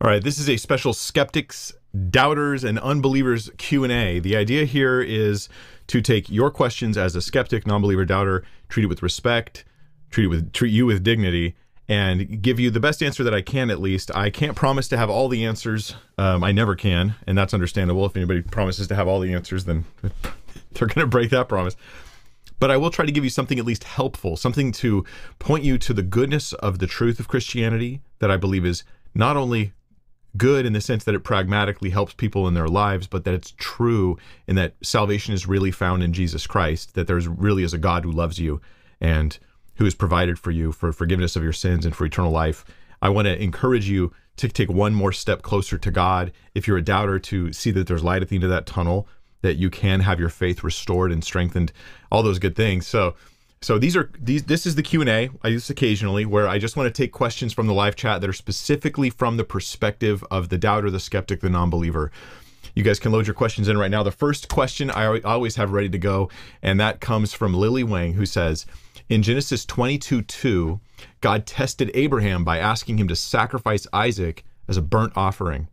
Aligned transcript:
All 0.00 0.08
right, 0.08 0.22
this 0.22 0.38
is 0.38 0.48
a 0.48 0.56
special 0.56 0.92
skeptics, 0.92 1.72
doubters, 2.10 2.62
and 2.62 2.78
unbelievers 2.78 3.50
Q&A. 3.58 4.20
The 4.20 4.36
idea 4.36 4.64
here 4.64 5.00
is 5.00 5.48
to 5.88 6.00
take 6.00 6.30
your 6.30 6.52
questions 6.52 6.96
as 6.96 7.16
a 7.16 7.20
skeptic, 7.20 7.66
non-believer, 7.66 8.04
doubter, 8.04 8.44
treat 8.68 8.84
it 8.84 8.86
with 8.86 9.02
respect, 9.02 9.64
treat 10.12 10.26
it 10.26 10.28
with 10.28 10.52
treat 10.52 10.70
you 10.70 10.86
with 10.86 11.02
dignity, 11.02 11.56
and 11.88 12.40
give 12.40 12.60
you 12.60 12.70
the 12.70 12.78
best 12.78 13.02
answer 13.02 13.24
that 13.24 13.34
I 13.34 13.42
can 13.42 13.70
at 13.70 13.80
least. 13.80 14.14
I 14.14 14.30
can't 14.30 14.54
promise 14.54 14.86
to 14.88 14.96
have 14.96 15.10
all 15.10 15.28
the 15.28 15.44
answers. 15.44 15.96
Um, 16.16 16.44
I 16.44 16.52
never 16.52 16.76
can, 16.76 17.16
and 17.26 17.36
that's 17.36 17.52
understandable. 17.52 18.06
If 18.06 18.16
anybody 18.16 18.42
promises 18.42 18.86
to 18.86 18.94
have 18.94 19.08
all 19.08 19.18
the 19.18 19.32
answers, 19.32 19.64
then 19.64 19.84
they're 20.74 20.86
going 20.86 21.00
to 21.00 21.08
break 21.08 21.30
that 21.30 21.48
promise. 21.48 21.74
But 22.60 22.70
I 22.70 22.76
will 22.76 22.90
try 22.90 23.04
to 23.04 23.12
give 23.12 23.24
you 23.24 23.30
something 23.30 23.58
at 23.58 23.64
least 23.64 23.82
helpful, 23.82 24.36
something 24.36 24.70
to 24.72 25.04
point 25.40 25.64
you 25.64 25.76
to 25.78 25.92
the 25.92 26.02
goodness 26.04 26.52
of 26.52 26.78
the 26.78 26.86
truth 26.86 27.18
of 27.18 27.26
Christianity 27.26 28.00
that 28.20 28.30
I 28.30 28.36
believe 28.36 28.64
is 28.64 28.84
not 29.12 29.36
only 29.36 29.72
good 30.36 30.66
in 30.66 30.72
the 30.72 30.80
sense 30.80 31.04
that 31.04 31.14
it 31.14 31.24
pragmatically 31.24 31.90
helps 31.90 32.12
people 32.12 32.46
in 32.46 32.54
their 32.54 32.68
lives, 32.68 33.06
but 33.06 33.24
that 33.24 33.34
it's 33.34 33.54
true 33.56 34.16
in 34.46 34.56
that 34.56 34.74
salvation 34.82 35.34
is 35.34 35.46
really 35.46 35.70
found 35.70 36.02
in 36.02 36.12
Jesus 36.12 36.46
Christ, 36.46 36.94
that 36.94 37.06
there's 37.06 37.26
really 37.26 37.62
is 37.62 37.74
a 37.74 37.78
God 37.78 38.04
who 38.04 38.12
loves 38.12 38.38
you 38.38 38.60
and 39.00 39.38
who 39.76 39.84
has 39.84 39.94
provided 39.94 40.38
for 40.38 40.50
you 40.50 40.72
for 40.72 40.92
forgiveness 40.92 41.36
of 41.36 41.42
your 41.42 41.52
sins 41.52 41.86
and 41.86 41.94
for 41.94 42.04
eternal 42.04 42.32
life. 42.32 42.64
I 43.00 43.08
want 43.08 43.26
to 43.26 43.42
encourage 43.42 43.88
you 43.88 44.12
to 44.36 44.48
take 44.48 44.70
one 44.70 44.94
more 44.94 45.12
step 45.12 45.42
closer 45.42 45.78
to 45.78 45.90
God. 45.90 46.32
If 46.54 46.66
you're 46.66 46.78
a 46.78 46.82
doubter, 46.82 47.18
to 47.18 47.52
see 47.52 47.70
that 47.72 47.86
there's 47.86 48.04
light 48.04 48.22
at 48.22 48.28
the 48.28 48.36
end 48.36 48.44
of 48.44 48.50
that 48.50 48.66
tunnel, 48.66 49.08
that 49.42 49.56
you 49.56 49.70
can 49.70 50.00
have 50.00 50.20
your 50.20 50.28
faith 50.28 50.64
restored 50.64 51.12
and 51.12 51.22
strengthened, 51.22 51.72
all 52.10 52.22
those 52.22 52.38
good 52.38 52.56
things. 52.56 52.86
So, 52.86 53.14
so 53.60 53.78
these 53.78 53.96
are 53.96 54.10
these. 54.18 54.44
This 54.44 54.66
is 54.66 54.76
the 54.76 54.82
Q 54.82 55.00
and 55.00 55.10
A. 55.10 55.30
I 55.42 55.48
use 55.48 55.68
occasionally, 55.68 56.24
where 56.24 56.46
I 56.46 56.58
just 56.58 56.76
want 56.76 56.92
to 56.92 57.02
take 57.02 57.12
questions 57.12 57.52
from 57.52 57.66
the 57.66 57.74
live 57.74 57.96
chat 57.96 58.20
that 58.20 58.30
are 58.30 58.34
specifically 58.34 59.10
from 59.10 59.36
the 59.36 59.44
perspective 59.44 60.24
of 60.30 60.48
the 60.48 60.58
doubter, 60.58 60.90
the 60.90 61.00
skeptic, 61.00 61.40
the 61.40 61.50
non-believer. 61.50 62.12
You 62.74 62.84
guys 62.84 63.00
can 63.00 63.10
load 63.10 63.26
your 63.26 63.34
questions 63.34 63.66
in 63.66 63.76
right 63.76 63.90
now. 63.90 64.04
The 64.04 64.12
first 64.12 64.48
question 64.48 64.90
I 64.90 65.18
always 65.20 65.56
have 65.56 65.72
ready 65.72 65.88
to 65.88 65.98
go, 65.98 66.30
and 66.62 66.78
that 66.78 67.00
comes 67.00 67.32
from 67.32 67.52
Lily 67.52 67.82
Wang, 67.82 68.12
who 68.12 68.24
says, 68.24 68.66
in 69.08 69.22
Genesis 69.22 69.64
22 69.64 70.22
2, 70.22 70.80
God 71.20 71.44
tested 71.44 71.90
Abraham 71.94 72.44
by 72.44 72.58
asking 72.58 72.98
him 72.98 73.08
to 73.08 73.16
sacrifice 73.16 73.86
Isaac 73.92 74.44
as 74.68 74.76
a 74.76 74.82
burnt 74.82 75.14
offering. 75.16 75.66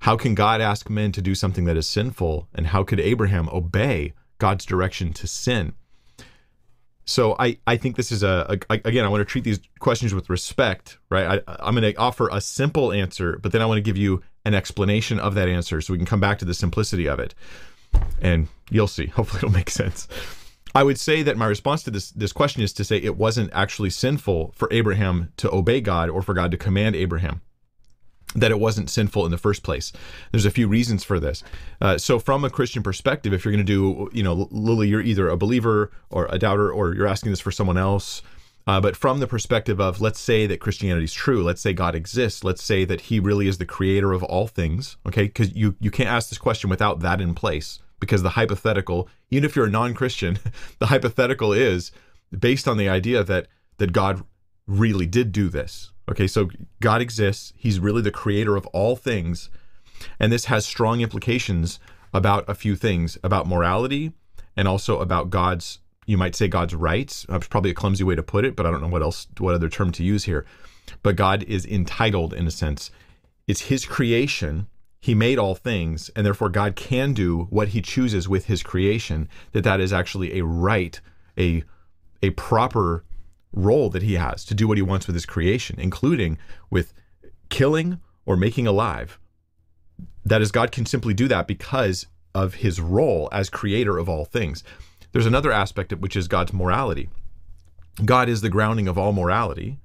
How 0.00 0.16
can 0.16 0.34
God 0.34 0.60
ask 0.60 0.90
men 0.90 1.12
to 1.12 1.22
do 1.22 1.34
something 1.34 1.64
that 1.66 1.76
is 1.76 1.86
sinful? 1.86 2.48
And 2.54 2.68
how 2.68 2.82
could 2.82 2.98
Abraham 2.98 3.48
obey 3.50 4.14
God's 4.38 4.64
direction 4.64 5.12
to 5.14 5.26
sin? 5.28 5.74
So 7.06 7.36
I, 7.38 7.58
I 7.66 7.76
think 7.76 7.96
this 7.96 8.10
is 8.10 8.22
a, 8.22 8.58
a 8.68 8.74
again 8.84 9.04
I 9.04 9.08
want 9.08 9.20
to 9.20 9.24
treat 9.24 9.44
these 9.44 9.60
questions 9.78 10.14
with 10.14 10.30
respect, 10.30 10.98
right? 11.10 11.42
I, 11.46 11.56
I'm 11.60 11.74
going 11.74 11.92
to 11.92 11.98
offer 11.98 12.28
a 12.32 12.40
simple 12.40 12.92
answer, 12.92 13.38
but 13.42 13.52
then 13.52 13.60
I 13.60 13.66
want 13.66 13.78
to 13.78 13.82
give 13.82 13.96
you 13.96 14.22
an 14.44 14.54
explanation 14.54 15.18
of 15.18 15.34
that 15.34 15.48
answer 15.48 15.80
so 15.80 15.92
we 15.92 15.98
can 15.98 16.06
come 16.06 16.20
back 16.20 16.38
to 16.38 16.44
the 16.44 16.54
simplicity 16.54 17.06
of 17.06 17.18
it, 17.18 17.34
and 18.20 18.48
you'll 18.70 18.88
see. 18.88 19.06
Hopefully, 19.16 19.40
it'll 19.40 19.50
make 19.50 19.70
sense. 19.70 20.08
I 20.74 20.82
would 20.82 20.98
say 20.98 21.22
that 21.22 21.36
my 21.36 21.46
response 21.46 21.82
to 21.84 21.90
this 21.90 22.10
this 22.10 22.32
question 22.32 22.62
is 22.62 22.72
to 22.74 22.84
say 22.84 22.96
it 22.96 23.16
wasn't 23.16 23.50
actually 23.52 23.90
sinful 23.90 24.52
for 24.56 24.68
Abraham 24.72 25.32
to 25.36 25.54
obey 25.54 25.80
God 25.80 26.08
or 26.08 26.22
for 26.22 26.34
God 26.34 26.50
to 26.50 26.56
command 26.56 26.96
Abraham 26.96 27.42
that 28.34 28.50
it 28.50 28.58
wasn't 28.58 28.90
sinful 28.90 29.24
in 29.24 29.30
the 29.30 29.38
first 29.38 29.62
place. 29.62 29.92
There's 30.32 30.46
a 30.46 30.50
few 30.50 30.68
reasons 30.68 31.04
for 31.04 31.20
this. 31.20 31.42
Uh, 31.80 31.98
so, 31.98 32.18
from 32.18 32.44
a 32.44 32.50
Christian 32.50 32.82
perspective, 32.82 33.32
if 33.32 33.44
you're 33.44 33.52
going 33.52 33.64
to 33.64 33.72
do, 33.72 34.10
you 34.12 34.22
know, 34.22 34.48
Lily, 34.50 34.88
you're 34.88 35.00
either 35.00 35.28
a 35.28 35.36
believer 35.36 35.92
or 36.10 36.26
a 36.30 36.38
doubter, 36.38 36.70
or 36.70 36.94
you're 36.94 37.06
asking 37.06 37.32
this 37.32 37.40
for 37.40 37.52
someone 37.52 37.78
else. 37.78 38.22
Uh, 38.66 38.80
but 38.80 38.96
from 38.96 39.20
the 39.20 39.26
perspective 39.26 39.78
of, 39.78 40.00
let's 40.00 40.18
say 40.18 40.46
that 40.46 40.58
Christianity 40.58 41.04
is 41.04 41.12
true, 41.12 41.42
let's 41.42 41.60
say 41.60 41.74
God 41.74 41.94
exists, 41.94 42.42
let's 42.42 42.62
say 42.62 42.84
that 42.86 43.02
He 43.02 43.20
really 43.20 43.46
is 43.46 43.58
the 43.58 43.66
creator 43.66 44.12
of 44.12 44.22
all 44.22 44.46
things. 44.46 44.96
Okay, 45.06 45.24
because 45.24 45.54
you 45.54 45.76
you 45.80 45.90
can't 45.90 46.08
ask 46.08 46.28
this 46.28 46.38
question 46.38 46.70
without 46.70 47.00
that 47.00 47.20
in 47.20 47.34
place, 47.34 47.80
because 48.00 48.22
the 48.22 48.30
hypothetical, 48.30 49.08
even 49.30 49.44
if 49.44 49.54
you're 49.54 49.66
a 49.66 49.70
non-Christian, 49.70 50.38
the 50.78 50.86
hypothetical 50.86 51.52
is 51.52 51.92
based 52.36 52.66
on 52.66 52.78
the 52.78 52.88
idea 52.88 53.22
that 53.22 53.48
that 53.76 53.92
God 53.92 54.24
really 54.66 55.06
did 55.06 55.30
do 55.30 55.48
this 55.50 55.92
Okay, 56.10 56.26
so 56.26 56.50
God 56.80 57.00
exists. 57.00 57.52
He's 57.56 57.80
really 57.80 58.02
the 58.02 58.10
creator 58.10 58.56
of 58.56 58.66
all 58.68 58.96
things. 58.96 59.50
And 60.20 60.32
this 60.32 60.46
has 60.46 60.66
strong 60.66 61.00
implications 61.00 61.78
about 62.12 62.44
a 62.48 62.54
few 62.54 62.76
things 62.76 63.16
about 63.24 63.46
morality 63.46 64.12
and 64.56 64.68
also 64.68 65.00
about 65.00 65.30
God's, 65.30 65.80
you 66.06 66.18
might 66.18 66.34
say 66.34 66.46
God's 66.46 66.74
rights. 66.74 67.26
That's 67.28 67.48
probably 67.48 67.70
a 67.70 67.74
clumsy 67.74 68.04
way 68.04 68.14
to 68.14 68.22
put 68.22 68.44
it, 68.44 68.54
but 68.54 68.66
I 68.66 68.70
don't 68.70 68.82
know 68.82 68.88
what 68.88 69.02
else, 69.02 69.26
what 69.38 69.54
other 69.54 69.68
term 69.68 69.92
to 69.92 70.04
use 70.04 70.24
here. 70.24 70.44
But 71.02 71.16
God 71.16 71.42
is 71.44 71.64
entitled 71.64 72.34
in 72.34 72.46
a 72.46 72.50
sense. 72.50 72.90
It's 73.46 73.62
his 73.62 73.86
creation. 73.86 74.68
He 75.00 75.14
made 75.14 75.38
all 75.38 75.54
things, 75.54 76.10
and 76.14 76.24
therefore 76.24 76.48
God 76.48 76.76
can 76.76 77.12
do 77.12 77.46
what 77.50 77.68
he 77.68 77.82
chooses 77.82 78.28
with 78.28 78.46
his 78.46 78.62
creation. 78.62 79.28
That 79.52 79.64
that 79.64 79.80
is 79.80 79.92
actually 79.92 80.38
a 80.38 80.44
right, 80.44 80.98
a 81.38 81.64
a 82.22 82.30
proper 82.30 83.04
role 83.54 83.88
that 83.90 84.02
he 84.02 84.14
has 84.14 84.44
to 84.46 84.54
do 84.54 84.66
what 84.68 84.78
he 84.78 84.82
wants 84.82 85.06
with 85.06 85.14
his 85.14 85.26
creation, 85.26 85.78
including 85.78 86.38
with 86.70 86.92
killing 87.48 88.00
or 88.26 88.36
making 88.36 88.66
alive. 88.66 89.18
That 90.24 90.42
is, 90.42 90.50
God 90.50 90.72
can 90.72 90.86
simply 90.86 91.14
do 91.14 91.28
that 91.28 91.46
because 91.46 92.06
of 92.34 92.54
his 92.54 92.80
role 92.80 93.28
as 93.30 93.48
creator 93.48 93.98
of 93.98 94.08
all 94.08 94.24
things. 94.24 94.64
There's 95.12 95.26
another 95.26 95.52
aspect 95.52 95.92
which 95.92 96.16
is 96.16 96.26
God's 96.26 96.52
morality. 96.52 97.08
God 98.04 98.28
is 98.28 98.40
the 98.40 98.48
grounding 98.48 98.88
of 98.88 98.98
all 98.98 99.12
morality. 99.12 99.78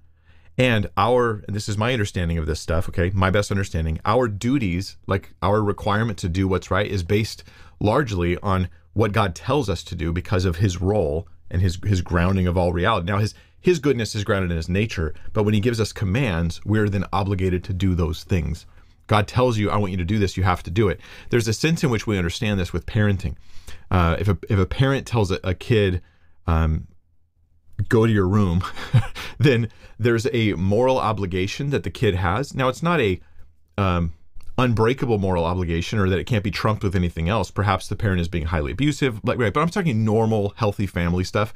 And 0.58 0.90
our, 0.98 1.44
and 1.48 1.56
this 1.56 1.70
is 1.70 1.78
my 1.78 1.94
understanding 1.94 2.38
of 2.38 2.46
this 2.46 2.60
stuff, 2.60 2.90
okay, 2.90 3.12
my 3.14 3.30
best 3.30 3.52
understanding, 3.52 4.00
our 4.04 4.28
duties, 4.28 4.98
like 5.08 5.34
our 5.42 5.62
requirement 5.64 6.18
to 6.20 6.28
do 6.28 6.48
what's 6.48 6.72
right, 6.72 6.90
is 6.90 7.04
based 7.04 7.44
largely 7.80 8.38
on 8.40 8.68
what 8.94 9.14
God 9.14 9.36
tells 9.36 9.70
us 9.70 9.84
to 9.84 9.96
do 9.96 10.12
because 10.12 10.44
of 10.44 10.58
his 10.58 10.82
role 10.82 11.28
and 11.50 11.62
his 11.62 11.80
his 11.86 12.02
grounding 12.02 12.48
of 12.48 12.58
all 12.58 12.74
reality. 12.74 13.06
Now 13.06 13.20
his 13.20 13.34
his 13.62 13.80
goodness 13.80 14.16
is 14.16 14.24
grounded 14.24 14.52
in 14.52 14.58
his 14.58 14.70
nature, 14.70 15.14
but 15.34 15.44
when 15.44 15.54
he 15.54 15.60
gives 15.60 15.80
us 15.80 15.92
commands, 15.92 16.64
we're 16.66 16.90
then 16.90 17.06
obligated 17.12 17.64
to 17.66 17.74
do 17.74 17.96
those 17.96 18.24
things. 18.24 18.66
God 19.08 19.28
tells 19.28 19.58
you, 19.58 19.70
I 19.70 19.78
want 19.78 19.92
you 19.92 19.98
to 19.98 20.06
do 20.06 20.20
this, 20.20 20.38
you 20.38 20.44
have 20.44 20.64
to 20.64 20.72
do 20.72 20.88
it. 20.88 21.00
There's 21.30 21.48
a 21.48 21.54
sense 21.54 21.84
in 21.84 21.90
which 21.90 22.06
we 22.06 22.18
understand 22.18 22.60
this 22.60 22.72
with 22.72 22.86
parenting. 22.86 23.36
Uh, 23.90 24.16
if, 24.20 24.28
a, 24.28 24.38
if 24.50 24.60
a 24.60 24.66
parent 24.66 25.08
tells 25.08 25.32
a, 25.32 25.40
a 25.44 25.54
kid, 25.54 26.02
um, 26.46 26.88
go 27.88 28.06
to 28.06 28.12
your 28.12 28.28
room, 28.28 28.64
then 29.40 29.70
there's 29.98 30.28
a 30.32 30.54
moral 30.54 31.00
obligation 31.00 31.72
that 31.72 31.84
the 31.84 31.90
kid 31.90 32.16
has. 32.16 32.54
Now, 32.54 32.68
it's 32.68 32.84
not 32.84 33.02
a 33.02 33.20
um, 33.78 34.14
unbreakable 34.60 35.18
moral 35.18 35.46
obligation 35.46 36.00
or 36.00 36.10
that 36.10 36.20
it 36.20 36.26
can't 36.26 36.44
be 36.44 36.52
trumped 36.52 36.84
with 36.84 36.96
anything 36.96 37.30
else. 37.30 37.50
Perhaps 37.50 37.88
the 37.88 37.96
parent 37.96 38.22
is 38.22 38.28
being 38.28 38.46
highly 38.46 38.74
abusive, 38.74 39.20
like 39.24 39.40
right, 39.40 39.54
but 39.54 39.62
I'm 39.62 39.70
talking 39.70 40.06
normal, 40.06 40.54
healthy 40.56 40.86
family 40.86 41.24
stuff. 41.24 41.54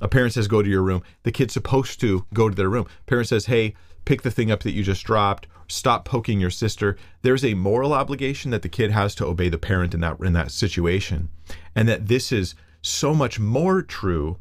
A 0.00 0.08
parent 0.08 0.34
says, 0.34 0.48
go 0.48 0.62
to 0.62 0.68
your 0.68 0.82
room. 0.82 1.02
The 1.22 1.32
kid's 1.32 1.54
supposed 1.54 2.00
to 2.00 2.26
go 2.34 2.48
to 2.48 2.54
their 2.54 2.68
room. 2.68 2.86
Parent 3.06 3.28
says, 3.28 3.46
hey, 3.46 3.74
pick 4.04 4.22
the 4.22 4.30
thing 4.30 4.50
up 4.50 4.62
that 4.62 4.72
you 4.72 4.82
just 4.82 5.04
dropped. 5.04 5.46
Stop 5.68 6.04
poking 6.04 6.38
your 6.38 6.50
sister. 6.50 6.96
There's 7.22 7.44
a 7.44 7.54
moral 7.54 7.92
obligation 7.92 8.50
that 8.52 8.62
the 8.62 8.68
kid 8.68 8.90
has 8.92 9.14
to 9.16 9.26
obey 9.26 9.48
the 9.48 9.58
parent 9.58 9.94
in 9.94 10.00
that 10.00 10.20
in 10.20 10.32
that 10.34 10.52
situation, 10.52 11.28
and 11.74 11.88
that 11.88 12.06
this 12.06 12.30
is 12.30 12.54
so 12.82 13.12
much 13.12 13.40
more 13.40 13.82
true 13.82 14.38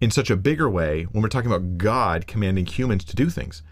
in 0.00 0.10
such 0.10 0.28
a 0.28 0.36
bigger 0.36 0.68
way 0.68 1.04
when 1.04 1.22
we're 1.22 1.28
talking 1.28 1.52
about 1.52 1.78
God 1.78 2.26
commanding 2.26 2.66
humans 2.66 3.04
to 3.04 3.14
do 3.14 3.30
things. 3.30 3.62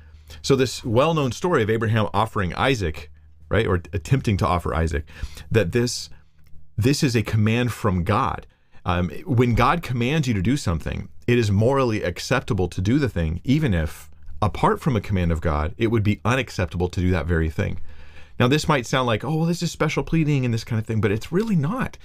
So 0.41 0.55
this 0.55 0.85
well-known 0.85 1.33
story 1.33 1.63
of 1.63 1.71
Abraham 1.71 2.09
offering 2.15 2.55
Isaac, 2.55 3.11
right, 3.49 3.67
or 3.67 3.83
attempting 3.93 4.37
to 4.37 4.47
offer 4.47 4.73
Isaac, 4.73 5.05
that 5.51 5.73
this 5.73 6.11
this 6.77 7.03
is 7.03 7.17
a 7.17 7.23
command 7.23 7.73
from 7.73 8.05
God. 8.05 8.47
Um, 8.87 9.11
when 9.27 9.55
God 9.55 9.83
commands 9.83 10.29
you 10.29 10.35
to 10.35 10.43
do 10.43 10.57
something, 10.57 11.09
it 11.27 11.39
is 11.39 11.51
morally 11.51 12.03
acceptable 12.03 12.69
to 12.69 12.81
do 12.81 12.99
the 12.99 13.09
thing, 13.09 13.41
even 13.45 13.75
if, 13.75 14.11
apart 14.43 14.81
from 14.81 14.97
a 14.97 15.01
command 15.01 15.33
of 15.33 15.41
God, 15.41 15.75
it 15.79 15.89
would 15.89 16.03
be 16.03 16.21
unacceptable 16.25 16.89
to 16.89 17.01
do 17.01 17.11
that 17.11 17.27
very 17.27 17.51
thing. 17.51 17.81
Now, 18.39 18.49
this 18.49 18.69
might 18.69 18.87
sound 18.87 19.07
like, 19.07 19.25
oh, 19.25 19.37
well, 19.37 19.47
this 19.47 19.63
is 19.63 19.71
special 19.71 20.03
pleading 20.03 20.45
and 20.45 20.53
this 20.53 20.65
kind 20.65 20.81
of 20.81 20.87
thing, 20.87 21.01
but 21.01 21.13
it's 21.13 21.31
really 21.31 21.55
not. 21.55 21.97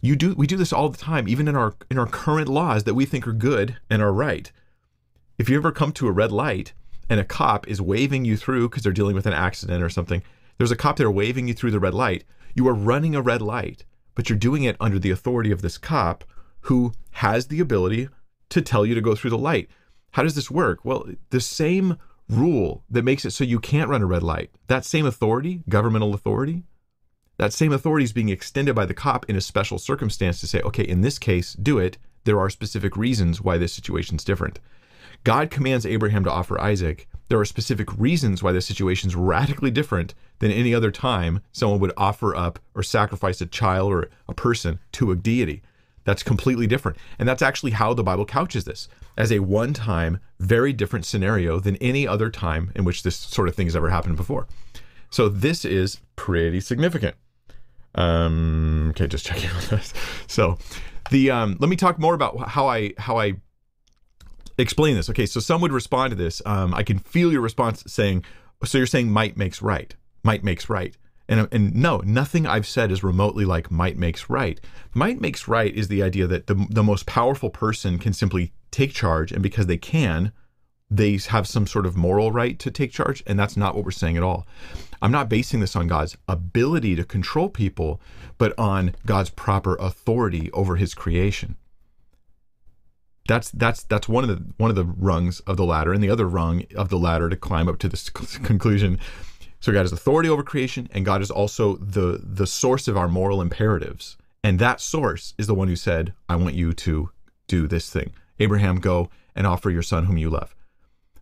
You 0.00 0.16
do 0.16 0.34
we 0.34 0.46
do 0.46 0.56
this 0.56 0.72
all 0.72 0.88
the 0.88 0.98
time, 0.98 1.28
even 1.28 1.48
in 1.48 1.56
our 1.56 1.74
in 1.90 1.98
our 1.98 2.06
current 2.06 2.48
laws 2.48 2.84
that 2.84 2.94
we 2.94 3.06
think 3.06 3.26
are 3.26 3.32
good 3.32 3.78
and 3.88 4.02
are 4.02 4.12
right. 4.12 4.50
If 5.38 5.48
you 5.48 5.56
ever 5.56 5.70
come 5.70 5.92
to 5.92 6.08
a 6.08 6.12
red 6.12 6.32
light 6.32 6.72
and 7.08 7.20
a 7.20 7.24
cop 7.24 7.68
is 7.68 7.80
waving 7.80 8.24
you 8.24 8.36
through 8.36 8.68
because 8.68 8.82
they're 8.82 8.92
dealing 8.92 9.14
with 9.14 9.26
an 9.26 9.32
accident 9.32 9.82
or 9.82 9.88
something, 9.88 10.22
there's 10.58 10.72
a 10.72 10.76
cop 10.76 10.96
there 10.96 11.10
waving 11.10 11.46
you 11.46 11.54
through 11.54 11.70
the 11.70 11.80
red 11.80 11.94
light. 11.94 12.24
You 12.54 12.66
are 12.68 12.74
running 12.74 13.14
a 13.14 13.22
red 13.22 13.40
light 13.40 13.84
but 14.16 14.28
you're 14.28 14.38
doing 14.38 14.64
it 14.64 14.76
under 14.80 14.98
the 14.98 15.12
authority 15.12 15.52
of 15.52 15.62
this 15.62 15.78
cop 15.78 16.24
who 16.62 16.92
has 17.12 17.46
the 17.46 17.60
ability 17.60 18.08
to 18.50 18.62
tell 18.62 18.86
you 18.86 18.94
to 18.94 19.00
go 19.00 19.14
through 19.14 19.30
the 19.30 19.38
light. 19.38 19.68
How 20.12 20.22
does 20.22 20.34
this 20.34 20.50
work? 20.50 20.84
Well, 20.84 21.06
the 21.30 21.40
same 21.40 21.98
rule 22.28 22.84
that 22.90 23.04
makes 23.04 23.24
it 23.24 23.30
so 23.30 23.44
you 23.44 23.60
can't 23.60 23.90
run 23.90 24.02
a 24.02 24.06
red 24.06 24.22
light, 24.22 24.50
that 24.66 24.84
same 24.84 25.06
authority, 25.06 25.62
governmental 25.68 26.14
authority, 26.14 26.64
that 27.38 27.52
same 27.52 27.72
authority 27.72 28.04
is 28.04 28.12
being 28.12 28.30
extended 28.30 28.74
by 28.74 28.86
the 28.86 28.94
cop 28.94 29.28
in 29.28 29.36
a 29.36 29.40
special 29.40 29.78
circumstance 29.78 30.40
to 30.40 30.46
say, 30.46 30.60
okay, 30.62 30.82
in 30.82 31.02
this 31.02 31.18
case, 31.18 31.52
do 31.54 31.78
it. 31.78 31.98
There 32.24 32.40
are 32.40 32.50
specific 32.50 32.96
reasons 32.96 33.40
why 33.40 33.58
this 33.58 33.72
situation 33.72 34.16
is 34.16 34.24
different. 34.24 34.58
God 35.22 35.50
commands 35.50 35.86
Abraham 35.86 36.24
to 36.24 36.32
offer 36.32 36.60
Isaac, 36.60 37.08
there 37.28 37.40
are 37.40 37.44
specific 37.44 37.96
reasons 37.98 38.42
why 38.42 38.52
this 38.52 38.66
situation 38.66 39.08
is 39.08 39.16
radically 39.16 39.70
different 39.70 40.14
than 40.38 40.52
any 40.52 40.72
other 40.72 40.90
time 40.90 41.40
someone 41.50 41.80
would 41.80 41.92
offer 41.96 42.36
up 42.36 42.58
or 42.74 42.82
sacrifice 42.82 43.40
a 43.40 43.46
child 43.46 43.92
or 43.92 44.08
a 44.28 44.34
person 44.34 44.78
to 44.92 45.10
a 45.10 45.16
deity. 45.16 45.62
That's 46.06 46.22
completely 46.22 46.66
different. 46.66 46.96
And 47.18 47.28
that's 47.28 47.42
actually 47.42 47.72
how 47.72 47.92
the 47.92 48.04
Bible 48.04 48.24
couches 48.24 48.64
this 48.64 48.88
as 49.18 49.32
a 49.32 49.40
one 49.40 49.74
time, 49.74 50.20
very 50.38 50.72
different 50.72 51.04
scenario 51.04 51.58
than 51.60 51.76
any 51.76 52.06
other 52.06 52.30
time 52.30 52.70
in 52.74 52.84
which 52.84 53.02
this 53.02 53.16
sort 53.16 53.48
of 53.48 53.54
thing 53.54 53.66
has 53.66 53.76
ever 53.76 53.90
happened 53.90 54.16
before. 54.16 54.46
So 55.10 55.28
this 55.28 55.64
is 55.64 56.00
pretty 56.14 56.60
significant. 56.60 57.16
Um, 57.96 58.90
okay, 58.90 59.06
just 59.08 59.26
checking 59.26 59.50
on 59.50 59.62
this. 59.70 59.92
So 60.28 60.58
the 61.10 61.30
um, 61.30 61.56
let 61.58 61.68
me 61.68 61.76
talk 61.76 61.98
more 61.98 62.14
about 62.14 62.48
how 62.48 62.68
I 62.68 62.92
how 62.98 63.18
I 63.18 63.34
explain 64.58 64.94
this. 64.94 65.10
Okay, 65.10 65.26
so 65.26 65.40
some 65.40 65.60
would 65.60 65.72
respond 65.72 66.10
to 66.12 66.16
this. 66.16 66.40
Um, 66.46 66.72
I 66.72 66.82
can 66.82 66.98
feel 67.00 67.32
your 67.32 67.40
response 67.40 67.82
saying, 67.86 68.24
so 68.64 68.78
you're 68.78 68.86
saying 68.86 69.10
might 69.10 69.36
makes 69.36 69.60
right. 69.60 69.94
Might 70.22 70.44
makes 70.44 70.68
right. 70.68 70.96
And, 71.28 71.48
and 71.50 71.74
no, 71.74 71.98
nothing 72.04 72.46
I've 72.46 72.66
said 72.66 72.92
is 72.92 73.02
remotely 73.02 73.44
like 73.44 73.70
might 73.70 73.96
makes 73.96 74.30
right. 74.30 74.60
Might 74.94 75.20
makes 75.20 75.48
right 75.48 75.74
is 75.74 75.88
the 75.88 76.02
idea 76.02 76.26
that 76.26 76.46
the, 76.46 76.66
the 76.70 76.84
most 76.84 77.06
powerful 77.06 77.50
person 77.50 77.98
can 77.98 78.12
simply 78.12 78.52
take 78.70 78.92
charge, 78.92 79.32
and 79.32 79.42
because 79.42 79.66
they 79.66 79.76
can, 79.76 80.32
they 80.88 81.18
have 81.28 81.48
some 81.48 81.66
sort 81.66 81.86
of 81.86 81.96
moral 81.96 82.30
right 82.30 82.58
to 82.60 82.70
take 82.70 82.92
charge. 82.92 83.22
And 83.26 83.38
that's 83.38 83.56
not 83.56 83.74
what 83.74 83.84
we're 83.84 83.90
saying 83.90 84.16
at 84.16 84.22
all. 84.22 84.46
I'm 85.02 85.10
not 85.10 85.28
basing 85.28 85.60
this 85.60 85.76
on 85.76 85.88
God's 85.88 86.16
ability 86.28 86.94
to 86.96 87.04
control 87.04 87.48
people, 87.48 88.00
but 88.38 88.56
on 88.58 88.94
God's 89.04 89.30
proper 89.30 89.74
authority 89.76 90.50
over 90.52 90.76
his 90.76 90.94
creation. 90.94 91.56
That's 93.28 93.50
that's 93.50 93.82
that's 93.82 94.08
one 94.08 94.22
of 94.22 94.30
the 94.30 94.54
one 94.56 94.70
of 94.70 94.76
the 94.76 94.84
rungs 94.84 95.40
of 95.40 95.56
the 95.56 95.64
ladder, 95.64 95.92
and 95.92 96.02
the 96.02 96.10
other 96.10 96.28
rung 96.28 96.62
of 96.76 96.90
the 96.90 96.98
ladder 96.98 97.28
to 97.28 97.36
climb 97.36 97.68
up 97.68 97.78
to 97.78 97.88
this 97.88 98.08
conclusion. 98.10 99.00
So 99.66 99.72
God 99.72 99.80
has 99.80 99.92
authority 99.92 100.28
over 100.28 100.44
creation, 100.44 100.88
and 100.92 101.04
God 101.04 101.20
is 101.20 101.28
also 101.28 101.74
the 101.78 102.20
the 102.22 102.46
source 102.46 102.86
of 102.86 102.96
our 102.96 103.08
moral 103.08 103.42
imperatives. 103.42 104.16
And 104.44 104.60
that 104.60 104.80
source 104.80 105.34
is 105.38 105.48
the 105.48 105.56
one 105.56 105.66
who 105.66 105.74
said, 105.74 106.14
"I 106.28 106.36
want 106.36 106.54
you 106.54 106.72
to 106.72 107.10
do 107.48 107.66
this 107.66 107.90
thing." 107.90 108.12
Abraham, 108.38 108.76
go 108.76 109.10
and 109.34 109.44
offer 109.44 109.68
your 109.68 109.82
son 109.82 110.04
whom 110.04 110.18
you 110.18 110.30
love. 110.30 110.54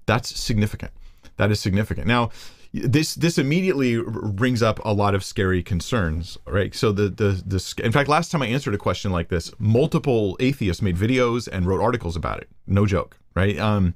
That's 0.05 0.39
significant. 0.39 0.93
That 1.39 1.51
is 1.51 1.59
significant. 1.59 2.07
Now, 2.07 2.33
this 2.75 3.15
this 3.15 3.39
immediately 3.39 4.03
brings 4.03 4.63
up 4.63 4.79
a 4.85 4.93
lot 4.93 5.15
of 5.15 5.25
scary 5.25 5.63
concerns, 5.63 6.37
right? 6.47 6.75
So 6.75 6.93
the 6.93 7.09
the 7.09 7.43
the 7.47 7.83
in 7.83 7.93
fact, 7.93 8.11
last 8.11 8.31
time 8.31 8.43
I 8.43 8.49
answered 8.49 8.75
a 8.75 8.85
question 8.87 9.11
like 9.11 9.31
this, 9.31 9.53
multiple 9.59 10.37
atheists 10.39 10.83
made 10.83 10.99
videos 10.99 11.49
and 11.51 11.65
wrote 11.65 11.81
articles 11.81 12.15
about 12.15 12.41
it. 12.43 12.51
No 12.67 12.85
joke, 12.85 13.17
right? 13.35 13.59
Um, 13.59 13.95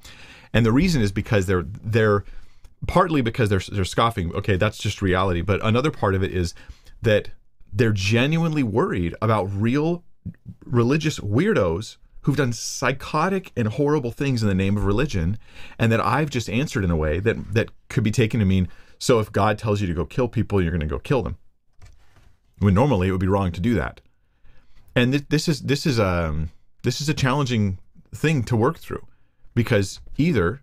and 0.54 0.64
the 0.64 0.72
reason 0.72 1.02
is 1.02 1.12
because 1.12 1.44
they're 1.44 1.66
they're 1.84 2.24
partly 2.86 3.20
because 3.20 3.48
they're 3.48 3.62
they're 3.72 3.84
scoffing. 3.84 4.34
Okay, 4.34 4.56
that's 4.56 4.78
just 4.78 5.02
reality. 5.02 5.40
But 5.40 5.64
another 5.64 5.90
part 5.90 6.14
of 6.14 6.22
it 6.22 6.32
is 6.32 6.54
that 7.02 7.30
they're 7.72 7.92
genuinely 7.92 8.62
worried 8.62 9.14
about 9.20 9.44
real 9.44 10.04
religious 10.64 11.18
weirdos 11.18 11.96
who've 12.22 12.36
done 12.36 12.52
psychotic 12.52 13.52
and 13.56 13.68
horrible 13.68 14.10
things 14.10 14.42
in 14.42 14.48
the 14.48 14.54
name 14.54 14.76
of 14.76 14.84
religion, 14.84 15.38
and 15.78 15.90
that 15.92 16.00
I've 16.00 16.30
just 16.30 16.50
answered 16.50 16.84
in 16.84 16.90
a 16.90 16.96
way 16.96 17.20
that 17.20 17.54
that 17.54 17.70
could 17.88 18.04
be 18.04 18.10
taken 18.10 18.40
to 18.40 18.46
mean 18.46 18.68
so 18.98 19.20
if 19.20 19.32
God 19.32 19.58
tells 19.58 19.80
you 19.80 19.86
to 19.86 19.94
go 19.94 20.04
kill 20.04 20.28
people, 20.28 20.60
you're 20.60 20.72
going 20.72 20.80
to 20.80 20.86
go 20.86 20.98
kill 20.98 21.22
them. 21.22 21.38
When 22.58 22.74
normally 22.74 23.08
it 23.08 23.12
would 23.12 23.20
be 23.20 23.28
wrong 23.28 23.52
to 23.52 23.60
do 23.60 23.74
that. 23.74 24.00
And 24.96 25.12
th- 25.12 25.26
this 25.28 25.48
is 25.48 25.60
this 25.60 25.86
is 25.86 25.98
a 25.98 26.06
um, 26.06 26.50
this 26.82 27.00
is 27.00 27.08
a 27.08 27.14
challenging 27.14 27.78
thing 28.12 28.42
to 28.44 28.56
work 28.56 28.78
through 28.78 29.06
because 29.54 30.00
either 30.16 30.62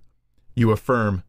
you 0.56 0.72
affirm 0.72 1.24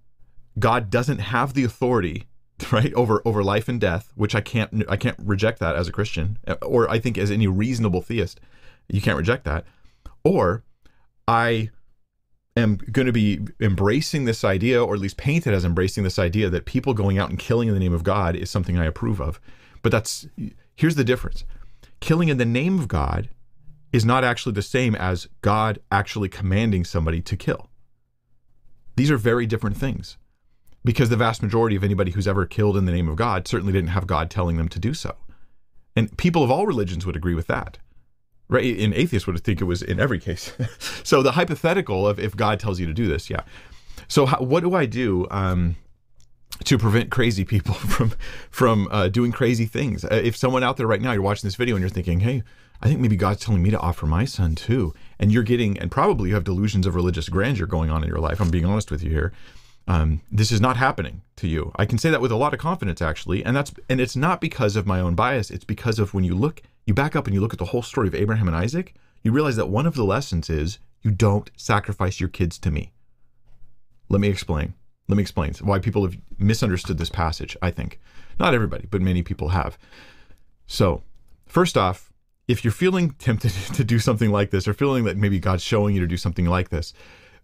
God 0.59 0.91
doesn't 0.91 1.19
have 1.19 1.55
the 1.55 1.65
authority 1.65 2.25
right 2.73 2.93
over 2.95 3.21
over 3.27 3.45
life 3.45 3.69
and 3.69 3.79
death 3.79 4.11
which 4.15 4.35
i 4.35 4.41
can't 4.41 4.83
i 4.89 4.97
can't 4.97 5.19
reject 5.23 5.59
that 5.59 5.77
as 5.77 5.89
a 5.89 5.93
christian 5.93 6.39
or 6.63 6.89
i 6.91 6.99
think 6.99 7.19
as 7.19 7.31
any 7.31 7.47
reasonable 7.47 8.01
theist 8.01 8.41
you 8.89 8.99
can't 8.99 9.19
reject 9.19 9.45
that 9.45 9.67
or 10.27 10.65
I 11.29 11.71
am 12.57 12.77
going 12.77 13.07
to 13.07 13.13
be 13.13 13.41
embracing 13.61 14.25
this 14.25 14.45
idea, 14.45 14.83
or 14.83 14.95
at 14.95 15.01
least 15.01 15.17
painted 15.17 15.55
as 15.55 15.65
embracing 15.65 16.05
this 16.05 16.19
idea 16.19 16.51
that 16.51 16.65
people 16.65 16.95
going 16.95 17.19
out 17.19 17.31
and 17.31 17.39
killing 17.39 17.69
in 17.69 17.75
the 17.75 17.81
name 17.81 17.93
of 17.93 18.03
God 18.05 18.35
is 18.35 18.51
something 18.51 18.79
I 18.79 18.87
approve 18.87 19.21
of. 19.21 19.41
But 19.83 19.93
that's 19.93 20.27
here's 20.75 20.97
the 20.97 21.05
difference 21.05 21.45
killing 22.01 22.29
in 22.29 22.39
the 22.39 22.45
name 22.45 22.79
of 22.79 22.89
God 22.89 23.29
is 23.93 24.05
not 24.05 24.25
actually 24.25 24.53
the 24.53 24.63
same 24.63 24.95
as 24.95 25.29
God 25.43 25.79
actually 25.91 26.29
commanding 26.29 26.85
somebody 26.85 27.23
to 27.23 27.37
kill. 27.37 27.71
These 28.97 29.11
are 29.11 29.17
very 29.17 29.47
different 29.47 29.77
things 29.77 30.19
because 30.87 31.11
the 31.11 31.17
vast 31.17 31.43
majority 31.43 31.77
of 31.77 31.85
anybody 31.85 32.13
who's 32.13 32.27
ever 32.27 32.47
killed 32.47 32.79
in 32.79 32.87
the 32.87 32.93
name 32.93 33.09
of 33.09 33.17
God 33.17 33.47
certainly 33.47 33.75
didn't 33.75 33.91
have 33.91 34.07
God 34.07 34.31
telling 34.31 34.57
them 34.57 34.69
to 34.71 34.79
do 34.79 34.95
so. 34.95 35.15
And 35.95 36.17
people 36.17 36.43
of 36.43 36.51
all 36.51 36.67
religions 36.67 37.05
would 37.05 37.17
agree 37.17 37.35
with 37.35 37.49
that 37.49 37.79
right? 38.49 38.79
An 38.79 38.95
atheist 38.95 39.27
would 39.27 39.43
think 39.43 39.61
it 39.61 39.65
was 39.65 39.83
in 39.83 39.99
every 39.99 40.19
case. 40.19 40.53
so 41.05 41.23
the 41.23 41.33
hypothetical 41.33 42.07
of 42.07 42.19
if 42.19 42.37
God 42.37 42.61
tells 42.61 42.79
you 42.79 42.87
to 42.87 42.95
do 42.95 43.07
this, 43.07 43.31
yeah. 43.31 43.43
So 44.09 44.27
how, 44.27 44.39
what 44.39 44.61
do 44.61 44.75
I 44.75 44.87
do 44.87 45.27
um, 45.31 45.77
to 46.65 46.79
prevent 46.79 47.11
crazy 47.11 47.45
people 47.45 47.75
from 47.75 48.13
from 48.51 48.89
uh, 48.91 49.09
doing 49.09 49.33
crazy 49.33 49.67
things? 49.67 50.05
Uh, 50.05 50.21
if 50.23 50.37
someone 50.37 50.63
out 50.63 50.77
there 50.77 50.87
right 50.87 51.01
now, 51.01 51.13
you're 51.13 51.23
watching 51.23 51.47
this 51.47 51.57
video 51.57 51.77
and 51.77 51.83
you're 51.83 51.91
thinking, 51.91 52.21
hey. 52.21 52.43
I 52.83 52.89
think 52.89 53.01
maybe 53.01 53.17
God's 53.17 53.41
telling 53.41 53.63
me 53.63 53.71
to 53.71 53.81
offer 53.81 54.05
my 54.05 54.27
son 54.27 54.55
too. 54.55 54.93
And 55.19 55.33
you're 55.33 55.43
getting, 55.43 55.79
and 55.79 55.91
probably 55.91 56.29
you 56.29 56.35
have 56.35 56.45
delusions 56.45 56.87
of 56.87 56.95
religious 56.95 57.31
grandeur 57.31 57.65
going 57.65 57.89
on 57.89 58.03
in 58.03 58.09
your 58.11 58.19
life. 58.19 58.39
I'm 58.39 58.51
being 58.51 58.67
honest 58.67 58.91
with 58.91 59.03
you 59.03 59.09
here. 59.09 59.33
Um, 59.89 60.21
this 60.33 60.51
is 60.51 60.61
not 60.61 60.77
happening 60.77 61.23
to 61.37 61.47
you. 61.47 61.73
I 61.77 61.87
can 61.87 61.99
say 61.99 62.11
that 62.11 62.21
with 62.21 62.33
a 62.33 62.37
lot 62.37 62.53
of 62.53 62.59
confidence, 62.59 63.01
actually, 63.01 63.45
and 63.45 63.57
that's 63.57 63.73
and 63.89 64.01
it's 64.01 64.17
not 64.17 64.41
because 64.41 64.75
of 64.75 64.87
my 64.87 65.01
own 65.01 65.15
bias. 65.15 65.51
It's 65.51 65.65
because 65.65 65.99
of 65.99 66.13
when 66.13 66.25
you 66.25 66.35
look 66.35 66.63
you 66.87 66.95
back 66.95 67.15
up 67.15 67.27
and 67.27 67.35
you 67.35 67.41
look 67.41 67.53
at 67.53 67.59
the 67.59 67.67
whole 67.67 67.83
story 67.83 68.09
of 68.09 68.15
Abraham 68.15 68.49
and 68.49 68.57
Isaac, 68.57 68.95
you 69.23 69.33
realize 69.33 69.57
that 69.57 69.69
one 69.69 69.87
of 69.87 69.95
the 69.95 70.05
lessons 70.05 70.51
is 70.51 70.79
you 71.03 71.11
don't 71.11 71.51
sacrifice 71.57 72.21
your 72.21 72.29
kids 72.29 72.59
to 72.61 72.71
me. 72.71 72.93
Let 74.09 74.21
me 74.21 74.29
explain. 74.29 74.75
Let 75.09 75.17
me 75.17 75.23
explain 75.23 75.55
why 75.61 75.79
people 75.79 76.03
have 76.03 76.17
misunderstood 76.39 76.99
this 76.99 77.11
passage, 77.11 77.57
I 77.63 77.71
think. 77.71 78.01
Not 78.39 78.55
everybody, 78.55 78.87
but 78.91 79.01
many 79.01 79.23
people 79.23 79.51
have. 79.51 79.79
So, 80.67 81.03
first 81.47 81.77
off, 81.77 82.13
if 82.49 82.65
you're 82.65 82.73
feeling 82.73 83.11
tempted 83.13 83.51
to 83.75 83.85
do 83.85 83.99
something 83.99 84.31
like 84.31 84.51
this 84.51 84.67
or 84.67 84.75
feeling 84.75 85.05
that 85.05 85.17
maybe 85.17 85.39
God's 85.39 85.63
showing 85.63 85.95
you 85.95 86.01
to 86.01 86.07
do 86.07 86.17
something 86.17 86.47
like 86.47 86.71
this, 86.71 86.93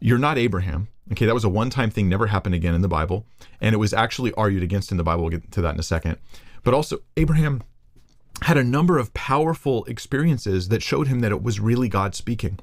you're 0.02 0.18
not 0.18 0.36
Abraham. 0.36 0.88
Okay, 1.12 1.26
that 1.26 1.34
was 1.34 1.44
a 1.44 1.48
one 1.48 1.70
time 1.70 1.90
thing, 1.90 2.08
never 2.08 2.26
happened 2.26 2.54
again 2.54 2.74
in 2.74 2.82
the 2.82 2.88
Bible. 2.88 3.24
And 3.60 3.74
it 3.74 3.78
was 3.78 3.92
actually 3.92 4.32
argued 4.34 4.62
against 4.62 4.90
in 4.90 4.96
the 4.96 5.04
Bible. 5.04 5.22
We'll 5.22 5.30
get 5.30 5.52
to 5.52 5.62
that 5.62 5.74
in 5.74 5.80
a 5.80 5.84
second. 5.84 6.18
But 6.64 6.74
also, 6.74 6.98
Abraham 7.16 7.62
had 8.42 8.56
a 8.56 8.64
number 8.64 8.98
of 8.98 9.14
powerful 9.14 9.84
experiences 9.84 10.68
that 10.68 10.82
showed 10.82 11.08
him 11.08 11.20
that 11.20 11.32
it 11.32 11.42
was 11.42 11.60
really 11.60 11.88
God 11.88 12.14
speaking. 12.14 12.58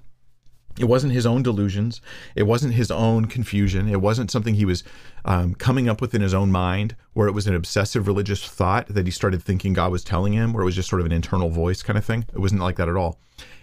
It 0.78 0.86
wasn't 0.86 1.14
his 1.14 1.26
own 1.26 1.44
delusions. 1.44 2.00
It 2.36 2.44
wasn't 2.44 2.74
his 2.74 2.90
own 2.90 3.26
confusion. 3.26 3.90
It 3.90 4.02
wasn't 4.02 4.32
something 4.32 4.56
he 4.56 4.66
was 4.66 4.84
um, 5.26 5.54
coming 5.56 5.90
up 5.90 6.00
with 6.00 6.16
in 6.16 6.22
his 6.22 6.34
own 6.34 6.52
mind, 6.52 6.96
where 7.14 7.28
it 7.28 7.34
was 7.34 7.48
an 7.48 7.56
obsessive 7.56 8.08
religious 8.08 8.46
thought 8.46 8.88
that 8.88 9.06
he 9.06 9.12
started 9.12 9.44
thinking 9.44 9.74
God 9.74 9.92
was 9.92 10.04
telling 10.04 10.34
him, 10.34 10.54
where 10.54 10.62
it 10.62 10.66
was 10.66 10.76
just 10.76 10.90
sort 10.90 11.02
of 11.02 11.06
an 11.06 11.12
internal 11.12 11.50
voice 11.50 11.84
kind 11.84 11.98
of 11.98 12.06
thing. 12.06 12.26
It 12.34 12.40
wasn't 12.40 12.62
like 12.62 12.78
that 12.78 12.90
at 12.90 12.96
all. 12.96 13.20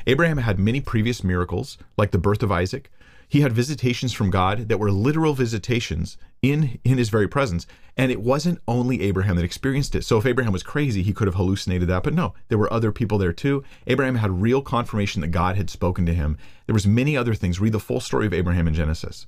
Abraham 0.07 0.39
had 0.39 0.59
many 0.59 0.81
previous 0.81 1.25
miracles, 1.25 1.79
like 1.97 2.11
the 2.11 2.19
birth 2.19 2.43
of 2.43 2.53
Isaac, 2.53 2.91
he 3.29 3.41
had 3.41 3.53
visitations 3.53 4.13
from 4.13 4.31
God 4.31 4.69
that 4.69 4.79
were 4.79 4.91
literal 4.91 5.35
visitations 5.35 6.17
in 6.43 6.79
in 6.85 6.99
his 6.99 7.09
very 7.09 7.29
presence. 7.29 7.67
And 7.97 8.13
it 8.13 8.21
wasn't 8.21 8.61
only 8.69 9.03
Abraham 9.03 9.37
that 9.37 9.45
experienced 9.45 9.95
it. 9.95 10.05
So 10.05 10.19
if 10.19 10.27
Abraham 10.27 10.53
was 10.53 10.63
crazy 10.63 11.03
he 11.03 11.13
could 11.13 11.27
have 11.27 11.35
hallucinated 11.35 11.89
that. 11.89 12.03
But 12.03 12.15
no 12.15 12.35
there 12.49 12.59
were 12.59 12.73
other 12.73 12.93
people 12.93 13.19
there 13.19 13.33
too. 13.33 13.65
Abraham 13.87 14.17
had 14.17 14.43
real 14.43 14.63
confirmation 14.63 15.21
that 15.23 15.29
God 15.29 15.57
had 15.57 15.71
spoken 15.71 16.07
to 16.07 16.15
him. 16.15 16.39
There 16.67 16.75
was 16.75 16.87
many 16.87 17.17
other 17.17 17.35
things. 17.35 17.61
Read 17.61 17.73
the 17.73 17.81
full 17.81 18.01
story 18.01 18.27
of 18.27 18.35
Abraham 18.35 18.69
in 18.69 18.75
Genesis. 18.75 19.27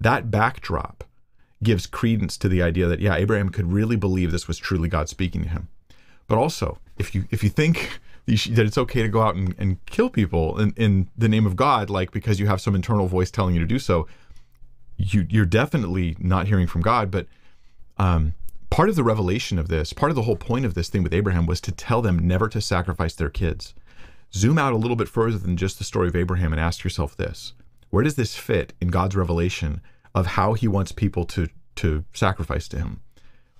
That 0.00 0.30
backdrop 0.30 1.04
gives 1.62 1.86
credence 1.86 2.36
to 2.38 2.48
the 2.48 2.62
idea 2.62 2.86
that 2.86 3.00
yeah 3.00 3.16
Abraham 3.16 3.48
could 3.48 3.72
really 3.72 3.96
believe 3.96 4.30
this 4.30 4.48
was 4.48 4.58
truly 4.58 4.88
God 4.88 5.08
speaking 5.08 5.42
to 5.42 5.48
him. 5.48 5.68
But 6.26 6.38
also 6.38 6.78
if 6.98 7.14
you 7.14 7.24
if 7.30 7.42
you 7.42 7.50
think 7.50 8.00
that 8.28 8.66
it's 8.66 8.78
okay 8.78 9.02
to 9.02 9.08
go 9.08 9.22
out 9.22 9.34
and, 9.34 9.54
and 9.58 9.84
kill 9.86 10.10
people 10.10 10.58
in, 10.60 10.72
in 10.76 11.08
the 11.16 11.28
name 11.28 11.46
of 11.46 11.56
God, 11.56 11.88
like 11.88 12.10
because 12.10 12.38
you 12.38 12.46
have 12.46 12.60
some 12.60 12.74
internal 12.74 13.06
voice 13.06 13.30
telling 13.30 13.54
you 13.54 13.60
to 13.60 13.66
do 13.66 13.78
so, 13.78 14.06
you 14.96 15.26
you're 15.30 15.46
definitely 15.46 16.16
not 16.18 16.46
hearing 16.46 16.66
from 16.66 16.82
God. 16.82 17.10
But 17.10 17.26
um, 17.96 18.34
part 18.70 18.90
of 18.90 18.96
the 18.96 19.04
revelation 19.04 19.58
of 19.58 19.68
this, 19.68 19.92
part 19.92 20.10
of 20.10 20.16
the 20.16 20.22
whole 20.22 20.36
point 20.36 20.66
of 20.66 20.74
this 20.74 20.88
thing 20.88 21.02
with 21.02 21.14
Abraham 21.14 21.46
was 21.46 21.60
to 21.62 21.72
tell 21.72 22.02
them 22.02 22.18
never 22.18 22.48
to 22.48 22.60
sacrifice 22.60 23.14
their 23.14 23.30
kids. 23.30 23.74
Zoom 24.34 24.58
out 24.58 24.74
a 24.74 24.76
little 24.76 24.96
bit 24.96 25.08
further 25.08 25.38
than 25.38 25.56
just 25.56 25.78
the 25.78 25.84
story 25.84 26.08
of 26.08 26.16
Abraham 26.16 26.52
and 26.52 26.60
ask 26.60 26.84
yourself 26.84 27.16
this: 27.16 27.54
Where 27.88 28.04
does 28.04 28.16
this 28.16 28.36
fit 28.36 28.74
in 28.80 28.88
God's 28.88 29.16
revelation 29.16 29.80
of 30.14 30.26
how 30.26 30.52
He 30.52 30.68
wants 30.68 30.92
people 30.92 31.24
to 31.26 31.48
to 31.76 32.04
sacrifice 32.12 32.68
to 32.68 32.78
Him? 32.78 33.00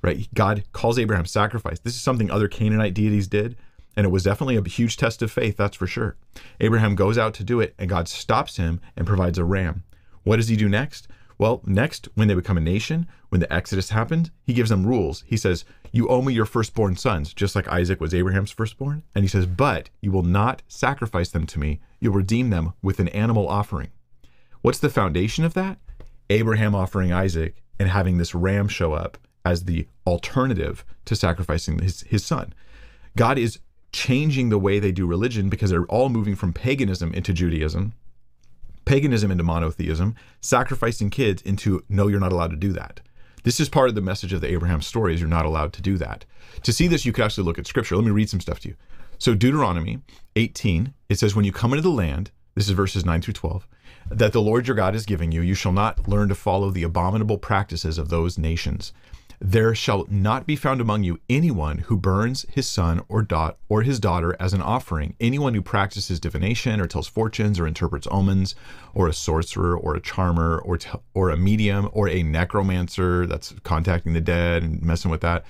Right? 0.02 0.28
God 0.34 0.64
calls 0.72 0.98
Abraham 0.98 1.25
sacrifice. 1.25 1.78
This 1.78 1.94
is 1.94 2.00
something 2.00 2.30
other 2.30 2.48
Canaanite 2.48 2.94
deities 2.94 3.28
did. 3.28 3.56
And 3.98 4.04
it 4.04 4.10
was 4.10 4.22
definitely 4.22 4.54
a 4.54 4.62
huge 4.62 4.96
test 4.96 5.22
of 5.22 5.32
faith, 5.32 5.56
that's 5.56 5.76
for 5.76 5.88
sure. 5.88 6.14
Abraham 6.60 6.94
goes 6.94 7.18
out 7.18 7.34
to 7.34 7.42
do 7.42 7.58
it, 7.58 7.74
and 7.80 7.90
God 7.90 8.06
stops 8.06 8.56
him 8.56 8.80
and 8.96 9.08
provides 9.08 9.38
a 9.38 9.44
ram. 9.44 9.82
What 10.22 10.36
does 10.36 10.46
he 10.46 10.54
do 10.54 10.68
next? 10.68 11.08
Well, 11.36 11.62
next, 11.66 12.08
when 12.14 12.28
they 12.28 12.34
become 12.34 12.56
a 12.56 12.60
nation, 12.60 13.08
when 13.30 13.40
the 13.40 13.52
Exodus 13.52 13.90
happened, 13.90 14.30
he 14.44 14.52
gives 14.52 14.70
them 14.70 14.86
rules. 14.86 15.24
He 15.26 15.36
says, 15.36 15.64
You 15.90 16.06
owe 16.06 16.22
me 16.22 16.32
your 16.32 16.46
firstborn 16.46 16.94
sons, 16.94 17.34
just 17.34 17.56
like 17.56 17.66
Isaac 17.66 18.00
was 18.00 18.14
Abraham's 18.14 18.52
firstborn. 18.52 19.02
And 19.16 19.24
he 19.24 19.28
says, 19.28 19.46
But 19.46 19.90
you 20.00 20.12
will 20.12 20.22
not 20.22 20.62
sacrifice 20.68 21.30
them 21.30 21.44
to 21.46 21.58
me. 21.58 21.80
You'll 21.98 22.14
redeem 22.14 22.50
them 22.50 22.74
with 22.80 23.00
an 23.00 23.08
animal 23.08 23.48
offering. 23.48 23.88
What's 24.62 24.78
the 24.78 24.90
foundation 24.90 25.44
of 25.44 25.54
that? 25.54 25.76
Abraham 26.30 26.72
offering 26.72 27.12
Isaac 27.12 27.64
and 27.80 27.88
having 27.88 28.18
this 28.18 28.32
ram 28.32 28.68
show 28.68 28.92
up 28.92 29.18
as 29.44 29.64
the 29.64 29.88
alternative 30.06 30.84
to 31.06 31.16
sacrificing 31.16 31.80
his, 31.80 32.02
his 32.02 32.24
son. 32.24 32.54
God 33.16 33.38
is 33.38 33.58
changing 33.92 34.49
the 34.49 34.59
way 34.59 34.78
they 34.78 34.92
do 34.92 35.07
religion 35.07 35.49
because 35.49 35.71
they're 35.71 35.85
all 35.87 36.09
moving 36.09 36.37
from 36.37 36.52
paganism 36.52 37.12
into 37.14 37.33
Judaism, 37.33 37.95
paganism 38.85 39.30
into 39.30 39.45
monotheism, 39.45 40.14
sacrificing 40.40 41.11
kids 41.11 41.42
into 41.42 41.85
no, 41.88 42.09
you're 42.09 42.21
not 42.21 42.33
allowed 42.33 42.50
to 42.50 42.57
do 42.57 42.73
that. 42.73 43.00
This 43.45 43.61
is 43.61 43.68
part 43.68 43.88
of 43.88 43.95
the 43.95 44.00
message 44.00 44.33
of 44.33 44.40
the 44.40 44.50
Abraham 44.52 44.83
story 44.83 45.14
is 45.14 45.21
you're 45.21 45.28
not 45.28 45.47
allowed 45.47 45.73
to 45.75 45.83
do 45.83 45.97
that. 45.99 46.25
To 46.64 46.73
see 46.73 46.88
this, 46.88 47.07
you 47.07 47.12
could 47.12 47.25
actually 47.25 47.45
look 47.45 47.59
at 47.59 47.66
scripture. 47.66 47.97
Let 47.97 48.04
me 48.04 48.11
read 48.11 48.28
some 48.28 48.40
stuff 48.40 48.61
to 48.61 48.68
you. 48.68 48.75
So 49.18 49.35
Deuteronomy 49.35 50.00
18, 50.37 50.92
it 51.09 51.18
says, 51.18 51.35
When 51.35 51.45
you 51.45 51.52
come 51.52 51.73
into 51.73 51.83
the 51.83 51.88
land, 51.88 52.30
this 52.54 52.66
is 52.66 52.73
verses 52.73 53.04
9 53.04 53.23
through 53.23 53.35
12, 53.35 53.66
that 54.11 54.33
the 54.33 54.40
Lord 54.40 54.66
your 54.66 54.76
God 54.76 54.95
is 54.95 55.07
giving 55.07 55.33
you, 55.33 55.42
you 55.42 55.54
shall 55.54 55.73
not 55.73 56.09
learn 56.09 56.28
to 56.28 56.35
follow 56.35 56.71
the 56.71 56.83
abominable 56.83 57.38
practices 57.38 57.99
of 57.99 58.09
those 58.09 58.38
nations. 58.38 58.92
There 59.40 59.73
shall 59.73 60.04
not 60.11 60.49
be 60.49 60.57
found 60.57 60.80
among 60.80 61.04
you 61.04 61.21
anyone 61.30 61.78
who 61.78 61.97
burns 61.97 62.45
his 62.52 62.66
son 62.66 63.02
or 63.09 63.23
dot 63.23 63.57
or 63.68 63.83
his 63.83 64.00
daughter 64.00 64.37
as 64.40 64.52
an 64.52 64.61
offering, 64.61 65.14
anyone 65.21 65.54
who 65.54 65.62
practices 65.62 66.18
divination 66.18 66.80
or 66.80 66.88
tells 66.88 67.07
fortunes 67.07 67.61
or 67.61 67.66
interprets 67.66 68.09
omens, 68.11 68.57
or 68.95 69.07
a 69.07 69.12
sorcerer 69.12 69.78
or 69.78 69.95
a 69.95 70.00
charmer 70.00 70.59
or 70.59 70.78
t- 70.78 70.90
or 71.14 71.30
a 71.30 71.37
medium 71.37 71.88
or 71.92 72.09
a 72.09 72.25
necromancer 72.25 73.28
that's 73.28 73.54
contacting 73.62 74.12
the 74.12 74.21
dead 74.21 74.64
and 74.64 74.83
messing 74.83 75.11
with 75.11 75.21
that, 75.21 75.45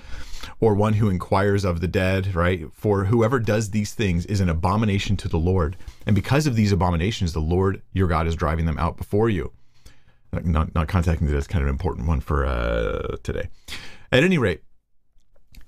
or 0.61 0.75
one 0.75 0.93
who 0.93 1.09
inquires 1.09 1.65
of 1.65 1.81
the 1.81 1.89
dead, 1.89 2.35
right? 2.35 2.67
For 2.75 3.07
whoever 3.07 3.39
does 3.39 3.71
these 3.71 3.95
things 3.95 4.27
is 4.27 4.43
an 4.43 4.51
abomination 4.51 5.17
to 5.17 5.29
the 5.29 5.39
Lord. 5.39 5.79
And 6.07 6.15
because 6.15 6.47
of 6.47 6.57
these 6.57 6.73
abominations, 6.73 7.33
the 7.33 7.41
Lord 7.41 7.81
your 7.95 8.07
God 8.07 8.27
is 8.27 8.37
driving 8.37 8.67
them 8.67 8.79
out 8.79 8.99
before 8.99 9.31
you 9.31 9.51
not 10.33 10.75
not 10.75 10.89
contacting 10.89 11.29
is 11.29 11.47
kind 11.47 11.63
of 11.63 11.69
an 11.69 11.75
important 11.75 12.07
one 12.07 12.21
for 12.21 12.45
uh, 12.45 13.17
today. 13.23 13.49
At 14.13 14.25
any 14.25 14.39
rate, 14.39 14.63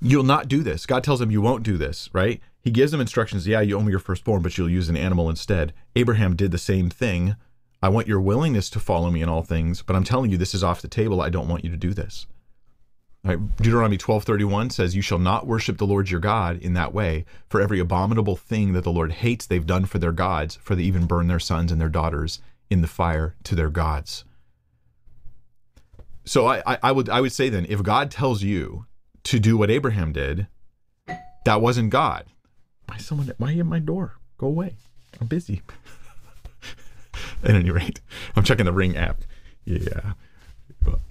you'll 0.00 0.23
not 0.23 0.49
do 0.49 0.62
this. 0.62 0.87
God 0.87 1.05
tells 1.05 1.21
him 1.21 1.31
you 1.31 1.43
won't 1.43 1.62
do 1.62 1.76
this, 1.76 2.09
right? 2.12 2.40
He 2.62 2.71
gives 2.71 2.93
them 2.93 3.00
instructions. 3.00 3.47
Yeah, 3.47 3.61
you 3.61 3.76
owe 3.79 3.83
me 3.83 3.90
your 3.90 4.00
firstborn, 4.00 4.43
but 4.43 4.57
you'll 4.59 4.71
use 4.71 4.88
an 4.88 4.97
animal 4.97 5.31
instead. 5.31 5.73
Abraham 5.97 6.37
did 6.37 6.50
the 6.50 6.59
same 6.59 6.90
thing. 6.90 7.37
I 7.83 7.88
want 7.88 8.09
your 8.09 8.21
willingness 8.21 8.69
to 8.71 8.81
follow 8.81 9.11
me 9.11 9.23
in 9.23 9.29
all 9.29 9.43
things, 9.43 9.81
but 9.83 9.97
I'm 9.97 10.05
telling 10.05 10.31
you 10.31 10.37
this 10.37 10.55
is 10.55 10.62
off 10.62 10.83
the 10.83 10.88
table. 10.88 11.23
I 11.23 11.31
don't 11.31 11.49
want 11.49 11.64
you 11.64 11.71
to 11.71 11.76
do 11.76 11.95
this. 11.95 12.26
Right? 13.25 13.38
Deuteronomy 13.57 13.99
12:31 13.99 14.71
says, 14.71 14.97
"You 14.97 15.02
shall 15.02 15.19
not 15.19 15.47
worship 15.47 15.79
the 15.79 15.87
Lord 15.87 16.11
your 16.11 16.21
God 16.21 16.59
in 16.59 16.75
that 16.75 16.95
way. 16.95 17.26
For 17.49 17.61
every 17.61 17.79
abominable 17.79 18.37
thing 18.37 18.73
that 18.73 18.85
the 18.85 18.93
Lord 18.93 19.12
hates, 19.12 19.47
they've 19.47 19.67
done 19.67 19.85
for 19.85 19.99
their 19.99 20.12
gods, 20.12 20.59
for 20.62 20.75
they 20.75 20.85
even 20.85 21.07
burn 21.07 21.26
their 21.26 21.38
sons 21.38 21.71
and 21.71 21.81
their 21.81 21.90
daughters 21.90 22.40
in 22.71 22.81
the 22.81 22.87
fire 22.87 23.35
to 23.45 23.55
their 23.55 23.71
gods." 23.71 24.25
So 26.25 26.47
I, 26.47 26.62
I, 26.67 26.79
I 26.85 26.93
would 26.93 27.09
I 27.09 27.21
would 27.21 27.33
say 27.33 27.49
then 27.49 27.67
if 27.69 27.83
God 27.83 28.11
tells 28.11 28.43
you 28.43 28.87
to 29.25 29.39
do 29.39 29.57
what 29.57 29.71
Abraham 29.71 30.12
did, 30.12 30.47
that 31.45 31.61
wasn't 31.61 31.91
God. 31.91 32.27
Why 32.87 32.99
someone 32.99 33.33
why 33.39 33.55
at 33.55 33.67
my 33.67 33.79
door? 33.79 34.17
Go 34.39 34.47
away. 34.47 34.77
I'm 35.21 35.27
busy. 35.27 35.62
at 37.45 37.55
any 37.55 37.71
rate, 37.71 38.00
I'm 38.37 38.43
checking 38.43 38.67
the 38.67 38.73
Ring 38.73 38.97
app. 38.97 39.23
Yeah. 39.65 40.12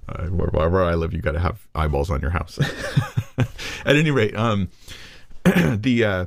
Uh, 0.08 0.26
wherever 0.26 0.84
I 0.84 0.96
live, 0.96 1.14
you 1.14 1.22
got 1.22 1.34
to 1.34 1.40
have 1.40 1.68
eyeballs 1.76 2.10
on 2.10 2.22
your 2.22 2.32
house. 2.32 2.58
at 3.86 3.96
any 3.96 4.10
rate, 4.10 4.36
um, 4.36 4.70
the 5.44 6.04
uh, 6.04 6.26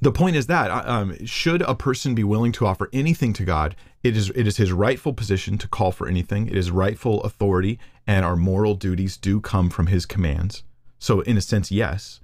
the 0.00 0.12
point 0.12 0.36
is 0.36 0.46
that 0.48 0.70
uh, 0.70 0.82
um, 0.84 1.24
should 1.24 1.62
a 1.62 1.74
person 1.74 2.14
be 2.14 2.24
willing 2.24 2.52
to 2.52 2.66
offer 2.66 2.90
anything 2.92 3.32
to 3.34 3.44
God, 3.44 3.74
it 4.04 4.16
is 4.16 4.30
it 4.30 4.46
is 4.46 4.58
his 4.58 4.70
rightful 4.70 5.14
position 5.14 5.56
to 5.58 5.66
call 5.66 5.90
for 5.90 6.06
anything. 6.06 6.46
It 6.46 6.56
is 6.56 6.70
rightful 6.70 7.22
authority, 7.22 7.78
and 8.06 8.24
our 8.24 8.36
moral 8.36 8.74
duties 8.74 9.16
do 9.16 9.40
come 9.40 9.70
from 9.70 9.86
his 9.86 10.04
commands. 10.04 10.62
So, 10.98 11.22
in 11.22 11.38
a 11.38 11.40
sense, 11.40 11.72
yes. 11.72 12.20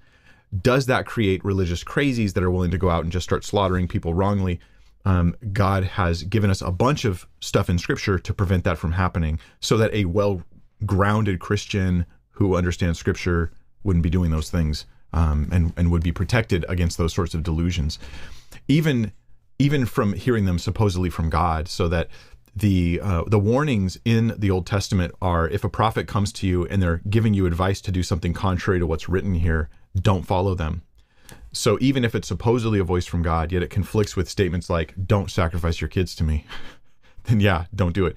Does 0.62 0.86
that 0.86 1.06
create 1.06 1.44
religious 1.44 1.82
crazies 1.82 2.34
that 2.34 2.42
are 2.42 2.50
willing 2.50 2.72
to 2.72 2.78
go 2.78 2.90
out 2.90 3.04
and 3.04 3.12
just 3.12 3.24
start 3.24 3.44
slaughtering 3.44 3.88
people 3.88 4.14
wrongly? 4.14 4.60
Um, 5.04 5.34
God 5.52 5.84
has 5.84 6.24
given 6.24 6.50
us 6.50 6.60
a 6.60 6.70
bunch 6.70 7.04
of 7.06 7.26
stuff 7.40 7.70
in 7.70 7.78
Scripture 7.78 8.18
to 8.18 8.34
prevent 8.34 8.64
that 8.64 8.76
from 8.76 8.92
happening, 8.92 9.38
so 9.60 9.78
that 9.78 9.94
a 9.94 10.04
well-grounded 10.04 11.40
Christian 11.40 12.04
who 12.32 12.56
understands 12.56 12.98
Scripture 12.98 13.52
wouldn't 13.84 14.02
be 14.02 14.10
doing 14.10 14.30
those 14.30 14.50
things 14.50 14.84
um, 15.14 15.48
and 15.50 15.72
and 15.78 15.90
would 15.90 16.02
be 16.02 16.12
protected 16.12 16.66
against 16.68 16.98
those 16.98 17.14
sorts 17.14 17.32
of 17.32 17.42
delusions, 17.42 17.98
even 18.68 19.12
even 19.60 19.84
from 19.84 20.14
hearing 20.14 20.46
them 20.46 20.58
supposedly 20.58 21.10
from 21.10 21.28
God, 21.28 21.68
so 21.68 21.86
that 21.88 22.08
the 22.56 22.98
uh, 23.02 23.24
the 23.26 23.38
warnings 23.38 23.98
in 24.04 24.34
the 24.38 24.50
Old 24.50 24.66
Testament 24.66 25.14
are 25.20 25.46
if 25.48 25.62
a 25.62 25.68
prophet 25.68 26.08
comes 26.08 26.32
to 26.32 26.46
you 26.46 26.66
and 26.66 26.82
they're 26.82 27.02
giving 27.08 27.34
you 27.34 27.46
advice 27.46 27.80
to 27.82 27.92
do 27.92 28.02
something 28.02 28.32
contrary 28.32 28.78
to 28.78 28.86
what's 28.86 29.08
written 29.08 29.34
here, 29.34 29.68
don't 29.94 30.26
follow 30.26 30.54
them. 30.54 30.82
So 31.52 31.76
even 31.80 32.04
if 32.04 32.14
it's 32.14 32.26
supposedly 32.26 32.78
a 32.78 32.84
voice 32.84 33.06
from 33.06 33.22
God, 33.22 33.52
yet 33.52 33.62
it 33.62 33.70
conflicts 33.70 34.16
with 34.16 34.30
statements 34.30 34.70
like 34.70 34.94
"Don't 35.06 35.30
sacrifice 35.30 35.80
your 35.80 35.88
kids 35.88 36.14
to 36.16 36.24
me," 36.24 36.46
then 37.24 37.40
yeah, 37.40 37.66
don't 37.74 37.92
do 37.92 38.06
it. 38.06 38.16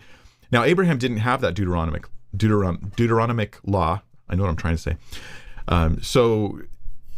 Now 0.49 0.63
Abraham 0.63 0.97
didn't 0.97 1.17
have 1.17 1.41
that 1.41 1.55
Deuteronomic 1.55 2.05
Deuteron- 2.35 2.95
Deuteronomic 2.95 3.55
law. 3.65 4.01
I 4.29 4.35
know 4.35 4.43
what 4.43 4.49
I'm 4.49 4.55
trying 4.55 4.77
to 4.77 4.81
say. 4.81 4.95
Um, 5.67 6.01
so 6.01 6.61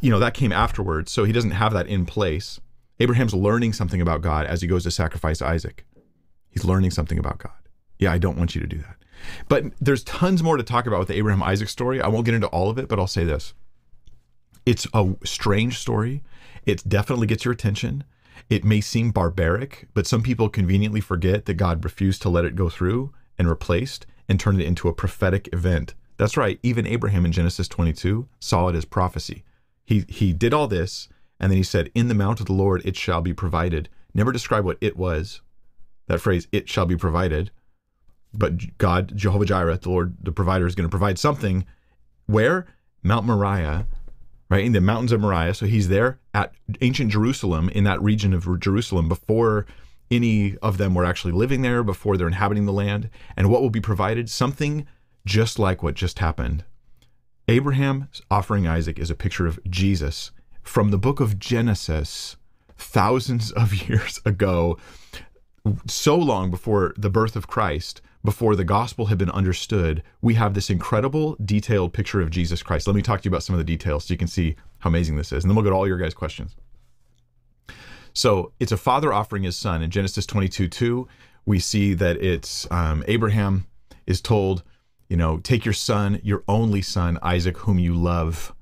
you 0.02 0.10
know, 0.10 0.20
that 0.20 0.34
came 0.34 0.52
afterwards. 0.52 1.12
So 1.12 1.24
he 1.24 1.32
doesn't 1.32 1.52
have 1.52 1.74
that 1.74 1.88
in 1.88 2.06
place. 2.06 2.60
Abraham's 3.00 3.34
learning 3.34 3.74
something 3.74 4.02
about 4.02 4.22
God 4.22 4.46
as 4.46 4.62
he 4.62 4.68
goes 4.68 4.84
to 4.84 4.92
sacrifice 4.92 5.42
Isaac. 5.42 5.86
He's 6.50 6.66
learning 6.66 6.92
something 6.92 7.20
about 7.20 7.40
God. 7.40 7.52
Yeah, 8.00 8.12
I 8.12 8.18
don't 8.18 8.38
want 8.38 8.56
you 8.56 8.62
to 8.62 8.68
do 8.68 8.78
that. 8.78 8.96
But 9.50 9.66
there's 9.82 10.04
tons 10.04 10.44
more 10.44 10.58
to 10.58 10.64
talk 10.64 10.88
about 10.88 11.00
with 11.00 11.08
the 11.10 11.16
Abraham 11.16 11.44
Isaac 11.44 11.70
story. 11.70 12.02
I 12.02 12.08
won't 12.08 12.26
get 12.26 12.36
into 12.36 12.48
all 12.48 12.70
of 12.70 12.78
it, 12.78 12.88
but 12.88 13.00
I'll 13.00 13.08
say 13.08 13.24
this. 13.24 13.54
It's 14.66 14.88
a 14.94 15.16
strange 15.24 15.78
story. 15.78 16.24
It 16.66 16.88
definitely 16.88 17.28
gets 17.28 17.46
your 17.46 17.54
attention. 17.54 18.04
It 18.50 18.64
may 18.64 18.82
seem 18.82 19.12
barbaric, 19.12 19.88
but 19.94 20.08
some 20.08 20.22
people 20.22 20.50
conveniently 20.50 21.02
forget 21.02 21.46
that 21.46 21.56
God 21.56 21.84
refused 21.84 22.22
to 22.24 22.30
let 22.30 22.46
it 22.46 22.56
go 22.56 22.70
through 22.70 23.14
and 23.38 23.50
replaced 23.50 24.06
and 24.28 24.40
turned 24.40 24.62
it 24.62 24.66
into 24.66 24.88
a 24.88 24.94
prophetic 24.94 25.50
event. 25.54 25.94
That's 26.18 26.38
right, 26.38 26.60
even 26.64 26.88
Abraham 26.88 27.26
in 27.26 27.32
Genesis 27.32 27.68
22 27.68 28.28
saw 28.40 28.70
it 28.70 28.76
as 28.76 28.86
prophecy. 28.86 29.44
He 29.84 30.06
he 30.08 30.34
did 30.34 30.54
all 30.54 30.68
this, 30.68 31.10
and 31.40 31.52
then 31.52 31.58
he 31.58 31.64
said, 31.64 31.92
"In 31.94 32.08
the 32.08 32.14
mount 32.14 32.40
of 32.40 32.46
the 32.46 32.54
Lord 32.54 32.82
it 32.86 32.96
shall 32.96 33.22
be 33.22 33.34
provided." 33.34 33.90
Never 34.14 34.32
describe 34.32 34.66
what 34.66 34.78
it 34.82 34.98
was. 34.98 35.42
That 36.08 36.22
phrase, 36.22 36.48
"It 36.52 36.70
shall 36.70 36.86
be 36.86 36.96
provided," 36.96 37.52
but 38.34 38.78
God, 38.78 39.14
Jehovah 39.16 39.46
Jireh, 39.46 39.78
the 39.78 39.90
Lord, 39.90 40.18
the 40.22 40.32
provider, 40.32 40.68
is 40.68 40.76
going 40.76 40.88
to 40.88 40.98
provide 40.98 41.20
something. 41.20 41.66
Where 42.26 42.66
Mount 43.04 43.26
Moriah, 43.26 43.86
right 44.50 44.66
in 44.66 44.72
the 44.72 44.82
mountains 44.82 45.12
of 45.12 45.22
Moriah. 45.22 45.54
So 45.54 45.66
he's 45.66 45.90
there 45.90 46.20
at 46.34 46.54
ancient 46.82 47.12
Jerusalem, 47.12 47.70
in 47.70 47.84
that 47.84 48.02
region 48.02 48.34
of 48.34 48.60
Jerusalem, 48.60 49.08
before 49.08 49.66
any 50.12 50.58
of 50.58 50.78
them 50.78 50.94
were 50.94 51.06
actually 51.06 51.34
living 51.34 51.62
there, 51.62 51.84
before 51.84 52.18
they're 52.18 52.28
inhabiting 52.28 52.66
the 52.66 52.74
land. 52.74 53.10
And 53.36 53.50
what 53.50 53.62
will 53.62 53.70
be 53.70 53.82
provided? 53.82 54.30
Something 54.30 54.86
just 55.26 55.58
like 55.58 55.82
what 55.82 55.96
just 55.96 56.20
happened 56.20 56.64
Abraham 57.48 58.08
offering 58.30 58.68
Isaac 58.68 59.00
is 59.00 59.10
a 59.10 59.16
picture 59.16 59.48
of 59.48 59.60
Jesus 59.70 60.32
from 60.66 60.92
the 60.92 60.98
book 60.98 61.20
of 61.20 61.40
Genesis, 61.40 62.36
thousands 62.78 63.52
of 63.52 63.74
years 63.90 64.20
ago, 64.26 64.78
so 65.88 66.16
long 66.16 66.52
before 66.52 66.94
the 66.98 67.10
birth 67.10 67.36
of 67.36 67.48
Christ, 67.48 68.02
before 68.24 68.56
the 68.56 68.64
gospel 68.64 69.06
had 69.06 69.18
been 69.18 69.30
understood, 69.30 70.04
we 70.22 70.34
have 70.34 70.54
this 70.54 70.70
incredible 70.70 71.38
detailed 71.46 71.94
picture 71.94 72.22
of 72.22 72.32
Jesus 72.32 72.64
Christ. 72.64 72.88
Let 72.88 72.96
me 72.96 73.02
talk 73.02 73.22
to 73.22 73.26
you 73.26 73.32
about 73.32 73.44
some 73.44 73.54
of 73.54 73.60
the 73.60 73.64
details 73.64 74.06
so 74.06 74.14
you 74.14 74.18
can 74.18 74.28
see 74.28 74.56
how 74.80 74.90
amazing 74.90 75.16
this 75.16 75.32
is. 75.32 75.44
And 75.44 75.50
then 75.50 75.56
we'll 75.56 75.64
go 75.64 75.70
to 75.70 75.76
all 75.76 75.88
your 75.88 75.98
guys' 75.98 76.14
questions. 76.14 76.56
So 78.14 78.54
it's 78.60 78.72
a 78.72 78.78
father 78.78 79.14
offering 79.14 79.44
his 79.44 79.56
son. 79.56 79.84
In 79.84 79.92
Genesis 79.92 80.26
22 80.26 80.68
2, 80.68 81.08
we 81.46 81.60
see 81.60 81.94
that 81.94 82.18
it's 82.18 82.70
um, 82.72 83.04
Abraham 83.08 83.68
is 84.08 84.22
told, 84.22 84.64
you 85.10 85.18
know, 85.18 85.38
take 85.38 85.64
your 85.64 85.74
son, 85.74 86.20
your 86.24 86.44
only 86.48 86.82
son, 86.82 87.20
Isaac, 87.22 87.58
whom 87.60 87.78
you 87.78 87.94
love. 87.94 88.55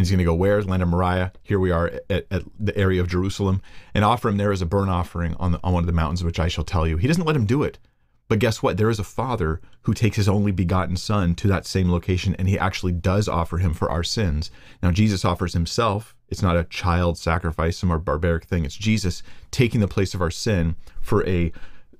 And 0.00 0.06
he's 0.06 0.12
going 0.12 0.20
to 0.20 0.24
go 0.24 0.32
where? 0.32 0.62
Land 0.62 0.82
of 0.82 0.88
Moriah. 0.88 1.30
Here 1.42 1.58
we 1.58 1.70
are 1.70 1.88
at, 2.08 2.26
at, 2.30 2.44
the 2.58 2.74
area 2.74 3.02
of 3.02 3.08
Jerusalem, 3.08 3.60
and 3.92 4.02
offer 4.02 4.30
him 4.30 4.38
there 4.38 4.50
as 4.50 4.62
a 4.62 4.66
burnt 4.66 4.88
offering 4.88 5.34
on, 5.34 5.52
the, 5.52 5.60
on 5.62 5.74
one 5.74 5.82
of 5.82 5.86
the 5.86 5.92
mountains, 5.92 6.24
which 6.24 6.40
I 6.40 6.48
shall 6.48 6.64
tell 6.64 6.86
you. 6.86 6.96
He 6.96 7.06
doesn't 7.06 7.26
let 7.26 7.36
him 7.36 7.44
do 7.44 7.62
it. 7.62 7.78
But 8.26 8.38
guess 8.38 8.62
what? 8.62 8.78
There 8.78 8.88
is 8.88 8.98
a 8.98 9.04
father 9.04 9.60
who 9.82 9.92
takes 9.92 10.16
his 10.16 10.26
only 10.26 10.52
begotten 10.52 10.96
son 10.96 11.34
to 11.34 11.48
that 11.48 11.66
same 11.66 11.92
location, 11.92 12.34
and 12.38 12.48
he 12.48 12.58
actually 12.58 12.92
does 12.92 13.28
offer 13.28 13.58
him 13.58 13.74
for 13.74 13.90
our 13.90 14.02
sins. 14.02 14.50
Now, 14.82 14.90
Jesus 14.90 15.22
offers 15.22 15.52
himself. 15.52 16.16
It's 16.30 16.40
not 16.40 16.56
a 16.56 16.64
child 16.64 17.18
sacrifice, 17.18 17.76
some 17.76 17.90
barbaric 18.00 18.44
thing. 18.44 18.64
It's 18.64 18.76
Jesus 18.76 19.22
taking 19.50 19.82
the 19.82 19.86
place 19.86 20.14
of 20.14 20.22
our 20.22 20.30
sin 20.30 20.76
for 21.02 21.28
a 21.28 21.52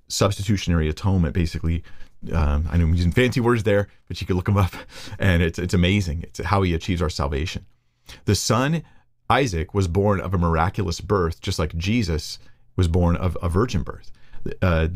substitutionary 0.09 0.88
atonement, 0.88 1.35
basically, 1.35 1.85
um, 2.33 2.69
I 2.71 2.76
know 2.76 2.85
I'm 2.85 2.95
using 2.95 3.12
fancy 3.12 3.40
words 3.40 3.62
there, 3.62 3.88
but 4.09 4.21
you 4.21 4.26
can 4.26 4.37
look 4.37 4.47
them 4.47 4.57
up, 4.57 4.75
and 5.19 5.42
it's 5.42 5.59
it's 5.59 5.75
amazing. 5.75 6.23
It's 6.25 6.40
how 6.40 6.62
he 6.62 6.75
achieves 6.75 7.02
our 7.02 7.11
salvation. 7.11 7.66
The 8.25 8.35
son 8.35 8.83
Isaac 9.31 9.73
was 9.73 9.87
born 9.87 10.21
of 10.21 10.35
a 10.35 10.38
miraculous 10.38 11.00
birth, 11.00 11.40
just 11.40 11.59
like 11.59 11.76
Jesus 11.76 12.38
was 12.75 12.88
born 12.88 13.14
of 13.17 13.38
a 13.40 13.49
virgin 13.49 13.83
birth. 13.83 14.11
Uh, 14.61 14.88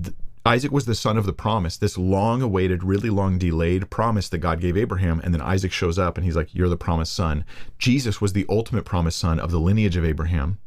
Isaac 0.45 0.73
was 0.73 0.85
the 0.85 0.95
son 0.95 1.17
of 1.17 1.25
the 1.25 1.33
promise, 1.33 1.77
this 1.77 1.97
long 1.97 2.43
awaited, 2.43 2.83
really 2.83 3.09
long 3.09 3.39
delayed 3.39 3.89
promise 3.91 4.29
that 4.29 4.39
God 4.39 4.61
gave 4.61 4.77
Abraham. 4.77 5.21
And 5.25 5.33
then 5.33 5.41
Isaac 5.41 5.73
shows 5.73 5.99
up 5.99 6.19
and 6.19 6.25
he's 6.25 6.37
like, 6.37 6.55
You're 6.55 6.69
the 6.69 6.77
promised 6.77 7.15
son. 7.15 7.45
Jesus 7.79 8.21
was 8.21 8.33
the 8.33 8.45
ultimate 8.49 8.85
promised 8.85 9.19
son 9.19 9.39
of 9.39 9.51
the 9.51 9.61
lineage 9.61 9.97
of 9.97 10.05
Abraham, 10.05 10.59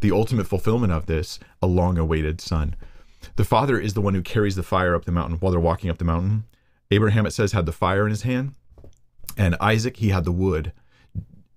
the 0.00 0.12
ultimate 0.12 0.46
fulfillment 0.46 0.92
of 0.92 1.06
this, 1.06 1.40
a 1.60 1.66
long 1.66 1.98
awaited 1.98 2.40
son. 2.40 2.76
The 3.34 3.44
father 3.44 3.80
is 3.80 3.94
the 3.94 4.00
one 4.00 4.14
who 4.14 4.22
carries 4.22 4.54
the 4.54 4.62
fire 4.62 4.94
up 4.94 5.06
the 5.06 5.12
mountain 5.12 5.38
while 5.38 5.50
they're 5.50 5.60
walking 5.60 5.90
up 5.90 5.98
the 5.98 6.04
mountain. 6.04 6.44
Abraham, 6.90 7.26
it 7.26 7.32
says, 7.32 7.50
had 7.50 7.66
the 7.66 7.72
fire 7.72 8.04
in 8.04 8.10
his 8.10 8.22
hand, 8.22 8.54
and 9.36 9.56
Isaac, 9.60 9.96
he 9.96 10.10
had 10.10 10.24
the 10.24 10.30
wood. 10.30 10.72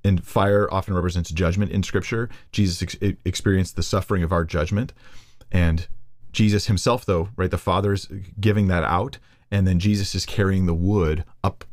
And 0.03 0.23
fire 0.25 0.67
often 0.71 0.93
represents 0.93 1.29
judgment 1.29 1.71
in 1.71 1.83
scripture. 1.83 2.29
Jesus 2.51 2.81
ex- 2.81 3.17
experienced 3.25 3.75
the 3.75 3.83
suffering 3.83 4.23
of 4.23 4.31
our 4.31 4.45
judgment. 4.45 4.93
And 5.51 5.87
Jesus 6.31 6.67
himself, 6.67 7.05
though, 7.05 7.29
right, 7.35 7.51
the 7.51 7.57
Father 7.57 7.93
is 7.93 8.07
giving 8.39 8.67
that 8.67 8.83
out, 8.83 9.17
and 9.51 9.67
then 9.67 9.79
Jesus 9.79 10.15
is 10.15 10.25
carrying 10.25 10.65
the 10.65 10.73
wood 10.73 11.25
up 11.43 11.65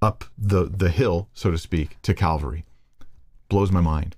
up 0.00 0.24
the 0.36 0.64
the 0.64 0.90
hill, 0.90 1.28
so 1.32 1.50
to 1.50 1.58
speak, 1.58 1.96
to 2.02 2.14
Calvary. 2.14 2.64
Blows 3.48 3.70
my 3.70 3.80
mind. 3.80 4.16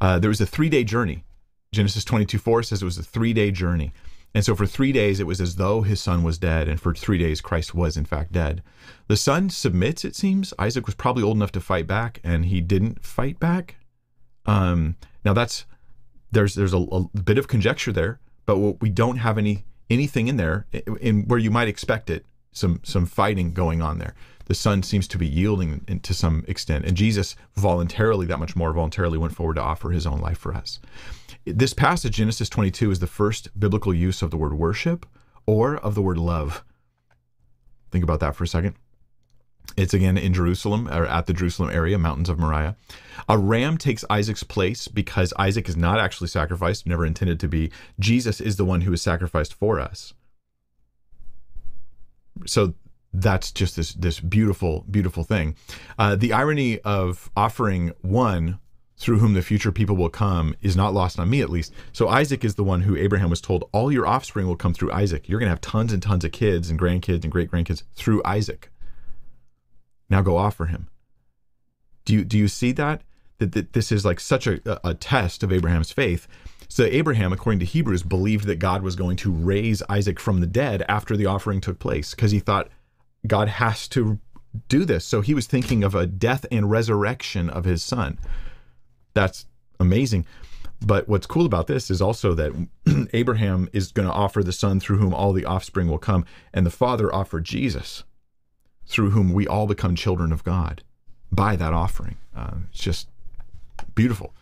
Uh, 0.00 0.18
there 0.18 0.28
was 0.28 0.40
a 0.40 0.46
three 0.46 0.68
day 0.68 0.84
journey. 0.84 1.24
Genesis 1.72 2.04
22 2.04 2.38
4 2.38 2.62
says 2.62 2.82
it 2.82 2.84
was 2.84 2.98
a 2.98 3.02
three 3.02 3.32
day 3.32 3.50
journey. 3.50 3.92
And 4.36 4.44
so 4.44 4.54
for 4.54 4.66
three 4.66 4.92
days, 4.92 5.18
it 5.18 5.26
was 5.26 5.40
as 5.40 5.56
though 5.56 5.80
his 5.80 6.00
son 6.00 6.22
was 6.22 6.36
dead. 6.36 6.68
And 6.68 6.78
for 6.78 6.94
three 6.94 7.18
days, 7.18 7.40
Christ 7.40 7.74
was 7.74 7.96
in 7.96 8.04
fact 8.04 8.32
dead. 8.32 8.62
The 9.08 9.16
son 9.16 9.50
submits, 9.50 10.04
it 10.04 10.14
seems. 10.14 10.52
Isaac 10.58 10.86
was 10.86 10.94
probably 10.94 11.24
old 11.24 11.38
enough 11.38 11.52
to 11.52 11.60
fight 11.60 11.86
back, 11.86 12.20
and 12.22 12.44
he 12.44 12.60
didn't 12.60 13.02
fight 13.02 13.40
back. 13.40 13.76
Um, 14.44 14.96
now 15.24 15.32
that's 15.32 15.64
there's 16.30 16.54
there's 16.54 16.74
a, 16.74 16.78
a 16.78 17.08
bit 17.24 17.38
of 17.38 17.48
conjecture 17.48 17.92
there 17.92 18.20
but 18.46 18.80
we 18.80 18.88
don't 18.88 19.18
have 19.18 19.36
any 19.36 19.64
anything 19.90 20.28
in 20.28 20.36
there 20.36 20.66
in 21.00 21.24
where 21.26 21.38
you 21.38 21.50
might 21.50 21.68
expect 21.68 22.08
it. 22.08 22.24
Some 22.52 22.80
some 22.84 23.04
fighting 23.04 23.52
going 23.52 23.82
on 23.82 23.98
there. 23.98 24.14
The 24.46 24.54
son 24.54 24.84
seems 24.84 25.08
to 25.08 25.18
be 25.18 25.26
yielding 25.26 26.00
to 26.02 26.14
some 26.14 26.44
extent, 26.46 26.84
and 26.86 26.96
Jesus 26.96 27.34
voluntarily, 27.56 28.26
that 28.26 28.38
much 28.38 28.54
more 28.54 28.72
voluntarily, 28.72 29.18
went 29.18 29.34
forward 29.34 29.54
to 29.54 29.60
offer 29.60 29.90
his 29.90 30.06
own 30.06 30.20
life 30.20 30.38
for 30.38 30.54
us. 30.54 30.78
This 31.46 31.72
passage, 31.72 32.16
Genesis 32.16 32.48
22, 32.48 32.90
is 32.90 32.98
the 32.98 33.06
first 33.06 33.58
biblical 33.58 33.94
use 33.94 34.20
of 34.20 34.32
the 34.32 34.36
word 34.36 34.54
worship 34.54 35.06
or 35.46 35.76
of 35.76 35.94
the 35.94 36.02
word 36.02 36.18
love. 36.18 36.64
Think 37.92 38.02
about 38.02 38.18
that 38.18 38.34
for 38.34 38.42
a 38.42 38.48
second. 38.48 38.74
It's 39.76 39.94
again 39.94 40.18
in 40.18 40.34
Jerusalem 40.34 40.88
or 40.88 41.06
at 41.06 41.26
the 41.26 41.32
Jerusalem 41.32 41.70
area, 41.70 41.98
mountains 41.98 42.28
of 42.28 42.40
Moriah. 42.40 42.74
A 43.28 43.38
ram 43.38 43.78
takes 43.78 44.04
Isaac's 44.10 44.42
place 44.42 44.88
because 44.88 45.32
Isaac 45.38 45.68
is 45.68 45.76
not 45.76 46.00
actually 46.00 46.28
sacrificed, 46.28 46.84
never 46.84 47.06
intended 47.06 47.38
to 47.40 47.48
be. 47.48 47.70
Jesus 48.00 48.40
is 48.40 48.56
the 48.56 48.64
one 48.64 48.80
who 48.80 48.92
is 48.92 49.00
sacrificed 49.00 49.54
for 49.54 49.78
us. 49.78 50.14
So 52.44 52.74
that's 53.12 53.52
just 53.52 53.76
this 53.76 53.94
this 53.94 54.18
beautiful 54.18 54.84
beautiful 54.90 55.22
thing. 55.22 55.54
Uh, 55.96 56.16
the 56.16 56.32
irony 56.32 56.80
of 56.80 57.30
offering 57.36 57.92
one 58.02 58.58
through 58.98 59.18
whom 59.18 59.34
the 59.34 59.42
future 59.42 59.72
people 59.72 59.96
will 59.96 60.08
come 60.08 60.54
is 60.62 60.76
not 60.76 60.94
lost 60.94 61.18
on 61.18 61.28
me 61.28 61.42
at 61.42 61.50
least. 61.50 61.72
So 61.92 62.08
Isaac 62.08 62.44
is 62.44 62.54
the 62.54 62.64
one 62.64 62.82
who 62.82 62.96
Abraham 62.96 63.28
was 63.28 63.40
told 63.40 63.68
all 63.72 63.92
your 63.92 64.06
offspring 64.06 64.46
will 64.46 64.56
come 64.56 64.72
through 64.72 64.92
Isaac. 64.92 65.28
You're 65.28 65.38
going 65.38 65.48
to 65.48 65.52
have 65.52 65.60
tons 65.60 65.92
and 65.92 66.02
tons 66.02 66.24
of 66.24 66.32
kids 66.32 66.70
and 66.70 66.80
grandkids 66.80 67.22
and 67.22 67.32
great 67.32 67.50
grandkids 67.50 67.82
through 67.94 68.22
Isaac. 68.24 68.70
Now 70.08 70.22
go 70.22 70.36
offer 70.36 70.66
him. 70.66 70.88
Do 72.04 72.14
you 72.14 72.24
do 72.24 72.38
you 72.38 72.48
see 72.48 72.72
that? 72.72 73.02
That, 73.38 73.52
that 73.52 73.74
this 73.74 73.92
is 73.92 74.04
like 74.04 74.18
such 74.18 74.46
a, 74.46 74.60
a 74.86 74.94
test 74.94 75.42
of 75.42 75.52
Abraham's 75.52 75.92
faith. 75.92 76.26
So 76.68 76.84
Abraham, 76.84 77.32
according 77.32 77.58
to 77.60 77.66
Hebrews, 77.66 78.02
believed 78.02 78.46
that 78.46 78.58
God 78.58 78.82
was 78.82 78.96
going 78.96 79.16
to 79.18 79.30
raise 79.30 79.82
Isaac 79.90 80.18
from 80.18 80.40
the 80.40 80.46
dead 80.46 80.84
after 80.88 81.16
the 81.16 81.26
offering 81.26 81.60
took 81.60 81.78
place 81.78 82.14
because 82.14 82.30
he 82.30 82.38
thought 82.38 82.70
God 83.26 83.48
has 83.48 83.88
to 83.88 84.18
do 84.68 84.84
this. 84.84 85.04
So 85.04 85.20
he 85.20 85.34
was 85.34 85.46
thinking 85.46 85.84
of 85.84 85.94
a 85.94 86.06
death 86.06 86.46
and 86.50 86.70
resurrection 86.70 87.50
of 87.50 87.64
his 87.64 87.84
son. 87.84 88.18
That's 89.16 89.46
amazing. 89.80 90.26
But 90.84 91.08
what's 91.08 91.26
cool 91.26 91.46
about 91.46 91.68
this 91.68 91.90
is 91.90 92.02
also 92.02 92.34
that 92.34 92.52
Abraham 93.14 93.70
is 93.72 93.92
going 93.92 94.06
to 94.06 94.12
offer 94.12 94.42
the 94.42 94.52
son 94.52 94.78
through 94.78 94.98
whom 94.98 95.14
all 95.14 95.32
the 95.32 95.46
offspring 95.46 95.88
will 95.88 95.98
come, 95.98 96.26
and 96.52 96.66
the 96.66 96.70
father 96.70 97.12
offered 97.14 97.44
Jesus 97.44 98.04
through 98.86 99.10
whom 99.10 99.32
we 99.32 99.46
all 99.46 99.66
become 99.66 99.96
children 99.96 100.32
of 100.32 100.44
God 100.44 100.82
by 101.32 101.56
that 101.56 101.72
offering. 101.72 102.16
Uh, 102.36 102.56
it's 102.70 102.82
just 102.82 103.08
beautiful. 103.94 104.34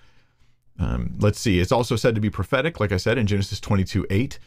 Um, 0.80 1.14
let's 1.20 1.38
see. 1.38 1.60
It's 1.60 1.70
also 1.70 1.94
said 1.94 2.16
to 2.16 2.20
be 2.20 2.30
prophetic, 2.30 2.80
like 2.80 2.90
I 2.90 2.96
said 2.96 3.16
in 3.16 3.28
Genesis 3.28 3.60
22 3.60 4.08
8. 4.10 4.40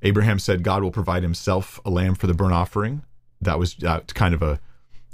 Abraham 0.00 0.38
said 0.38 0.62
God 0.62 0.82
will 0.82 0.90
provide 0.90 1.22
himself 1.22 1.78
a 1.84 1.90
lamb 1.90 2.14
for 2.14 2.26
the 2.26 2.32
burnt 2.32 2.54
offering. 2.54 3.02
That 3.42 3.58
was 3.58 3.76
uh, 3.84 4.00
kind 4.14 4.32
of 4.34 4.42
a, 4.42 4.60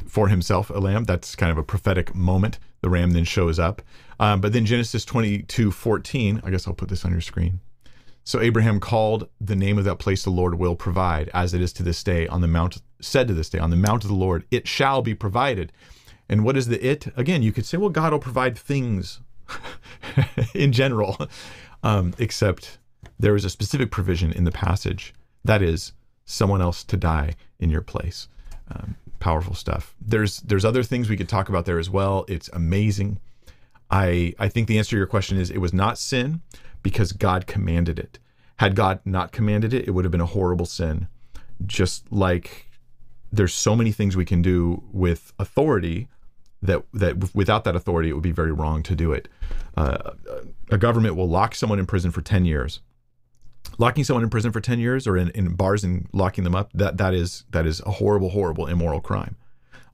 for 0.07 0.29
himself, 0.29 0.71
a 0.71 0.79
lamb. 0.79 1.05
That's 1.05 1.35
kind 1.35 1.53
of 1.53 1.59
a 1.59 1.63
prophetic 1.63 2.15
moment. 2.15 2.59
The 2.81 2.91
ram 2.91 3.11
then 3.11 3.25
shows 3.25 3.59
up. 3.59 3.83
Um, 4.19 4.41
but 4.41 4.53
then 4.53 4.67
Genesis 4.67 5.05
22 5.05 5.71
14, 5.71 6.43
I 6.45 6.51
guess 6.51 6.67
I'll 6.67 6.75
put 6.75 6.89
this 6.89 7.05
on 7.05 7.13
your 7.13 7.21
screen. 7.21 7.61
So 8.25 8.41
Abraham 8.41 8.81
called 8.81 9.29
the 9.41 9.57
name 9.57 9.79
of 9.79 9.85
that 9.85 9.99
place 9.99 10.23
the 10.23 10.31
Lord 10.31 10.55
will 10.55 10.77
provide, 10.77 11.31
as 11.33 11.55
it 11.55 11.61
is 11.61 11.73
to 11.75 11.83
this 11.83 12.03
day 12.03 12.27
on 12.29 12.43
the 12.43 12.47
mount, 12.47 12.81
said 13.01 13.29
to 13.29 13.35
this 13.35 13.49
day, 13.49 13.59
on 13.59 13.71
the 13.71 13.77
mount 13.77 14.05
of 14.05 14.09
the 14.09 14.17
Lord, 14.17 14.45
it 14.51 14.69
shall 14.69 15.03
be 15.03 15.15
provided. 15.15 15.73
And 16.29 16.45
what 16.45 16.57
is 16.57 16.69
the 16.69 16.85
it? 16.87 17.09
Again, 17.17 17.43
you 17.43 17.51
could 17.51 17.67
say, 17.67 17.77
well, 17.77 17.91
God 17.91 18.13
will 18.13 18.21
provide 18.21 18.57
things 18.57 19.21
in 20.55 20.73
general, 20.73 21.17
um, 21.83 22.15
except 22.19 22.79
there 23.19 23.35
is 23.35 23.45
a 23.45 23.51
specific 23.51 23.91
provision 23.91 24.33
in 24.33 24.45
the 24.45 24.53
passage 24.53 25.15
that 25.45 25.63
is 25.63 25.93
someone 26.25 26.63
else 26.63 26.85
to 26.85 26.97
die 26.97 27.35
in 27.59 27.71
your 27.71 27.81
place. 27.81 28.29
Um, 28.71 28.97
powerful 29.21 29.55
stuff. 29.55 29.95
There's 30.01 30.41
there's 30.41 30.65
other 30.65 30.83
things 30.83 31.09
we 31.09 31.17
could 31.17 31.29
talk 31.29 31.49
about 31.49 31.67
there 31.67 31.79
as 31.79 31.89
well. 31.89 32.25
It's 32.29 32.49
amazing. 32.53 33.21
I 33.91 34.35
I 34.39 34.49
think 34.49 34.67
the 34.67 34.79
answer 34.79 34.91
to 34.91 34.97
your 34.97 35.07
question 35.07 35.39
is 35.39 35.51
it 35.51 35.59
was 35.59 35.73
not 35.73 35.99
sin 35.99 36.41
because 36.83 37.13
God 37.13 37.47
commanded 37.47 37.99
it. 37.99 38.19
Had 38.57 38.75
God 38.75 39.01
not 39.05 39.33
commanded 39.33 39.73
it, 39.73 39.87
it 39.87 39.93
would 39.93 40.05
have 40.05 40.13
been 40.13 40.21
a 40.21 40.27
horrible 40.27 40.67
sin. 40.67 41.09
Just 41.65 42.11
like 42.11 42.67
there's 43.33 43.55
so 43.55 43.77
many 43.77 43.93
things 43.93 44.17
we 44.17 44.25
can 44.25 44.43
do 44.43 44.83
with 44.93 45.33
authority 45.39 46.09
that 46.63 46.83
that 46.93 47.35
without 47.35 47.65
that 47.65 47.77
authority, 47.77 48.11
it 48.11 48.15
would 48.15 48.23
be 48.23 48.33
very 48.33 48.53
wrong 48.53 48.83
to 48.83 48.95
do 48.95 49.13
it. 49.13 49.29
Uh, 49.77 50.13
a 50.71 50.79
government 50.79 51.17
will 51.17 51.29
lock 51.29 51.55
someone 51.55 51.79
in 51.79 51.87
prison 51.87 52.11
for 52.11 52.21
10 52.21 52.45
years. 52.45 52.81
Locking 53.81 54.05
someone 54.05 54.23
in 54.23 54.29
prison 54.29 54.53
for 54.53 54.61
10 54.61 54.79
years 54.79 55.07
or 55.07 55.17
in, 55.17 55.31
in 55.31 55.55
bars 55.55 55.83
and 55.83 56.07
locking 56.13 56.45
them 56.45 56.55
up, 56.55 56.71
that, 56.75 56.99
that 56.99 57.15
is 57.15 57.45
that 57.51 57.67
is 57.67 57.81
a 57.81 57.93
horrible, 57.93 58.29
horrible, 58.29 58.67
immoral 58.67 59.01
crime. 59.01 59.37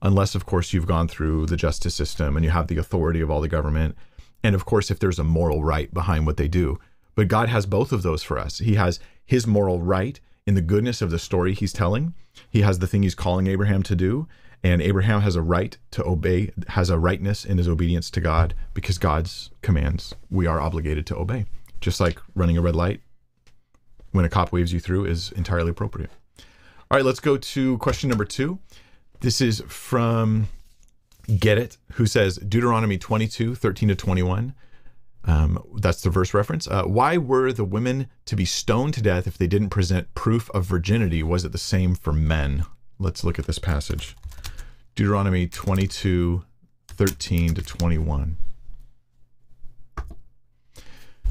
Unless, 0.01 0.35
of 0.35 0.45
course, 0.45 0.73
you've 0.73 0.85
gone 0.85 1.07
through 1.07 1.45
the 1.45 1.55
justice 1.55 1.95
system 1.95 2.35
and 2.35 2.43
you 2.43 2.51
have 2.51 2.67
the 2.67 2.77
authority 2.77 3.21
of 3.21 3.31
all 3.31 3.39
the 3.39 3.47
government 3.47 3.95
and 4.43 4.55
of 4.55 4.65
course, 4.65 4.91
if 4.91 4.99
there's 4.99 5.19
a 5.19 5.23
moral 5.23 5.63
right 5.63 5.93
behind 5.93 6.25
what 6.25 6.37
they 6.37 6.47
do. 6.47 6.79
But 7.15 7.27
God 7.27 7.49
has 7.49 7.65
both 7.65 7.91
of 7.91 8.03
those 8.03 8.23
for 8.23 8.37
us. 8.37 8.59
He 8.59 8.75
has 8.75 8.99
his 9.25 9.47
moral 9.47 9.81
right 9.81 10.19
in 10.45 10.55
the 10.55 10.61
goodness 10.61 11.01
of 11.01 11.11
the 11.11 11.19
story 11.19 11.53
he's 11.53 11.73
telling, 11.73 12.13
he 12.49 12.61
has 12.61 12.79
the 12.79 12.87
thing 12.87 13.03
he's 13.03 13.15
calling 13.15 13.47
Abraham 13.47 13.83
to 13.83 13.95
do. 13.95 14.27
And 14.63 14.81
Abraham 14.81 15.21
has 15.21 15.35
a 15.35 15.41
right 15.41 15.77
to 15.91 16.03
obey, 16.05 16.51
has 16.69 16.89
a 16.89 16.97
rightness 16.97 17.45
in 17.45 17.57
his 17.57 17.67
obedience 17.67 18.09
to 18.11 18.21
God 18.21 18.55
because 18.73 18.97
God's 18.97 19.51
commands 19.61 20.15
we 20.31 20.47
are 20.47 20.59
obligated 20.59 21.05
to 21.07 21.15
obey. 21.15 21.45
Just 21.79 21.99
like 21.99 22.19
running 22.33 22.57
a 22.57 22.61
red 22.61 22.75
light 22.75 23.01
when 24.11 24.25
a 24.25 24.29
cop 24.29 24.51
waves 24.51 24.73
you 24.73 24.79
through 24.79 25.05
is 25.05 25.31
entirely 25.33 25.71
appropriate. 25.71 26.11
All 26.89 26.97
right, 26.97 27.05
let's 27.05 27.19
go 27.19 27.37
to 27.37 27.77
question 27.79 28.09
number 28.09 28.25
two. 28.25 28.59
This 29.19 29.41
is 29.41 29.61
from 29.67 30.47
Get 31.39 31.57
It, 31.57 31.77
who 31.93 32.05
says 32.05 32.37
Deuteronomy 32.37 32.97
22, 32.97 33.55
13 33.55 33.89
to 33.89 33.95
21. 33.95 34.53
Um, 35.25 35.61
that's 35.75 36.01
the 36.01 36.09
verse 36.09 36.33
reference. 36.33 36.67
Uh, 36.67 36.83
why 36.83 37.17
were 37.17 37.51
the 37.51 37.65
women 37.65 38.07
to 38.25 38.35
be 38.35 38.45
stoned 38.45 38.93
to 38.93 39.01
death 39.01 39.27
if 39.27 39.37
they 39.37 39.47
didn't 39.47 39.69
present 39.69 40.13
proof 40.15 40.49
of 40.51 40.65
virginity? 40.65 41.21
Was 41.21 41.43
it 41.43 41.51
the 41.51 41.57
same 41.57 41.95
for 41.95 42.13
men? 42.13 42.63
Let's 42.97 43.23
look 43.23 43.37
at 43.37 43.45
this 43.45 43.59
passage 43.59 44.15
Deuteronomy 44.95 45.47
22, 45.47 46.43
13 46.87 47.53
to 47.55 47.61
21. 47.61 48.37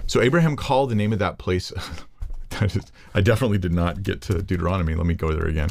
So 0.06 0.20
Abraham 0.20 0.56
called 0.56 0.90
the 0.90 0.94
name 0.94 1.12
of 1.12 1.18
that 1.18 1.38
place. 1.38 1.72
I 3.14 3.20
definitely 3.20 3.58
did 3.58 3.72
not 3.72 4.02
get 4.02 4.20
to 4.22 4.42
Deuteronomy. 4.42 4.94
Let 4.94 5.06
me 5.06 5.14
go 5.14 5.32
there 5.32 5.46
again. 5.46 5.70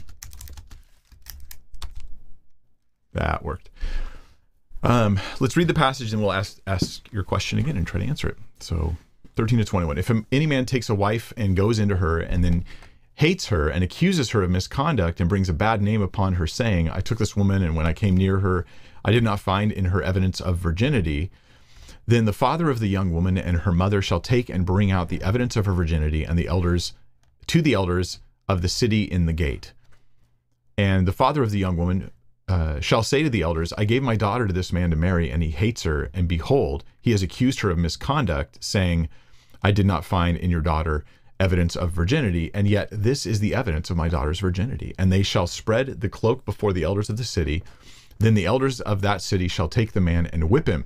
That 3.14 3.44
worked. 3.44 3.70
Um, 4.84 5.20
let's 5.40 5.58
read 5.58 5.68
the 5.68 5.74
passage 5.74 6.14
and 6.14 6.22
we'll 6.22 6.34
ask 6.34 6.60
ask 6.68 7.12
your 7.12 7.24
question 7.24 7.58
again 7.58 7.78
and 7.78 7.88
try 7.88 8.00
to 8.00 8.06
answer 8.06 8.30
it. 8.30 8.38
So, 8.60 8.96
13 9.36 9.60
to 9.60 9.66
21. 9.66 9.98
If 9.98 10.12
any 10.32 10.46
man 10.46 10.66
takes 10.66 10.90
a 10.90 10.96
wife 10.96 11.34
and 11.36 11.56
goes 11.56 11.80
into 11.80 11.98
her, 11.98 12.20
and 12.20 12.44
then 12.44 12.64
hates 13.16 13.48
her 13.48 13.70
and 13.70 13.84
accuses 13.84 14.32
her 14.32 14.44
of 14.44 14.50
misconduct 14.50 15.20
and 15.20 15.30
brings 15.30 15.50
a 15.50 15.54
bad 15.54 15.82
name 15.82 16.02
upon 16.02 16.34
her, 16.34 16.46
saying, 16.46 16.90
I 16.90 17.00
took 17.00 17.18
this 17.18 17.36
woman, 17.36 17.64
and 17.64 17.76
when 17.76 17.86
I 17.86 17.94
came 17.94 18.16
near 18.16 18.40
her, 18.40 18.66
I 19.04 19.12
did 19.12 19.24
not 19.24 19.40
find 19.40 19.72
in 19.72 19.86
her 19.86 20.02
evidence 20.02 20.40
of 20.42 20.58
virginity. 20.58 21.32
Then 22.08 22.26
the 22.26 22.34
father 22.34 22.70
of 22.70 22.80
the 22.80 22.88
young 22.88 23.12
woman 23.12 23.38
and 23.38 23.58
her 23.60 23.72
mother 23.72 24.02
shall 24.02 24.20
take 24.20 24.50
and 24.50 24.66
bring 24.66 24.92
out 24.92 25.10
the 25.10 25.22
evidence 25.22 25.56
of 25.56 25.66
her 25.66 25.74
virginity 25.74 26.24
and 26.24 26.38
the 26.38 26.48
elders 26.48 26.94
to 27.48 27.62
the 27.62 27.74
elders 27.74 28.20
of 28.48 28.62
the 28.62 28.70
city 28.70 29.04
in 29.04 29.26
the 29.26 29.34
gate. 29.34 29.74
And 30.78 31.08
the 31.08 31.14
father 31.14 31.42
of 31.42 31.52
the 31.52 31.60
young 31.60 31.78
woman 31.78 32.12
uh, 32.48 32.80
shall 32.80 33.02
say 33.02 33.24
to 33.24 33.30
the 33.30 33.42
elders, 33.42 33.74
I 33.78 33.86
gave 33.86 34.04
my 34.04 34.16
daughter 34.16 34.46
to 34.46 34.54
this 34.54 34.72
man 34.72 34.92
to 34.92 34.96
marry, 34.96 35.32
and 35.32 35.42
he 35.42 35.50
hates 35.50 35.84
her. 35.84 36.10
And 36.14 36.28
behold, 36.28 36.84
he 37.02 37.12
has 37.12 37.24
accused 37.24 37.62
her 37.62 37.72
of 37.72 37.78
misconduct, 37.78 38.64
saying, 38.64 39.10
I 39.64 39.72
did 39.72 39.86
not 39.86 40.06
find 40.06 40.38
in 40.38 40.52
your 40.52 40.62
daughter 40.62 41.06
evidence 41.40 41.76
of 41.76 41.92
virginity, 41.92 42.52
and 42.54 42.68
yet 42.68 42.88
this 42.92 43.26
is 43.26 43.40
the 43.40 43.56
evidence 43.56 43.90
of 43.90 43.98
my 43.98 44.10
daughter's 44.10 44.40
virginity. 44.40 44.94
And 45.00 45.12
they 45.12 45.24
shall 45.24 45.48
spread 45.48 46.02
the 46.02 46.10
cloak 46.10 46.46
before 46.46 46.72
the 46.72 46.84
elders 46.84 47.10
of 47.10 47.18
the 47.18 47.24
city. 47.24 47.64
Then 48.20 48.36
the 48.36 48.46
elders 48.46 48.80
of 48.80 49.02
that 49.02 49.22
city 49.22 49.48
shall 49.48 49.68
take 49.68 49.94
the 49.94 50.02
man 50.02 50.28
and 50.28 50.50
whip 50.50 50.68
him. 50.68 50.86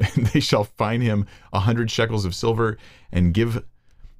And 0.00 0.26
they 0.32 0.40
shall 0.40 0.64
fine 0.64 1.00
him 1.00 1.26
a 1.52 1.60
hundred 1.60 1.90
shekels 1.90 2.24
of 2.24 2.34
silver 2.34 2.78
and 3.12 3.34
give 3.34 3.62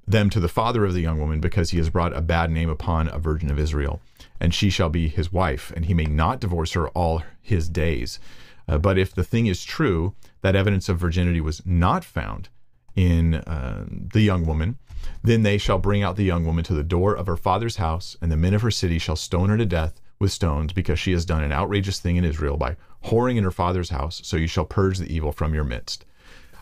them 0.06 0.28
to 0.30 0.40
the 0.40 0.48
father 0.48 0.84
of 0.84 0.92
the 0.92 1.00
young 1.00 1.18
woman 1.18 1.40
because 1.40 1.70
he 1.70 1.78
has 1.78 1.90
brought 1.90 2.16
a 2.16 2.20
bad 2.20 2.50
name 2.50 2.68
upon 2.68 3.08
a 3.08 3.18
virgin 3.18 3.50
of 3.50 3.58
Israel. 3.58 4.00
And 4.40 4.54
she 4.54 4.70
shall 4.70 4.88
be 4.88 5.08
his 5.08 5.32
wife, 5.32 5.72
and 5.74 5.84
he 5.84 5.94
may 5.94 6.04
not 6.04 6.40
divorce 6.40 6.72
her 6.72 6.88
all 6.88 7.22
his 7.40 7.68
days. 7.68 8.18
Uh, 8.66 8.78
but 8.78 8.98
if 8.98 9.14
the 9.14 9.24
thing 9.24 9.46
is 9.46 9.64
true, 9.64 10.14
that 10.42 10.56
evidence 10.56 10.88
of 10.88 10.98
virginity 10.98 11.40
was 11.40 11.64
not 11.64 12.04
found 12.04 12.48
in 12.96 13.34
uh, 13.34 13.84
the 13.88 14.22
young 14.22 14.44
woman, 14.44 14.78
then 15.22 15.42
they 15.42 15.58
shall 15.58 15.78
bring 15.78 16.02
out 16.02 16.16
the 16.16 16.24
young 16.24 16.44
woman 16.44 16.64
to 16.64 16.74
the 16.74 16.84
door 16.84 17.14
of 17.14 17.26
her 17.26 17.36
father's 17.36 17.76
house, 17.76 18.16
and 18.20 18.30
the 18.30 18.36
men 18.36 18.54
of 18.54 18.62
her 18.62 18.70
city 18.70 18.98
shall 18.98 19.16
stone 19.16 19.48
her 19.48 19.56
to 19.56 19.66
death 19.66 20.00
with 20.20 20.30
stones, 20.30 20.72
because 20.72 20.98
she 20.98 21.12
has 21.12 21.24
done 21.24 21.42
an 21.42 21.52
outrageous 21.52 21.98
thing 21.98 22.16
in 22.16 22.24
Israel 22.24 22.56
by 22.56 22.76
whoring 23.06 23.36
in 23.36 23.44
her 23.44 23.50
father's 23.50 23.90
house. 23.90 24.20
So 24.22 24.36
you 24.36 24.46
shall 24.46 24.66
purge 24.66 24.98
the 24.98 25.12
evil 25.12 25.32
from 25.32 25.54
your 25.54 25.64
midst. 25.64 26.04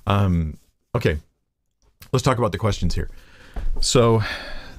Um, 0.07 0.57
okay, 0.95 1.19
let's 2.13 2.23
talk 2.23 2.39
about 2.39 2.53
the 2.53 2.59
questions 2.59 2.95
here. 2.95 3.11
So 3.81 4.23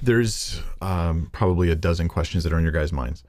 there's 0.02 0.62
um, 0.80 1.28
probably 1.32 1.70
a 1.70 1.76
dozen 1.76 2.08
questions 2.08 2.42
that 2.44 2.52
are 2.52 2.58
in 2.58 2.64
your 2.64 2.72
guys' 2.72 2.92
minds. 2.92 3.22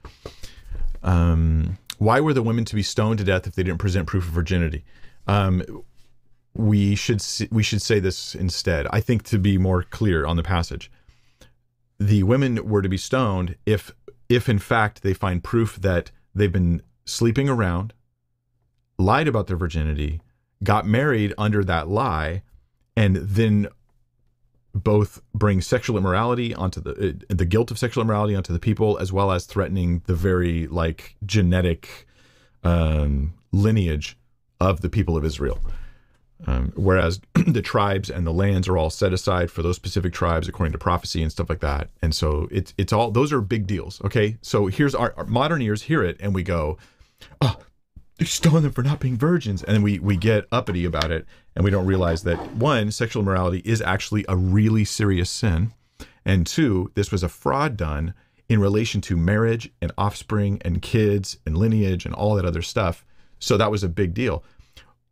Um, 1.02 1.78
why 1.98 2.20
were 2.20 2.32
the 2.32 2.42
women 2.42 2.64
to 2.64 2.74
be 2.74 2.82
stoned 2.82 3.18
to 3.18 3.24
death 3.24 3.46
if 3.46 3.54
they 3.54 3.62
didn't 3.62 3.78
present 3.78 4.06
proof 4.06 4.26
of 4.26 4.32
virginity? 4.32 4.84
Um, 5.26 5.62
we 6.54 6.94
should 6.94 7.22
we 7.50 7.62
should 7.62 7.80
say 7.82 8.00
this 8.00 8.34
instead. 8.34 8.86
I 8.90 9.00
think 9.00 9.22
to 9.24 9.38
be 9.38 9.56
more 9.58 9.82
clear 9.82 10.26
on 10.26 10.36
the 10.36 10.42
passage, 10.42 10.90
the 11.98 12.22
women 12.24 12.68
were 12.68 12.82
to 12.82 12.88
be 12.88 12.98
stoned 12.98 13.56
if 13.64 13.92
if 14.28 14.48
in 14.48 14.58
fact 14.58 15.02
they 15.02 15.14
find 15.14 15.42
proof 15.42 15.80
that 15.80 16.10
they've 16.34 16.52
been 16.52 16.82
sleeping 17.04 17.48
around, 17.48 17.92
lied 18.98 19.28
about 19.28 19.46
their 19.46 19.56
virginity, 19.56 20.20
got 20.62 20.86
married 20.86 21.34
under 21.36 21.64
that 21.64 21.88
lie, 21.88 22.42
and 22.96 23.16
then 23.16 23.68
both 24.74 25.20
bring 25.34 25.60
sexual 25.60 25.98
immorality 25.98 26.54
onto 26.54 26.80
the 26.80 27.10
uh, 27.30 27.34
the 27.34 27.44
guilt 27.44 27.70
of 27.70 27.78
sexual 27.78 28.02
immorality 28.02 28.34
onto 28.34 28.52
the 28.52 28.58
people 28.58 28.98
as 28.98 29.12
well 29.12 29.30
as 29.30 29.44
threatening 29.44 30.02
the 30.06 30.14
very 30.14 30.66
like 30.68 31.14
genetic 31.26 32.06
um, 32.64 33.34
lineage 33.52 34.16
of 34.60 34.80
the 34.80 34.88
people 34.88 35.16
of 35.16 35.24
Israel. 35.24 35.58
Um, 36.46 36.72
whereas 36.74 37.20
the 37.46 37.62
tribes 37.62 38.10
and 38.10 38.26
the 38.26 38.32
lands 38.32 38.68
are 38.68 38.76
all 38.76 38.90
set 38.90 39.12
aside 39.12 39.50
for 39.50 39.62
those 39.62 39.76
specific 39.76 40.12
tribes 40.12 40.48
according 40.48 40.72
to 40.72 40.78
prophecy 40.78 41.22
and 41.22 41.30
stuff 41.30 41.48
like 41.48 41.60
that. 41.60 41.90
And 42.00 42.14
so 42.14 42.48
it's 42.50 42.74
it's 42.76 42.92
all 42.92 43.10
those 43.10 43.32
are 43.32 43.40
big 43.40 43.66
deals. 43.66 44.00
Okay, 44.04 44.38
so 44.42 44.66
here's 44.66 44.94
our, 44.94 45.14
our 45.16 45.26
modern 45.26 45.62
ears 45.62 45.82
hear 45.82 46.02
it 46.02 46.16
and 46.20 46.34
we 46.34 46.42
go, 46.42 46.78
oh, 47.40 47.56
they're 48.18 48.26
stoning 48.26 48.62
them 48.62 48.72
for 48.72 48.82
not 48.82 49.00
being 49.00 49.16
virgins, 49.16 49.62
and 49.62 49.74
then 49.74 49.82
we 49.82 49.98
we 49.98 50.16
get 50.16 50.46
uppity 50.52 50.84
about 50.84 51.10
it 51.10 51.26
and 51.54 51.64
we 51.64 51.70
don't 51.70 51.86
realize 51.86 52.22
that 52.24 52.54
one, 52.54 52.90
sexual 52.90 53.22
immorality 53.22 53.62
is 53.64 53.80
actually 53.80 54.24
a 54.28 54.36
really 54.36 54.84
serious 54.84 55.30
sin, 55.30 55.72
and 56.24 56.46
two, 56.46 56.90
this 56.94 57.12
was 57.12 57.22
a 57.22 57.28
fraud 57.28 57.76
done 57.76 58.14
in 58.48 58.60
relation 58.60 59.00
to 59.00 59.16
marriage 59.16 59.70
and 59.80 59.92
offspring 59.96 60.60
and 60.62 60.82
kids 60.82 61.38
and 61.46 61.56
lineage 61.56 62.04
and 62.04 62.14
all 62.14 62.34
that 62.34 62.44
other 62.44 62.62
stuff. 62.62 63.04
So 63.38 63.56
that 63.56 63.70
was 63.70 63.82
a 63.82 63.88
big 63.88 64.14
deal. 64.14 64.44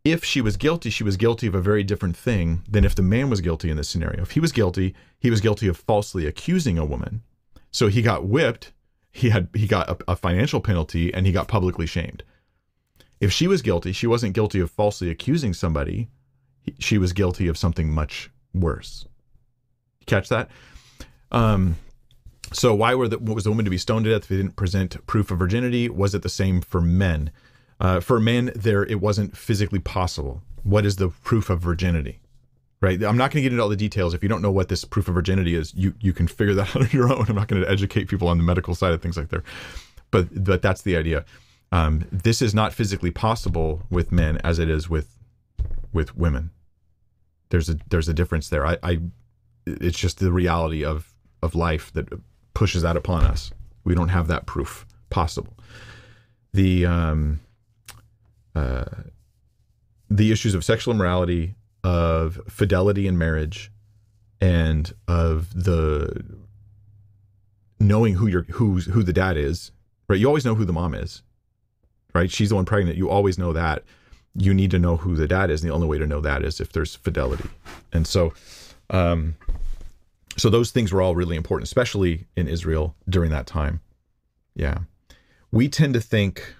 If 0.03 0.23
she 0.23 0.41
was 0.41 0.57
guilty, 0.57 0.89
she 0.89 1.03
was 1.03 1.17
guilty 1.17 1.47
of 1.47 1.55
a 1.55 1.61
very 1.61 1.83
different 1.83 2.17
thing 2.17 2.63
than 2.67 2.83
if 2.83 2.95
the 2.95 3.03
man 3.03 3.29
was 3.29 3.41
guilty 3.41 3.69
in 3.69 3.77
this 3.77 3.89
scenario. 3.89 4.21
If 4.21 4.31
he 4.31 4.39
was 4.39 4.51
guilty, 4.51 4.95
he 5.19 5.29
was 5.29 5.41
guilty 5.41 5.67
of 5.67 5.77
falsely 5.77 6.25
accusing 6.25 6.79
a 6.79 6.85
woman. 6.85 7.21
So 7.69 7.87
he 7.87 8.01
got 8.01 8.25
whipped, 8.25 8.71
he 9.11 9.29
had 9.29 9.49
he 9.53 9.67
got 9.67 9.89
a, 9.89 9.97
a 10.07 10.15
financial 10.15 10.59
penalty, 10.59 11.13
and 11.13 11.25
he 11.25 11.31
got 11.31 11.47
publicly 11.47 11.85
shamed. 11.85 12.23
If 13.19 13.31
she 13.31 13.47
was 13.47 13.61
guilty, 13.61 13.91
she 13.91 14.07
wasn't 14.07 14.33
guilty 14.33 14.59
of 14.59 14.71
falsely 14.71 15.09
accusing 15.09 15.53
somebody 15.53 16.09
she 16.79 16.97
was 16.97 17.13
guilty 17.13 17.47
of 17.47 17.57
something 17.57 17.91
much 17.91 18.29
worse. 18.53 19.05
Catch 20.05 20.29
that? 20.29 20.49
Um, 21.31 21.77
so 22.51 22.75
why 22.75 22.95
were 22.95 23.07
the, 23.07 23.19
was 23.19 23.43
the 23.43 23.49
woman 23.49 23.65
to 23.65 23.71
be 23.71 23.77
stoned 23.77 24.05
to 24.05 24.11
death 24.11 24.23
if 24.23 24.27
they 24.27 24.37
didn't 24.37 24.55
present 24.55 25.05
proof 25.07 25.31
of 25.31 25.39
virginity? 25.39 25.89
Was 25.89 26.13
it 26.13 26.21
the 26.21 26.29
same 26.29 26.61
for 26.61 26.81
men? 26.81 27.31
Uh, 27.81 27.99
for 27.99 28.19
men, 28.19 28.51
there 28.55 28.83
it 28.83 29.01
wasn't 29.01 29.35
physically 29.35 29.79
possible. 29.79 30.43
What 30.61 30.85
is 30.85 30.97
the 30.97 31.09
proof 31.09 31.49
of 31.49 31.59
virginity? 31.59 32.19
Right. 32.79 33.01
I'm 33.03 33.17
not 33.17 33.31
going 33.31 33.41
to 33.41 33.41
get 33.41 33.51
into 33.51 33.61
all 33.61 33.69
the 33.69 33.75
details. 33.75 34.13
If 34.13 34.23
you 34.23 34.29
don't 34.29 34.41
know 34.41 34.51
what 34.51 34.69
this 34.69 34.85
proof 34.85 35.07
of 35.07 35.15
virginity 35.15 35.55
is, 35.55 35.73
you 35.75 35.93
you 35.99 36.13
can 36.13 36.27
figure 36.27 36.53
that 36.53 36.69
out 36.75 36.83
on 36.83 36.89
your 36.91 37.11
own. 37.11 37.25
I'm 37.27 37.35
not 37.35 37.47
going 37.47 37.61
to 37.61 37.69
educate 37.69 38.07
people 38.07 38.27
on 38.27 38.37
the 38.37 38.43
medical 38.43 38.75
side 38.75 38.93
of 38.93 39.01
things 39.01 39.17
like 39.17 39.29
that. 39.29 39.41
But 40.11 40.43
but 40.43 40.61
that's 40.61 40.83
the 40.83 40.95
idea. 40.95 41.25
Um, 41.71 42.05
this 42.11 42.41
is 42.41 42.53
not 42.53 42.73
physically 42.73 43.11
possible 43.11 43.81
with 43.89 44.11
men 44.11 44.37
as 44.43 44.59
it 44.59 44.69
is 44.69 44.89
with 44.89 45.17
with 45.91 46.15
women. 46.15 46.51
There's 47.49 47.67
a 47.67 47.77
there's 47.89 48.09
a 48.09 48.13
difference 48.13 48.49
there. 48.49 48.65
I, 48.65 48.77
I 48.83 48.99
it's 49.65 49.97
just 49.97 50.19
the 50.19 50.31
reality 50.31 50.85
of 50.85 51.13
of 51.41 51.55
life 51.55 51.91
that 51.93 52.09
pushes 52.53 52.83
that 52.83 52.95
upon 52.95 53.23
us. 53.25 53.51
We 53.83 53.95
don't 53.95 54.09
have 54.09 54.27
that 54.27 54.45
proof 54.45 54.85
possible. 55.09 55.53
The 56.53 56.85
um, 56.85 57.39
uh, 58.55 58.85
the 60.09 60.31
issues 60.31 60.55
of 60.55 60.65
sexual 60.65 60.93
immorality, 60.93 61.55
of 61.83 62.39
fidelity 62.47 63.07
in 63.07 63.17
marriage, 63.17 63.71
and 64.39 64.93
of 65.07 65.53
the 65.53 66.23
knowing 67.79 68.15
who 68.15 68.27
your 68.27 68.43
who's 68.43 68.85
who 68.85 69.03
the 69.03 69.13
dad 69.13 69.37
is. 69.37 69.71
Right, 70.07 70.19
you 70.19 70.27
always 70.27 70.45
know 70.45 70.55
who 70.55 70.65
the 70.65 70.73
mom 70.73 70.93
is. 70.93 71.21
Right, 72.13 72.29
she's 72.29 72.49
the 72.49 72.55
one 72.55 72.65
pregnant. 72.65 72.97
You 72.97 73.09
always 73.09 73.37
know 73.37 73.53
that 73.53 73.83
you 74.35 74.53
need 74.53 74.71
to 74.71 74.79
know 74.79 74.97
who 74.97 75.15
the 75.15 75.27
dad 75.27 75.49
is. 75.49 75.61
And 75.61 75.69
the 75.69 75.73
only 75.75 75.87
way 75.87 75.97
to 75.97 76.07
know 76.07 76.21
that 76.21 76.43
is 76.43 76.59
if 76.59 76.71
there's 76.71 76.95
fidelity. 76.95 77.49
And 77.91 78.07
so, 78.07 78.33
um, 78.89 79.35
so 80.37 80.49
those 80.49 80.71
things 80.71 80.91
were 80.91 81.01
all 81.01 81.15
really 81.15 81.35
important, 81.35 81.67
especially 81.67 82.27
in 82.35 82.47
Israel 82.47 82.95
during 83.09 83.31
that 83.31 83.47
time. 83.47 83.81
Yeah. 84.55 84.79
We 85.51 85.67
tend 85.67 85.93
to 85.95 86.01
think 86.01 86.55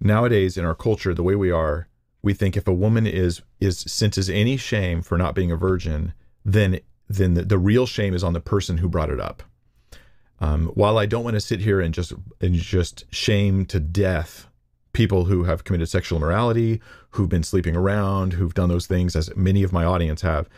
nowadays 0.00 0.56
in 0.56 0.64
our 0.64 0.74
culture, 0.74 1.14
the 1.14 1.22
way 1.22 1.34
we 1.34 1.50
are, 1.50 1.88
we 2.22 2.34
think 2.34 2.56
if 2.56 2.66
a 2.66 2.72
woman 2.72 3.06
is 3.06 3.42
is 3.60 3.78
senses 3.78 4.28
any 4.28 4.56
shame 4.56 5.02
for 5.02 5.16
not 5.16 5.34
being 5.34 5.52
a 5.52 5.56
virgin, 5.56 6.12
then 6.44 6.80
then 7.08 7.34
the, 7.34 7.42
the 7.42 7.58
real 7.58 7.86
shame 7.86 8.14
is 8.14 8.24
on 8.24 8.32
the 8.32 8.40
person 8.40 8.78
who 8.78 8.88
brought 8.88 9.10
it 9.10 9.20
up. 9.20 9.42
Um, 10.40 10.66
while 10.74 10.98
I 10.98 11.06
don't 11.06 11.24
want 11.24 11.34
to 11.34 11.40
sit 11.40 11.60
here 11.60 11.80
and 11.80 11.94
just 11.94 12.12
and 12.40 12.54
just 12.54 13.04
shame 13.14 13.64
to 13.66 13.80
death 13.80 14.48
people 14.92 15.26
who 15.26 15.44
have 15.44 15.64
committed 15.64 15.88
sexual 15.88 16.16
immorality, 16.16 16.80
who've 17.10 17.28
been 17.28 17.42
sleeping 17.42 17.76
around, 17.76 18.32
who've 18.32 18.54
done 18.54 18.70
those 18.70 18.86
things, 18.86 19.14
as 19.14 19.34
many 19.36 19.62
of 19.62 19.72
my 19.72 19.84
audience 19.84 20.22
have. 20.22 20.48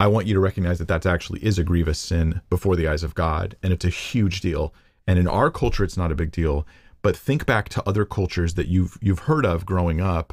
I 0.00 0.08
want 0.08 0.26
you 0.26 0.34
to 0.34 0.40
recognize 0.40 0.78
that 0.78 0.88
that 0.88 1.06
actually 1.06 1.44
is 1.44 1.58
a 1.58 1.64
grievous 1.64 1.98
sin 1.98 2.40
before 2.50 2.74
the 2.76 2.88
eyes 2.88 3.02
of 3.02 3.14
God, 3.14 3.56
and 3.62 3.72
it's 3.72 3.84
a 3.84 3.90
huge 3.90 4.40
deal. 4.40 4.74
And 5.06 5.18
in 5.18 5.28
our 5.28 5.50
culture, 5.50 5.84
it's 5.84 5.96
not 5.96 6.10
a 6.10 6.16
big 6.16 6.32
deal. 6.32 6.66
But 7.06 7.16
think 7.16 7.46
back 7.46 7.68
to 7.68 7.88
other 7.88 8.04
cultures 8.04 8.54
that 8.54 8.66
you've 8.66 8.98
you've 9.00 9.20
heard 9.30 9.46
of 9.46 9.64
growing 9.64 10.00
up, 10.00 10.32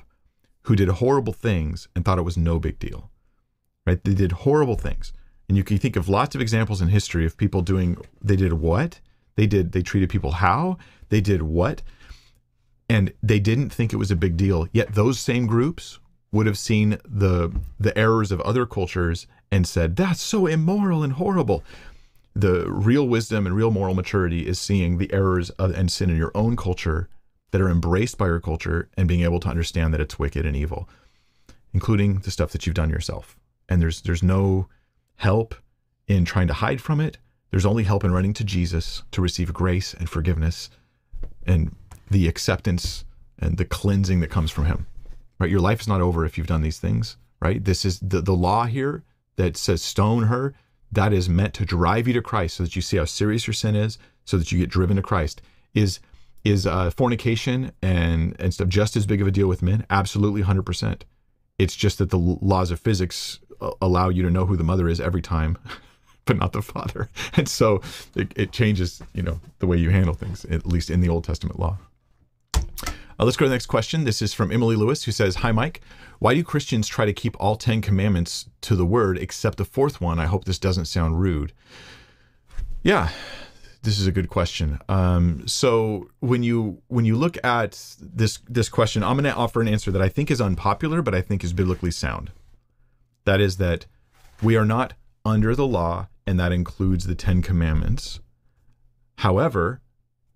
who 0.63 0.75
did 0.75 0.89
horrible 0.89 1.31
things 1.31 1.87
and 1.95 2.03
thought 2.03 2.17
it 2.17 2.23
was 2.23 2.35
no 2.35 2.57
big 2.57 2.79
deal, 2.79 3.11
right? 3.85 4.03
They 4.03 4.15
did 4.15 4.31
horrible 4.31 4.75
things, 4.75 5.13
and 5.47 5.55
you 5.55 5.63
can 5.63 5.77
think 5.77 5.95
of 5.95 6.09
lots 6.09 6.33
of 6.33 6.41
examples 6.41 6.81
in 6.81 6.87
history 6.87 7.27
of 7.27 7.37
people 7.37 7.61
doing. 7.61 7.97
They 8.23 8.35
did 8.35 8.53
what? 8.53 9.01
They 9.35 9.45
did. 9.45 9.71
They 9.71 9.83
treated 9.83 10.09
people 10.09 10.31
how? 10.31 10.79
They 11.09 11.21
did 11.21 11.43
what? 11.43 11.83
and 12.89 13.13
they 13.21 13.39
didn't 13.39 13.69
think 13.69 13.93
it 13.93 13.97
was 13.97 14.09
a 14.09 14.15
big 14.15 14.35
deal. 14.35 14.67
Yet 14.71 14.95
those 14.95 15.19
same 15.19 15.45
groups 15.45 15.99
would 16.31 16.47
have 16.47 16.57
seen 16.57 16.97
the 17.05 17.53
the 17.79 17.95
errors 17.95 18.31
of 18.31 18.41
other 18.41 18.65
cultures 18.65 19.27
and 19.51 19.67
said 19.67 19.95
that's 19.95 20.21
so 20.21 20.47
immoral 20.47 21.03
and 21.03 21.13
horrible. 21.13 21.63
The 22.35 22.65
real 22.69 23.07
wisdom 23.07 23.45
and 23.45 23.55
real 23.55 23.71
moral 23.71 23.93
maturity 23.93 24.47
is 24.47 24.59
seeing 24.59 24.97
the 24.97 25.11
errors 25.13 25.49
of, 25.51 25.71
and 25.71 25.91
sin 25.91 26.09
in 26.09 26.17
your 26.17 26.31
own 26.33 26.55
culture 26.55 27.09
that 27.51 27.61
are 27.61 27.69
embraced 27.69 28.17
by 28.17 28.25
your 28.25 28.39
culture 28.39 28.89
and 28.97 29.07
being 29.07 29.21
able 29.21 29.39
to 29.39 29.47
understand 29.47 29.93
that 29.93 30.01
it's 30.01 30.17
wicked 30.17 30.45
and 30.45 30.55
evil, 30.55 30.89
including 31.73 32.19
the 32.19 32.31
stuff 32.31 32.51
that 32.51 32.65
you've 32.65 32.75
done 32.75 32.89
yourself. 32.89 33.37
And 33.69 33.81
there's 33.81 34.01
there's 34.01 34.23
no 34.23 34.67
help 35.15 35.55
in 36.07 36.25
trying 36.25 36.47
to 36.47 36.53
hide 36.53 36.81
from 36.81 36.99
it. 36.99 37.19
There's 37.51 37.65
only 37.65 37.83
help 37.83 38.03
in 38.03 38.11
running 38.11 38.33
to 38.33 38.43
Jesus 38.43 39.03
to 39.11 39.21
receive 39.21 39.53
grace 39.53 39.93
and 39.93 40.09
forgiveness 40.09 40.71
and 41.45 41.75
the 42.09 42.27
acceptance 42.27 43.05
and 43.37 43.57
the 43.57 43.65
cleansing 43.65 44.19
that 44.21 44.31
comes 44.31 44.49
from 44.49 44.65
him. 44.65 44.87
Right? 45.39 45.49
Your 45.51 45.59
life 45.59 45.81
is 45.81 45.87
not 45.87 46.01
over 46.01 46.25
if 46.25 46.37
you've 46.37 46.47
done 46.47 46.61
these 46.61 46.79
things, 46.79 47.17
right? 47.39 47.63
This 47.63 47.85
is 47.85 47.99
the, 47.99 48.21
the 48.21 48.33
law 48.33 48.65
here 48.65 49.03
that 49.35 49.57
says 49.57 49.81
stone 49.81 50.23
her, 50.23 50.53
that 50.93 51.13
is 51.13 51.29
meant 51.29 51.53
to 51.55 51.65
drive 51.65 52.07
you 52.07 52.13
to 52.13 52.21
Christ 52.21 52.57
so 52.57 52.63
that 52.63 52.75
you 52.75 52.81
see 52.81 52.97
how 52.97 53.05
serious 53.05 53.47
your 53.47 53.53
sin 53.53 53.75
is, 53.75 53.97
so 54.25 54.37
that 54.37 54.51
you 54.51 54.59
get 54.59 54.69
driven 54.69 54.95
to 54.95 55.01
Christ. 55.01 55.41
Is 55.73 55.99
is 56.43 56.67
uh, 56.67 56.91
fornication 56.91 57.71
and 57.81 58.35
and 58.39 58.53
stuff 58.53 58.67
just 58.67 58.95
as 58.95 59.05
big 59.05 59.21
of 59.21 59.27
a 59.27 59.31
deal 59.31 59.47
with 59.47 59.61
men? 59.61 59.85
Absolutely, 59.89 60.41
hundred 60.41 60.65
percent. 60.65 61.05
It's 61.57 61.75
just 61.75 61.97
that 61.99 62.09
the 62.09 62.17
laws 62.17 62.71
of 62.71 62.79
physics 62.79 63.39
uh, 63.61 63.71
allow 63.81 64.09
you 64.09 64.23
to 64.23 64.31
know 64.31 64.45
who 64.45 64.57
the 64.57 64.63
mother 64.63 64.87
is 64.87 64.99
every 64.99 65.21
time, 65.21 65.57
but 66.25 66.37
not 66.37 66.53
the 66.53 66.61
father, 66.61 67.09
and 67.33 67.47
so 67.47 67.81
it, 68.15 68.33
it 68.35 68.51
changes, 68.51 69.01
you 69.13 69.23
know, 69.23 69.39
the 69.59 69.67
way 69.67 69.77
you 69.77 69.89
handle 69.89 70.13
things. 70.13 70.45
At 70.45 70.65
least 70.65 70.89
in 70.89 71.01
the 71.01 71.09
Old 71.09 71.23
Testament 71.23 71.59
law. 71.59 71.77
Uh, 73.23 73.25
let's 73.25 73.37
go 73.37 73.45
to 73.45 73.49
the 73.49 73.55
next 73.55 73.67
question. 73.67 74.03
This 74.03 74.21
is 74.21 74.33
from 74.33 74.51
Emily 74.51 74.75
Lewis, 74.75 75.05
who 75.05 75.13
says, 75.13 75.35
Hi, 75.35 75.53
Mike. 75.53 75.79
Why 76.19 76.33
do 76.33 76.43
Christians 76.43 76.89
try 76.89 77.05
to 77.05 77.13
keep 77.13 77.39
all 77.39 77.55
10 77.55 77.79
commandments 77.79 78.49
to 78.59 78.75
the 78.75 78.85
word 78.85 79.17
except 79.17 79.57
the 79.57 79.63
fourth 79.63 80.01
one? 80.01 80.19
I 80.19 80.25
hope 80.25 80.43
this 80.43 80.59
doesn't 80.59 80.87
sound 80.87 81.21
rude. 81.21 81.53
Yeah, 82.81 83.11
this 83.81 83.97
is 83.97 84.07
a 84.07 84.11
good 84.11 84.27
question. 84.27 84.77
Um, 84.89 85.47
so 85.47 86.09
when 86.19 86.43
you 86.43 86.81
when 86.89 87.05
you 87.05 87.15
look 87.15 87.41
at 87.45 87.95
this 88.01 88.39
this 88.49 88.67
question, 88.67 89.03
I'm 89.03 89.15
going 89.15 89.23
to 89.23 89.33
offer 89.33 89.61
an 89.61 89.69
answer 89.69 89.89
that 89.91 90.01
I 90.01 90.09
think 90.09 90.29
is 90.29 90.41
unpopular, 90.41 91.01
but 91.01 91.15
I 91.15 91.21
think 91.21 91.45
is 91.45 91.53
biblically 91.53 91.91
sound. 91.91 92.29
That 93.23 93.39
is 93.39 93.55
that 93.55 93.85
we 94.41 94.57
are 94.57 94.65
not 94.65 94.95
under 95.23 95.55
the 95.55 95.65
law, 95.65 96.09
and 96.27 96.37
that 96.41 96.51
includes 96.51 97.07
the 97.07 97.15
Ten 97.15 97.41
Commandments. 97.41 98.19
However, 99.19 99.79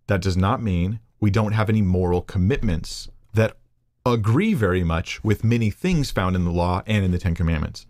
that 0.07 0.21
does 0.21 0.37
not 0.37 0.61
mean 0.63 1.01
we 1.19 1.31
don't 1.31 1.53
have 1.53 1.69
any 1.69 1.81
moral 1.81 2.21
commitments 2.21 3.09
that 3.33 3.57
agree 4.05 4.53
very 4.53 4.83
much 4.83 5.23
with 5.23 5.43
many 5.43 5.69
things 5.69 6.11
found 6.11 6.35
in 6.35 6.45
the 6.45 6.51
law 6.51 6.81
and 6.85 7.03
in 7.03 7.11
the 7.11 7.17
Ten 7.17 7.35
Commandments. 7.35 7.85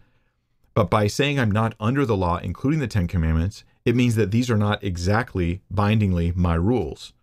But 0.73 0.89
by 0.89 1.07
saying 1.07 1.39
I'm 1.39 1.51
not 1.51 1.75
under 1.79 2.05
the 2.05 2.17
law, 2.17 2.37
including 2.37 2.79
the 2.79 2.87
Ten 2.87 3.07
Commandments, 3.07 3.63
it 3.85 3.95
means 3.95 4.15
that 4.15 4.31
these 4.31 4.49
are 4.49 4.57
not 4.57 4.83
exactly 4.83 5.61
bindingly 5.71 6.33
my 6.35 6.55
rules, 6.55 7.13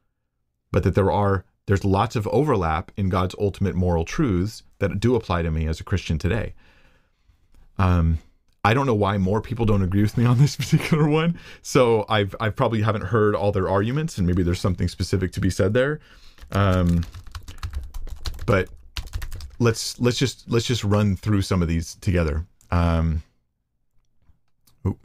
but 0.72 0.82
that 0.82 0.94
there 0.94 1.12
are 1.12 1.44
there's 1.66 1.84
lots 1.84 2.14
of 2.14 2.26
overlap 2.28 2.92
in 2.96 3.08
God's 3.08 3.34
ultimate 3.38 3.74
moral 3.74 4.04
truths 4.04 4.64
that 4.80 5.00
do 5.00 5.14
apply 5.14 5.42
to 5.42 5.50
me 5.50 5.66
as 5.66 5.80
a 5.80 5.84
Christian 5.84 6.18
today. 6.18 6.54
Um, 7.78 8.18
I 8.64 8.72
don't 8.72 8.86
know 8.86 8.94
why 8.94 9.18
more 9.18 9.42
people 9.42 9.66
don't 9.66 9.82
agree 9.82 10.00
with 10.00 10.16
me 10.16 10.24
on 10.24 10.38
this 10.38 10.56
particular 10.64 11.06
one. 11.06 11.38
So 11.62 12.06
I've 12.08 12.34
I 12.40 12.48
probably 12.48 12.82
haven't 12.82 13.02
heard 13.02 13.34
all 13.34 13.52
their 13.52 13.68
arguments, 13.68 14.16
and 14.18 14.26
maybe 14.26 14.42
there's 14.42 14.60
something 14.60 14.88
specific 14.88 15.32
to 15.32 15.40
be 15.40 15.50
said 15.50 15.74
there. 15.74 16.00
Um, 16.50 17.04
but 18.46 18.68
let's 19.58 20.00
let's 20.00 20.18
just 20.18 20.50
let's 20.50 20.66
just 20.66 20.82
run 20.82 21.16
through 21.16 21.42
some 21.42 21.62
of 21.62 21.68
these 21.68 21.96
together. 21.96 22.46
Um, 22.70 23.22
ooh, 24.86 24.98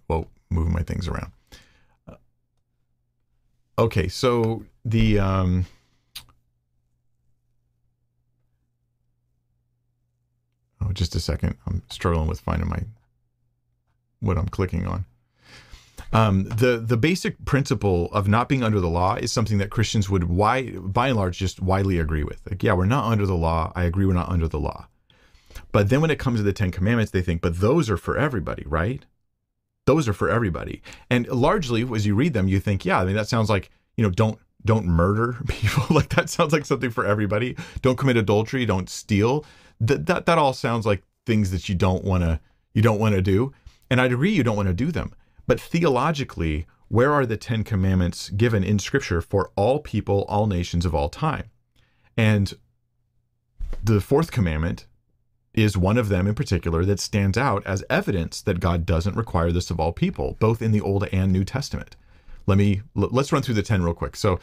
moving 0.49 0.73
my 0.73 0.83
things 0.83 1.07
around. 1.07 1.31
Uh, 2.07 2.15
okay, 3.77 4.07
so 4.07 4.63
the 4.85 5.19
um, 5.19 5.65
oh, 10.81 10.91
just 10.93 11.15
a 11.15 11.19
second. 11.19 11.55
I'm 11.67 11.83
struggling 11.89 12.27
with 12.27 12.39
finding 12.39 12.69
my 12.69 12.83
what 14.19 14.37
I'm 14.37 14.49
clicking 14.49 14.85
on. 14.87 15.05
Um, 16.11 16.45
the 16.45 16.83
the 16.83 16.97
basic 16.97 17.45
principle 17.45 18.09
of 18.13 18.27
not 18.27 18.49
being 18.49 18.63
under 18.63 18.79
the 18.79 18.89
law 18.89 19.15
is 19.15 19.31
something 19.31 19.59
that 19.59 19.69
Christians 19.69 20.09
would 20.09 20.23
why 20.23 20.71
by 20.71 21.09
and 21.09 21.17
large 21.17 21.37
just 21.37 21.61
widely 21.61 21.99
agree 21.99 22.23
with. 22.23 22.41
Like, 22.49 22.63
yeah, 22.63 22.73
we're 22.73 22.85
not 22.85 23.05
under 23.05 23.27
the 23.27 23.35
law. 23.35 23.71
I 23.75 23.83
agree, 23.83 24.05
we're 24.05 24.13
not 24.13 24.29
under 24.29 24.47
the 24.47 24.59
law. 24.59 24.87
But 25.71 25.89
then 25.89 26.01
when 26.01 26.09
it 26.09 26.17
comes 26.17 26.39
to 26.39 26.43
the 26.43 26.53
Ten 26.53 26.71
Commandments, 26.71 27.11
they 27.11 27.21
think, 27.21 27.41
but 27.41 27.59
those 27.59 27.89
are 27.89 27.97
for 27.97 28.17
everybody, 28.17 28.63
right? 28.65 29.05
Those 29.85 30.07
are 30.07 30.13
for 30.13 30.29
everybody. 30.29 30.81
And 31.11 31.27
largely, 31.27 31.87
as 31.93 32.07
you 32.07 32.15
read 32.15 32.33
them, 32.33 32.47
you 32.47 32.59
think, 32.59 32.85
yeah, 32.85 32.99
I 32.99 33.05
mean, 33.05 33.15
that 33.15 33.27
sounds 33.27 33.49
like 33.49 33.69
you 33.95 34.03
know, 34.03 34.09
don't 34.09 34.39
don't 34.65 34.85
murder 34.85 35.37
people. 35.47 35.95
like 35.95 36.09
that 36.15 36.29
sounds 36.29 36.53
like 36.53 36.65
something 36.65 36.89
for 36.89 37.05
everybody. 37.05 37.55
Don't 37.81 37.97
commit 37.97 38.17
adultery. 38.17 38.65
Don't 38.65 38.89
steal. 38.89 39.45
That 39.79 40.05
that 40.07 40.25
that 40.25 40.37
all 40.37 40.53
sounds 40.53 40.85
like 40.85 41.03
things 41.25 41.51
that 41.51 41.69
you 41.69 41.75
don't 41.75 42.03
want 42.03 42.23
to 42.23 42.39
you 42.73 42.81
don't 42.81 42.99
want 42.99 43.15
to 43.15 43.21
do. 43.21 43.53
And 43.89 43.99
I'd 43.99 44.13
agree 44.13 44.31
you 44.31 44.43
don't 44.43 44.55
want 44.55 44.67
to 44.67 44.73
do 44.73 44.91
them. 44.91 45.13
But 45.47 45.59
theologically, 45.59 46.67
where 46.89 47.11
are 47.11 47.25
the 47.25 47.37
Ten 47.37 47.63
Commandments 47.63 48.29
given 48.29 48.63
in 48.63 48.79
Scripture 48.79 49.21
for 49.21 49.51
all 49.55 49.79
people, 49.79 50.25
all 50.27 50.47
nations 50.47 50.85
of 50.85 50.93
all 50.93 51.09
time? 51.09 51.49
And 52.17 52.53
the 53.83 54.01
fourth 54.01 54.31
commandment 54.31 54.85
is 55.53 55.77
one 55.77 55.97
of 55.97 56.09
them 56.09 56.27
in 56.27 56.35
particular 56.35 56.85
that 56.85 56.99
stands 56.99 57.37
out 57.37 57.65
as 57.65 57.83
evidence 57.89 58.41
that 58.41 58.59
God 58.59 58.85
doesn't 58.85 59.15
require 59.15 59.51
this 59.51 59.71
of 59.71 59.79
all 59.79 59.91
people, 59.91 60.37
both 60.39 60.61
in 60.61 60.71
the 60.71 60.81
Old 60.81 61.07
and 61.11 61.31
New 61.31 61.43
Testament. 61.43 61.95
Let 62.45 62.57
me 62.57 62.81
let's 62.95 63.31
run 63.31 63.41
through 63.41 63.55
the 63.55 63.63
10 63.63 63.83
real 63.83 63.93
quick. 63.93 64.15
So, 64.15 64.39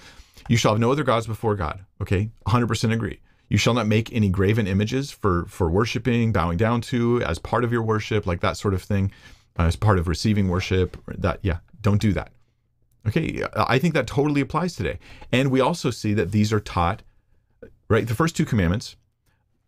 you 0.48 0.56
shall 0.56 0.72
have 0.72 0.80
no 0.80 0.92
other 0.92 1.02
gods 1.02 1.26
before 1.26 1.56
God. 1.56 1.84
Okay? 2.00 2.30
100% 2.46 2.92
agree. 2.92 3.20
You 3.48 3.58
shall 3.58 3.74
not 3.74 3.86
make 3.86 4.12
any 4.12 4.28
graven 4.28 4.66
images 4.66 5.10
for 5.10 5.44
for 5.46 5.70
worshiping, 5.70 6.32
bowing 6.32 6.56
down 6.56 6.80
to 6.82 7.22
as 7.22 7.38
part 7.38 7.64
of 7.64 7.72
your 7.72 7.82
worship, 7.82 8.26
like 8.26 8.40
that 8.40 8.56
sort 8.56 8.74
of 8.74 8.82
thing 8.82 9.12
Uh, 9.58 9.62
as 9.62 9.76
part 9.76 9.98
of 9.98 10.06
receiving 10.06 10.48
worship. 10.48 10.96
That, 11.06 11.38
yeah, 11.42 11.58
don't 11.80 12.00
do 12.00 12.12
that. 12.12 12.32
Okay, 13.06 13.42
I 13.54 13.78
think 13.78 13.94
that 13.94 14.06
totally 14.06 14.40
applies 14.40 14.74
today. 14.74 14.98
And 15.30 15.50
we 15.50 15.60
also 15.60 15.90
see 15.90 16.12
that 16.14 16.32
these 16.32 16.52
are 16.52 16.60
taught, 16.60 17.02
right? 17.88 18.06
The 18.06 18.16
first 18.16 18.36
two 18.36 18.44
commandments 18.44 18.96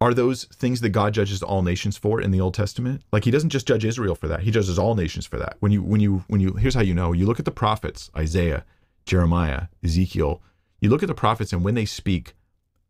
are 0.01 0.13
those 0.13 0.45
things 0.45 0.81
that 0.81 0.91
God 0.91 1.15
judges 1.15 1.43
all 1.43 1.63
nations 1.63 1.97
for 1.97 2.21
in 2.21 2.33
the 2.33 2.41
Old 2.41 2.55
Testament. 2.55 3.03
Like 3.13 3.25
he 3.25 3.31
doesn't 3.31 3.51
just 3.51 3.67
judge 3.67 3.85
Israel 3.85 4.15
for 4.15 4.29
that; 4.29 4.41
he 4.41 4.51
judges 4.51 4.79
all 4.79 4.95
nations 4.95 5.25
for 5.27 5.39
that. 5.39 5.57
When 5.61 5.71
you, 5.73 5.83
when 5.83 6.01
you, 6.01 6.25
when 6.27 6.41
you, 6.41 6.55
here's 6.55 6.75
how 6.75 6.81
you 6.81 6.95
know: 6.95 7.13
you 7.13 7.27
look 7.27 7.39
at 7.39 7.45
the 7.45 7.51
prophets, 7.53 8.11
Isaiah, 8.17 8.65
Jeremiah, 9.07 9.69
Ezekiel. 9.85 10.43
You 10.81 10.91
look 10.91 11.03
at 11.03 11.09
the 11.09 11.15
prophets, 11.15 11.53
and 11.53 11.65
when 11.65 11.75
they 11.75 11.85
speak 11.85 12.35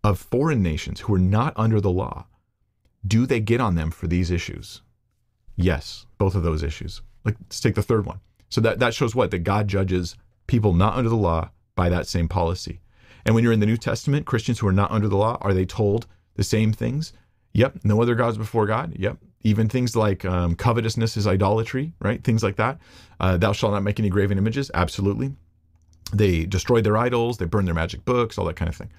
of 0.03 0.19
foreign 0.19 0.63
nations 0.63 1.01
who 1.01 1.15
are 1.15 1.19
not 1.19 1.53
under 1.57 1.81
the 1.81 1.91
law, 1.91 2.27
do 3.07 3.27
they 3.27 3.41
get 3.41 3.61
on 3.61 3.75
them 3.75 3.91
for 3.91 4.07
these 4.07 4.31
issues? 4.31 4.83
Yes, 5.57 6.07
both 6.19 6.35
of 6.35 6.43
those 6.43 6.63
issues. 6.63 7.01
Like, 7.25 7.37
let's 7.41 7.61
take 7.61 7.75
the 7.75 7.83
third 7.83 8.05
one. 8.07 8.21
So 8.51 8.61
that, 8.61 8.79
that 8.81 8.95
shows 8.95 9.15
what? 9.15 9.31
That 9.31 9.41
God 9.41 9.69
judges 9.69 10.17
people 10.47 10.73
not 10.73 10.95
under 10.95 11.11
the 11.11 11.17
law 11.17 11.51
by 11.75 11.89
that 11.89 12.07
same 12.07 12.29
policy. 12.29 12.81
And 13.25 13.35
when 13.35 13.45
you're 13.45 13.53
in 13.53 13.61
the 13.61 13.67
New 13.67 13.77
Testament, 13.77 14.27
Christians 14.27 14.59
who 14.59 14.67
are 14.67 14.73
not 14.73 14.91
under 14.91 15.09
the 15.09 15.17
law, 15.17 15.39
are 15.41 15.55
they 15.55 15.67
told 15.67 16.07
the 16.35 16.45
same 16.45 16.73
things? 16.73 17.13
Yep. 17.53 17.81
No 17.85 18.01
other 18.01 18.15
gods 18.15 18.39
before 18.39 18.67
God. 18.67 18.95
Yep. 18.97 19.19
Even 19.43 19.69
things 19.69 19.95
like 19.95 20.25
um, 20.25 20.55
covetousness 20.55 21.17
is 21.17 21.27
idolatry, 21.27 21.93
right? 22.01 22.23
Things 22.25 22.43
like 22.43 22.57
that. 22.57 22.79
Uh, 23.21 23.37
Thou 23.37 23.53
shalt 23.53 23.73
not 23.73 23.83
make 23.83 24.01
any 24.01 24.09
graven 24.09 24.39
images. 24.39 24.71
Absolutely. 24.75 25.33
They 26.13 26.47
destroyed 26.47 26.85
their 26.85 26.97
idols. 26.97 27.39
They 27.39 27.45
burned 27.45 27.69
their 27.69 27.75
magic 27.75 28.05
books. 28.05 28.39
All 28.39 28.47
that 28.47 28.57
kind 28.57 28.69
of 28.69 28.77
thing. 28.77 28.91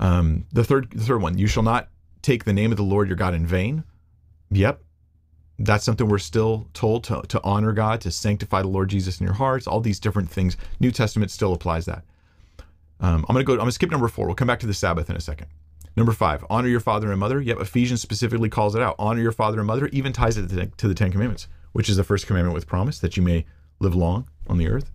Um, 0.00 0.46
the 0.52 0.64
third, 0.64 0.90
the 0.90 1.04
third 1.04 1.22
one. 1.22 1.38
You 1.38 1.46
shall 1.46 1.62
not 1.62 1.88
take 2.20 2.44
the 2.44 2.52
name 2.52 2.72
of 2.72 2.76
the 2.76 2.82
Lord 2.82 3.08
your 3.08 3.16
God 3.16 3.34
in 3.34 3.46
vain. 3.46 3.84
Yep 4.50 4.82
that's 5.58 5.84
something 5.84 6.08
we're 6.08 6.18
still 6.18 6.68
told 6.72 7.04
to, 7.04 7.22
to 7.28 7.40
honor 7.44 7.72
God, 7.72 8.00
to 8.02 8.10
sanctify 8.10 8.62
the 8.62 8.68
Lord 8.68 8.88
Jesus 8.88 9.20
in 9.20 9.26
your 9.26 9.34
hearts, 9.34 9.66
all 9.66 9.80
these 9.80 10.00
different 10.00 10.30
things. 10.30 10.56
New 10.80 10.90
Testament 10.90 11.30
still 11.30 11.52
applies 11.52 11.84
that. 11.86 12.04
Um, 13.00 13.24
I'm 13.28 13.34
going 13.34 13.44
to 13.44 13.46
go, 13.46 13.52
I'm 13.54 13.58
going 13.58 13.68
to 13.68 13.72
skip 13.72 13.90
number 13.90 14.08
four. 14.08 14.26
We'll 14.26 14.34
come 14.34 14.48
back 14.48 14.60
to 14.60 14.66
the 14.66 14.74
Sabbath 14.74 15.10
in 15.10 15.16
a 15.16 15.20
second. 15.20 15.48
Number 15.96 16.12
five, 16.12 16.44
honor 16.48 16.68
your 16.68 16.80
father 16.80 17.10
and 17.10 17.20
mother. 17.20 17.40
Yep, 17.40 17.60
Ephesians 17.60 18.00
specifically 18.00 18.48
calls 18.48 18.74
it 18.74 18.82
out. 18.82 18.96
Honor 18.98 19.20
your 19.20 19.32
father 19.32 19.58
and 19.58 19.66
mother, 19.66 19.88
even 19.88 20.12
ties 20.12 20.38
it 20.38 20.48
to 20.48 20.54
the, 20.54 20.66
to 20.66 20.88
the 20.88 20.94
Ten 20.94 21.12
Commandments, 21.12 21.48
which 21.72 21.88
is 21.88 21.96
the 21.96 22.04
first 22.04 22.26
commandment 22.26 22.54
with 22.54 22.66
promise 22.66 22.98
that 23.00 23.16
you 23.16 23.22
may 23.22 23.44
live 23.78 23.94
long 23.94 24.28
on 24.46 24.56
the 24.56 24.68
earth. 24.68 24.90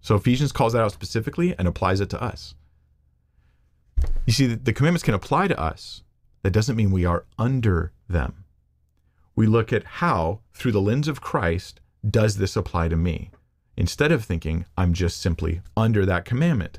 So 0.00 0.14
Ephesians 0.14 0.52
calls 0.52 0.72
that 0.74 0.82
out 0.82 0.92
specifically 0.92 1.54
and 1.58 1.66
applies 1.66 2.00
it 2.00 2.10
to 2.10 2.22
us. 2.22 2.54
You 4.24 4.32
see, 4.32 4.46
the 4.46 4.72
commandments 4.72 5.02
can 5.02 5.14
apply 5.14 5.48
to 5.48 5.58
us. 5.58 6.02
That 6.42 6.52
doesn't 6.52 6.76
mean 6.76 6.90
we 6.90 7.04
are 7.04 7.26
under 7.38 7.92
them 8.08 8.39
we 9.34 9.46
look 9.46 9.72
at 9.72 9.84
how, 9.84 10.40
through 10.52 10.72
the 10.72 10.80
lens 10.80 11.08
of 11.08 11.20
Christ, 11.20 11.80
does 12.08 12.36
this 12.36 12.56
apply 12.56 12.88
to 12.88 12.96
me? 12.96 13.30
Instead 13.76 14.12
of 14.12 14.24
thinking, 14.24 14.66
I'm 14.76 14.92
just 14.92 15.20
simply 15.20 15.60
under 15.76 16.04
that 16.04 16.24
commandment. 16.24 16.78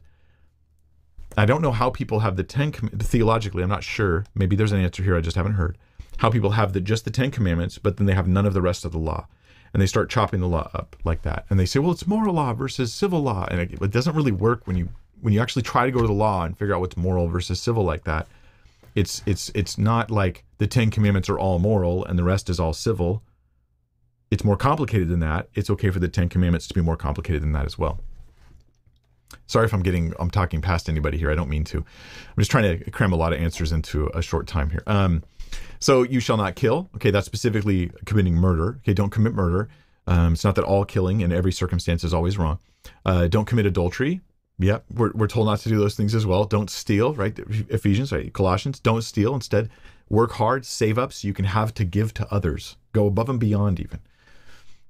I 1.37 1.45
don't 1.45 1.61
know 1.61 1.71
how 1.71 1.89
people 1.89 2.19
have 2.19 2.35
the 2.35 2.43
10 2.43 2.71
theologically, 2.99 3.63
I'm 3.63 3.69
not 3.69 3.83
sure. 3.83 4.25
Maybe 4.35 4.55
there's 4.55 4.73
an 4.73 4.81
answer 4.81 5.01
here 5.01 5.15
I 5.15 5.21
just 5.21 5.37
haven't 5.37 5.53
heard. 5.53 5.77
How 6.17 6.29
people 6.29 6.51
have 6.51 6.73
the 6.73 6.81
just 6.81 7.05
the 7.05 7.11
10 7.11 7.31
commandments, 7.31 7.77
but 7.77 7.97
then 7.97 8.05
they 8.05 8.13
have 8.13 8.27
none 8.27 8.45
of 8.45 8.53
the 8.53 8.61
rest 8.61 8.85
of 8.85 8.91
the 8.91 8.99
law. 8.99 9.27
And 9.73 9.81
they 9.81 9.87
start 9.87 10.09
chopping 10.09 10.41
the 10.41 10.47
law 10.47 10.69
up 10.73 10.97
like 11.05 11.21
that. 11.21 11.45
And 11.49 11.57
they 11.57 11.65
say, 11.65 11.79
well, 11.79 11.91
it's 11.91 12.05
moral 12.05 12.35
law 12.35 12.53
versus 12.53 12.93
civil 12.93 13.21
law. 13.21 13.47
And 13.49 13.61
it, 13.61 13.81
it 13.81 13.91
doesn't 13.91 14.15
really 14.15 14.33
work 14.33 14.67
when 14.67 14.75
you 14.75 14.89
when 15.21 15.33
you 15.33 15.39
actually 15.39 15.61
try 15.61 15.85
to 15.85 15.91
go 15.91 16.01
to 16.01 16.07
the 16.07 16.13
law 16.13 16.43
and 16.43 16.57
figure 16.57 16.75
out 16.75 16.81
what's 16.81 16.97
moral 16.97 17.27
versus 17.27 17.61
civil 17.61 17.83
like 17.83 18.03
that 18.03 18.27
it's 18.95 19.21
it's 19.25 19.51
it's 19.55 19.77
not 19.77 20.11
like 20.11 20.43
the 20.57 20.67
Ten 20.67 20.91
Commandments 20.91 21.29
are 21.29 21.39
all 21.39 21.59
moral 21.59 22.05
and 22.05 22.17
the 22.17 22.23
rest 22.23 22.49
is 22.49 22.59
all 22.59 22.73
civil. 22.73 23.23
it's 24.29 24.43
more 24.43 24.57
complicated 24.57 25.09
than 25.09 25.19
that, 25.19 25.49
it's 25.55 25.69
okay 25.69 25.89
for 25.89 25.99
the 25.99 26.07
Ten 26.07 26.29
Commandments 26.29 26.67
to 26.67 26.73
be 26.73 26.81
more 26.81 26.97
complicated 26.97 27.41
than 27.41 27.51
that 27.53 27.65
as 27.65 27.77
well. 27.77 27.99
Sorry 29.47 29.65
if 29.65 29.73
I'm 29.73 29.83
getting 29.83 30.13
I'm 30.19 30.29
talking 30.29 30.61
past 30.61 30.89
anybody 30.89 31.17
here. 31.17 31.31
I 31.31 31.35
don't 31.35 31.49
mean 31.49 31.63
to. 31.65 31.77
I'm 31.79 32.37
just 32.37 32.51
trying 32.51 32.79
to 32.79 32.91
cram 32.91 33.13
a 33.13 33.17
lot 33.17 33.33
of 33.33 33.39
answers 33.39 33.71
into 33.71 34.09
a 34.13 34.21
short 34.21 34.47
time 34.47 34.69
here. 34.69 34.83
Um, 34.87 35.23
so 35.79 36.03
you 36.03 36.19
shall 36.19 36.37
not 36.37 36.55
kill. 36.55 36.89
Okay, 36.95 37.11
that's 37.11 37.25
specifically 37.25 37.91
committing 38.05 38.35
murder. 38.35 38.77
Okay, 38.81 38.93
don't 38.93 39.09
commit 39.09 39.33
murder. 39.33 39.69
Um, 40.07 40.33
it's 40.33 40.43
not 40.43 40.55
that 40.55 40.63
all 40.63 40.85
killing 40.85 41.21
in 41.21 41.31
every 41.31 41.51
circumstance 41.51 42.03
is 42.03 42.13
always 42.13 42.37
wrong. 42.37 42.59
Uh, 43.05 43.27
don't 43.27 43.45
commit 43.45 43.65
adultery. 43.65 44.21
Yep, 44.61 44.85
we're, 44.93 45.11
we're 45.13 45.27
told 45.27 45.47
not 45.47 45.59
to 45.61 45.69
do 45.69 45.79
those 45.79 45.95
things 45.95 46.13
as 46.13 46.25
well. 46.25 46.45
Don't 46.45 46.69
steal, 46.69 47.15
right? 47.15 47.37
Ephesians, 47.69 48.11
right? 48.11 48.31
Colossians, 48.31 48.79
don't 48.79 49.01
steal. 49.01 49.33
Instead, 49.33 49.69
work 50.07 50.33
hard, 50.33 50.65
save 50.65 50.99
up 50.99 51.11
so 51.11 51.27
you 51.27 51.33
can 51.33 51.45
have 51.45 51.73
to 51.73 51.83
give 51.83 52.13
to 52.13 52.31
others. 52.31 52.77
Go 52.93 53.07
above 53.07 53.29
and 53.29 53.39
beyond, 53.39 53.79
even. 53.79 53.99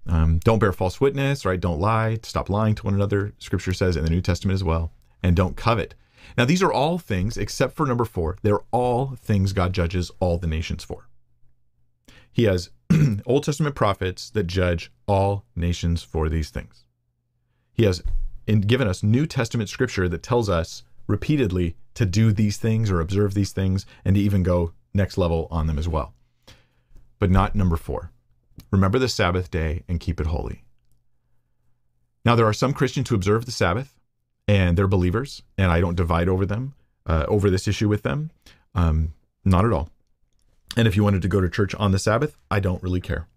Um, 0.07 0.39
don't 0.39 0.59
bear 0.59 0.73
false 0.73 0.99
witness, 0.99 1.45
right? 1.45 1.59
Don't 1.59 1.79
lie. 1.79 2.19
Stop 2.23 2.49
lying 2.49 2.75
to 2.75 2.83
one 2.83 2.95
another. 2.95 3.33
Scripture 3.37 3.71
says 3.71 3.95
in 3.95 4.03
the 4.03 4.09
New 4.09 4.21
Testament 4.21 4.55
as 4.55 4.63
well. 4.63 4.91
And 5.23 5.35
don't 5.35 5.55
covet. 5.55 5.95
Now, 6.37 6.45
these 6.45 6.61
are 6.61 6.71
all 6.71 6.97
things, 6.97 7.37
except 7.37 7.75
for 7.75 7.85
number 7.85 8.05
four, 8.05 8.37
they're 8.41 8.61
all 8.71 9.15
things 9.15 9.53
God 9.53 9.73
judges 9.73 10.11
all 10.19 10.37
the 10.37 10.47
nations 10.47 10.83
for. 10.83 11.07
He 12.31 12.43
has 12.43 12.71
Old 13.25 13.43
Testament 13.43 13.75
prophets 13.75 14.29
that 14.31 14.47
judge 14.47 14.91
all 15.07 15.45
nations 15.55 16.03
for 16.03 16.29
these 16.29 16.49
things. 16.49 16.85
He 17.73 17.83
has 17.83 18.03
given 18.45 18.87
us 18.87 19.03
New 19.03 19.25
Testament 19.25 19.69
scripture 19.69 20.09
that 20.09 20.23
tells 20.23 20.49
us 20.49 20.83
repeatedly 21.07 21.75
to 21.93 22.05
do 22.05 22.31
these 22.31 22.57
things 22.57 22.89
or 22.89 22.99
observe 22.99 23.33
these 23.33 23.51
things 23.51 23.85
and 24.05 24.15
to 24.15 24.21
even 24.21 24.43
go 24.43 24.73
next 24.93 25.17
level 25.17 25.47
on 25.51 25.67
them 25.67 25.77
as 25.77 25.87
well. 25.87 26.13
But 27.19 27.29
not 27.29 27.55
number 27.55 27.77
four. 27.77 28.11
Remember 28.71 28.99
the 28.99 29.09
Sabbath 29.09 29.51
day 29.51 29.83
and 29.87 29.99
keep 29.99 30.19
it 30.19 30.27
holy. 30.27 30.63
Now, 32.23 32.35
there 32.35 32.47
are 32.47 32.53
some 32.53 32.73
Christians 32.73 33.09
who 33.09 33.15
observe 33.15 33.45
the 33.45 33.51
Sabbath 33.51 33.99
and 34.47 34.77
they're 34.77 34.87
believers, 34.87 35.43
and 35.57 35.71
I 35.71 35.79
don't 35.79 35.95
divide 35.95 36.27
over 36.27 36.45
them, 36.45 36.73
uh, 37.05 37.25
over 37.27 37.49
this 37.49 37.67
issue 37.67 37.87
with 37.87 38.03
them. 38.03 38.31
Um, 38.75 39.13
not 39.45 39.65
at 39.65 39.73
all. 39.73 39.89
And 40.77 40.87
if 40.87 40.95
you 40.95 41.03
wanted 41.03 41.21
to 41.21 41.27
go 41.27 41.41
to 41.41 41.49
church 41.49 41.75
on 41.75 41.91
the 41.91 41.99
Sabbath, 41.99 42.37
I 42.49 42.59
don't 42.59 42.81
really 42.81 43.01
care. 43.01 43.27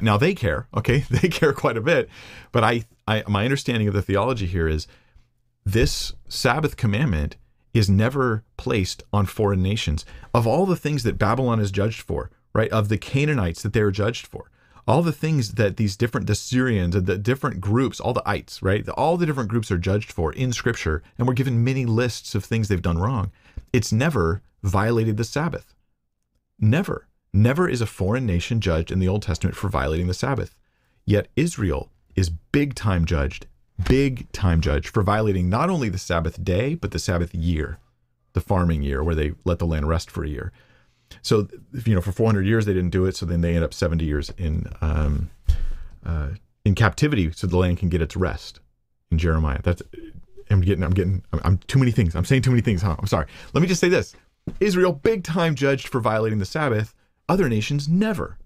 Now 0.00 0.16
they 0.16 0.34
care, 0.34 0.68
okay? 0.76 1.04
They 1.10 1.28
care 1.28 1.52
quite 1.52 1.76
a 1.76 1.80
bit, 1.80 2.08
but 2.52 2.64
I, 2.64 2.84
I, 3.08 3.24
my 3.26 3.44
understanding 3.44 3.88
of 3.88 3.94
the 3.94 4.02
theology 4.02 4.46
here 4.46 4.68
is 4.68 4.86
this 5.64 6.14
Sabbath 6.28 6.76
commandment 6.76 7.36
is 7.74 7.90
never 7.90 8.44
placed 8.56 9.02
on 9.12 9.26
foreign 9.26 9.62
nations. 9.62 10.04
Of 10.34 10.46
all 10.46 10.66
the 10.66 10.76
things 10.76 11.02
that 11.02 11.18
Babylon 11.18 11.60
is 11.60 11.70
judged 11.70 12.02
for, 12.02 12.30
right? 12.52 12.70
Of 12.70 12.88
the 12.88 12.98
Canaanites 12.98 13.62
that 13.62 13.72
they 13.72 13.80
are 13.80 13.90
judged 13.90 14.26
for, 14.26 14.50
all 14.86 15.02
the 15.02 15.12
things 15.12 15.52
that 15.52 15.76
these 15.76 15.96
different 15.96 16.26
the 16.26 16.34
Syrians 16.34 16.94
and 16.94 17.06
the 17.06 17.18
different 17.18 17.60
groups, 17.60 18.00
all 18.00 18.12
the 18.12 18.28
ites, 18.28 18.62
right? 18.62 18.88
All 18.90 19.16
the 19.16 19.26
different 19.26 19.50
groups 19.50 19.70
are 19.70 19.78
judged 19.78 20.10
for 20.12 20.32
in 20.32 20.52
Scripture, 20.52 21.02
and 21.18 21.26
we're 21.28 21.34
given 21.34 21.62
many 21.64 21.86
lists 21.86 22.34
of 22.34 22.44
things 22.44 22.68
they've 22.68 22.82
done 22.82 22.98
wrong. 22.98 23.30
It's 23.72 23.92
never 23.92 24.42
violated 24.62 25.16
the 25.16 25.24
Sabbath. 25.24 25.74
Never. 26.58 27.06
Never 27.32 27.68
is 27.68 27.80
a 27.80 27.86
foreign 27.86 28.26
nation 28.26 28.60
judged 28.60 28.90
in 28.90 28.98
the 28.98 29.08
Old 29.08 29.22
Testament 29.22 29.56
for 29.56 29.68
violating 29.68 30.08
the 30.08 30.14
Sabbath. 30.14 30.54
Yet 31.04 31.28
Israel 31.36 31.90
is 32.16 32.30
big 32.30 32.74
time 32.74 33.04
judged, 33.04 33.46
big 33.88 34.30
time 34.32 34.60
judged 34.60 34.88
for 34.88 35.02
violating 35.02 35.48
not 35.48 35.70
only 35.70 35.88
the 35.88 35.98
Sabbath 35.98 36.42
day, 36.42 36.74
but 36.74 36.90
the 36.90 36.98
Sabbath 36.98 37.34
year, 37.34 37.78
the 38.32 38.40
farming 38.40 38.82
year, 38.82 39.02
where 39.02 39.14
they 39.14 39.32
let 39.44 39.58
the 39.58 39.66
land 39.66 39.88
rest 39.88 40.10
for 40.10 40.24
a 40.24 40.28
year. 40.28 40.52
So, 41.22 41.48
you 41.84 41.94
know, 41.94 42.00
for 42.00 42.12
400 42.12 42.46
years 42.46 42.66
they 42.66 42.74
didn't 42.74 42.90
do 42.90 43.04
it. 43.06 43.16
So 43.16 43.26
then 43.26 43.40
they 43.40 43.54
end 43.54 43.64
up 43.64 43.74
70 43.74 44.04
years 44.04 44.30
in 44.36 44.66
um, 44.80 45.30
uh, 46.04 46.30
in 46.64 46.74
captivity, 46.74 47.30
so 47.32 47.46
the 47.46 47.56
land 47.56 47.78
can 47.78 47.88
get 47.88 48.02
its 48.02 48.16
rest. 48.16 48.60
In 49.10 49.18
Jeremiah, 49.18 49.60
that's 49.62 49.82
I'm 50.50 50.60
getting, 50.60 50.84
I'm 50.84 50.92
getting, 50.92 51.22
I'm, 51.32 51.40
I'm 51.44 51.58
too 51.58 51.78
many 51.78 51.90
things. 51.90 52.14
I'm 52.14 52.24
saying 52.24 52.42
too 52.42 52.50
many 52.50 52.62
things, 52.62 52.82
huh? 52.82 52.96
I'm 52.98 53.06
sorry. 53.06 53.26
Let 53.52 53.60
me 53.60 53.68
just 53.68 53.80
say 53.80 53.88
this: 53.88 54.14
Israel, 54.60 54.92
big 54.92 55.24
time 55.24 55.54
judged 55.54 55.88
for 55.88 56.00
violating 56.00 56.38
the 56.38 56.44
Sabbath. 56.44 56.94
Other 57.30 57.48
nations, 57.48 57.88
never, 57.88 58.38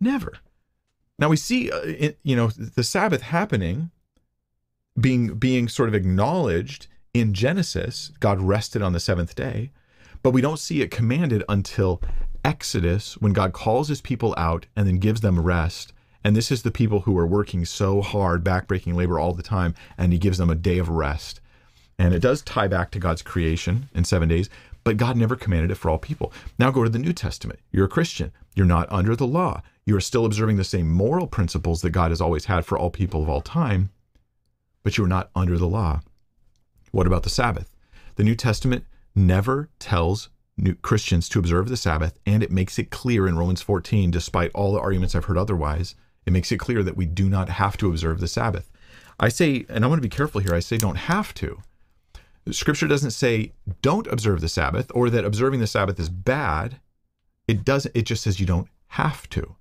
never. 0.00 0.32
Now 1.16 1.28
we 1.28 1.36
see, 1.36 1.70
uh, 1.70 1.78
it, 1.82 2.18
you 2.24 2.34
know, 2.34 2.48
the 2.48 2.82
Sabbath 2.82 3.22
happening, 3.22 3.92
being 5.00 5.34
being 5.34 5.68
sort 5.68 5.88
of 5.88 5.94
acknowledged 5.94 6.88
in 7.14 7.32
Genesis. 7.32 8.10
God 8.18 8.40
rested 8.40 8.82
on 8.82 8.94
the 8.94 8.98
seventh 8.98 9.36
day. 9.36 9.70
But 10.24 10.32
we 10.32 10.40
don't 10.40 10.58
see 10.58 10.82
it 10.82 10.90
commanded 10.90 11.44
until 11.48 12.02
Exodus 12.44 13.16
when 13.18 13.32
God 13.32 13.52
calls 13.52 13.86
his 13.86 14.00
people 14.00 14.34
out 14.36 14.66
and 14.74 14.88
then 14.88 14.98
gives 14.98 15.20
them 15.20 15.38
rest. 15.38 15.92
And 16.24 16.34
this 16.34 16.50
is 16.50 16.64
the 16.64 16.72
people 16.72 17.02
who 17.02 17.16
are 17.16 17.28
working 17.28 17.64
so 17.64 18.02
hard, 18.02 18.42
backbreaking 18.42 18.96
labor 18.96 19.20
all 19.20 19.34
the 19.34 19.44
time, 19.44 19.76
and 19.96 20.12
he 20.12 20.18
gives 20.18 20.38
them 20.38 20.50
a 20.50 20.56
day 20.56 20.78
of 20.78 20.88
rest. 20.88 21.40
And 21.96 22.12
it 22.12 22.22
does 22.22 22.42
tie 22.42 22.66
back 22.66 22.90
to 22.90 22.98
God's 22.98 23.22
creation 23.22 23.88
in 23.94 24.04
seven 24.04 24.28
days, 24.28 24.50
but 24.84 24.96
God 24.96 25.16
never 25.16 25.36
commanded 25.36 25.70
it 25.70 25.76
for 25.76 25.90
all 25.90 25.98
people. 25.98 26.32
Now 26.58 26.70
go 26.70 26.84
to 26.84 26.90
the 26.90 26.98
New 26.98 27.12
Testament. 27.12 27.60
You're 27.70 27.86
a 27.86 27.88
Christian. 27.88 28.32
You're 28.54 28.66
not 28.66 28.90
under 28.90 29.14
the 29.14 29.26
law. 29.26 29.62
You 29.84 29.96
are 29.96 30.00
still 30.00 30.24
observing 30.24 30.56
the 30.56 30.64
same 30.64 30.90
moral 30.90 31.26
principles 31.26 31.82
that 31.82 31.90
God 31.90 32.10
has 32.10 32.20
always 32.20 32.46
had 32.46 32.64
for 32.64 32.78
all 32.78 32.90
people 32.90 33.22
of 33.22 33.28
all 33.28 33.40
time, 33.40 33.90
but 34.82 34.96
you 34.96 35.04
are 35.04 35.08
not 35.08 35.30
under 35.34 35.58
the 35.58 35.66
law. 35.66 36.00
What 36.92 37.06
about 37.06 37.22
the 37.22 37.30
Sabbath? 37.30 37.76
The 38.16 38.24
New 38.24 38.34
Testament 38.34 38.84
never 39.14 39.68
tells 39.78 40.28
new 40.56 40.74
Christians 40.74 41.28
to 41.30 41.38
observe 41.38 41.68
the 41.68 41.76
Sabbath, 41.76 42.18
and 42.26 42.42
it 42.42 42.50
makes 42.50 42.78
it 42.78 42.90
clear 42.90 43.26
in 43.26 43.38
Romans 43.38 43.62
14, 43.62 44.10
despite 44.10 44.50
all 44.54 44.72
the 44.72 44.80
arguments 44.80 45.14
I've 45.14 45.24
heard 45.24 45.38
otherwise, 45.38 45.94
it 46.26 46.32
makes 46.32 46.52
it 46.52 46.58
clear 46.58 46.82
that 46.82 46.96
we 46.96 47.06
do 47.06 47.28
not 47.28 47.48
have 47.48 47.76
to 47.78 47.88
observe 47.88 48.20
the 48.20 48.28
Sabbath. 48.28 48.70
I 49.18 49.28
say, 49.28 49.64
and 49.68 49.84
I 49.84 49.88
want 49.88 49.98
to 49.98 50.08
be 50.08 50.14
careful 50.14 50.40
here, 50.40 50.54
I 50.54 50.60
say 50.60 50.76
don't 50.76 50.96
have 50.96 51.34
to. 51.34 51.60
Scripture 52.52 52.88
doesn't 52.88 53.12
say 53.12 53.52
don't 53.82 54.06
observe 54.06 54.40
the 54.40 54.48
Sabbath 54.48 54.90
or 54.94 55.10
that 55.10 55.24
observing 55.24 55.60
the 55.60 55.66
Sabbath 55.66 55.98
is 55.98 56.08
bad. 56.08 56.80
It 57.48 57.64
doesn't, 57.64 57.94
it 57.96 58.02
just 58.02 58.22
says 58.22 58.40
you 58.40 58.46
don't 58.46 58.68
have 58.88 59.28
to, 59.30 59.56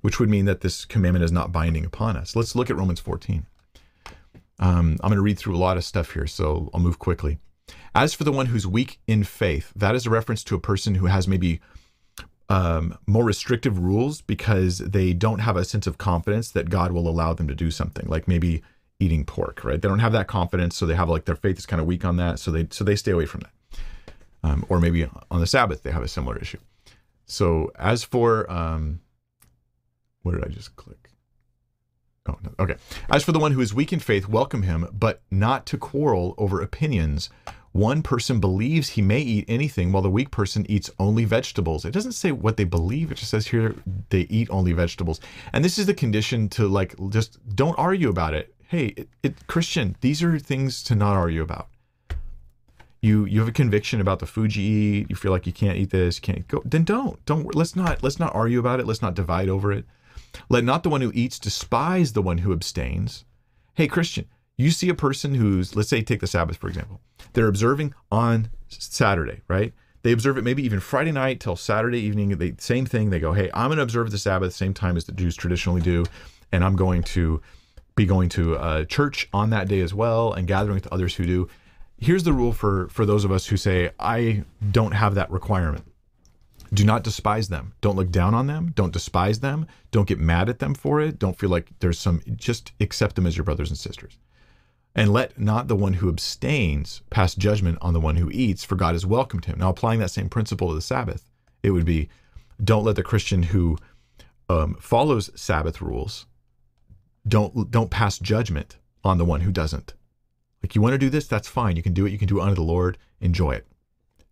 which 0.00 0.18
would 0.18 0.28
mean 0.28 0.44
that 0.46 0.60
this 0.60 0.84
commandment 0.84 1.24
is 1.24 1.32
not 1.32 1.52
binding 1.52 1.84
upon 1.84 2.16
us. 2.16 2.36
Let's 2.36 2.54
look 2.54 2.70
at 2.70 2.76
Romans 2.76 3.00
14. 3.00 3.46
Um, 4.58 4.96
I'm 5.02 5.08
going 5.10 5.16
to 5.16 5.22
read 5.22 5.38
through 5.38 5.56
a 5.56 5.58
lot 5.58 5.76
of 5.76 5.84
stuff 5.84 6.12
here, 6.12 6.26
so 6.26 6.70
I'll 6.72 6.80
move 6.80 6.98
quickly. 6.98 7.38
As 7.94 8.14
for 8.14 8.24
the 8.24 8.32
one 8.32 8.46
who's 8.46 8.66
weak 8.66 9.00
in 9.06 9.24
faith, 9.24 9.72
that 9.76 9.94
is 9.94 10.06
a 10.06 10.10
reference 10.10 10.44
to 10.44 10.54
a 10.54 10.60
person 10.60 10.94
who 10.94 11.06
has 11.06 11.26
maybe 11.26 11.60
um, 12.48 12.96
more 13.06 13.24
restrictive 13.24 13.78
rules 13.78 14.20
because 14.20 14.78
they 14.78 15.12
don't 15.12 15.40
have 15.40 15.56
a 15.56 15.64
sense 15.64 15.86
of 15.86 15.98
confidence 15.98 16.50
that 16.52 16.70
God 16.70 16.92
will 16.92 17.08
allow 17.08 17.34
them 17.34 17.48
to 17.48 17.54
do 17.54 17.70
something, 17.70 18.06
like 18.06 18.28
maybe 18.28 18.62
eating 18.98 19.24
pork, 19.24 19.64
right? 19.64 19.80
They 19.80 19.88
don't 19.88 19.98
have 19.98 20.12
that 20.12 20.26
confidence, 20.26 20.76
so 20.76 20.86
they 20.86 20.94
have 20.94 21.08
like 21.08 21.24
their 21.24 21.36
faith 21.36 21.58
is 21.58 21.66
kind 21.66 21.80
of 21.80 21.86
weak 21.86 22.04
on 22.04 22.16
that, 22.16 22.38
so 22.38 22.50
they 22.50 22.66
so 22.70 22.84
they 22.84 22.96
stay 22.96 23.12
away 23.12 23.26
from 23.26 23.40
that. 23.40 23.80
Um, 24.42 24.64
or 24.68 24.78
maybe 24.78 25.08
on 25.30 25.40
the 25.40 25.46
Sabbath 25.46 25.82
they 25.82 25.90
have 25.90 26.02
a 26.02 26.08
similar 26.08 26.38
issue. 26.38 26.58
So 27.24 27.72
as 27.78 28.04
for 28.04 28.50
um, 28.50 29.00
what 30.22 30.32
did 30.32 30.44
I 30.44 30.48
just 30.48 30.76
click? 30.76 31.10
Oh, 32.28 32.36
no. 32.42 32.50
okay. 32.58 32.74
As 33.08 33.22
for 33.22 33.30
the 33.30 33.38
one 33.38 33.52
who 33.52 33.60
is 33.60 33.72
weak 33.72 33.92
in 33.92 34.00
faith, 34.00 34.28
welcome 34.28 34.62
him, 34.62 34.88
but 34.92 35.22
not 35.30 35.64
to 35.66 35.78
quarrel 35.78 36.34
over 36.38 36.60
opinions 36.60 37.30
one 37.76 38.00
person 38.00 38.40
believes 38.40 38.88
he 38.88 39.02
may 39.02 39.20
eat 39.20 39.44
anything 39.48 39.92
while 39.92 40.02
the 40.02 40.08
weak 40.08 40.30
person 40.30 40.64
eats 40.68 40.90
only 40.98 41.26
vegetables. 41.26 41.84
It 41.84 41.90
doesn't 41.90 42.12
say 42.12 42.32
what 42.32 42.56
they 42.56 42.64
believe, 42.64 43.12
it 43.12 43.16
just 43.16 43.30
says 43.30 43.46
here 43.46 43.74
they 44.08 44.20
eat 44.22 44.48
only 44.50 44.72
vegetables. 44.72 45.20
And 45.52 45.62
this 45.62 45.78
is 45.78 45.84
the 45.84 45.92
condition 45.92 46.48
to 46.50 46.68
like 46.68 46.94
just 47.10 47.38
don't 47.54 47.78
argue 47.78 48.08
about 48.08 48.32
it. 48.32 48.54
Hey, 48.68 48.86
it, 48.96 49.08
it, 49.22 49.46
Christian, 49.46 49.96
these 50.00 50.22
are 50.22 50.38
things 50.38 50.82
to 50.84 50.94
not 50.94 51.16
argue 51.16 51.42
about. 51.42 51.68
You 53.00 53.24
you 53.26 53.40
have 53.40 53.48
a 53.48 53.52
conviction 53.52 54.00
about 54.00 54.18
the 54.18 54.26
food 54.26 54.56
you 54.56 54.64
eat, 54.64 55.10
you 55.10 55.16
feel 55.16 55.30
like 55.30 55.46
you 55.46 55.52
can't 55.52 55.76
eat 55.76 55.90
this, 55.90 56.16
you 56.16 56.22
can't 56.22 56.48
go 56.48 56.62
then 56.64 56.82
don't. 56.82 57.24
Don't 57.26 57.54
let's 57.54 57.76
not 57.76 58.02
let's 58.02 58.18
not 58.18 58.34
argue 58.34 58.58
about 58.58 58.80
it, 58.80 58.86
let's 58.86 59.02
not 59.02 59.14
divide 59.14 59.48
over 59.48 59.70
it. 59.70 59.84
Let 60.48 60.64
not 60.64 60.82
the 60.82 60.88
one 60.88 61.02
who 61.02 61.12
eats 61.14 61.38
despise 61.38 62.12
the 62.12 62.22
one 62.22 62.38
who 62.38 62.52
abstains. 62.52 63.24
Hey 63.74 63.86
Christian, 63.86 64.26
you 64.56 64.70
see 64.70 64.88
a 64.88 64.94
person 64.94 65.34
who's 65.34 65.76
let's 65.76 65.88
say 65.88 66.02
take 66.02 66.20
the 66.20 66.26
Sabbath 66.26 66.56
for 66.56 66.68
example 66.68 67.00
they're 67.36 67.48
observing 67.48 67.94
on 68.10 68.48
Saturday, 68.68 69.42
right? 69.46 69.72
They 70.02 70.12
observe 70.12 70.38
it 70.38 70.44
maybe 70.44 70.64
even 70.64 70.80
Friday 70.80 71.12
night 71.12 71.38
till 71.38 71.54
Saturday 71.54 71.98
evening. 71.98 72.30
They 72.30 72.54
same 72.58 72.86
thing. 72.86 73.10
They 73.10 73.20
go, 73.20 73.32
hey, 73.32 73.50
I'm 73.52 73.68
going 73.68 73.76
to 73.76 73.82
observe 73.82 74.10
the 74.10 74.18
Sabbath 74.18 74.54
same 74.54 74.72
time 74.72 74.96
as 74.96 75.04
the 75.04 75.12
Jews 75.12 75.36
traditionally 75.36 75.82
do, 75.82 76.06
and 76.50 76.64
I'm 76.64 76.76
going 76.76 77.02
to 77.02 77.42
be 77.96 78.06
going 78.06 78.28
to 78.28 78.84
church 78.88 79.28
on 79.32 79.50
that 79.50 79.68
day 79.68 79.80
as 79.80 79.92
well 79.92 80.32
and 80.32 80.46
gathering 80.46 80.74
with 80.74 80.86
others 80.88 81.16
who 81.16 81.24
do. 81.24 81.48
Here's 81.98 82.24
the 82.24 82.32
rule 82.32 82.52
for 82.52 82.88
for 82.88 83.06
those 83.06 83.24
of 83.24 83.32
us 83.32 83.46
who 83.46 83.56
say 83.56 83.90
I 83.98 84.44
don't 84.70 84.92
have 84.92 85.14
that 85.14 85.30
requirement. 85.30 85.84
Do 86.72 86.84
not 86.84 87.04
despise 87.04 87.48
them. 87.48 87.72
Don't 87.80 87.96
look 87.96 88.10
down 88.10 88.34
on 88.34 88.48
them. 88.48 88.72
Don't 88.74 88.92
despise 88.92 89.40
them. 89.40 89.66
Don't 89.90 90.08
get 90.08 90.18
mad 90.18 90.48
at 90.48 90.58
them 90.58 90.74
for 90.74 91.00
it. 91.00 91.18
Don't 91.18 91.38
feel 91.38 91.50
like 91.50 91.70
there's 91.78 91.98
some. 91.98 92.20
Just 92.34 92.72
accept 92.80 93.14
them 93.16 93.26
as 93.26 93.36
your 93.36 93.44
brothers 93.44 93.70
and 93.70 93.78
sisters. 93.78 94.18
And 94.94 95.12
let 95.12 95.38
not 95.38 95.68
the 95.68 95.76
one 95.76 95.94
who 95.94 96.08
abstains 96.08 97.02
pass 97.10 97.34
judgment 97.34 97.78
on 97.82 97.92
the 97.92 98.00
one 98.00 98.16
who 98.16 98.30
eats, 98.30 98.64
for 98.64 98.76
God 98.76 98.94
has 98.94 99.06
welcomed 99.06 99.44
him. 99.44 99.58
Now, 99.58 99.68
applying 99.68 100.00
that 100.00 100.10
same 100.10 100.28
principle 100.28 100.68
to 100.68 100.74
the 100.74 100.80
Sabbath, 100.80 101.30
it 101.62 101.70
would 101.70 101.84
be 101.84 102.08
don't 102.62 102.84
let 102.84 102.96
the 102.96 103.02
Christian 103.02 103.44
who 103.44 103.76
um, 104.48 104.74
follows 104.80 105.30
Sabbath 105.34 105.82
rules, 105.82 106.26
don't 107.26 107.70
don't 107.70 107.90
pass 107.90 108.18
judgment 108.18 108.76
on 109.04 109.18
the 109.18 109.24
one 109.24 109.42
who 109.42 109.52
doesn't. 109.52 109.94
Like 110.62 110.74
you 110.74 110.82
want 110.82 110.94
to 110.94 110.98
do 110.98 111.10
this, 111.10 111.26
that's 111.26 111.48
fine. 111.48 111.76
You 111.76 111.82
can 111.82 111.92
do 111.92 112.06
it. 112.06 112.12
You 112.12 112.18
can 112.18 112.28
do 112.28 112.38
it 112.38 112.42
unto 112.42 112.54
the 112.54 112.62
Lord. 112.62 112.98
Enjoy 113.20 113.52
it. 113.52 113.66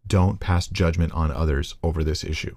Don't 0.07 0.41
pass 0.41 0.67
judgment 0.67 1.13
on 1.13 1.31
others 1.31 1.77
over 1.83 2.03
this 2.05 2.25
issue. 2.25 2.57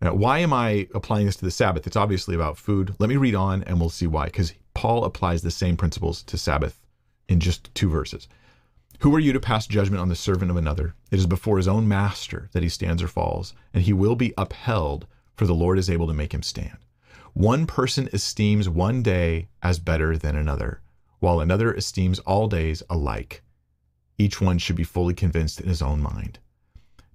Now, 0.00 0.14
why 0.14 0.38
am 0.40 0.52
I 0.52 0.88
applying 0.94 1.26
this 1.26 1.36
to 1.36 1.44
the 1.44 1.50
Sabbath? 1.50 1.86
It's 1.86 1.96
obviously 1.96 2.34
about 2.34 2.58
food. 2.58 2.94
Let 2.98 3.08
me 3.08 3.16
read 3.16 3.34
on 3.34 3.62
and 3.64 3.80
we'll 3.80 3.90
see 3.90 4.06
why. 4.06 4.26
Because 4.26 4.52
Paul 4.74 5.04
applies 5.04 5.42
the 5.42 5.50
same 5.50 5.76
principles 5.76 6.22
to 6.24 6.36
Sabbath 6.36 6.80
in 7.28 7.40
just 7.40 7.74
two 7.74 7.88
verses. 7.88 8.28
Who 9.00 9.14
are 9.14 9.20
you 9.20 9.32
to 9.32 9.40
pass 9.40 9.66
judgment 9.66 10.00
on 10.00 10.08
the 10.08 10.14
servant 10.14 10.50
of 10.50 10.56
another? 10.56 10.94
It 11.10 11.18
is 11.18 11.26
before 11.26 11.58
his 11.58 11.68
own 11.68 11.86
master 11.86 12.48
that 12.52 12.62
he 12.62 12.68
stands 12.68 13.02
or 13.02 13.08
falls, 13.08 13.54
and 13.74 13.82
he 13.82 13.92
will 13.92 14.16
be 14.16 14.32
upheld, 14.38 15.06
for 15.34 15.46
the 15.46 15.54
Lord 15.54 15.78
is 15.78 15.90
able 15.90 16.06
to 16.06 16.14
make 16.14 16.32
him 16.32 16.42
stand. 16.42 16.78
One 17.36 17.66
person 17.66 18.08
esteems 18.12 18.68
one 18.68 19.02
day 19.02 19.48
as 19.62 19.78
better 19.78 20.16
than 20.16 20.36
another, 20.36 20.80
while 21.20 21.40
another 21.40 21.74
esteems 21.74 22.18
all 22.20 22.48
days 22.48 22.82
alike. 22.88 23.42
Each 24.16 24.40
one 24.40 24.58
should 24.58 24.76
be 24.76 24.84
fully 24.84 25.12
convinced 25.12 25.60
in 25.60 25.68
his 25.68 25.82
own 25.82 26.00
mind. 26.00 26.38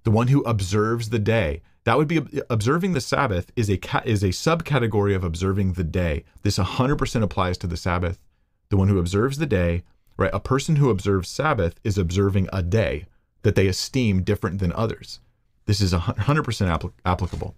The 0.04 0.12
one 0.12 0.28
who 0.28 0.42
observes 0.44 1.08
the 1.08 1.18
day, 1.18 1.62
that 1.84 1.98
would 1.98 2.08
be 2.08 2.22
observing 2.48 2.92
the 2.92 3.00
Sabbath 3.00 3.50
is 3.56 3.68
a 3.68 3.80
is 4.04 4.22
a 4.22 4.28
subcategory 4.28 5.16
of 5.16 5.24
observing 5.24 5.72
the 5.72 5.84
day. 5.84 6.24
This 6.42 6.58
100% 6.58 7.22
applies 7.22 7.58
to 7.58 7.66
the 7.66 7.76
Sabbath. 7.76 8.20
The 8.68 8.76
one 8.76 8.88
who 8.88 8.98
observes 8.98 9.38
the 9.38 9.46
day 9.46 9.82
right? 10.16 10.30
A 10.32 10.40
person 10.40 10.76
who 10.76 10.90
observes 10.90 11.28
Sabbath 11.28 11.78
is 11.84 11.98
observing 11.98 12.48
a 12.52 12.62
day 12.62 13.06
that 13.42 13.54
they 13.54 13.66
esteem 13.66 14.22
different 14.22 14.60
than 14.60 14.72
others. 14.72 15.20
This 15.66 15.80
is 15.80 15.92
100% 15.92 16.16
apl- 16.16 16.92
applicable. 17.04 17.54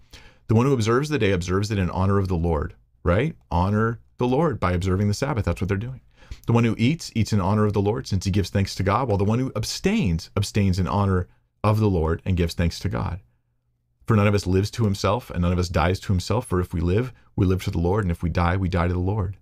The 0.47 0.55
one 0.55 0.65
who 0.65 0.73
observes 0.73 1.09
the 1.09 1.19
day 1.19 1.31
observes 1.31 1.71
it 1.71 1.79
in 1.79 1.89
honor 1.89 2.19
of 2.19 2.27
the 2.27 2.35
Lord, 2.35 2.75
right? 3.03 3.35
Honor 3.49 3.99
the 4.17 4.27
Lord 4.27 4.59
by 4.59 4.73
observing 4.73 5.07
the 5.07 5.13
Sabbath. 5.13 5.45
That's 5.45 5.59
what 5.59 5.67
they're 5.67 5.77
doing. 5.77 6.01
The 6.45 6.53
one 6.53 6.63
who 6.63 6.75
eats, 6.77 7.11
eats 7.15 7.33
in 7.33 7.41
honor 7.41 7.65
of 7.65 7.73
the 7.73 7.81
Lord 7.81 8.07
since 8.07 8.25
he 8.25 8.31
gives 8.31 8.49
thanks 8.49 8.75
to 8.75 8.83
God, 8.83 9.07
while 9.07 9.17
the 9.17 9.23
one 9.23 9.39
who 9.39 9.51
abstains, 9.55 10.29
abstains 10.37 10.77
in 10.77 10.87
honor 10.87 11.27
of 11.63 11.79
the 11.79 11.89
Lord 11.89 12.21
and 12.25 12.37
gives 12.37 12.53
thanks 12.53 12.79
to 12.79 12.89
God. 12.89 13.19
For 14.05 14.15
none 14.15 14.27
of 14.27 14.35
us 14.35 14.45
lives 14.45 14.69
to 14.71 14.83
himself, 14.83 15.31
and 15.31 15.41
none 15.41 15.51
of 15.51 15.57
us 15.57 15.69
dies 15.69 15.99
to 16.01 16.13
himself. 16.13 16.45
For 16.45 16.59
if 16.59 16.73
we 16.73 16.79
live, 16.79 17.11
we 17.35 17.47
live 17.47 17.63
to 17.63 17.71
the 17.71 17.79
Lord, 17.79 18.03
and 18.03 18.11
if 18.11 18.21
we 18.21 18.29
die, 18.29 18.55
we 18.55 18.69
die 18.69 18.87
to 18.87 18.93
the 18.93 18.99
Lord. 18.99 19.37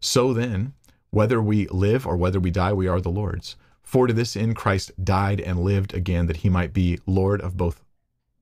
So 0.00 0.34
then, 0.34 0.72
whether 1.10 1.40
we 1.40 1.68
live 1.68 2.06
or 2.06 2.16
whether 2.16 2.40
we 2.40 2.50
die, 2.50 2.72
we 2.72 2.88
are 2.88 3.00
the 3.00 3.08
Lord's. 3.08 3.54
For 3.82 4.08
to 4.08 4.12
this 4.12 4.36
end 4.36 4.56
Christ 4.56 4.92
died 5.04 5.40
and 5.40 5.60
lived 5.60 5.94
again, 5.94 6.26
that 6.26 6.38
he 6.38 6.48
might 6.48 6.72
be 6.72 6.98
Lord 7.06 7.40
of 7.40 7.56
both 7.56 7.84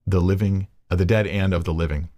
the 0.06 0.20
living, 0.20 0.68
of 0.90 0.98
the 0.98 1.04
dead, 1.04 1.26
and 1.26 1.52
of 1.52 1.64
the 1.64 1.74
living. 1.74 2.08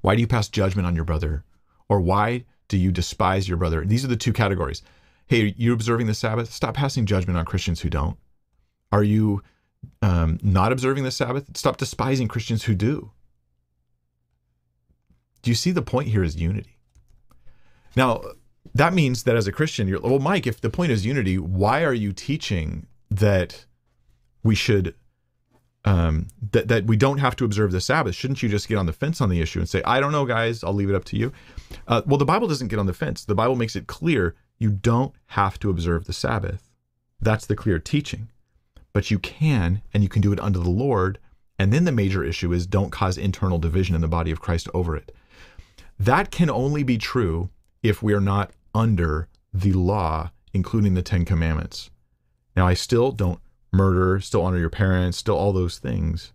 Why 0.00 0.14
do 0.14 0.20
you 0.20 0.26
pass 0.26 0.48
judgment 0.48 0.86
on 0.86 0.94
your 0.94 1.04
brother? 1.04 1.44
Or 1.88 2.00
why 2.00 2.44
do 2.68 2.76
you 2.76 2.92
despise 2.92 3.48
your 3.48 3.58
brother? 3.58 3.84
These 3.84 4.04
are 4.04 4.08
the 4.08 4.16
two 4.16 4.32
categories. 4.32 4.82
Hey, 5.26 5.54
you're 5.56 5.74
observing 5.74 6.06
the 6.06 6.14
Sabbath? 6.14 6.52
Stop 6.52 6.74
passing 6.74 7.06
judgment 7.06 7.38
on 7.38 7.44
Christians 7.44 7.80
who 7.80 7.90
don't. 7.90 8.16
Are 8.92 9.02
you 9.02 9.42
um, 10.02 10.38
not 10.42 10.72
observing 10.72 11.04
the 11.04 11.10
Sabbath? 11.10 11.56
Stop 11.56 11.76
despising 11.76 12.28
Christians 12.28 12.64
who 12.64 12.74
do. 12.74 13.10
Do 15.42 15.50
you 15.50 15.54
see 15.54 15.72
the 15.72 15.82
point 15.82 16.08
here 16.08 16.22
is 16.22 16.36
unity? 16.36 16.78
Now, 17.96 18.22
that 18.74 18.94
means 18.94 19.24
that 19.24 19.36
as 19.36 19.46
a 19.46 19.52
Christian, 19.52 19.86
you're 19.86 20.00
well, 20.00 20.18
Mike. 20.18 20.46
If 20.46 20.60
the 20.60 20.70
point 20.70 20.90
is 20.90 21.04
unity, 21.04 21.38
why 21.38 21.84
are 21.84 21.92
you 21.94 22.12
teaching 22.12 22.86
that 23.10 23.66
we 24.42 24.54
should 24.54 24.94
um, 25.84 26.28
that 26.52 26.68
that 26.68 26.86
we 26.86 26.96
don't 26.96 27.18
have 27.18 27.36
to 27.36 27.44
observe 27.44 27.72
the 27.72 27.80
Sabbath? 27.80 28.14
Shouldn't 28.14 28.42
you 28.42 28.48
just 28.48 28.68
get 28.68 28.78
on 28.78 28.86
the 28.86 28.92
fence 28.92 29.20
on 29.20 29.28
the 29.28 29.40
issue 29.40 29.58
and 29.58 29.68
say, 29.68 29.82
"I 29.84 30.00
don't 30.00 30.12
know, 30.12 30.24
guys. 30.24 30.64
I'll 30.64 30.74
leave 30.74 30.90
it 30.90 30.96
up 30.96 31.04
to 31.06 31.16
you"? 31.16 31.32
Uh, 31.86 32.02
well, 32.06 32.18
the 32.18 32.24
Bible 32.24 32.48
doesn't 32.48 32.68
get 32.68 32.78
on 32.78 32.86
the 32.86 32.92
fence. 32.94 33.24
The 33.24 33.34
Bible 33.34 33.56
makes 33.56 33.76
it 33.76 33.86
clear 33.86 34.34
you 34.58 34.70
don't 34.70 35.14
have 35.26 35.58
to 35.60 35.70
observe 35.70 36.04
the 36.04 36.12
Sabbath. 36.12 36.70
That's 37.20 37.46
the 37.46 37.56
clear 37.56 37.78
teaching. 37.78 38.28
But 38.92 39.10
you 39.10 39.18
can, 39.18 39.82
and 39.92 40.02
you 40.02 40.08
can 40.08 40.22
do 40.22 40.32
it 40.32 40.40
under 40.40 40.60
the 40.60 40.70
Lord. 40.70 41.18
And 41.58 41.72
then 41.72 41.84
the 41.84 41.92
major 41.92 42.24
issue 42.24 42.52
is 42.52 42.66
don't 42.66 42.90
cause 42.90 43.18
internal 43.18 43.58
division 43.58 43.94
in 43.94 44.00
the 44.00 44.08
body 44.08 44.30
of 44.30 44.40
Christ 44.40 44.68
over 44.72 44.96
it. 44.96 45.14
That 45.98 46.30
can 46.30 46.50
only 46.50 46.82
be 46.82 46.98
true 46.98 47.50
if 47.82 48.02
we 48.02 48.12
are 48.12 48.20
not 48.20 48.50
under 48.74 49.28
the 49.52 49.72
law, 49.72 50.30
including 50.52 50.94
the 50.94 51.02
Ten 51.02 51.24
Commandments. 51.24 51.90
Now, 52.56 52.66
I 52.66 52.74
still 52.74 53.12
don't 53.12 53.40
murder, 53.74 54.20
still 54.20 54.42
honor 54.42 54.58
your 54.58 54.70
parents, 54.70 55.18
still 55.18 55.36
all 55.36 55.52
those 55.52 55.78
things. 55.78 56.32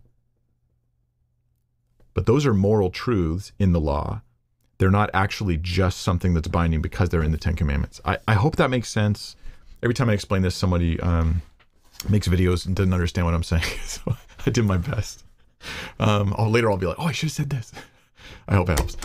But 2.14 2.26
those 2.26 2.46
are 2.46 2.54
moral 2.54 2.90
truths 2.90 3.52
in 3.58 3.72
the 3.72 3.80
law. 3.80 4.22
They're 4.78 4.90
not 4.90 5.10
actually 5.12 5.58
just 5.58 6.00
something 6.00 6.34
that's 6.34 6.48
binding 6.48 6.80
because 6.82 7.08
they're 7.08 7.22
in 7.22 7.32
the 7.32 7.38
Ten 7.38 7.54
Commandments. 7.54 8.00
I, 8.04 8.18
I 8.26 8.34
hope 8.34 8.56
that 8.56 8.70
makes 8.70 8.88
sense. 8.88 9.36
Every 9.82 9.94
time 9.94 10.10
I 10.10 10.14
explain 10.14 10.42
this, 10.42 10.54
somebody 10.54 10.98
um, 11.00 11.42
makes 12.08 12.28
videos 12.28 12.66
and 12.66 12.74
doesn't 12.74 12.92
understand 12.92 13.26
what 13.26 13.34
I'm 13.34 13.42
saying. 13.42 13.62
so 13.84 14.16
I 14.46 14.50
did 14.50 14.64
my 14.64 14.76
best. 14.76 15.24
Um, 15.98 16.34
I'll, 16.36 16.50
later 16.50 16.70
I'll 16.70 16.78
be 16.78 16.86
like, 16.86 16.98
oh, 16.98 17.06
I 17.06 17.12
should 17.12 17.28
have 17.28 17.32
said 17.32 17.50
this. 17.50 17.72
I 18.48 18.54
hope 18.54 18.70
it 18.70 18.78
helps. 18.78 18.96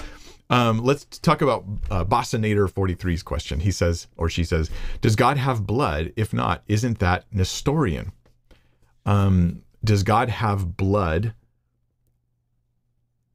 Um, 0.50 0.84
let's 0.84 1.06
talk 1.06 1.42
about 1.42 1.66
uh, 1.90 2.06
Bossinator 2.06 2.72
43's 2.72 3.24
question. 3.24 3.60
He 3.60 3.72
says, 3.72 4.08
or 4.16 4.30
she 4.30 4.44
says, 4.44 4.70
Does 5.02 5.16
God 5.16 5.38
have 5.38 5.66
blood? 5.66 6.14
If 6.16 6.34
not, 6.34 6.64
isn't 6.68 7.00
that 7.00 7.26
Nestorian? 7.32 8.12
Um, 9.06 9.62
does 9.84 10.03
God 10.03 10.30
have 10.30 10.78
blood? 10.78 11.34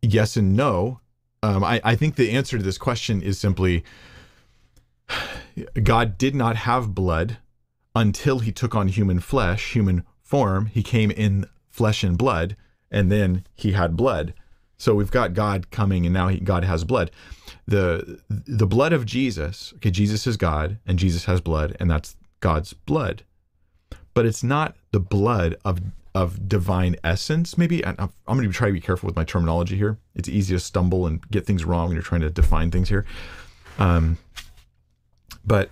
Yes 0.03 0.37
and 0.37 0.57
no. 0.57 1.01
Um, 1.43 1.65
I, 1.65 1.81
I 1.85 1.95
think 1.95 2.17
the 2.17 2.31
answer 2.33 2.59
to 2.59 2.63
this 2.63 2.79
question 2.79 3.23
is 3.23 3.39
simply 3.39 3.85
God 5.83 6.19
did 6.19 6.35
not 6.35 6.57
have 6.57 6.95
blood 6.95 7.39
until 7.95 8.41
he 8.41 8.53
took 8.53 8.75
on 8.75 8.89
human 8.89 9.21
flesh, 9.21 9.73
human 9.73 10.05
form. 10.23 10.67
He 10.67 10.83
came 10.83 11.11
in 11.11 11.47
flesh 11.69 12.05
and 12.05 12.17
blood, 12.17 12.57
and 12.91 13.11
then 13.11 13.47
he 13.55 13.73
had 13.73 13.97
blood. 13.97 14.35
So 14.77 14.95
we've 14.95 15.11
got 15.11 15.35
God 15.35 15.71
coming, 15.71 16.07
and 16.07 16.15
now 16.15 16.29
he, 16.29 16.41
God 16.41 16.65
has 16.65 16.85
blood. 16.85 17.11
the 17.67 18.21
The 18.29 18.67
blood 18.67 18.93
of 18.93 19.07
Jesus. 19.07 19.73
Okay, 19.77 19.91
Jesus 19.91 20.27
is 20.27 20.37
God, 20.37 20.79
and 20.87 20.99
Jesus 20.99 21.25
has 21.27 21.41
blood, 21.41 21.77
and 21.81 21.91
that's 21.91 22.17
God's 22.41 22.73
blood. 22.73 23.25
But 24.21 24.27
it's 24.27 24.43
not 24.43 24.77
the 24.91 25.01
blood 25.01 25.57
of 25.65 25.81
of 26.15 26.47
divine 26.47 26.95
essence. 27.03 27.57
Maybe 27.57 27.83
I'm, 27.87 27.97
I'm 27.99 28.37
going 28.37 28.47
to 28.47 28.53
try 28.53 28.67
to 28.67 28.73
be 28.75 28.79
careful 28.79 29.07
with 29.07 29.17
my 29.17 29.25
terminology 29.25 29.79
here. 29.79 29.97
It's 30.15 30.29
easy 30.29 30.55
to 30.55 30.61
stumble 30.61 31.07
and 31.07 31.27
get 31.31 31.47
things 31.47 31.65
wrong 31.65 31.87
when 31.87 31.95
you're 31.95 32.03
trying 32.03 32.21
to 32.21 32.29
define 32.29 32.71
things 32.71 32.91
here. 32.91 33.07
Um, 33.79 34.19
but 35.43 35.71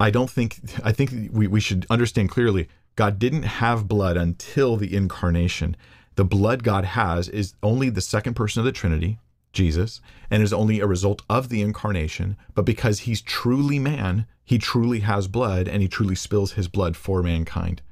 I 0.00 0.08
don't 0.10 0.30
think 0.30 0.60
I 0.82 0.92
think 0.92 1.10
we, 1.30 1.46
we 1.46 1.60
should 1.60 1.84
understand 1.90 2.30
clearly 2.30 2.70
God 2.96 3.18
didn't 3.18 3.42
have 3.42 3.86
blood 3.86 4.16
until 4.16 4.78
the 4.78 4.96
incarnation 4.96 5.76
the 6.14 6.24
blood 6.24 6.62
God 6.62 6.86
has 6.86 7.28
is 7.28 7.52
only 7.62 7.90
the 7.90 8.00
second 8.00 8.32
person 8.32 8.60
of 8.60 8.64
the 8.64 8.72
Trinity, 8.72 9.18
Jesus, 9.52 10.00
and 10.30 10.42
is 10.42 10.52
only 10.52 10.80
a 10.80 10.86
result 10.86 11.22
of 11.28 11.48
the 11.48 11.62
incarnation. 11.62 12.36
But 12.54 12.64
because 12.64 13.00
he's 13.00 13.20
truly 13.20 13.78
man, 13.78 14.26
he 14.44 14.58
truly 14.58 15.00
has 15.00 15.28
blood 15.28 15.68
and 15.68 15.82
he 15.82 15.88
truly 15.88 16.14
spills 16.14 16.52
his 16.52 16.68
blood 16.68 16.96
for 16.96 17.22
mankind. 17.22 17.82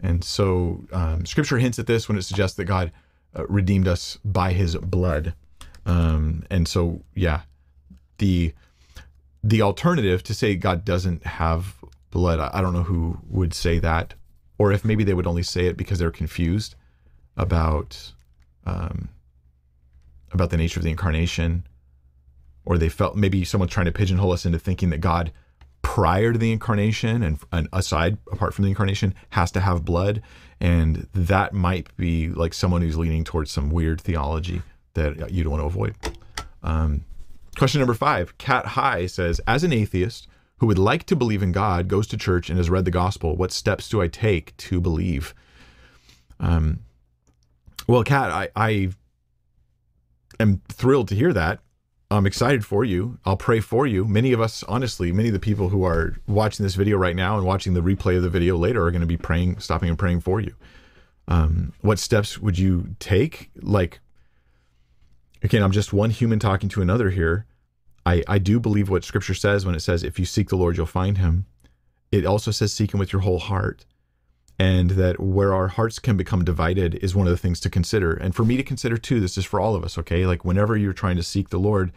And 0.00 0.22
so 0.24 0.84
um, 0.92 1.26
scripture 1.26 1.58
hints 1.58 1.78
at 1.78 1.86
this 1.86 2.08
when 2.08 2.18
it 2.18 2.22
suggests 2.22 2.56
that 2.56 2.64
God 2.64 2.92
uh, 3.36 3.46
redeemed 3.46 3.88
us 3.88 4.18
by 4.24 4.52
his 4.52 4.76
blood. 4.76 5.34
Um, 5.86 6.44
and 6.50 6.68
so, 6.68 7.02
yeah, 7.14 7.42
the 8.18 8.54
the 9.44 9.62
alternative 9.62 10.22
to 10.24 10.34
say 10.34 10.56
God 10.56 10.84
doesn't 10.84 11.24
have 11.24 11.76
blood, 12.10 12.40
I, 12.40 12.50
I 12.54 12.60
don't 12.60 12.72
know 12.72 12.82
who 12.82 13.18
would 13.28 13.54
say 13.54 13.78
that, 13.78 14.14
or 14.58 14.72
if 14.72 14.84
maybe 14.84 15.04
they 15.04 15.14
would 15.14 15.26
only 15.26 15.42
say 15.42 15.66
it 15.66 15.76
because 15.76 15.98
they're 15.98 16.10
confused 16.10 16.74
about 17.36 18.12
um, 18.66 19.08
about 20.32 20.50
the 20.50 20.56
nature 20.56 20.80
of 20.80 20.84
the 20.84 20.90
incarnation, 20.90 21.66
or 22.64 22.78
they 22.78 22.88
felt 22.88 23.16
maybe 23.16 23.44
someone 23.44 23.68
trying 23.68 23.86
to 23.86 23.92
pigeonhole 23.92 24.32
us 24.32 24.44
into 24.44 24.58
thinking 24.58 24.90
that 24.90 25.00
God 25.00 25.32
prior 25.82 26.32
to 26.32 26.38
the 26.38 26.52
incarnation 26.52 27.22
and, 27.22 27.38
and 27.52 27.68
aside 27.72 28.18
apart 28.32 28.52
from 28.52 28.64
the 28.64 28.70
incarnation 28.70 29.14
has 29.30 29.50
to 29.52 29.60
have 29.60 29.84
blood. 29.84 30.22
And 30.60 31.06
that 31.14 31.52
might 31.52 31.96
be 31.96 32.28
like 32.28 32.52
someone 32.52 32.82
who's 32.82 32.98
leaning 32.98 33.24
towards 33.24 33.50
some 33.50 33.70
weird 33.70 34.00
theology 34.00 34.62
that 34.94 35.30
you 35.30 35.44
don't 35.44 35.52
want 35.52 35.62
to 35.62 35.66
avoid. 35.66 35.94
Um, 36.62 37.04
question 37.56 37.80
number 37.80 37.94
five 37.94 38.36
cat 38.38 38.66
high 38.66 39.06
says 39.06 39.40
as 39.46 39.64
an 39.64 39.72
atheist 39.72 40.28
who 40.58 40.66
would 40.66 40.78
like 40.78 41.04
to 41.04 41.16
believe 41.16 41.42
in 41.42 41.50
god 41.50 41.88
goes 41.88 42.06
to 42.06 42.16
church 42.16 42.48
and 42.48 42.56
has 42.56 42.70
read 42.70 42.84
the 42.84 42.90
gospel 42.90 43.36
what 43.36 43.50
steps 43.50 43.88
do 43.88 44.00
i 44.00 44.06
take 44.06 44.56
to 44.56 44.80
believe? 44.80 45.34
Um, 46.40 46.80
well, 47.86 48.04
Kat, 48.04 48.30
I, 48.30 48.48
I 48.54 48.90
am 50.40 50.62
thrilled 50.68 51.08
to 51.08 51.14
hear 51.14 51.32
that. 51.32 51.60
I'm 52.10 52.26
excited 52.26 52.64
for 52.64 52.84
you. 52.84 53.18
I'll 53.26 53.36
pray 53.36 53.60
for 53.60 53.86
you. 53.86 54.06
Many 54.06 54.32
of 54.32 54.40
us, 54.40 54.62
honestly, 54.64 55.12
many 55.12 55.28
of 55.28 55.34
the 55.34 55.40
people 55.40 55.68
who 55.68 55.84
are 55.84 56.16
watching 56.26 56.64
this 56.64 56.74
video 56.74 56.96
right 56.96 57.14
now 57.14 57.36
and 57.36 57.46
watching 57.46 57.74
the 57.74 57.82
replay 57.82 58.16
of 58.16 58.22
the 58.22 58.30
video 58.30 58.56
later 58.56 58.86
are 58.86 58.90
going 58.90 59.02
to 59.02 59.06
be 59.06 59.18
praying, 59.18 59.58
stopping 59.58 59.90
and 59.90 59.98
praying 59.98 60.20
for 60.20 60.40
you. 60.40 60.54
Um, 61.26 61.74
what 61.82 61.98
steps 61.98 62.38
would 62.38 62.58
you 62.58 62.96
take? 62.98 63.50
Like, 63.56 64.00
again, 65.42 65.62
I'm 65.62 65.72
just 65.72 65.92
one 65.92 66.08
human 66.08 66.38
talking 66.38 66.70
to 66.70 66.80
another 66.80 67.10
here. 67.10 67.44
I, 68.06 68.24
I 68.26 68.38
do 68.38 68.58
believe 68.58 68.88
what 68.88 69.04
scripture 69.04 69.34
says 69.34 69.66
when 69.66 69.74
it 69.74 69.80
says, 69.80 70.02
if 70.02 70.18
you 70.18 70.24
seek 70.24 70.48
the 70.48 70.56
Lord, 70.56 70.78
you'll 70.78 70.86
find 70.86 71.18
him. 71.18 71.44
It 72.10 72.24
also 72.24 72.50
says, 72.50 72.72
seek 72.72 72.94
him 72.94 73.00
with 73.00 73.12
your 73.12 73.20
whole 73.20 73.38
heart. 73.38 73.84
And 74.58 74.90
that 74.92 75.20
where 75.20 75.54
our 75.54 75.68
hearts 75.68 76.00
can 76.00 76.16
become 76.16 76.44
divided 76.44 76.96
is 76.96 77.14
one 77.14 77.28
of 77.28 77.30
the 77.30 77.38
things 77.38 77.60
to 77.60 77.70
consider. 77.70 78.12
And 78.12 78.34
for 78.34 78.44
me 78.44 78.56
to 78.56 78.64
consider 78.64 78.98
too, 78.98 79.20
this 79.20 79.38
is 79.38 79.44
for 79.44 79.60
all 79.60 79.76
of 79.76 79.84
us, 79.84 79.96
okay? 79.98 80.26
Like 80.26 80.44
whenever 80.44 80.76
you're 80.76 80.92
trying 80.92 81.14
to 81.16 81.22
seek 81.22 81.50
the 81.50 81.60
Lord, 81.60 81.92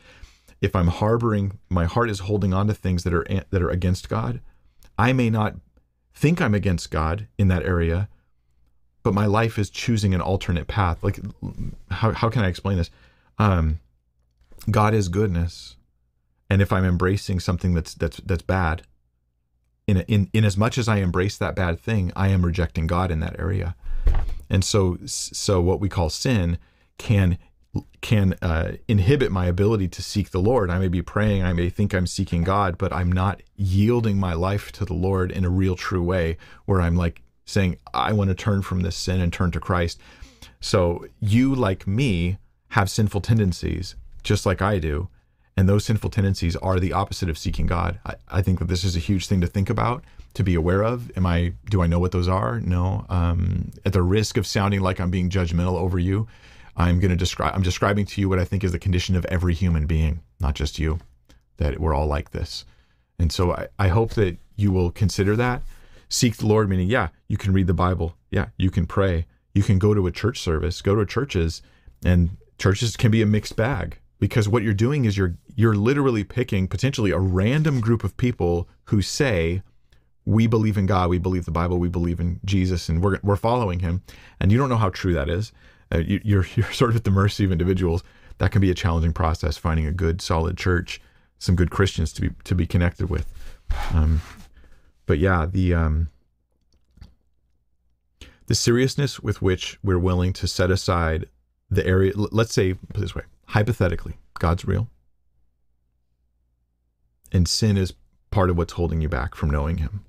if 0.62 0.76
I'm 0.76 0.88
harboring, 0.88 1.58
my 1.70 1.86
heart 1.86 2.10
is 2.10 2.20
holding 2.20 2.54
on 2.54 2.68
to 2.68 2.74
things 2.74 3.04
that 3.04 3.14
are 3.14 3.26
that 3.50 3.62
are 3.62 3.70
against 3.70 4.10
God, 4.10 4.42
I 4.98 5.12
may 5.12 5.30
not 5.32 5.56
think 6.14 6.40
I'm 6.40 6.54
against 6.54 6.92
God 6.92 7.28
in 7.38 7.48
that 7.48 7.64
area, 7.64 8.08
but 9.02 9.14
my 9.14 9.26
life 9.26 9.58
is 9.58 9.72
choosing 9.72 10.14
an 10.14 10.22
alternate 10.22 10.68
path. 10.68 11.04
Like, 11.04 11.20
how, 11.90 12.12
how 12.12 12.30
can 12.30 12.44
I 12.44 12.48
explain 12.48 12.78
this? 12.78 12.92
Um, 13.40 13.80
God 14.70 14.94
is 14.94 15.10
goodness, 15.10 15.78
and 16.50 16.62
if 16.62 16.72
I'm 16.72 16.86
embracing 16.86 17.40
something 17.40 17.74
that's 17.74 17.96
that's 17.96 18.18
that's 18.18 18.44
bad, 18.44 18.84
in 19.88 19.98
in 20.02 20.30
in 20.34 20.46
as 20.46 20.58
much 20.58 20.78
as 20.78 20.88
I 20.88 20.98
embrace 20.98 21.38
that 21.38 21.56
bad 21.56 21.80
thing, 21.80 22.12
I 22.16 22.30
am 22.30 22.46
rejecting 22.46 22.88
God 22.88 23.12
in 23.12 23.20
that 23.20 23.40
area, 23.40 23.76
and 24.50 24.64
so 24.64 24.98
so 25.06 25.62
what 25.62 25.80
we 25.80 25.90
call 25.90 26.10
sin 26.10 26.58
can 26.98 27.38
can 28.02 28.36
uh, 28.42 28.74
inhibit 28.88 29.32
my 29.32 29.46
ability 29.46 29.88
to 29.88 30.02
seek 30.02 30.32
the 30.32 30.42
Lord. 30.42 30.70
I 30.70 30.80
may 30.80 30.88
be 30.88 31.02
praying, 31.02 31.44
I 31.44 31.54
may 31.54 31.70
think 31.70 31.94
I'm 31.94 32.08
seeking 32.08 32.44
God, 32.44 32.78
but 32.78 32.92
I'm 32.92 33.12
not 33.12 33.42
yielding 33.56 34.18
my 34.18 34.34
life 34.34 34.72
to 34.74 34.86
the 34.86 34.94
Lord 34.94 35.32
in 35.32 35.46
a 35.46 35.50
real, 35.50 35.76
true 35.76 36.04
way, 36.04 36.38
where 36.66 36.82
I'm 36.82 36.96
like 36.96 37.22
saying, 37.46 37.78
I 37.94 38.14
want 38.14 38.30
to 38.30 38.36
turn 38.36 38.62
from 38.62 38.82
this 38.82 38.96
sin 38.96 39.22
and 39.22 39.32
turn 39.32 39.52
to 39.52 39.60
Christ. 39.60 40.00
So 40.60 41.06
you, 41.20 41.56
like 41.56 41.88
me, 41.88 42.38
have 42.70 42.90
sinful 42.90 43.22
tendencies, 43.22 43.96
just 44.24 44.46
like 44.46 44.62
I 44.62 44.80
do. 44.80 45.08
And 45.58 45.68
those 45.68 45.86
sinful 45.86 46.10
tendencies 46.10 46.56
are 46.56 46.80
the 46.80 46.94
opposite 46.94 47.30
of 47.30 47.38
seeking 47.38 47.68
God. 47.68 48.00
I, 48.06 48.16
I 48.30 48.42
think 48.42 48.60
that 48.60 48.68
this 48.68 48.84
is 48.84 48.96
a 48.96 49.00
huge 49.00 49.28
thing 49.28 49.42
to 49.42 49.48
think 49.48 49.70
about, 49.70 50.04
to 50.36 50.44
be 50.44 50.56
aware 50.56 50.84
of. 50.84 51.12
Am 51.18 51.26
I? 51.26 51.54
Do 51.70 51.82
I 51.82 51.88
know 51.88 52.00
what 52.00 52.12
those 52.12 52.28
are? 52.28 52.60
No. 52.60 53.06
Um, 53.10 53.72
at 53.86 53.94
the 53.94 54.02
risk 54.02 54.38
of 54.38 54.48
sounding 54.48 54.82
like 54.82 55.00
I'm 55.00 55.12
being 55.12 55.30
judgmental 55.30 55.78
over 55.78 56.00
you, 56.00 56.28
I'm 56.78 57.00
going 57.00 57.12
to 57.12 57.18
describe. 57.18 57.54
I'm 57.54 57.64
describing 57.64 58.06
to 58.06 58.22
you 58.22 58.30
what 58.30 58.40
I 58.40 58.46
think 58.46 58.64
is 58.64 58.72
the 58.72 58.80
condition 58.80 59.16
of 59.16 59.26
every 59.26 59.54
human 59.54 59.86
being, 59.88 60.22
not 60.40 60.56
just 60.56 60.80
you. 60.80 61.00
That 61.58 61.80
we're 61.80 61.94
all 61.94 62.08
like 62.08 62.32
this. 62.32 62.66
And 63.20 63.32
so 63.32 63.52
I, 63.52 63.68
I 63.78 63.90
hope 63.90 64.12
that 64.14 64.38
you 64.56 64.72
will 64.72 64.90
consider 64.90 65.36
that 65.36 65.62
seek 66.12 66.38
the 66.38 66.46
Lord, 66.46 66.70
meaning, 66.70 66.90
yeah, 66.90 67.08
you 67.28 67.38
can 67.38 67.54
read 67.54 67.68
the 67.68 67.74
Bible. 67.74 68.16
Yeah, 68.30 68.48
you 68.58 68.70
can 68.70 68.86
pray. 68.86 69.26
You 69.54 69.64
can 69.64 69.80
go 69.80 69.94
to 69.94 70.06
a 70.08 70.12
church 70.12 70.40
service, 70.40 70.82
go 70.82 70.94
to 70.94 71.06
churches, 71.06 71.62
and 72.06 72.38
churches 72.60 72.96
can 72.98 73.12
be 73.12 73.22
a 73.22 73.26
mixed 73.26 73.56
bag 73.56 73.98
because 74.22 74.48
what 74.48 74.62
you're 74.62 74.74
doing 74.74 75.04
is 75.04 75.18
you're 75.18 75.36
you're 75.56 75.76
literally 75.76 76.24
picking 76.24 76.68
potentially 76.68 77.10
a 77.10 77.18
random 77.18 77.82
group 77.82 78.04
of 78.06 78.16
people 78.16 78.70
who 78.86 79.02
say 79.02 79.64
we 80.26 80.46
believe 80.46 80.78
in 80.78 80.86
God, 80.86 81.10
we 81.10 81.18
believe 81.18 81.46
the 81.46 81.52
Bible, 81.52 81.80
we 81.80 81.90
believe 81.90 82.20
in 82.20 82.40
Jesus, 82.46 82.88
and 82.88 83.04
we're 83.04 83.20
we're 83.24 83.36
following 83.36 83.80
Him, 83.80 84.04
and 84.40 84.52
you 84.52 84.58
don't 84.60 84.70
know 84.70 84.78
how 84.78 84.90
true 84.90 85.14
that 85.16 85.28
is. 85.28 85.52
Uh, 85.92 85.98
you, 85.98 86.22
you're 86.24 86.46
you're 86.56 86.72
sort 86.72 86.92
of 86.92 86.96
at 86.96 87.04
the 87.04 87.12
mercy 87.12 87.44
of 87.44 87.52
individuals. 87.52 88.04
That 88.38 88.52
can 88.52 88.62
be 88.62 88.72
a 88.72 88.76
challenging 88.76 89.12
process 89.12 89.58
finding 89.58 89.88
a 89.88 89.92
good, 89.92 90.22
solid 90.22 90.56
church, 90.56 91.02
some 91.40 91.56
good 91.56 91.72
Christians 91.72 92.14
to 92.14 92.22
be 92.22 92.30
to 92.44 92.54
be 92.56 92.68
connected 92.68 93.10
with. 93.10 93.28
Um, 93.92 94.22
but 95.08 95.18
yeah, 95.18 95.48
the 95.48 95.74
um, 95.74 96.10
the 98.46 98.54
seriousness 98.54 99.20
with 99.20 99.42
which 99.42 99.80
we're 99.84 100.00
willing 100.00 100.32
to 100.34 100.48
set 100.48 100.70
aside 100.70 101.28
the 101.72 101.86
area. 101.88 102.14
Let's 102.16 102.54
say, 102.54 102.76
this 102.94 103.16
way, 103.16 103.24
hypothetically, 103.52 104.18
God's 104.40 104.66
real, 104.66 104.90
and 107.32 107.48
sin 107.48 107.78
is 107.78 107.94
part 108.30 108.50
of 108.50 108.58
what's 108.58 108.74
holding 108.74 109.02
you 109.02 109.10
back 109.10 109.36
from 109.36 109.50
knowing 109.50 109.78
Him. 109.78 110.06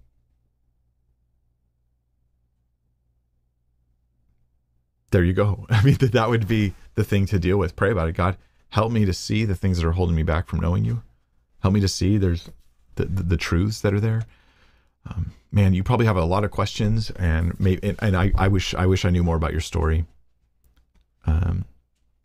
There 5.11 5.25
you 5.25 5.33
go. 5.33 5.67
I 5.71 5.83
mean, 5.83 5.97
that 6.01 6.29
would 6.29 6.49
be 6.49 6.75
the 6.95 7.05
thing 7.05 7.27
to 7.27 7.39
deal 7.39 7.59
with. 7.59 7.77
Pray 7.77 7.91
about 7.91 8.09
it. 8.09 8.17
God, 8.17 8.37
help 8.71 8.91
me 8.93 9.05
to 9.05 9.13
see 9.13 9.45
the 9.45 9.55
things 9.55 9.79
that 9.79 9.87
are 9.87 9.93
holding 9.93 10.17
me 10.17 10.23
back 10.23 10.49
from 10.49 10.61
knowing 10.61 10.85
you. 10.85 11.03
Help 11.61 11.75
me 11.75 11.81
to 11.81 11.89
see 11.89 12.17
there's 12.17 12.51
the, 12.97 13.05
the, 13.05 13.23
the 13.23 13.37
truths 13.37 13.81
that 13.83 13.95
are 13.95 14.01
there 14.01 14.27
um, 15.07 15.33
man, 15.51 15.75
you 15.75 15.83
probably 15.83 16.07
have 16.07 16.17
a 16.17 16.25
lot 16.25 16.45
of 16.45 16.51
questions, 16.51 17.11
and 17.13 17.59
maybe, 17.59 17.89
and, 17.89 17.99
and 18.01 18.17
I, 18.17 18.33
I 18.37 18.49
wish 18.49 18.75
I 18.75 18.87
wish 18.87 19.05
I 19.05 19.11
knew 19.11 19.23
more 19.23 19.37
about 19.37 19.53
your 19.53 19.61
story. 19.61 20.05
Um, 21.27 21.65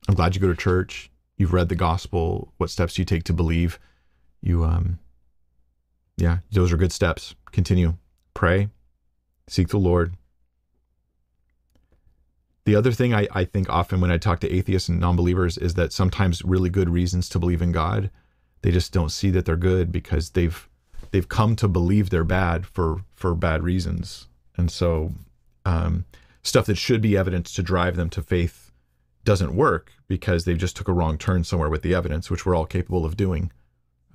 I'm 0.08 0.16
glad 0.16 0.36
you 0.36 0.42
go 0.42 0.48
to 0.48 0.56
church. 0.56 1.12
You've 1.38 1.54
read 1.54 1.70
the 1.70 1.76
gospel. 1.76 2.54
What 2.58 2.70
steps 2.70 2.96
do 2.96 3.02
you 3.02 3.06
take 3.06 3.24
to 3.26 3.34
believe? 3.34 3.80
You, 4.42 4.64
um, 4.64 5.00
yeah, 6.16 6.40
those 6.52 6.72
are 6.72 6.78
good 6.78 6.92
steps. 6.92 7.36
Continue, 7.52 7.96
pray, 8.34 8.70
seek 9.48 9.70
the 9.70 9.78
Lord. 9.78 10.16
The 12.66 12.76
other 12.76 12.92
thing 12.92 13.14
I, 13.14 13.28
I 13.32 13.46
think 13.46 13.70
often 13.70 14.02
when 14.02 14.12
I 14.12 14.18
talk 14.18 14.40
to 14.42 14.54
atheists 14.54 14.90
and 14.90 15.00
non-believers 15.00 15.58
is 15.58 15.76
that 15.76 15.94
sometimes 15.94 16.44
really 16.44 16.70
good 16.70 16.90
reasons 16.90 17.30
to 17.30 17.40
believe 17.40 17.62
in 17.62 17.72
God, 17.72 18.12
they 18.62 18.72
just 18.72 18.92
don't 18.92 19.12
see 19.12 19.30
that 19.30 19.46
they're 19.46 19.56
good 19.56 19.92
because 19.92 20.32
they've 20.32 20.68
they've 21.12 21.30
come 21.30 21.56
to 21.56 21.68
believe 21.68 22.10
they're 22.10 22.26
bad 22.26 22.66
for 22.66 23.04
for 23.14 23.34
bad 23.36 23.64
reasons, 23.64 24.28
and 24.58 24.70
so 24.70 25.14
um, 25.66 26.04
stuff 26.44 26.66
that 26.66 26.78
should 26.78 27.02
be 27.02 27.16
evidence 27.16 27.54
to 27.54 27.64
drive 27.64 27.96
them 27.96 28.10
to 28.10 28.22
faith 28.22 28.67
doesn't 29.28 29.54
work 29.54 29.92
because 30.08 30.46
they 30.46 30.54
just 30.54 30.78
took 30.78 30.88
a 30.88 30.94
wrong 30.94 31.18
turn 31.18 31.44
somewhere 31.44 31.70
with 31.70 31.82
the 31.82 31.94
evidence, 31.94 32.32
which 32.32 32.46
we're 32.46 32.56
all 32.56 32.66
capable 32.66 33.04
of 33.04 33.18
doing. 33.18 33.52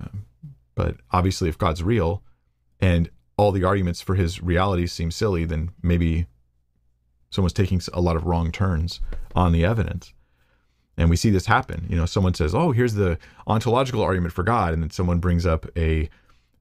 Um, 0.01 0.25
but 0.73 0.95
obviously, 1.11 1.47
if 1.49 1.55
God's 1.55 1.83
real 1.83 2.23
and 2.81 3.11
all 3.37 3.51
the 3.51 3.63
arguments 3.63 4.01
for 4.01 4.15
his 4.15 4.41
reality 4.41 4.87
seem 4.87 5.11
silly, 5.11 5.45
then 5.45 5.69
maybe 5.83 6.25
someone's 7.29 7.53
taking 7.53 7.79
a 7.93 8.01
lot 8.01 8.15
of 8.15 8.25
wrong 8.25 8.51
turns 8.51 9.01
on 9.35 9.51
the 9.51 9.63
evidence. 9.63 10.15
And 10.97 11.11
we 11.11 11.15
see 11.15 11.29
this 11.29 11.45
happen. 11.45 11.85
You 11.91 11.95
know, 11.95 12.07
someone 12.07 12.33
says, 12.33 12.55
"Oh, 12.55 12.71
here's 12.71 12.95
the 12.95 13.19
ontological 13.45 14.01
argument 14.01 14.33
for 14.33 14.41
God," 14.41 14.73
and 14.73 14.81
then 14.81 14.89
someone 14.89 15.19
brings 15.19 15.45
up 15.45 15.67
a 15.77 16.09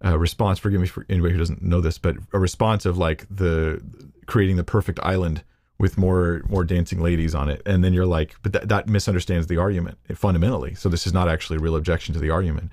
uh, 0.05 0.19
response. 0.19 0.59
Forgive 0.59 0.83
me 0.83 0.89
for 0.89 1.07
anybody 1.09 1.33
who 1.33 1.39
doesn't 1.39 1.63
know 1.63 1.81
this, 1.81 1.97
but 1.97 2.17
a 2.35 2.39
response 2.39 2.85
of 2.85 2.99
like 2.99 3.25
the 3.31 3.81
creating 4.27 4.57
the 4.57 4.65
perfect 4.65 5.01
island 5.03 5.43
with 5.83 5.99
more 5.99 6.43
more 6.49 6.65
dancing 6.65 7.01
ladies 7.03 7.35
on 7.35 7.51
it, 7.51 7.61
and 7.67 7.83
then 7.83 7.93
you're 7.93 8.07
like, 8.07 8.37
but 8.43 8.53
that, 8.53 8.69
that 8.69 8.89
misunderstands 8.89 9.49
the 9.49 9.57
argument 9.57 9.99
fundamentally. 10.15 10.75
So 10.77 10.89
this 10.89 11.09
is 11.09 11.13
not 11.13 11.29
actually 11.29 11.57
a 11.57 11.61
real 11.61 11.75
objection 11.75 12.15
to 12.15 12.21
the 12.21 12.31
argument. 12.31 12.71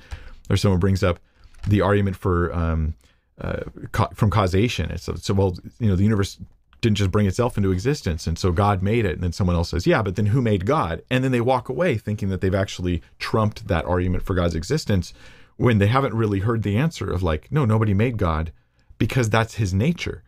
Or 0.47 0.57
someone 0.57 0.79
brings 0.79 1.01
up 1.03 1.19
the 1.67 1.81
argument 1.81 2.15
for 2.15 2.53
um, 2.53 2.93
uh, 3.41 3.63
ca- 3.91 4.09
from 4.13 4.29
causation. 4.29 4.91
It's 4.91 5.03
so, 5.03 5.15
so 5.15 5.33
well, 5.33 5.57
you 5.79 5.89
know, 5.89 5.95
the 5.95 6.03
universe 6.03 6.37
didn't 6.81 6.97
just 6.97 7.11
bring 7.11 7.25
itself 7.25 7.57
into 7.57 7.71
existence, 7.71 8.27
and 8.27 8.37
so 8.37 8.51
God 8.51 8.83
made 8.83 9.05
it. 9.05 9.13
And 9.15 9.23
then 9.23 9.33
someone 9.33 9.55
else 9.55 9.69
says, 9.69 9.87
yeah, 9.87 10.03
but 10.03 10.15
then 10.15 10.27
who 10.27 10.41
made 10.41 10.67
God? 10.67 11.01
And 11.09 11.23
then 11.23 11.31
they 11.31 11.41
walk 11.41 11.67
away 11.67 11.97
thinking 11.97 12.29
that 12.29 12.41
they've 12.41 12.53
actually 12.53 13.01
trumped 13.17 13.67
that 13.67 13.85
argument 13.85 14.23
for 14.23 14.35
God's 14.35 14.55
existence 14.55 15.13
when 15.57 15.79
they 15.79 15.87
haven't 15.87 16.13
really 16.13 16.41
heard 16.41 16.61
the 16.61 16.77
answer 16.77 17.11
of 17.11 17.23
like, 17.23 17.51
no, 17.51 17.65
nobody 17.65 17.95
made 17.95 18.17
God 18.17 18.51
because 18.99 19.31
that's 19.31 19.55
his 19.55 19.73
nature. 19.73 20.21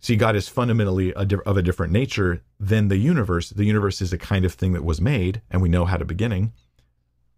See, 0.00 0.16
God 0.16 0.36
is 0.36 0.48
fundamentally 0.48 1.12
a 1.16 1.24
di- 1.24 1.36
of 1.44 1.56
a 1.56 1.62
different 1.62 1.92
nature 1.92 2.42
than 2.60 2.88
the 2.88 2.96
universe. 2.96 3.50
The 3.50 3.64
universe 3.64 4.00
is 4.00 4.12
a 4.12 4.18
kind 4.18 4.44
of 4.44 4.54
thing 4.54 4.72
that 4.72 4.84
was 4.84 5.00
made 5.00 5.42
and 5.50 5.60
we 5.60 5.68
know 5.68 5.86
had 5.86 6.00
a 6.00 6.04
beginning, 6.04 6.52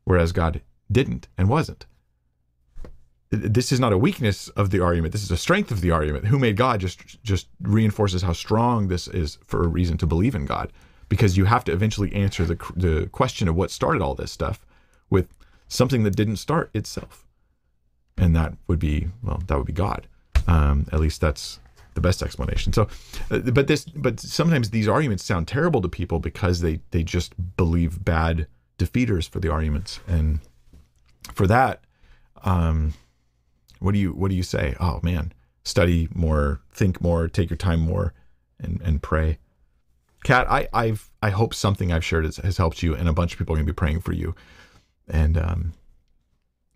whereas 0.04 0.32
God 0.32 0.60
didn't 0.90 1.28
and 1.38 1.48
wasn't. 1.48 1.86
This 3.30 3.70
is 3.70 3.78
not 3.78 3.92
a 3.92 3.98
weakness 3.98 4.48
of 4.50 4.70
the 4.70 4.80
argument. 4.80 5.12
This 5.12 5.22
is 5.22 5.30
a 5.30 5.36
strength 5.36 5.70
of 5.70 5.80
the 5.80 5.92
argument. 5.92 6.26
Who 6.26 6.38
made 6.38 6.56
God 6.56 6.80
just 6.80 7.22
just 7.22 7.46
reinforces 7.60 8.22
how 8.22 8.32
strong 8.32 8.88
this 8.88 9.06
is 9.06 9.38
for 9.46 9.62
a 9.62 9.68
reason 9.68 9.96
to 9.98 10.06
believe 10.06 10.34
in 10.34 10.46
God, 10.46 10.72
because 11.08 11.36
you 11.36 11.44
have 11.44 11.64
to 11.64 11.72
eventually 11.72 12.12
answer 12.12 12.44
the 12.44 12.56
the 12.74 13.08
question 13.12 13.46
of 13.46 13.54
what 13.54 13.70
started 13.70 14.02
all 14.02 14.16
this 14.16 14.32
stuff 14.32 14.66
with 15.10 15.32
something 15.68 16.02
that 16.02 16.16
didn't 16.16 16.36
start 16.36 16.70
itself 16.74 17.24
and 18.20 18.36
that 18.36 18.54
would 18.66 18.78
be 18.78 19.08
well, 19.22 19.42
that 19.46 19.56
would 19.56 19.66
be 19.66 19.72
God. 19.72 20.06
Um, 20.46 20.86
at 20.92 21.00
least 21.00 21.20
that's 21.20 21.60
the 21.94 22.00
best 22.00 22.22
explanation. 22.22 22.72
So, 22.72 22.88
uh, 23.30 23.38
but 23.38 23.66
this, 23.66 23.84
but 23.84 24.20
sometimes 24.20 24.70
these 24.70 24.88
arguments 24.88 25.24
sound 25.24 25.48
terrible 25.48 25.82
to 25.82 25.88
people 25.88 26.18
because 26.18 26.60
they 26.60 26.80
they 26.90 27.02
just 27.02 27.34
believe 27.56 28.04
bad 28.04 28.46
defeaters 28.78 29.28
for 29.28 29.40
the 29.40 29.50
arguments, 29.50 30.00
and 30.06 30.40
for 31.34 31.46
that, 31.46 31.82
um, 32.44 32.94
what 33.78 33.92
do 33.92 33.98
you 33.98 34.12
what 34.12 34.30
do 34.30 34.36
you 34.36 34.42
say? 34.42 34.74
Oh 34.80 35.00
man, 35.02 35.32
study 35.64 36.08
more, 36.14 36.60
think 36.72 37.00
more, 37.00 37.28
take 37.28 37.50
your 37.50 37.56
time 37.56 37.80
more, 37.80 38.14
and 38.58 38.80
and 38.82 39.02
pray. 39.02 39.38
Kat, 40.22 40.46
I 40.50 40.68
I've 40.72 41.10
I 41.22 41.30
hope 41.30 41.54
something 41.54 41.92
I've 41.92 42.04
shared 42.04 42.24
has, 42.24 42.36
has 42.38 42.56
helped 42.56 42.82
you, 42.82 42.94
and 42.94 43.08
a 43.08 43.12
bunch 43.12 43.32
of 43.32 43.38
people 43.38 43.54
are 43.54 43.58
gonna 43.58 43.66
be 43.66 43.72
praying 43.72 44.00
for 44.00 44.12
you, 44.12 44.34
and 45.08 45.36
um, 45.36 45.72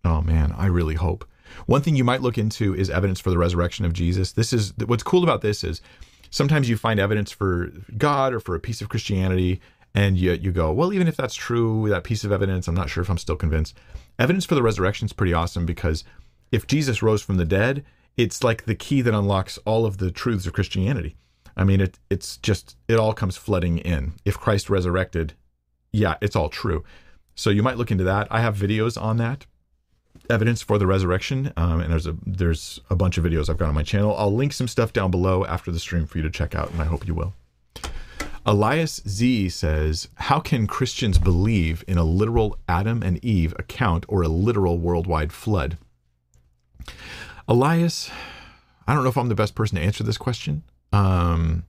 oh 0.05 0.23
man, 0.23 0.55
I 0.57 0.67
really 0.67 0.95
hope 0.95 1.25
one 1.67 1.83
thing 1.83 1.97
you 1.97 2.05
might 2.05 2.23
look 2.23 2.39
into 2.39 2.75
is 2.75 2.91
evidence 2.91 3.21
for 3.21 3.31
the 3.31 3.39
resurrection 3.39 3.85
of 3.85 3.93
Jesus. 3.93 4.33
This 4.33 4.53
is 4.53 4.73
what's 4.87 5.03
cool 5.03 5.23
about 5.23 5.43
this 5.43 5.65
is 5.65 5.81
sometimes 6.31 6.69
you 6.69 6.77
find 6.77 6.99
evidence 7.01 7.31
for 7.31 7.73
God 7.97 8.33
or 8.33 8.41
for 8.41 8.55
a 8.55 8.61
piece 8.61 8.81
of 8.81 8.89
Christianity 8.89 9.61
and 9.95 10.19
you 10.19 10.33
you 10.33 10.53
go, 10.53 10.73
well, 10.73 10.93
even 10.93 11.07
if 11.07 11.17
that's 11.17 11.35
true, 11.35 11.89
that 11.89 12.05
piece 12.05 12.25
of 12.25 12.33
evidence, 12.33 12.67
I'm 12.67 12.75
not 12.75 12.91
sure 12.91 13.03
if 13.03 13.09
I'm 13.09 13.19
still 13.19 13.37
convinced. 13.37 13.77
Evidence 14.19 14.45
for 14.45 14.55
the 14.55 14.63
resurrection 14.63 15.07
is 15.07 15.13
pretty 15.13 15.33
awesome 15.33 15.65
because 15.65 16.05
if 16.51 16.67
Jesus 16.67 17.03
rose 17.03 17.23
from 17.23 17.37
the 17.37 17.45
dead, 17.45 17.85
it's 18.17 18.45
like 18.45 18.65
the 18.65 18.75
key 18.75 19.01
that 19.03 19.15
unlocks 19.15 19.59
all 19.65 19.87
of 19.87 19.99
the 19.99 20.11
truths 20.11 20.47
of 20.47 20.53
Christianity. 20.53 21.17
I 21.57 21.65
mean, 21.65 21.81
it 21.81 21.99
it's 22.11 22.37
just 22.39 22.77
it 22.89 22.97
all 22.99 23.13
comes 23.13 23.37
flooding 23.37 23.79
in. 23.79 24.15
If 24.25 24.39
Christ 24.39 24.69
resurrected, 24.69 25.35
yeah, 25.93 26.17
it's 26.21 26.37
all 26.37 26.49
true. 26.49 26.85
So 27.37 27.51
you 27.51 27.63
might 27.63 27.79
look 27.79 27.91
into 27.91 28.05
that. 28.05 28.29
I 28.31 28.41
have 28.41 28.57
videos 28.57 29.01
on 29.01 29.17
that, 29.19 29.47
evidence 30.31 30.63
for 30.63 30.79
the 30.79 30.87
resurrection, 30.87 31.53
um, 31.57 31.81
and 31.81 31.93
there's 31.93 32.07
a 32.07 32.17
there's 32.27 32.81
a 32.91 32.97
bunch 32.97 33.19
of 33.19 33.25
videos 33.25 33.49
I've 33.49 33.59
got 33.59 33.69
on 33.69 33.75
my 33.75 33.83
channel. 33.83 34.15
I'll 34.17 34.35
link 34.35 34.53
some 34.53 34.69
stuff 34.69 34.93
down 34.93 35.11
below 35.11 35.45
after 35.45 35.71
the 35.71 35.79
stream 35.79 36.07
for 36.07 36.19
you 36.19 36.23
to 36.25 36.31
check 36.31 36.55
out, 36.55 36.71
and 36.71 36.81
I 36.81 36.85
hope 36.85 37.07
you 37.07 37.15
will. 37.15 37.35
Elias 38.47 39.01
Z 39.09 39.49
says, 39.49 40.09
How 40.17 40.39
can 40.39 40.67
Christians 40.67 41.19
believe 41.19 41.83
in 41.89 41.97
a 41.97 42.05
literal 42.05 42.59
Adam 42.69 43.03
and 43.03 43.25
Eve 43.25 43.55
account 43.59 44.05
or 44.09 44.23
a 44.23 44.29
literal 44.29 44.79
worldwide 44.79 45.33
flood? 45.33 45.79
Elias, 47.49 48.11
I 48.87 48.95
don't 48.95 49.03
know 49.03 49.09
if 49.09 49.17
I'm 49.17 49.29
the 49.29 49.35
best 49.35 49.55
person 49.55 49.77
to 49.77 49.83
answer 49.83 50.05
this 50.05 50.19
question. 50.19 50.63
Um, 50.93 51.65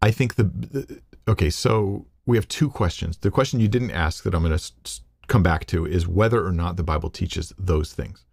I 0.00 0.10
think 0.10 0.34
the, 0.34 0.44
the 0.44 1.00
okay, 1.28 1.48
so 1.48 2.06
we 2.26 2.36
have 2.36 2.48
two 2.48 2.68
questions. 2.68 3.16
The 3.18 3.30
question 3.30 3.60
you 3.60 3.68
didn't 3.68 3.92
ask 3.92 4.24
that 4.24 4.34
I'm 4.34 4.42
going 4.42 4.56
to 4.56 5.00
come 5.28 5.42
back 5.42 5.66
to 5.66 5.86
is 5.86 6.06
whether 6.06 6.44
or 6.44 6.52
not 6.52 6.76
the 6.76 6.82
Bible 6.82 7.10
teaches 7.10 7.52
those 7.58 7.92
things. 7.92 8.24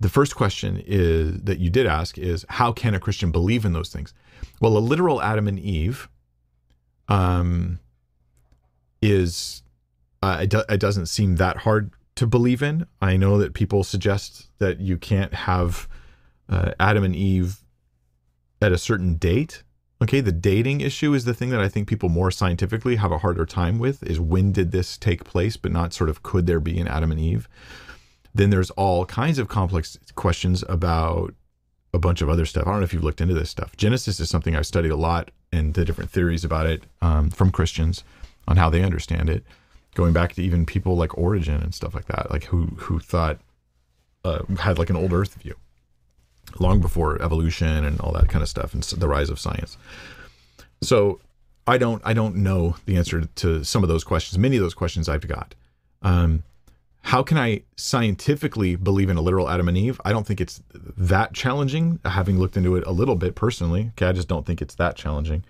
The 0.00 0.08
first 0.08 0.34
question 0.34 0.82
is 0.84 1.40
that 1.42 1.60
you 1.60 1.70
did 1.70 1.86
ask 1.86 2.18
is 2.18 2.44
how 2.48 2.72
can 2.72 2.94
a 2.94 3.00
Christian 3.00 3.30
believe 3.30 3.64
in 3.64 3.72
those 3.72 3.90
things? 3.90 4.12
Well, 4.60 4.76
a 4.76 4.80
literal 4.80 5.22
Adam 5.22 5.46
and 5.46 5.58
Eve 5.58 6.08
um, 7.08 7.78
is 9.00 9.62
uh, 10.22 10.38
it, 10.42 10.50
do, 10.50 10.62
it 10.68 10.78
doesn't 10.78 11.06
seem 11.06 11.36
that 11.36 11.58
hard 11.58 11.92
to 12.16 12.26
believe 12.26 12.62
in. 12.62 12.86
I 13.00 13.16
know 13.16 13.38
that 13.38 13.54
people 13.54 13.84
suggest 13.84 14.48
that 14.58 14.80
you 14.80 14.96
can't 14.96 15.32
have 15.34 15.88
uh, 16.48 16.72
Adam 16.78 17.04
and 17.04 17.16
Eve 17.16 17.58
at 18.60 18.72
a 18.72 18.78
certain 18.78 19.16
date. 19.16 19.62
Okay, 20.02 20.20
the 20.20 20.32
dating 20.32 20.80
issue 20.80 21.14
is 21.14 21.26
the 21.26 21.32
thing 21.32 21.50
that 21.50 21.60
I 21.60 21.68
think 21.68 21.86
people 21.86 22.08
more 22.08 22.32
scientifically 22.32 22.96
have 22.96 23.12
a 23.12 23.18
harder 23.18 23.46
time 23.46 23.78
with 23.78 24.02
is 24.02 24.18
when 24.18 24.50
did 24.50 24.72
this 24.72 24.98
take 24.98 25.22
place, 25.22 25.56
but 25.56 25.70
not 25.70 25.92
sort 25.92 26.10
of 26.10 26.24
could 26.24 26.48
there 26.48 26.58
be 26.58 26.80
an 26.80 26.88
Adam 26.88 27.12
and 27.12 27.20
Eve? 27.20 27.48
Then 28.34 28.50
there's 28.50 28.70
all 28.70 29.06
kinds 29.06 29.38
of 29.38 29.46
complex 29.46 29.96
questions 30.16 30.64
about 30.68 31.34
a 31.94 32.00
bunch 32.00 32.20
of 32.20 32.28
other 32.28 32.44
stuff. 32.44 32.66
I 32.66 32.72
don't 32.72 32.80
know 32.80 32.84
if 32.84 32.92
you've 32.92 33.04
looked 33.04 33.20
into 33.20 33.34
this 33.34 33.50
stuff. 33.50 33.76
Genesis 33.76 34.18
is 34.18 34.28
something 34.28 34.56
I've 34.56 34.66
studied 34.66 34.90
a 34.90 34.96
lot 34.96 35.30
and 35.52 35.74
the 35.74 35.84
different 35.84 36.10
theories 36.10 36.44
about 36.44 36.66
it 36.66 36.82
um, 37.00 37.30
from 37.30 37.52
Christians 37.52 38.02
on 38.48 38.56
how 38.56 38.70
they 38.70 38.82
understand 38.82 39.30
it, 39.30 39.44
going 39.94 40.12
back 40.12 40.32
to 40.32 40.42
even 40.42 40.66
people 40.66 40.96
like 40.96 41.16
Origen 41.16 41.62
and 41.62 41.72
stuff 41.72 41.94
like 41.94 42.06
that, 42.06 42.28
like 42.28 42.44
who 42.44 42.64
who 42.76 42.98
thought 42.98 43.38
uh, 44.24 44.42
had 44.58 44.78
like 44.78 44.90
an 44.90 44.96
old 44.96 45.12
Earth 45.12 45.34
view, 45.34 45.54
long 46.60 46.80
before 46.80 47.20
evolution 47.22 47.84
and 47.84 48.00
all 48.00 48.12
that 48.12 48.28
kind 48.28 48.42
of 48.42 48.48
stuff 48.48 48.74
and 48.74 48.82
the 48.82 49.08
rise 49.08 49.30
of 49.30 49.38
science. 49.38 49.76
So 50.82 51.20
I 51.66 51.78
don't 51.78 52.02
I 52.04 52.12
don't 52.12 52.36
know 52.36 52.76
the 52.86 52.96
answer 52.96 53.24
to 53.24 53.64
some 53.64 53.82
of 53.82 53.88
those 53.88 54.04
questions. 54.04 54.38
Many 54.38 54.56
of 54.56 54.62
those 54.62 54.74
questions 54.74 55.08
I've 55.08 55.26
got. 55.26 55.54
Um, 56.02 56.42
how 57.02 57.22
can 57.22 57.36
I 57.36 57.62
scientifically 57.76 58.76
believe 58.76 59.10
in 59.10 59.16
a 59.16 59.20
literal 59.20 59.48
Adam 59.48 59.68
and 59.68 59.76
Eve? 59.76 60.00
I 60.04 60.12
don't 60.12 60.26
think 60.26 60.40
it's 60.40 60.62
that 60.96 61.32
challenging, 61.32 61.98
having 62.04 62.38
looked 62.38 62.56
into 62.56 62.76
it 62.76 62.86
a 62.86 62.92
little 62.92 63.16
bit 63.16 63.34
personally. 63.34 63.90
Okay, 63.92 64.06
I 64.06 64.12
just 64.12 64.28
don't 64.28 64.46
think 64.46 64.62
it's 64.62 64.76
that 64.76 64.96
challenging. 64.96 65.44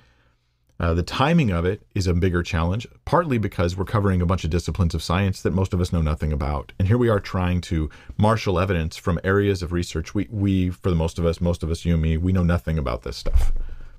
Uh, 0.82 0.92
the 0.92 1.02
timing 1.02 1.50
of 1.50 1.64
it 1.64 1.80
is 1.94 2.06
a 2.06 2.12
bigger 2.12 2.42
challenge, 2.42 2.86
partly 3.04 3.38
because 3.38 3.76
we're 3.76 3.84
covering 3.84 4.20
a 4.20 4.26
bunch 4.26 4.42
of 4.42 4.50
disciplines 4.50 4.94
of 4.94 5.02
science 5.02 5.40
that 5.40 5.52
most 5.52 5.72
of 5.72 5.80
us 5.80 5.92
know 5.92 6.02
nothing 6.02 6.32
about. 6.32 6.72
And 6.78 6.88
here 6.88 6.98
we 6.98 7.08
are 7.08 7.20
trying 7.20 7.60
to 7.62 7.88
marshal 8.18 8.58
evidence 8.58 8.96
from 8.96 9.20
areas 9.22 9.62
of 9.62 9.72
research. 9.72 10.12
We, 10.14 10.26
we, 10.30 10.70
for 10.70 10.90
the 10.90 10.96
most 10.96 11.20
of 11.20 11.24
us, 11.24 11.40
most 11.40 11.62
of 11.62 11.70
us, 11.70 11.84
you 11.84 11.94
and 11.94 12.02
me, 12.02 12.16
we 12.16 12.32
know 12.32 12.42
nothing 12.42 12.78
about 12.78 13.02
this 13.02 13.16
stuff. 13.16 13.52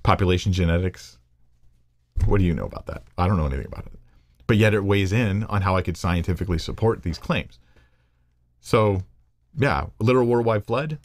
Population 0.04 0.52
genetics. 0.52 1.18
What 2.26 2.40
do 2.40 2.44
you 2.44 2.54
know 2.54 2.66
about 2.66 2.86
that? 2.88 3.04
I 3.18 3.28
don't 3.28 3.38
know 3.38 3.48
anything 3.48 3.66
about 3.66 3.86
it 3.86 3.94
but 4.48 4.58
yet 4.58 4.74
it 4.74 4.84
weighs 4.84 5.12
in 5.12 5.44
on 5.46 5.62
how 5.62 5.76
I 5.76 5.82
could 5.82 5.98
scientifically 5.98 6.60
support 6.60 7.04
these 7.04 7.18
claims. 7.18 7.60
So, 8.60 9.04
yeah, 9.58 9.88
literal 10.00 10.28
worldwide 10.28 10.66
flood. 10.66 11.00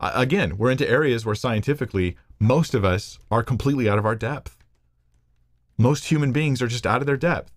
Again, 0.00 0.56
we're 0.58 0.70
into 0.70 0.88
areas 0.88 1.24
where 1.24 1.34
scientifically 1.34 2.16
most 2.38 2.74
of 2.74 2.84
us 2.84 3.18
are 3.30 3.42
completely 3.42 3.88
out 3.88 3.98
of 3.98 4.06
our 4.06 4.14
depth. 4.14 4.55
Most 5.78 6.06
human 6.06 6.32
beings 6.32 6.62
are 6.62 6.68
just 6.68 6.86
out 6.86 7.00
of 7.00 7.06
their 7.06 7.16
depth. 7.16 7.52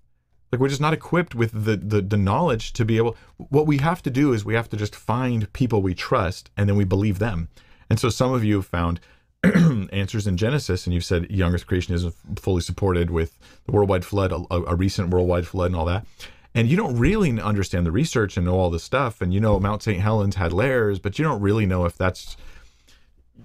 Like 0.51 0.59
we're 0.59 0.69
just 0.69 0.81
not 0.81 0.93
equipped 0.93 1.35
with 1.35 1.51
the, 1.65 1.77
the 1.77 2.01
the 2.01 2.17
knowledge 2.17 2.73
to 2.73 2.85
be 2.85 2.97
able. 2.97 3.15
What 3.37 3.67
we 3.67 3.77
have 3.77 4.01
to 4.03 4.09
do 4.09 4.33
is 4.33 4.43
we 4.43 4.55
have 4.55 4.69
to 4.69 4.77
just 4.77 4.95
find 4.95 5.51
people 5.53 5.81
we 5.81 5.93
trust, 5.93 6.49
and 6.57 6.67
then 6.67 6.75
we 6.75 6.85
believe 6.85 7.19
them. 7.19 7.49
And 7.89 7.99
so 7.99 8.09
some 8.09 8.33
of 8.33 8.43
you 8.43 8.55
have 8.55 8.65
found 8.65 8.99
answers 9.43 10.27
in 10.27 10.37
Genesis, 10.37 10.85
and 10.85 10.93
you've 10.93 11.05
said 11.05 11.29
young 11.29 11.53
Earth 11.53 11.65
creation 11.65 11.95
isn't 11.95 12.15
fully 12.37 12.61
supported 12.61 13.09
with 13.09 13.37
the 13.65 13.71
worldwide 13.71 14.03
flood, 14.03 14.31
a, 14.31 14.55
a, 14.55 14.75
recent 14.75 15.09
worldwide 15.09 15.47
flood, 15.47 15.67
and 15.67 15.75
all 15.75 15.85
that. 15.85 16.05
And 16.53 16.67
you 16.67 16.75
don't 16.75 16.97
really 16.97 17.39
understand 17.39 17.85
the 17.85 17.91
research 17.91 18.35
and 18.35 18.45
know 18.45 18.59
all 18.59 18.69
this 18.69 18.83
stuff. 18.83 19.21
And 19.21 19.33
you 19.33 19.39
know 19.39 19.59
Mount 19.59 19.83
St. 19.83 20.01
Helens 20.01 20.35
had 20.35 20.51
layers, 20.51 20.99
but 20.99 21.17
you 21.17 21.23
don't 21.23 21.41
really 21.41 21.65
know 21.65 21.85
if 21.85 21.95
that's, 21.95 22.35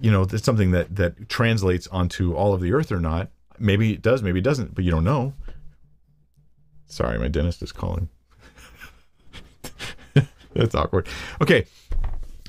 you 0.01 0.11
know, 0.11 0.25
that's 0.25 0.43
something 0.43 0.71
that 0.71 0.95
that 0.95 1.29
translates 1.29 1.87
onto 1.87 2.33
all 2.33 2.53
of 2.53 2.61
the 2.61 2.73
Earth 2.73 2.91
or 2.91 2.99
not. 2.99 3.29
Maybe 3.59 3.93
it 3.93 4.01
does, 4.01 4.21
maybe 4.21 4.39
it 4.39 4.43
doesn't, 4.43 4.75
but 4.75 4.83
you 4.83 4.91
don't 4.91 5.03
know. 5.03 5.33
Sorry, 6.87 7.17
my 7.17 7.27
dentist 7.27 7.61
is 7.61 7.71
calling. 7.71 8.09
That's 10.53 10.75
awkward. 10.75 11.07
Okay, 11.41 11.65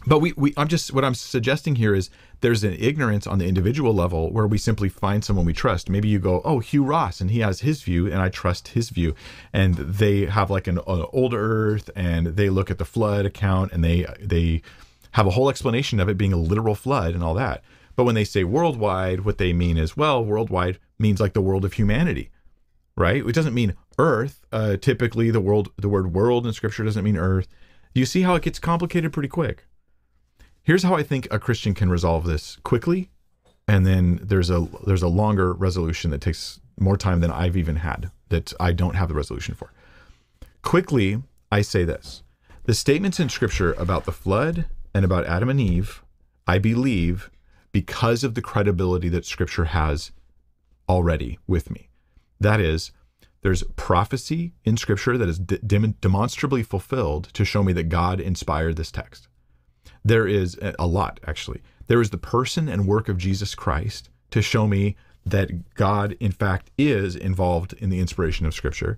but 0.06 0.20
we, 0.20 0.32
we 0.36 0.54
i'm 0.56 0.68
just 0.68 0.92
what 0.92 1.04
i'm 1.04 1.14
suggesting 1.14 1.76
here 1.76 1.94
is 1.94 2.08
there's 2.40 2.64
an 2.64 2.76
ignorance 2.78 3.26
on 3.26 3.38
the 3.38 3.46
individual 3.46 3.92
level 3.92 4.30
where 4.30 4.46
we 4.46 4.58
simply 4.58 4.88
find 4.88 5.24
someone 5.24 5.44
we 5.44 5.52
trust 5.52 5.90
maybe 5.90 6.08
you 6.08 6.18
go 6.18 6.40
oh 6.44 6.60
hugh 6.60 6.84
ross 6.84 7.20
and 7.20 7.30
he 7.30 7.40
has 7.40 7.60
his 7.60 7.82
view 7.82 8.06
and 8.06 8.16
i 8.16 8.28
trust 8.28 8.68
his 8.68 8.90
view 8.90 9.14
and 9.52 9.74
they 9.74 10.26
have 10.26 10.50
like 10.50 10.66
an, 10.66 10.78
an 10.78 11.04
old 11.12 11.34
earth 11.34 11.90
and 11.96 12.28
they 12.28 12.48
look 12.48 12.70
at 12.70 12.78
the 12.78 12.84
flood 12.84 13.26
account 13.26 13.72
and 13.72 13.82
they 13.82 14.06
they 14.20 14.62
have 15.12 15.26
a 15.26 15.30
whole 15.30 15.50
explanation 15.50 15.98
of 15.98 16.08
it 16.08 16.18
being 16.18 16.32
a 16.32 16.36
literal 16.36 16.74
flood 16.74 17.14
and 17.14 17.24
all 17.24 17.34
that 17.34 17.62
but 17.96 18.04
when 18.04 18.14
they 18.14 18.24
say 18.24 18.44
worldwide 18.44 19.20
what 19.20 19.38
they 19.38 19.52
mean 19.52 19.76
is 19.76 19.96
well 19.96 20.24
worldwide 20.24 20.78
means 20.98 21.20
like 21.20 21.32
the 21.32 21.42
world 21.42 21.64
of 21.64 21.74
humanity 21.74 22.30
right 22.96 23.26
it 23.26 23.34
doesn't 23.34 23.54
mean 23.54 23.74
earth 23.98 24.44
uh, 24.52 24.76
typically 24.76 25.30
the 25.30 25.40
world 25.40 25.70
the 25.76 25.88
word 25.88 26.14
world 26.14 26.46
in 26.46 26.52
scripture 26.52 26.84
doesn't 26.84 27.04
mean 27.04 27.16
earth 27.16 27.48
you 27.94 28.04
see 28.04 28.22
how 28.22 28.34
it 28.34 28.42
gets 28.42 28.58
complicated 28.58 29.12
pretty 29.12 29.28
quick 29.28 29.64
Here's 30.66 30.82
how 30.82 30.96
I 30.96 31.04
think 31.04 31.28
a 31.30 31.38
Christian 31.38 31.74
can 31.74 31.90
resolve 31.90 32.24
this 32.24 32.56
quickly, 32.64 33.08
and 33.68 33.86
then 33.86 34.18
there's 34.20 34.50
a 34.50 34.66
there's 34.84 35.04
a 35.04 35.06
longer 35.06 35.52
resolution 35.52 36.10
that 36.10 36.20
takes 36.20 36.58
more 36.76 36.96
time 36.96 37.20
than 37.20 37.30
I've 37.30 37.56
even 37.56 37.76
had 37.76 38.10
that 38.30 38.52
I 38.58 38.72
don't 38.72 38.96
have 38.96 39.06
the 39.06 39.14
resolution 39.14 39.54
for. 39.54 39.72
Quickly, 40.62 41.22
I 41.52 41.62
say 41.62 41.84
this. 41.84 42.24
The 42.64 42.74
statements 42.74 43.20
in 43.20 43.28
scripture 43.28 43.74
about 43.74 44.06
the 44.06 44.12
flood 44.12 44.64
and 44.92 45.04
about 45.04 45.24
Adam 45.26 45.48
and 45.48 45.60
Eve, 45.60 46.02
I 46.48 46.58
believe 46.58 47.30
because 47.70 48.24
of 48.24 48.34
the 48.34 48.42
credibility 48.42 49.08
that 49.10 49.24
scripture 49.24 49.66
has 49.66 50.10
already 50.88 51.38
with 51.46 51.70
me. 51.70 51.88
That 52.40 52.60
is, 52.60 52.92
there's 53.42 53.62
prophecy 53.76 54.52
in 54.64 54.76
scripture 54.76 55.16
that 55.16 55.28
is 55.28 55.38
de- 55.38 55.58
demonstrably 56.00 56.62
fulfilled 56.62 57.28
to 57.34 57.44
show 57.44 57.62
me 57.62 57.72
that 57.74 57.88
God 57.88 58.20
inspired 58.20 58.76
this 58.76 58.90
text. 58.90 59.28
There 60.04 60.26
is 60.26 60.58
a 60.78 60.86
lot, 60.86 61.20
actually. 61.26 61.62
There 61.86 62.00
is 62.00 62.10
the 62.10 62.18
person 62.18 62.68
and 62.68 62.86
work 62.86 63.08
of 63.08 63.18
Jesus 63.18 63.54
Christ 63.54 64.10
to 64.30 64.42
show 64.42 64.66
me 64.66 64.96
that 65.24 65.74
God, 65.74 66.16
in 66.20 66.32
fact, 66.32 66.70
is 66.78 67.16
involved 67.16 67.72
in 67.74 67.90
the 67.90 67.98
inspiration 67.98 68.46
of 68.46 68.54
Scripture. 68.54 68.96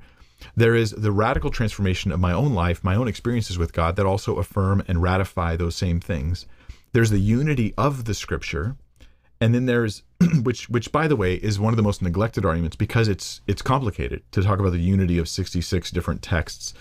There 0.54 0.74
is 0.74 0.90
the 0.92 1.12
radical 1.12 1.50
transformation 1.50 2.12
of 2.12 2.20
my 2.20 2.32
own 2.32 2.54
life, 2.54 2.84
my 2.84 2.94
own 2.94 3.08
experiences 3.08 3.58
with 3.58 3.72
God 3.72 3.96
that 3.96 4.06
also 4.06 4.36
affirm 4.36 4.82
and 4.86 5.02
ratify 5.02 5.56
those 5.56 5.74
same 5.74 6.00
things. 6.00 6.46
There's 6.92 7.10
the 7.10 7.18
unity 7.18 7.74
of 7.76 8.04
the 8.04 8.14
Scripture, 8.14 8.76
and 9.40 9.54
then 9.54 9.66
there's 9.66 10.02
which 10.42 10.68
which 10.68 10.90
by 10.92 11.06
the 11.06 11.16
way 11.16 11.34
is 11.34 11.58
one 11.60 11.72
of 11.72 11.76
the 11.76 11.82
most 11.82 12.02
neglected 12.02 12.44
arguments 12.44 12.76
because 12.76 13.08
it's 13.08 13.40
it's 13.46 13.62
complicated 13.62 14.22
to 14.32 14.42
talk 14.42 14.58
about 14.58 14.72
the 14.72 14.80
unity 14.80 15.18
of 15.18 15.28
66 15.28 15.90
different 15.90 16.22
texts. 16.22 16.74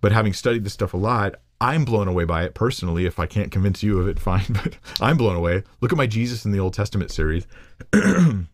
But 0.00 0.12
having 0.12 0.32
studied 0.32 0.64
this 0.64 0.72
stuff 0.72 0.94
a 0.94 0.96
lot, 0.96 1.36
I'm 1.60 1.84
blown 1.84 2.08
away 2.08 2.24
by 2.24 2.42
it 2.42 2.54
personally. 2.54 3.06
If 3.06 3.20
I 3.20 3.26
can't 3.26 3.52
convince 3.52 3.84
you 3.84 4.00
of 4.00 4.08
it, 4.08 4.18
fine, 4.20 4.46
but 4.50 4.76
I'm 5.00 5.16
blown 5.16 5.36
away. 5.36 5.62
Look 5.80 5.92
at 5.92 5.98
my 5.98 6.06
Jesus 6.06 6.44
in 6.44 6.52
the 6.52 6.58
Old 6.58 6.74
Testament 6.74 7.10
series. 7.10 7.46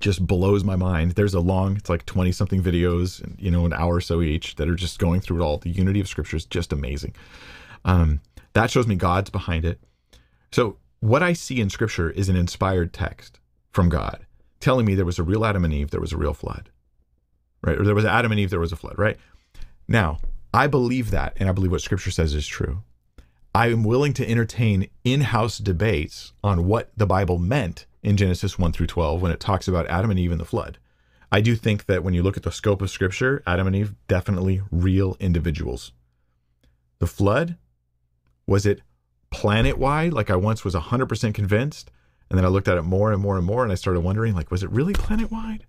just 0.00 0.26
blows 0.26 0.64
my 0.64 0.76
mind. 0.76 1.12
There's 1.12 1.32
a 1.32 1.40
long, 1.40 1.76
it's 1.76 1.88
like 1.88 2.04
20 2.04 2.30
something 2.32 2.62
videos, 2.62 3.24
you 3.38 3.50
know, 3.50 3.64
an 3.64 3.72
hour 3.72 3.94
or 3.94 4.00
so 4.00 4.20
each 4.20 4.56
that 4.56 4.68
are 4.68 4.74
just 4.74 4.98
going 4.98 5.20
through 5.20 5.40
it 5.40 5.44
all. 5.44 5.58
The 5.58 5.70
unity 5.70 6.00
of 6.00 6.08
scripture 6.08 6.36
is 6.36 6.44
just 6.44 6.72
amazing. 6.72 7.14
Um, 7.84 8.20
that 8.52 8.70
shows 8.70 8.86
me 8.86 8.96
God's 8.96 9.30
behind 9.30 9.64
it. 9.64 9.80
So, 10.52 10.76
what 11.04 11.22
I 11.22 11.34
see 11.34 11.60
in 11.60 11.68
scripture 11.68 12.08
is 12.10 12.30
an 12.30 12.36
inspired 12.36 12.94
text 12.94 13.38
from 13.72 13.90
God 13.90 14.24
telling 14.58 14.86
me 14.86 14.94
there 14.94 15.04
was 15.04 15.18
a 15.18 15.22
real 15.22 15.44
Adam 15.44 15.62
and 15.62 15.74
Eve, 15.74 15.90
there 15.90 16.00
was 16.00 16.14
a 16.14 16.16
real 16.16 16.32
flood, 16.32 16.70
right? 17.60 17.78
Or 17.78 17.84
there 17.84 17.94
was 17.94 18.06
Adam 18.06 18.32
and 18.32 18.40
Eve, 18.40 18.48
there 18.48 18.58
was 18.58 18.72
a 18.72 18.76
flood, 18.76 18.98
right? 18.98 19.18
Now, 19.86 20.20
I 20.54 20.66
believe 20.66 21.10
that, 21.10 21.34
and 21.36 21.46
I 21.46 21.52
believe 21.52 21.72
what 21.72 21.82
Scripture 21.82 22.10
says 22.10 22.32
is 22.32 22.46
true. 22.46 22.82
I 23.54 23.68
am 23.68 23.84
willing 23.84 24.14
to 24.14 24.26
entertain 24.26 24.88
in 25.04 25.20
house 25.20 25.58
debates 25.58 26.32
on 26.42 26.64
what 26.64 26.90
the 26.96 27.04
Bible 27.04 27.38
meant 27.38 27.84
in 28.02 28.16
Genesis 28.16 28.58
1 28.58 28.72
through 28.72 28.86
12 28.86 29.20
when 29.20 29.30
it 29.30 29.40
talks 29.40 29.68
about 29.68 29.86
Adam 29.88 30.10
and 30.10 30.18
Eve 30.18 30.32
and 30.32 30.40
the 30.40 30.46
flood. 30.46 30.78
I 31.30 31.42
do 31.42 31.54
think 31.54 31.84
that 31.84 32.02
when 32.02 32.14
you 32.14 32.22
look 32.22 32.38
at 32.38 32.44
the 32.44 32.50
scope 32.50 32.80
of 32.80 32.88
Scripture, 32.88 33.42
Adam 33.46 33.66
and 33.66 33.76
Eve, 33.76 33.94
definitely 34.08 34.62
real 34.70 35.18
individuals. 35.20 35.92
The 36.98 37.06
flood, 37.06 37.58
was 38.46 38.64
it 38.64 38.80
planet 39.34 39.78
wide? 39.78 40.12
Like 40.12 40.30
I 40.30 40.36
once 40.36 40.64
was 40.64 40.74
100% 40.74 41.34
convinced. 41.34 41.90
And 42.30 42.38
then 42.38 42.44
I 42.44 42.48
looked 42.48 42.68
at 42.68 42.78
it 42.78 42.82
more 42.82 43.12
and 43.12 43.20
more 43.20 43.36
and 43.36 43.44
more, 43.44 43.62
and 43.62 43.70
I 43.70 43.74
started 43.74 44.00
wondering, 44.00 44.34
like, 44.34 44.50
was 44.50 44.62
it 44.62 44.70
really 44.70 44.94
planet 44.94 45.30
wide, 45.30 45.66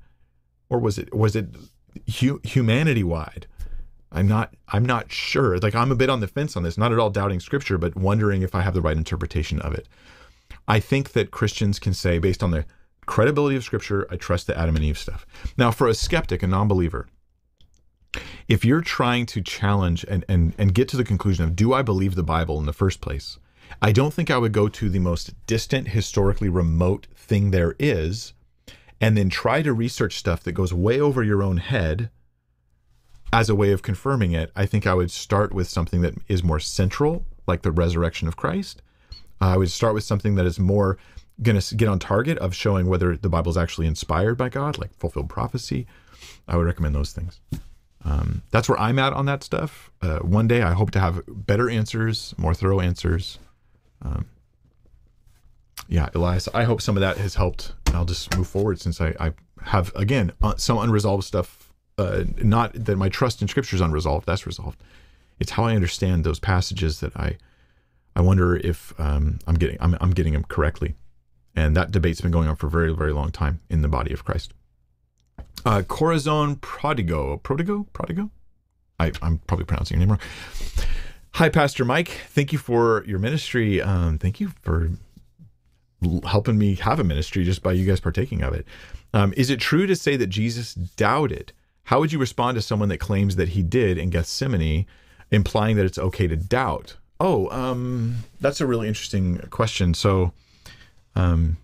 or 0.70 0.80
was 0.80 0.98
it 0.98 1.14
was 1.14 1.36
it 1.36 1.48
hu- 2.20 2.40
humanity 2.44 3.04
wide? 3.04 3.46
I'm 4.12 4.28
not 4.28 4.56
I'm 4.70 4.86
not 4.86 5.12
sure. 5.12 5.58
Like 5.60 5.76
I'm 5.76 5.92
a 5.92 5.96
bit 5.96 6.10
on 6.10 6.22
the 6.22 6.28
fence 6.28 6.56
on 6.56 6.64
this, 6.64 6.78
not 6.78 6.94
at 6.94 7.00
all 7.00 7.10
doubting 7.10 7.42
scripture, 7.42 7.78
but 7.78 7.96
wondering 7.96 8.42
if 8.42 8.56
I 8.56 8.62
have 8.62 8.74
the 8.74 8.82
right 8.82 8.96
interpretation 8.96 9.60
of 9.60 9.74
it. 9.74 9.88
I 10.68 10.80
think 10.80 11.12
that 11.12 11.32
Christians 11.32 11.78
can 11.78 11.94
say, 11.94 12.18
based 12.20 12.42
on 12.42 12.52
the 12.52 12.66
credibility 13.06 13.56
of 13.56 13.64
scripture, 13.64 14.08
I 14.10 14.16
trust 14.16 14.48
the 14.48 14.58
Adam 14.58 14.76
and 14.76 14.86
Eve 14.86 14.98
stuff. 14.98 15.26
Now, 15.58 15.72
for 15.72 15.88
a 15.88 15.94
skeptic, 15.94 16.42
a 16.42 16.48
non-believer, 16.48 17.08
if 18.48 18.64
you're 18.66 18.82
trying 18.82 19.26
to 19.28 19.42
challenge 19.42 20.06
and, 20.08 20.26
and, 20.28 20.54
and 20.58 20.74
get 20.74 20.88
to 20.90 20.98
the 20.98 21.04
conclusion 21.04 21.44
of 21.44 21.56
do 21.56 21.74
I 21.74 21.82
believe 21.82 22.16
the 22.16 22.24
Bible 22.24 22.58
in 22.58 22.66
the 22.66 22.74
first 22.74 23.02
place, 23.02 23.38
I 23.82 23.92
don't 23.92 24.14
think 24.14 24.32
I 24.32 24.38
would 24.38 24.52
go 24.52 24.68
to 24.68 24.90
the 24.90 25.00
most 25.00 25.34
distant, 25.48 25.90
historically 25.90 26.50
remote 26.50 27.08
thing 27.16 27.52
there 27.52 27.76
is 27.80 28.34
and 29.02 29.18
then 29.18 29.30
try 29.30 29.62
to 29.62 29.74
research 29.74 30.18
stuff 30.18 30.44
that 30.44 30.54
goes 30.54 30.74
way 30.74 31.00
over 31.00 31.22
your 31.22 31.44
own 31.44 31.58
head 31.58 32.10
as 33.34 33.50
a 33.50 33.56
way 33.56 33.72
of 33.72 33.82
confirming 33.82 34.32
it. 34.32 34.52
I 34.56 34.66
think 34.66 34.88
I 34.88 34.94
would 34.94 35.12
start 35.12 35.54
with 35.54 35.68
something 35.68 36.02
that 36.02 36.16
is 36.28 36.44
more 36.44 36.60
central, 36.60 37.26
like 37.48 37.64
the 37.64 37.72
resurrection 37.72 38.28
of 38.28 38.38
Christ. 38.38 38.82
I 39.42 39.58
would 39.58 39.70
start 39.70 39.94
with 39.94 40.04
something 40.04 40.36
that 40.36 40.46
is 40.46 40.60
more 40.60 40.98
going 41.42 41.60
to 41.60 41.76
get 41.76 41.90
on 41.90 42.00
target 42.00 42.38
of 42.38 42.56
showing 42.56 42.88
whether 42.88 43.18
the 43.18 43.30
Bible 43.30 43.50
is 43.50 43.58
actually 43.58 43.88
inspired 43.88 44.38
by 44.38 44.48
God, 44.48 44.78
like 44.78 44.94
fulfilled 44.98 45.30
prophecy. 45.30 45.86
I 46.48 46.56
would 46.56 46.66
recommend 46.66 46.96
those 46.96 47.12
things. 47.12 47.42
Um, 48.06 48.44
that's 48.52 48.70
where 48.70 48.80
I'm 48.80 49.00
at 49.00 49.14
on 49.14 49.26
that 49.26 49.44
stuff. 49.44 49.92
Uh, 50.02 50.20
one 50.20 50.48
day 50.48 50.62
I 50.62 50.74
hope 50.74 50.92
to 50.92 51.00
have 51.00 51.24
better 51.28 51.70
answers, 51.70 52.34
more 52.38 52.54
thorough 52.54 52.80
answers. 52.80 53.40
Um, 54.06 54.26
yeah, 55.88 56.10
Elias, 56.14 56.48
I 56.54 56.64
hope 56.64 56.82
some 56.82 56.96
of 56.96 57.02
that 57.02 57.18
has 57.18 57.36
helped. 57.36 57.74
I'll 57.94 58.06
just 58.06 58.36
move 58.38 58.48
forward 58.48 58.80
since 58.80 59.02
I, 59.02 59.16
I 59.20 59.34
have, 59.64 59.92
again, 59.96 60.32
uh, 60.42 60.56
some 60.58 60.78
unresolved 60.78 61.24
stuff. 61.24 61.74
Uh, 61.98 62.26
not 62.38 62.74
that 62.74 62.98
my 62.98 63.10
trust 63.10 63.42
in 63.42 63.48
Scripture 63.48 63.76
is 63.76 63.82
unresolved, 63.82 64.26
that's 64.26 64.46
resolved. 64.46 64.82
It's 65.40 65.52
how 65.52 65.64
I 65.66 65.76
understand 65.76 66.24
those 66.24 66.40
passages 66.40 67.00
that 67.00 67.16
I 67.18 67.38
I 68.16 68.22
wonder 68.22 68.56
if 68.56 68.94
um, 68.98 69.40
I'm 69.46 69.56
getting 69.56 69.78
I'm, 69.82 69.98
I'm 70.00 70.12
getting 70.12 70.34
them 70.34 70.46
correctly. 70.46 70.96
And 71.56 71.76
that 71.76 71.92
debate's 71.92 72.22
been 72.22 72.32
going 72.32 72.48
on 72.48 72.56
for 72.56 72.68
a 72.68 72.70
very, 72.70 72.94
very 72.94 73.14
long 73.14 73.32
time 73.32 73.62
in 73.70 73.82
the 73.82 73.88
body 73.88 74.14
of 74.14 74.26
Christ. 74.26 74.54
Uh, 75.66 75.82
Corazon 75.82 76.58
Prodigo. 76.58 77.42
Prodigo? 77.42 77.88
Prodigo? 77.94 78.30
I, 79.00 79.12
I'm 79.22 79.40
probably 79.40 79.66
pronouncing 79.66 80.00
your 80.00 80.06
name 80.06 80.10
wrong. 80.10 80.20
Hi, 81.36 81.50
Pastor 81.50 81.84
Mike. 81.84 82.22
Thank 82.30 82.54
you 82.54 82.58
for 82.58 83.04
your 83.06 83.20
ministry. 83.20 83.82
Um, 83.82 84.18
thank 84.18 84.40
you 84.40 84.54
for 84.62 84.92
helping 86.24 86.58
me 86.58 86.76
have 86.76 86.98
a 86.98 87.04
ministry 87.04 87.44
just 87.44 87.62
by 87.62 87.74
you 87.74 87.86
guys 87.86 88.00
partaking 88.00 88.42
of 88.42 88.54
it. 88.54 88.66
Um, 89.14 89.34
is 89.36 89.50
it 89.50 89.60
true 89.60 89.86
to 89.86 89.98
say 89.98 90.16
that 90.16 90.28
Jesus 90.28 90.74
doubted? 90.74 91.52
How 91.84 92.00
would 92.00 92.14
you 92.14 92.20
respond 92.20 92.56
to 92.56 92.62
someone 92.62 92.88
that 92.88 93.00
claims 93.00 93.36
that 93.36 93.50
he 93.50 93.64
did 93.64 93.98
in 93.98 94.12
Gethsemane, 94.12 94.86
implying 95.30 95.76
that 95.76 95.86
it's 95.86 95.98
okay 95.98 96.26
to 96.26 96.38
doubt? 96.38 96.96
Oh, 97.20 97.50
um, 97.50 98.20
that's 98.40 98.62
a 98.62 98.66
really 98.66 98.88
interesting 98.88 99.40
question. 99.50 99.94
So, 99.94 100.32
um, 101.18 101.58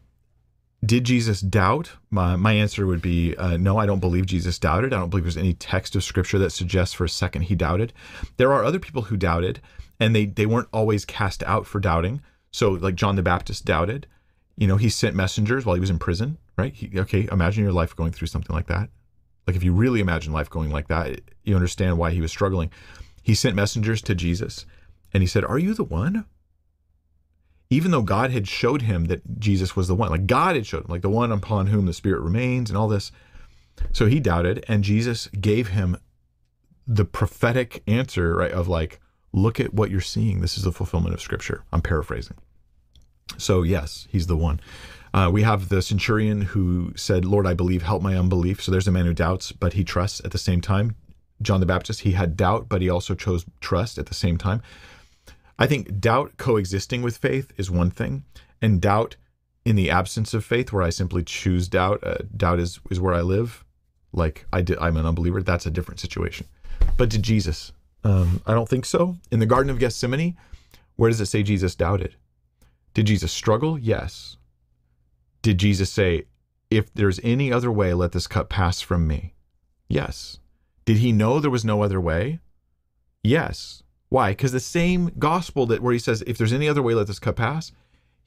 did 0.83 1.03
Jesus 1.03 1.41
doubt? 1.41 1.91
My, 2.09 2.35
my 2.35 2.53
answer 2.53 2.87
would 2.87 3.01
be 3.01 3.35
uh, 3.37 3.57
no, 3.57 3.77
I 3.77 3.85
don't 3.85 3.99
believe 3.99 4.25
Jesus 4.25 4.57
doubted. 4.57 4.93
I 4.93 4.99
don't 4.99 5.09
believe 5.09 5.25
there's 5.25 5.37
any 5.37 5.53
text 5.53 5.95
of 5.95 6.03
scripture 6.03 6.39
that 6.39 6.49
suggests 6.49 6.95
for 6.95 7.05
a 7.05 7.09
second 7.09 7.43
he 7.43 7.55
doubted. 7.55 7.93
There 8.37 8.51
are 8.51 8.63
other 8.63 8.79
people 8.79 9.03
who 9.03 9.15
doubted, 9.15 9.61
and 9.99 10.15
they, 10.15 10.25
they 10.25 10.47
weren't 10.47 10.69
always 10.73 11.05
cast 11.05 11.43
out 11.43 11.67
for 11.67 11.79
doubting. 11.79 12.21
So, 12.51 12.71
like 12.71 12.95
John 12.95 13.15
the 13.15 13.21
Baptist 13.21 13.63
doubted. 13.63 14.07
You 14.57 14.67
know, 14.67 14.77
he 14.77 14.89
sent 14.89 15.15
messengers 15.15 15.65
while 15.65 15.75
he 15.75 15.79
was 15.79 15.89
in 15.89 15.99
prison, 15.99 16.37
right? 16.57 16.73
He, 16.73 16.99
okay, 16.99 17.27
imagine 17.31 17.63
your 17.63 17.73
life 17.73 17.95
going 17.95 18.11
through 18.11 18.27
something 18.27 18.55
like 18.55 18.67
that. 18.67 18.89
Like, 19.47 19.55
if 19.55 19.63
you 19.63 19.73
really 19.73 20.01
imagine 20.01 20.33
life 20.33 20.49
going 20.49 20.71
like 20.71 20.87
that, 20.87 21.21
you 21.43 21.55
understand 21.55 21.97
why 21.97 22.11
he 22.11 22.21
was 22.21 22.31
struggling. 22.31 22.71
He 23.23 23.33
sent 23.35 23.55
messengers 23.55 24.01
to 24.03 24.15
Jesus, 24.15 24.65
and 25.13 25.21
he 25.21 25.27
said, 25.27 25.45
Are 25.45 25.59
you 25.59 25.73
the 25.73 25.83
one? 25.83 26.25
Even 27.71 27.89
though 27.89 28.01
God 28.01 28.31
had 28.31 28.47
showed 28.49 28.83
him 28.83 29.05
that 29.05 29.39
Jesus 29.39 29.75
was 29.77 29.87
the 29.87 29.95
one, 29.95 30.11
like 30.11 30.27
God 30.27 30.55
had 30.55 30.67
showed 30.67 30.83
him, 30.83 30.91
like 30.91 31.01
the 31.01 31.09
one 31.09 31.31
upon 31.31 31.67
whom 31.67 31.85
the 31.85 31.93
Spirit 31.93 32.19
remains 32.19 32.69
and 32.69 32.77
all 32.77 32.89
this. 32.89 33.13
So 33.93 34.05
he 34.05 34.19
doubted, 34.19 34.63
and 34.67 34.83
Jesus 34.83 35.27
gave 35.27 35.69
him 35.69 35.97
the 36.85 37.05
prophetic 37.05 37.81
answer, 37.87 38.35
right? 38.35 38.51
Of 38.51 38.67
like, 38.67 38.99
look 39.31 39.59
at 39.61 39.73
what 39.73 39.89
you're 39.89 40.01
seeing. 40.01 40.41
This 40.41 40.57
is 40.57 40.65
the 40.65 40.73
fulfillment 40.73 41.15
of 41.15 41.21
Scripture. 41.21 41.63
I'm 41.71 41.81
paraphrasing. 41.81 42.37
So, 43.37 43.63
yes, 43.63 44.05
he's 44.11 44.27
the 44.27 44.35
one. 44.35 44.59
Uh, 45.13 45.29
we 45.31 45.43
have 45.43 45.69
the 45.69 45.81
centurion 45.81 46.41
who 46.41 46.91
said, 46.97 47.23
Lord, 47.23 47.47
I 47.47 47.53
believe, 47.53 47.83
help 47.83 48.01
my 48.01 48.17
unbelief. 48.17 48.61
So 48.61 48.71
there's 48.71 48.87
a 48.87 48.91
man 48.91 49.05
who 49.05 49.13
doubts, 49.13 49.53
but 49.53 49.73
he 49.73 49.85
trusts 49.85 50.21
at 50.25 50.31
the 50.31 50.37
same 50.37 50.59
time. 50.59 50.95
John 51.41 51.61
the 51.61 51.65
Baptist, 51.65 52.01
he 52.01 52.11
had 52.11 52.35
doubt, 52.35 52.67
but 52.67 52.81
he 52.81 52.89
also 52.89 53.15
chose 53.15 53.45
trust 53.61 53.97
at 53.97 54.07
the 54.07 54.13
same 54.13 54.37
time. 54.37 54.61
I 55.61 55.67
think 55.67 55.99
doubt 55.99 56.37
coexisting 56.37 57.03
with 57.03 57.17
faith 57.17 57.51
is 57.55 57.69
one 57.69 57.91
thing, 57.91 58.23
and 58.63 58.81
doubt 58.81 59.15
in 59.63 59.75
the 59.75 59.91
absence 59.91 60.33
of 60.33 60.43
faith, 60.43 60.73
where 60.73 60.81
I 60.81 60.89
simply 60.89 61.21
choose 61.23 61.67
doubt, 61.67 62.03
uh, 62.03 62.23
doubt 62.35 62.59
is 62.59 62.79
is 62.89 62.99
where 62.99 63.13
I 63.13 63.21
live. 63.21 63.63
Like 64.11 64.47
I 64.51 64.63
did, 64.63 64.79
I'm 64.79 64.97
an 64.97 65.05
unbeliever. 65.05 65.43
That's 65.43 65.67
a 65.67 65.71
different 65.71 65.99
situation. 65.99 66.47
But 66.97 67.11
did 67.11 67.21
Jesus? 67.21 67.73
Um, 68.03 68.41
I 68.47 68.55
don't 68.55 68.67
think 68.67 68.85
so. 68.85 69.17
In 69.31 69.37
the 69.37 69.45
Garden 69.45 69.69
of 69.69 69.77
Gethsemane, 69.77 70.35
where 70.95 71.11
does 71.11 71.21
it 71.21 71.27
say 71.27 71.43
Jesus 71.43 71.75
doubted? 71.75 72.15
Did 72.95 73.05
Jesus 73.05 73.31
struggle? 73.31 73.77
Yes. 73.77 74.37
Did 75.43 75.59
Jesus 75.59 75.91
say, 75.91 76.23
"If 76.71 76.91
there's 76.95 77.19
any 77.21 77.53
other 77.53 77.71
way, 77.71 77.93
let 77.93 78.13
this 78.13 78.25
cup 78.25 78.49
pass 78.49 78.81
from 78.81 79.07
me"? 79.07 79.35
Yes. 79.87 80.39
Did 80.85 80.97
he 80.97 81.11
know 81.11 81.39
there 81.39 81.51
was 81.51 81.63
no 81.63 81.83
other 81.83 82.01
way? 82.01 82.39
Yes. 83.23 83.83
Why? 84.11 84.31
Because 84.31 84.51
the 84.51 84.59
same 84.59 85.13
gospel 85.17 85.65
that 85.67 85.81
where 85.81 85.93
he 85.93 85.97
says, 85.97 86.21
if 86.27 86.37
there's 86.37 86.51
any 86.51 86.67
other 86.67 86.81
way, 86.81 86.93
let 86.93 87.07
this 87.07 87.17
cup 87.17 87.37
pass, 87.37 87.71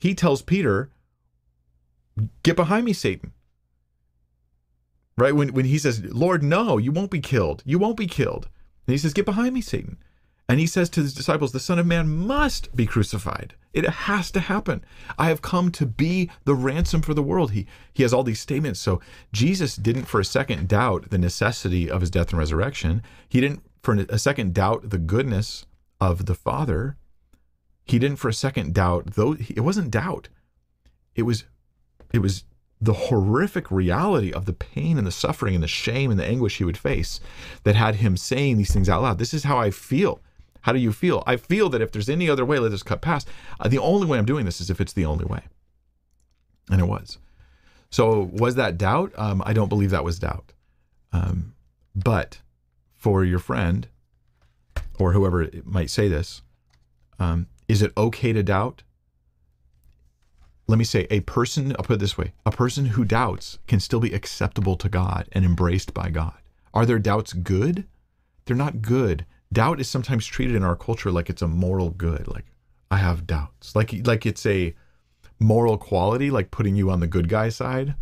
he 0.00 0.14
tells 0.14 0.40
Peter, 0.40 0.88
get 2.42 2.56
behind 2.56 2.86
me, 2.86 2.94
Satan. 2.94 3.34
Right? 5.18 5.36
When, 5.36 5.52
when 5.52 5.66
he 5.66 5.76
says, 5.76 6.02
Lord, 6.02 6.42
no, 6.42 6.78
you 6.78 6.90
won't 6.90 7.10
be 7.10 7.20
killed. 7.20 7.62
You 7.66 7.78
won't 7.78 7.98
be 7.98 8.06
killed. 8.06 8.48
And 8.86 8.92
he 8.92 8.98
says, 8.98 9.12
get 9.12 9.26
behind 9.26 9.52
me, 9.52 9.60
Satan. 9.60 9.98
And 10.48 10.58
he 10.58 10.66
says 10.66 10.88
to 10.88 11.02
his 11.02 11.12
disciples, 11.12 11.52
the 11.52 11.60
Son 11.60 11.78
of 11.78 11.86
Man 11.86 12.08
must 12.08 12.74
be 12.74 12.86
crucified. 12.86 13.54
It 13.74 13.86
has 13.86 14.30
to 14.30 14.40
happen. 14.40 14.82
I 15.18 15.28
have 15.28 15.42
come 15.42 15.70
to 15.72 15.84
be 15.84 16.30
the 16.46 16.54
ransom 16.54 17.02
for 17.02 17.12
the 17.12 17.22
world. 17.22 17.50
He 17.52 17.66
he 17.92 18.04
has 18.04 18.14
all 18.14 18.22
these 18.22 18.40
statements. 18.40 18.80
So 18.80 19.00
Jesus 19.32 19.76
didn't 19.76 20.04
for 20.04 20.20
a 20.20 20.24
second 20.24 20.68
doubt 20.68 21.10
the 21.10 21.18
necessity 21.18 21.90
of 21.90 22.00
his 22.00 22.10
death 22.10 22.30
and 22.30 22.38
resurrection. 22.38 23.02
He 23.28 23.40
didn't 23.40 23.62
for 23.82 23.94
a 23.94 24.18
second 24.18 24.54
doubt 24.54 24.90
the 24.90 24.98
goodness 24.98 25.66
of 26.00 26.26
the 26.26 26.34
Father, 26.34 26.96
he 27.84 27.98
didn't 27.98 28.16
for 28.16 28.28
a 28.28 28.34
second 28.34 28.74
doubt, 28.74 29.14
though 29.14 29.36
it 29.38 29.60
wasn't 29.60 29.90
doubt. 29.90 30.28
It 31.14 31.22
was 31.22 31.44
it 32.12 32.20
was 32.20 32.44
the 32.80 32.92
horrific 32.92 33.70
reality 33.70 34.32
of 34.32 34.44
the 34.44 34.52
pain 34.52 34.98
and 34.98 35.06
the 35.06 35.12
suffering 35.12 35.54
and 35.54 35.64
the 35.64 35.68
shame 35.68 36.10
and 36.10 36.20
the 36.20 36.24
anguish 36.24 36.58
he 36.58 36.64
would 36.64 36.76
face 36.76 37.18
that 37.62 37.74
had 37.76 37.96
him 37.96 38.16
saying 38.16 38.56
these 38.56 38.72
things 38.72 38.88
out 38.88 39.02
loud. 39.02 39.18
This 39.18 39.32
is 39.32 39.44
how 39.44 39.58
I 39.58 39.70
feel. 39.70 40.20
How 40.62 40.72
do 40.72 40.78
you 40.78 40.92
feel? 40.92 41.22
I 41.26 41.36
feel 41.36 41.68
that 41.70 41.82
if 41.82 41.92
there's 41.92 42.08
any 42.08 42.28
other 42.28 42.44
way, 42.44 42.58
let 42.58 42.70
this 42.70 42.82
cut 42.82 43.00
past. 43.00 43.28
Uh, 43.60 43.68
the 43.68 43.78
only 43.78 44.06
way 44.06 44.18
I'm 44.18 44.24
doing 44.24 44.44
this 44.44 44.60
is 44.60 44.70
if 44.70 44.80
it's 44.80 44.92
the 44.92 45.04
only 45.04 45.24
way. 45.24 45.42
And 46.70 46.80
it 46.80 46.86
was. 46.86 47.18
So 47.90 48.30
was 48.32 48.54
that 48.54 48.78
doubt? 48.78 49.12
Um, 49.16 49.42
I 49.44 49.52
don't 49.52 49.68
believe 49.68 49.90
that 49.90 50.04
was 50.04 50.18
doubt. 50.18 50.52
Um, 51.12 51.54
but 51.94 52.40
for 52.96 53.24
your 53.24 53.38
friend, 53.38 53.88
or 54.98 55.12
whoever 55.12 55.48
might 55.64 55.90
say 55.90 56.08
this, 56.08 56.42
um, 57.18 57.46
is 57.68 57.82
it 57.82 57.92
okay 57.96 58.32
to 58.32 58.42
doubt? 58.42 58.82
Let 60.66 60.78
me 60.78 60.84
say, 60.84 61.06
a 61.10 61.20
person, 61.20 61.72
I'll 61.72 61.84
put 61.84 61.94
it 61.94 62.00
this 62.00 62.16
way 62.16 62.32
a 62.46 62.50
person 62.50 62.86
who 62.86 63.04
doubts 63.04 63.58
can 63.66 63.80
still 63.80 64.00
be 64.00 64.14
acceptable 64.14 64.76
to 64.76 64.88
God 64.88 65.28
and 65.32 65.44
embraced 65.44 65.92
by 65.92 66.10
God. 66.10 66.34
Are 66.72 66.86
their 66.86 66.98
doubts 66.98 67.32
good? 67.32 67.86
They're 68.44 68.56
not 68.56 68.82
good. 68.82 69.26
Doubt 69.52 69.80
is 69.80 69.88
sometimes 69.88 70.26
treated 70.26 70.56
in 70.56 70.64
our 70.64 70.76
culture 70.76 71.12
like 71.12 71.30
it's 71.30 71.42
a 71.42 71.48
moral 71.48 71.90
good. 71.90 72.26
Like, 72.28 72.46
I 72.90 72.96
have 72.96 73.26
doubts. 73.26 73.76
Like, 73.76 74.06
like 74.06 74.26
it's 74.26 74.44
a 74.46 74.74
moral 75.38 75.76
quality, 75.78 76.30
like 76.30 76.50
putting 76.50 76.76
you 76.76 76.90
on 76.90 77.00
the 77.00 77.06
good 77.06 77.28
guy 77.28 77.50
side. 77.50 77.94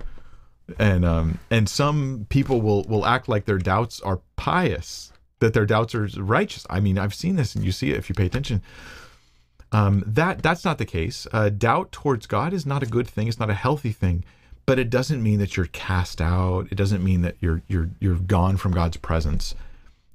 and 0.78 1.04
um 1.04 1.38
and 1.50 1.68
some 1.68 2.26
people 2.28 2.60
will 2.60 2.84
will 2.84 3.04
act 3.04 3.28
like 3.28 3.44
their 3.44 3.58
doubts 3.58 4.00
are 4.00 4.20
pious 4.36 5.11
that 5.42 5.52
their 5.52 5.66
doubts 5.66 5.94
are 5.94 6.08
righteous. 6.16 6.66
I 6.70 6.80
mean 6.80 6.98
i've 6.98 7.14
seen 7.14 7.36
this 7.36 7.54
and 7.54 7.64
you 7.64 7.72
see 7.72 7.90
it 7.90 7.98
if 7.98 8.08
you 8.08 8.14
pay 8.14 8.26
attention. 8.26 8.62
Um 9.70 10.02
that 10.06 10.42
that's 10.42 10.64
not 10.64 10.78
the 10.78 10.86
case. 10.86 11.26
Uh, 11.32 11.50
doubt 11.50 11.92
towards 11.92 12.26
god 12.26 12.52
is 12.52 12.64
not 12.64 12.82
a 12.82 12.86
good 12.86 13.06
thing. 13.06 13.28
It's 13.28 13.38
not 13.38 13.50
a 13.50 13.54
healthy 13.54 13.92
thing 13.92 14.24
but 14.66 14.78
it 14.78 14.90
doesn't 14.90 15.22
mean 15.22 15.38
that 15.40 15.56
you're 15.56 15.66
cast 15.66 16.20
out. 16.20 16.68
It 16.70 16.76
doesn't 16.76 17.04
mean 17.04 17.22
that 17.22 17.36
you're 17.40 17.62
you're 17.68 17.90
you're 18.00 18.16
gone 18.16 18.56
from 18.56 18.72
god's 18.72 18.96
presence. 18.96 19.54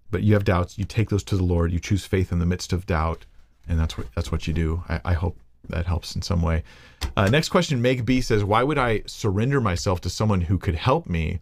But 0.09 0.23
you 0.23 0.33
have 0.33 0.45
doubts. 0.45 0.77
You 0.77 0.85
take 0.85 1.09
those 1.09 1.23
to 1.25 1.35
the 1.35 1.43
lord. 1.43 1.71
You 1.71 1.79
choose 1.79 2.05
faith 2.05 2.31
in 2.31 2.39
the 2.39 2.45
midst 2.45 2.71
of 2.71 2.85
doubt. 2.85 3.25
And 3.67 3.77
that's 3.77 3.97
what 3.97 4.07
that's 4.15 4.31
what 4.31 4.47
you 4.47 4.53
do. 4.53 4.83
I, 4.87 5.01
I 5.03 5.13
hope 5.13 5.37
that 5.69 5.85
helps 5.85 6.15
in 6.15 6.21
some 6.21 6.41
way. 6.41 6.63
Uh, 7.17 7.27
next 7.27 7.49
question, 7.49 7.81
Meg 7.81 8.05
B 8.05 8.21
says, 8.21 8.43
"Why 8.43 8.63
would 8.63 8.77
I 8.77 9.03
surrender 9.05 9.59
myself 9.59 9.99
to 10.01 10.09
someone 10.09 10.41
who 10.41 10.57
could 10.57 10.75
help 10.75 11.07
me 11.07 11.39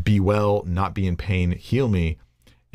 be 0.00 0.20
well, 0.20 0.62
not 0.66 0.94
be 0.94 1.06
in 1.06 1.16
pain, 1.16 1.52
heal 1.52 1.88
me, 1.88 2.18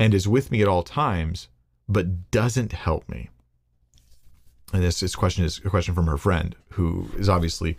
and 0.02 0.14
is 0.14 0.28
with 0.28 0.50
me 0.50 0.62
at 0.62 0.68
all 0.68 0.82
times, 0.82 1.48
but 1.88 2.30
doesn't 2.30 2.72
help 2.72 3.08
me?" 3.08 3.30
And 4.72 4.82
this, 4.82 5.00
this 5.00 5.14
question 5.14 5.44
is 5.44 5.60
a 5.64 5.70
question 5.70 5.94
from 5.94 6.06
her 6.06 6.16
friend, 6.16 6.56
who 6.70 7.08
is 7.16 7.28
obviously 7.28 7.76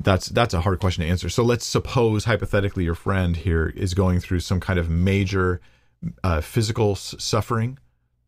that's 0.00 0.26
that's 0.28 0.54
a 0.54 0.60
hard 0.62 0.80
question 0.80 1.04
to 1.04 1.10
answer. 1.10 1.28
So 1.28 1.42
let's 1.42 1.66
suppose 1.66 2.24
hypothetically 2.24 2.84
your 2.84 2.94
friend 2.94 3.36
here 3.36 3.68
is 3.68 3.94
going 3.94 4.20
through 4.20 4.40
some 4.40 4.60
kind 4.60 4.78
of 4.78 4.88
major 4.90 5.60
uh, 6.24 6.40
physical 6.40 6.92
s- 6.92 7.14
suffering. 7.18 7.78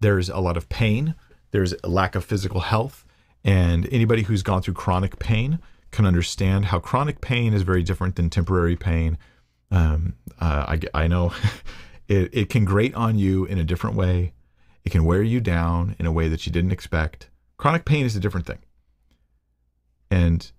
There's 0.01 0.29
a 0.29 0.39
lot 0.39 0.57
of 0.57 0.69
pain. 0.69 1.15
There's 1.51 1.75
a 1.85 1.89
lack 1.89 2.15
of 2.15 2.25
physical 2.25 2.61
health 2.61 3.05
and 3.45 3.89
anybody 3.91 4.23
who's 4.23 4.43
gone 4.43 4.63
through 4.63 4.75
chronic 4.75 5.19
pain 5.19 5.59
can 5.91 6.07
understand 6.07 6.67
how 6.67 6.79
chronic 6.79 7.21
pain 7.21 7.53
is 7.53 7.63
very 7.63 7.83
different 7.83 8.17
than 8.17 8.31
temporary 8.31 8.77
pain. 8.77 9.19
Um, 9.71 10.15
uh, 10.41 10.77
I, 10.95 11.03
I 11.05 11.07
know 11.09 11.33
it, 12.09 12.31
it 12.33 12.49
can 12.49 12.65
grate 12.65 12.95
on 12.95 13.19
you 13.19 13.45
in 13.45 13.59
a 13.59 13.65
different 13.65 13.97
way. 13.97 14.33
It 14.85 14.91
can 14.91 15.05
wear 15.05 15.23
you 15.23 15.41
down 15.41 15.97
in 15.99 16.07
a 16.07 16.13
way 16.13 16.29
that 16.29 16.47
you 16.47 16.53
didn't 16.53 16.73
expect. 16.73 17.31
Chronic 17.57 17.85
pain 17.85 18.05
is 18.05 18.17
a 18.17 18.21
different 18.21 18.47
thing. 18.47 18.59
And 20.11 20.51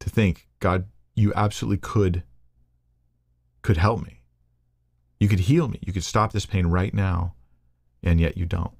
to 0.00 0.10
think, 0.10 0.48
God, 0.60 0.86
you 1.14 1.32
absolutely 1.34 1.78
could 1.78 2.22
could 3.62 3.76
help 3.76 4.02
me. 4.02 4.22
You 5.20 5.28
could 5.28 5.40
heal 5.40 5.68
me. 5.68 5.80
You 5.84 5.92
could 5.92 6.04
stop 6.04 6.32
this 6.32 6.46
pain 6.46 6.68
right 6.68 6.94
now, 6.94 7.34
and 8.02 8.20
yet 8.20 8.36
you 8.36 8.46
don't. 8.46 8.72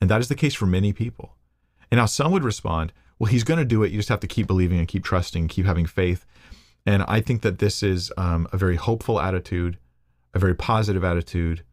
And 0.00 0.08
that 0.10 0.20
is 0.20 0.28
the 0.28 0.34
case 0.34 0.54
for 0.54 0.66
many 0.66 0.92
people. 0.92 1.36
And 1.90 1.98
now 1.98 2.06
some 2.06 2.32
would 2.32 2.44
respond, 2.44 2.92
well, 3.18 3.30
he's 3.30 3.44
going 3.44 3.58
to 3.58 3.64
do 3.64 3.82
it. 3.82 3.90
You 3.90 3.98
just 3.98 4.08
have 4.08 4.20
to 4.20 4.26
keep 4.26 4.46
believing 4.46 4.78
and 4.78 4.86
keep 4.86 5.04
trusting, 5.04 5.48
keep 5.48 5.66
having 5.66 5.86
faith. 5.86 6.26
And 6.84 7.02
I 7.08 7.20
think 7.20 7.42
that 7.42 7.58
this 7.58 7.82
is 7.82 8.12
um, 8.16 8.46
a 8.52 8.56
very 8.56 8.76
hopeful 8.76 9.20
attitude, 9.20 9.78
a 10.36 10.38
very 10.38 10.54
positive 10.54 11.02
attitude, 11.02 11.64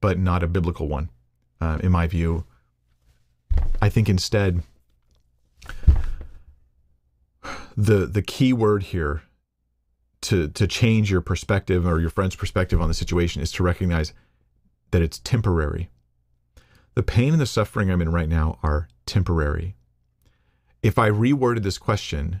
but 0.00 0.18
not 0.18 0.42
a 0.42 0.48
biblical 0.48 0.88
one, 0.88 1.08
uh, 1.60 1.78
in 1.82 1.92
my 1.92 2.06
view. 2.06 2.44
I 3.80 3.88
think 3.88 4.08
instead, 4.08 4.62
the 7.76 8.06
the 8.06 8.22
key 8.22 8.52
word 8.52 8.82
here 8.82 9.22
to 10.22 10.48
to 10.48 10.66
change 10.66 11.10
your 11.10 11.20
perspective 11.20 11.86
or 11.86 12.00
your 12.00 12.10
friend's 12.10 12.36
perspective 12.36 12.82
on 12.82 12.88
the 12.88 12.94
situation 12.94 13.40
is 13.40 13.52
to 13.52 13.62
recognize 13.62 14.12
that 14.90 15.00
it's 15.00 15.20
temporary. 15.20 15.88
The 16.94 17.02
pain 17.04 17.32
and 17.32 17.40
the 17.40 17.46
suffering 17.46 17.90
I'm 17.90 18.02
in 18.02 18.10
right 18.10 18.28
now 18.28 18.58
are 18.62 18.88
temporary. 19.06 19.76
If 20.82 20.98
I 20.98 21.08
reworded 21.08 21.62
this 21.62 21.78
question, 21.78 22.40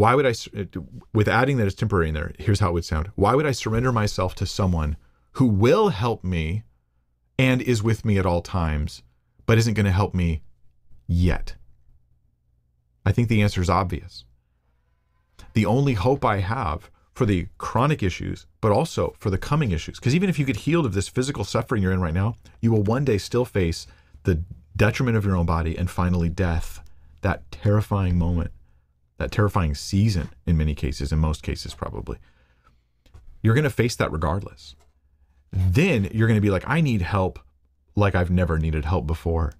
why 0.00 0.14
would 0.14 0.24
I, 0.24 0.30
uh, 0.30 0.64
with 1.12 1.28
adding 1.28 1.58
that 1.58 1.66
it's 1.66 1.76
temporary 1.76 2.08
in 2.08 2.14
there, 2.14 2.32
here's 2.38 2.60
how 2.60 2.70
it 2.70 2.72
would 2.72 2.86
sound. 2.86 3.10
Why 3.16 3.34
would 3.34 3.44
I 3.44 3.52
surrender 3.52 3.92
myself 3.92 4.34
to 4.36 4.46
someone 4.46 4.96
who 5.32 5.44
will 5.44 5.90
help 5.90 6.24
me 6.24 6.62
and 7.38 7.60
is 7.60 7.82
with 7.82 8.02
me 8.02 8.16
at 8.16 8.24
all 8.24 8.40
times, 8.40 9.02
but 9.44 9.58
isn't 9.58 9.74
going 9.74 9.84
to 9.84 9.92
help 9.92 10.14
me 10.14 10.40
yet? 11.06 11.54
I 13.04 13.12
think 13.12 13.28
the 13.28 13.42
answer 13.42 13.60
is 13.60 13.68
obvious. 13.68 14.24
The 15.52 15.66
only 15.66 15.92
hope 15.92 16.24
I 16.24 16.38
have 16.38 16.90
for 17.12 17.26
the 17.26 17.48
chronic 17.58 18.02
issues, 18.02 18.46
but 18.62 18.72
also 18.72 19.14
for 19.18 19.28
the 19.28 19.36
coming 19.36 19.70
issues, 19.70 19.98
because 19.98 20.14
even 20.14 20.30
if 20.30 20.38
you 20.38 20.46
get 20.46 20.64
healed 20.64 20.86
of 20.86 20.94
this 20.94 21.08
physical 21.08 21.44
suffering 21.44 21.82
you're 21.82 21.92
in 21.92 22.00
right 22.00 22.14
now, 22.14 22.36
you 22.62 22.72
will 22.72 22.82
one 22.82 23.04
day 23.04 23.18
still 23.18 23.44
face 23.44 23.86
the 24.22 24.42
detriment 24.76 25.18
of 25.18 25.26
your 25.26 25.36
own 25.36 25.44
body, 25.44 25.76
and 25.76 25.90
finally 25.90 26.30
death. 26.30 26.82
That 27.20 27.50
terrifying 27.52 28.16
moment, 28.16 28.50
that 29.20 29.30
terrifying 29.30 29.74
season 29.74 30.30
in 30.46 30.56
many 30.56 30.74
cases, 30.74 31.12
in 31.12 31.18
most 31.18 31.42
cases, 31.42 31.74
probably. 31.74 32.18
You're 33.42 33.54
going 33.54 33.64
to 33.64 33.70
face 33.70 33.94
that 33.96 34.10
regardless. 34.10 34.74
Then 35.52 36.08
you're 36.12 36.26
going 36.26 36.36
to 36.38 36.42
be 36.42 36.50
like, 36.50 36.64
I 36.66 36.80
need 36.80 37.02
help 37.02 37.38
like 37.94 38.14
I've 38.14 38.30
never 38.30 38.58
needed 38.58 38.84
help 38.84 39.06
before. 39.06 39.52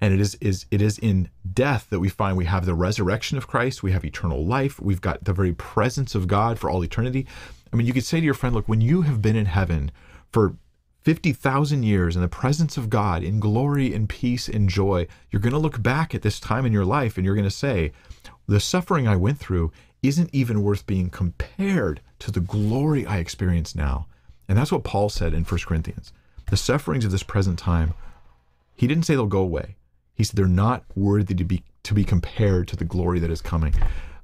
And 0.00 0.14
it 0.14 0.20
is, 0.20 0.36
is 0.40 0.66
it 0.70 0.80
is 0.80 0.98
in 0.98 1.28
death 1.52 1.88
that 1.90 2.00
we 2.00 2.08
find 2.08 2.36
we 2.36 2.44
have 2.44 2.66
the 2.66 2.74
resurrection 2.74 3.36
of 3.36 3.48
Christ, 3.48 3.82
we 3.82 3.92
have 3.92 4.04
eternal 4.04 4.44
life, 4.44 4.80
we've 4.80 5.00
got 5.00 5.24
the 5.24 5.32
very 5.32 5.52
presence 5.52 6.14
of 6.14 6.28
God 6.28 6.58
for 6.58 6.70
all 6.70 6.84
eternity. 6.84 7.26
I 7.72 7.76
mean, 7.76 7.86
you 7.86 7.92
could 7.92 8.04
say 8.04 8.20
to 8.20 8.24
your 8.24 8.34
friend, 8.34 8.54
look, 8.54 8.68
when 8.68 8.80
you 8.80 9.02
have 9.02 9.20
been 9.20 9.36
in 9.36 9.46
heaven 9.46 9.90
for 10.30 10.56
50,000 11.02 11.82
years 11.82 12.14
in 12.14 12.22
the 12.22 12.28
presence 12.28 12.76
of 12.76 12.90
God 12.90 13.22
in 13.22 13.40
glory 13.40 13.94
and 13.94 14.08
peace 14.08 14.48
and 14.48 14.68
joy, 14.68 15.06
you're 15.30 15.40
going 15.40 15.52
to 15.52 15.58
look 15.58 15.82
back 15.82 16.14
at 16.14 16.22
this 16.22 16.38
time 16.38 16.66
in 16.66 16.72
your 16.72 16.84
life 16.84 17.16
and 17.16 17.24
you're 17.24 17.34
going 17.34 17.44
to 17.44 17.50
say, 17.50 17.92
the 18.48 18.60
suffering 18.60 19.06
I 19.06 19.16
went 19.16 19.38
through 19.38 19.70
isn't 20.02 20.30
even 20.32 20.62
worth 20.62 20.86
being 20.86 21.10
compared 21.10 22.00
to 22.20 22.32
the 22.32 22.40
glory 22.40 23.04
I 23.06 23.18
experience 23.18 23.74
now. 23.74 24.06
And 24.48 24.56
that's 24.56 24.72
what 24.72 24.84
Paul 24.84 25.10
said 25.10 25.34
in 25.34 25.44
1 25.44 25.60
Corinthians. 25.66 26.12
The 26.50 26.56
sufferings 26.56 27.04
of 27.04 27.10
this 27.10 27.22
present 27.22 27.58
time, 27.58 27.92
he 28.74 28.86
didn't 28.86 29.04
say 29.04 29.14
they'll 29.14 29.26
go 29.26 29.40
away. 29.40 29.76
He 30.14 30.24
said 30.24 30.36
they're 30.36 30.46
not 30.46 30.84
worthy 30.96 31.34
to 31.34 31.44
be 31.44 31.62
to 31.84 31.94
be 31.94 32.04
compared 32.04 32.68
to 32.68 32.76
the 32.76 32.84
glory 32.84 33.18
that 33.18 33.30
is 33.30 33.40
coming. 33.40 33.74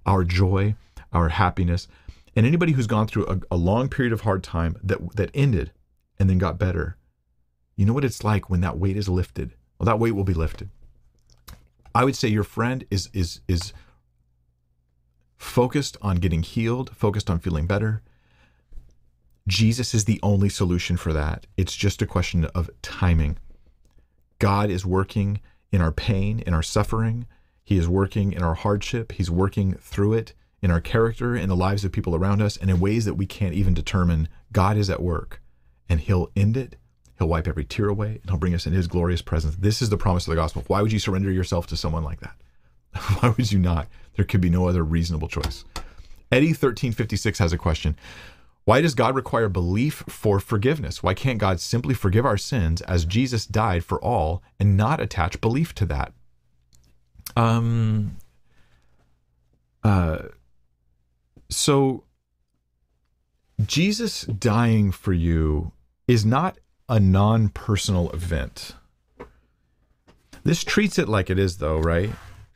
Our 0.07 0.25
joy, 0.25 0.75
our 1.13 1.29
happiness, 1.29 1.87
and 2.35 2.47
anybody 2.47 2.73
who's 2.73 2.87
gone 2.87 3.07
through 3.07 3.27
a, 3.27 3.39
a 3.53 3.57
long 3.57 3.89
period 3.89 4.13
of 4.13 4.23
hard 4.23 4.43
time 4.43 4.77
that 4.83 5.17
that 5.17 5.31
ended 5.35 5.71
and 6.19 6.29
then 6.29 6.39
got 6.39 6.59
better. 6.59 6.97
You 7.77 7.85
know 7.87 7.93
what 7.93 8.05
it's 8.05 8.25
like 8.25 8.49
when 8.49 8.61
that 8.63 8.79
weight 8.79 8.97
is 8.97 9.09
lifted? 9.09 9.55
Well, 9.79 9.87
that 9.87 9.99
weight 9.99 10.13
will 10.13 10.25
be 10.25 10.35
lifted. 10.35 10.71
I 11.95 12.05
would 12.05 12.17
say 12.17 12.29
your 12.29 12.45
friend 12.45 12.85
is 12.91 13.09
is 13.13 13.41
is 13.47 13.73
focused 15.45 15.97
on 16.03 16.17
getting 16.17 16.43
healed, 16.43 16.91
focused 16.97 17.31
on 17.31 17.39
feeling 17.39 17.67
better. 17.67 18.03
Jesus 19.47 19.95
is 19.95 20.07
the 20.07 20.19
only 20.23 20.49
solution 20.49 20.97
for 20.97 21.13
that. 21.13 21.47
It's 21.57 21.77
just 21.77 22.03
a 22.03 22.07
question 22.07 22.47
of 22.47 22.71
timing. 22.83 23.37
God 24.39 24.71
is 24.71 24.87
working 24.87 25.41
in 25.71 25.81
our 25.81 25.93
pain, 25.93 26.41
in 26.41 26.55
our 26.55 26.63
suffering. 26.63 27.27
He 27.63 27.77
is 27.77 27.89
working 27.89 28.33
in 28.33 28.43
our 28.43 28.55
hardship. 28.55 29.13
He's 29.13 29.31
working 29.31 29.75
through 29.75 30.15
it 30.15 30.33
in 30.63 30.71
our 30.71 30.81
character, 30.81 31.37
in 31.37 31.51
the 31.51 31.57
lives 31.57 31.85
of 31.85 31.93
people 31.93 32.17
around 32.17 32.41
us, 32.41 32.57
and 32.57 32.71
in 32.71 32.81
ways 32.81 33.05
that 33.05 33.15
we 33.15 33.27
can't 33.27 33.55
even 33.55 33.75
determine. 33.75 34.29
God 34.51 34.77
is 34.77 34.89
at 34.89 35.03
work 35.03 35.43
and 35.89 36.01
he'll 36.01 36.31
end 36.35 36.57
it. 36.57 36.77
He'll 37.19 37.29
wipe 37.29 37.47
every 37.47 37.65
tear 37.65 37.89
away 37.89 38.19
and 38.23 38.31
he'll 38.31 38.39
bring 38.39 38.55
us 38.55 38.67
in 38.67 38.73
his 38.73 38.89
glorious 38.89 39.23
presence. 39.23 39.57
This 39.57 39.83
is 39.83 39.91
the 39.91 39.99
promise 39.99 40.27
of 40.27 40.31
the 40.31 40.41
gospel. 40.41 40.65
Why 40.67 40.81
would 40.81 40.93
you 40.93 40.99
surrender 40.99 41.31
yourself 41.31 41.67
to 41.69 41.77
someone 41.77 42.03
like 42.03 42.21
that? 42.21 42.35
Why 43.21 43.35
would 43.37 43.53
you 43.53 43.59
not? 43.59 43.89
There 44.17 44.25
could 44.25 44.41
be 44.41 44.51
no 44.51 44.69
other 44.69 44.85
reasonable 44.85 45.29
choice. 45.29 45.65
Eddie 46.31 46.49
1356 46.49 47.39
has 47.39 47.53
a 47.53 47.59
question. 47.59 47.97
Why 48.65 48.81
does 48.81 48.95
God 48.95 49.15
require 49.15 49.49
belief 49.49 50.05
for 50.09 50.41
forgiveness? 50.41 51.03
Why 51.03 51.13
can't 51.13 51.39
God 51.39 51.61
simply 51.61 51.95
forgive 51.95 52.25
our 52.25 52.39
sins 52.39 52.81
as 52.83 53.05
Jesus 53.05 53.47
died 53.47 53.85
for 53.85 54.03
all 54.03 54.43
and 54.59 54.77
not 54.77 55.01
attach 55.01 55.41
belief 55.41 55.75
to 55.77 55.87
that? 55.87 56.13
Um 57.37 58.17
uh 59.83 60.23
so 61.51 62.05
Jesus 63.65 64.23
dying 64.23 64.93
for 64.93 65.13
you 65.13 65.73
is 66.09 66.25
not 66.25 66.59
a 66.89 66.99
non 67.01 67.49
personal 67.49 68.11
event. 68.11 68.75
This 70.43 70.65
treats 70.65 70.99
it 70.99 71.09
like 71.09 71.31
it 71.31 71.39
is, 71.39 71.57
though, 71.59 71.79
right? 71.79 72.11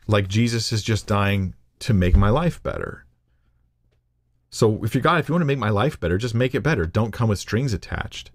Like 0.08 0.26
Jesus 0.26 0.72
is 0.72 0.82
just 0.82 1.06
dying 1.06 1.54
to 1.80 1.94
make 1.94 2.16
my 2.16 2.30
life 2.30 2.60
better. 2.62 3.04
So 4.50 4.82
if 4.82 4.94
you 4.94 5.00
God, 5.00 5.20
if 5.20 5.28
you 5.28 5.34
want 5.34 5.42
to 5.42 5.46
make 5.46 5.58
my 5.58 5.70
life 5.70 6.00
better, 6.00 6.18
just 6.18 6.34
make 6.34 6.54
it 6.54 6.62
better. 6.62 6.86
Don't 6.86 7.12
come 7.12 7.28
with 7.28 7.38
strings 7.38 7.74
attached. 7.74 8.30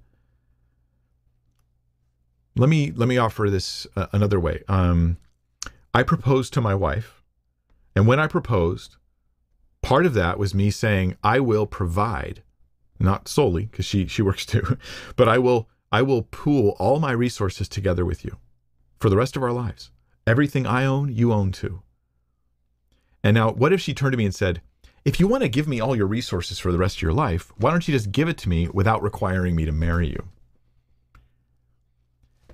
Let 2.55 2.69
me 2.69 2.91
let 2.91 3.09
me 3.09 3.17
offer 3.17 3.49
this 3.49 3.88
uh, 3.95 4.05
another 4.13 4.39
way. 4.39 4.63
Um, 4.67 5.17
I 5.93 6.03
proposed 6.03 6.53
to 6.53 6.61
my 6.61 6.76
wife, 6.76 7.24
and 7.95 8.07
when 8.07 8.19
I 8.19 8.28
proposed, 8.28 8.97
part 9.82 10.05
of 10.05 10.13
that 10.13 10.38
was 10.38 10.53
me 10.53 10.69
saying 10.69 11.17
I 11.24 11.39
will 11.39 11.65
provide 11.65 12.43
not 12.99 13.28
solely 13.28 13.65
because 13.65 13.86
she 13.86 14.05
she 14.05 14.21
works 14.21 14.45
too, 14.53 14.78
but 15.15 15.28
I 15.28 15.39
will 15.39 15.67
I 15.91 16.03
will 16.03 16.21
pool 16.21 16.76
all 16.78 16.99
my 16.99 17.11
resources 17.11 17.67
together 17.67 18.05
with 18.05 18.24
you 18.24 18.38
for 18.99 19.09
the 19.09 19.17
rest 19.17 19.36
of 19.36 19.41
our 19.41 19.51
lives. 19.51 19.89
Everything 20.26 20.65
I 20.65 20.86
own, 20.86 21.13
you 21.13 21.34
own 21.34 21.51
too. 21.51 21.82
And 23.24 23.36
now, 23.36 23.51
what 23.51 23.74
if 23.74 23.82
she 23.82 23.93
turned 23.93 24.13
to 24.13 24.17
me 24.17 24.26
and 24.26 24.36
said, 24.36 24.61
if 25.05 25.19
you 25.19 25.28
want 25.28 25.43
to 25.43 25.49
give 25.49 25.67
me 25.67 25.82
all 25.82 25.95
your 25.95 26.07
resources 26.07 26.59
for 26.59 26.71
the 26.71 26.78
rest 26.78 26.97
of 26.97 27.01
your 27.01 27.13
life, 27.13 27.51
why 27.57 27.71
don't 27.71 27.88
you 27.88 27.93
just 27.93 28.11
give 28.11 28.30
it 28.30 28.38
to 28.39 28.49
me 28.49 28.69
without 28.69 29.03
requiring 29.03 29.55
me 29.55 29.65
to 29.65 29.71
marry 29.71 30.07
you? 30.07 30.30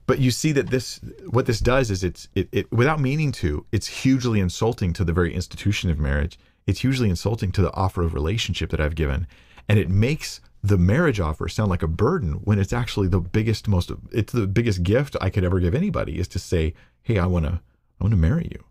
But 0.07 0.17
you 0.17 0.31
see 0.31 0.51
that 0.53 0.71
this, 0.71 0.99
what 1.29 1.45
this 1.45 1.59
does 1.59 1.91
is 1.91 2.03
it's, 2.03 2.27
it, 2.33 2.49
it, 2.51 2.71
without 2.71 2.99
meaning 2.99 3.31
to, 3.33 3.67
it's 3.71 3.85
hugely 3.85 4.39
insulting 4.39 4.91
to 4.93 5.03
the 5.03 5.13
very 5.13 5.33
institution 5.33 5.91
of 5.91 5.99
marriage. 5.99 6.39
It's 6.65 6.79
hugely 6.79 7.09
insulting 7.09 7.51
to 7.51 7.61
the 7.61 7.73
offer 7.73 8.01
of 8.01 8.15
relationship 8.15 8.71
that 8.71 8.81
I've 8.81 8.95
given. 8.95 9.27
And 9.67 9.77
it 9.77 9.89
makes 9.89 10.41
the 10.61 10.77
marriage 10.77 11.19
offer 11.19 11.47
sound 11.47 11.69
like 11.69 11.83
a 11.83 11.87
burden 11.87 12.33
when 12.43 12.59
it's 12.59 12.73
actually 12.73 13.07
the 13.07 13.21
biggest, 13.21 13.67
most, 13.67 13.91
it's 14.11 14.33
the 14.33 14.47
biggest 14.47 14.83
gift 14.83 15.15
I 15.21 15.29
could 15.29 15.43
ever 15.43 15.59
give 15.59 15.73
anybody 15.73 16.19
is 16.19 16.27
to 16.29 16.39
say, 16.39 16.73
Hey, 17.01 17.17
I 17.17 17.25
want 17.25 17.45
to, 17.45 17.61
I 17.99 18.03
want 18.03 18.11
to 18.11 18.17
marry 18.17 18.49
you. 18.51 18.63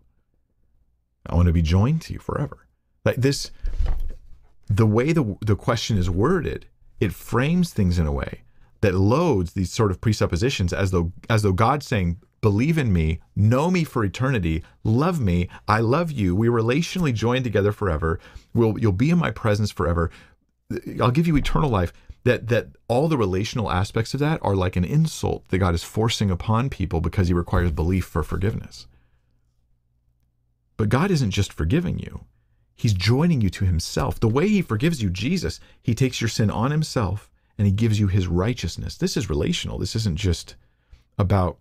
I 1.25 1.35
want 1.35 1.47
to 1.47 1.53
be 1.53 1.61
joined 1.61 2.01
to 2.03 2.13
you 2.13 2.19
forever. 2.19 2.67
Like 3.05 3.17
this, 3.17 3.51
the 4.67 4.85
way 4.85 5.11
the, 5.13 5.37
the 5.41 5.55
question 5.55 5.97
is 5.97 6.09
worded, 6.09 6.67
it 6.99 7.13
frames 7.13 7.73
things 7.73 7.97
in 7.97 8.05
a 8.05 8.11
way 8.11 8.43
that 8.81 8.95
loads 8.95 9.53
these 9.53 9.71
sort 9.71 9.91
of 9.91 10.01
presuppositions 10.01 10.73
as 10.73 10.91
though 10.91 11.11
as 11.29 11.41
though 11.41 11.51
God's 11.51 11.85
saying, 11.85 12.17
believe 12.41 12.77
in 12.77 12.93
me, 12.93 13.19
know 13.35 13.69
me 13.69 13.83
for 13.83 14.03
eternity, 14.03 14.63
love 14.83 15.19
me, 15.19 15.49
I 15.67 15.79
love 15.81 16.11
you, 16.11 16.35
we 16.35 16.47
relationally 16.47 17.13
joined 17.13 17.43
together 17.43 17.71
forever, 17.71 18.19
we'll 18.53 18.77
you'll 18.79 18.91
be 18.91 19.09
in 19.09 19.17
my 19.17 19.31
presence 19.31 19.71
forever. 19.71 20.11
I'll 21.01 21.11
give 21.11 21.27
you 21.27 21.37
eternal 21.37 21.69
life. 21.69 21.93
That 22.25 22.49
that 22.49 22.67
all 22.87 23.07
the 23.07 23.17
relational 23.17 23.71
aspects 23.71 24.13
of 24.13 24.19
that 24.19 24.39
are 24.43 24.55
like 24.55 24.75
an 24.75 24.83
insult 24.83 25.47
that 25.47 25.57
God 25.59 25.73
is 25.73 25.83
forcing 25.83 26.29
upon 26.29 26.69
people 26.69 27.01
because 27.01 27.27
he 27.27 27.33
requires 27.33 27.71
belief 27.71 28.05
for 28.05 28.23
forgiveness. 28.23 28.87
But 30.75 30.89
God 30.89 31.11
isn't 31.11 31.31
just 31.31 31.53
forgiving 31.53 31.99
you. 31.99 32.25
He's 32.75 32.93
joining 32.93 33.41
you 33.41 33.49
to 33.51 33.65
himself. 33.65 34.19
The 34.19 34.29
way 34.29 34.47
he 34.47 34.61
forgives 34.61 35.01
you, 35.01 35.09
Jesus, 35.09 35.59
he 35.81 35.93
takes 35.93 36.21
your 36.21 36.29
sin 36.29 36.49
on 36.49 36.71
himself 36.71 37.29
and 37.57 37.65
he 37.65 37.73
gives 37.73 37.99
you 37.99 38.07
his 38.07 38.27
righteousness. 38.27 38.95
This 38.95 39.17
is 39.17 39.29
relational. 39.29 39.77
This 39.77 39.95
isn't 39.95 40.17
just 40.17 40.55
about 41.17 41.57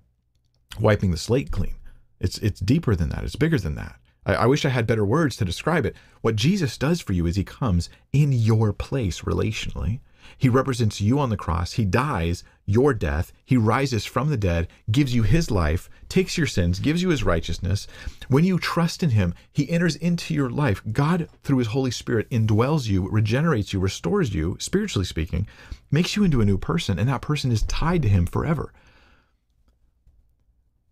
wiping 0.79 1.11
the 1.11 1.17
slate 1.17 1.51
clean. 1.51 1.75
It's 2.21 2.39
it's 2.39 2.61
deeper 2.61 2.95
than 2.95 3.09
that. 3.09 3.25
It's 3.25 3.37
bigger 3.37 3.59
than 3.59 3.75
that. 3.75 3.99
I, 4.29 4.35
I, 4.35 4.47
wish 4.47 4.65
I 4.65 4.69
had 4.69 4.87
better 4.87 5.05
words 5.05 5.37
to 5.37 5.45
describe 5.45 5.87
it. 5.87 5.97
What 6.21 6.37
Jesus 6.37 6.79
does 6.79 7.01
for 7.01 7.15
you 7.15 7.27
is 7.27 7.35
he 7.35 7.45
comes 7.45 7.89
in 8.13 8.31
your 8.31 8.73
place 8.73 9.23
relationally. 9.23 10.01
He 10.37 10.51
represents 10.51 11.01
you 11.01 11.19
on 11.19 11.31
the 11.31 11.37
cross. 11.37 11.73
He 11.73 11.87
dies 11.87 12.45
your 12.67 12.93
death. 12.93 13.33
He 13.47 13.57
rises 13.57 14.05
from 14.05 14.29
the 14.29 14.37
dead, 14.37 14.69
gives 14.91 15.15
you 15.15 15.23
his 15.23 15.51
life, 15.51 15.89
takes 16.11 16.37
your 16.37 16.47
sins, 16.47 16.81
gives 16.81 17.03
you 17.03 17.09
his 17.09 17.25
righteousness. 17.25 17.87
When 18.29 18.45
you 18.45 18.59
trust 18.59 19.03
in 19.03 19.11
him, 19.11 19.35
he 19.51 19.71
enters 19.71 19.97
into 19.97 20.35
your 20.35 20.51
life. 20.51 20.83
God, 20.93 21.29
through 21.43 21.59
his 21.59 21.69
Holy 21.69 21.91
Spirit, 21.91 22.29
indwells 22.29 22.87
you, 22.87 23.09
regenerates 23.09 23.73
you, 23.73 23.81
restores 23.81 24.35
you, 24.35 24.57
spiritually 24.61 25.07
speaking, 25.07 25.47
makes 25.91 26.15
you 26.15 26.25
into 26.25 26.43
a 26.43 26.45
new 26.45 26.59
person, 26.59 26.99
and 26.99 27.09
that 27.09 27.23
person 27.23 27.51
is 27.51 27.63
tied 27.63 28.03
to 28.03 28.09
him 28.09 28.27
forever. 28.27 28.73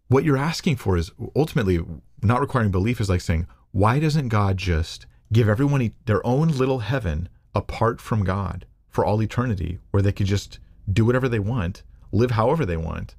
What 0.09 0.25
you're 0.25 0.37
asking 0.37 0.77
for 0.77 0.97
is 0.97 1.11
ultimately 1.35 1.85
not 2.23 2.41
requiring 2.41 2.71
belief, 2.71 3.01
is 3.01 3.09
like 3.09 3.21
saying, 3.21 3.47
why 3.73 3.99
doesn't 3.99 4.29
God 4.29 4.57
just 4.57 5.07
give 5.33 5.49
everyone 5.49 5.93
their 6.07 6.25
own 6.27 6.49
little 6.49 6.81
heaven 6.81 7.29
apart 7.55 8.01
from 8.01 8.25
God? 8.25 8.67
for 8.97 9.05
all 9.05 9.23
eternity 9.23 9.79
where 9.91 10.03
they 10.03 10.11
could 10.11 10.25
just 10.25 10.59
do 10.91 11.05
whatever 11.05 11.29
they 11.29 11.39
want, 11.39 11.83
live 12.13 12.31
however 12.31 12.65
they 12.65 12.79
want, 12.79 13.15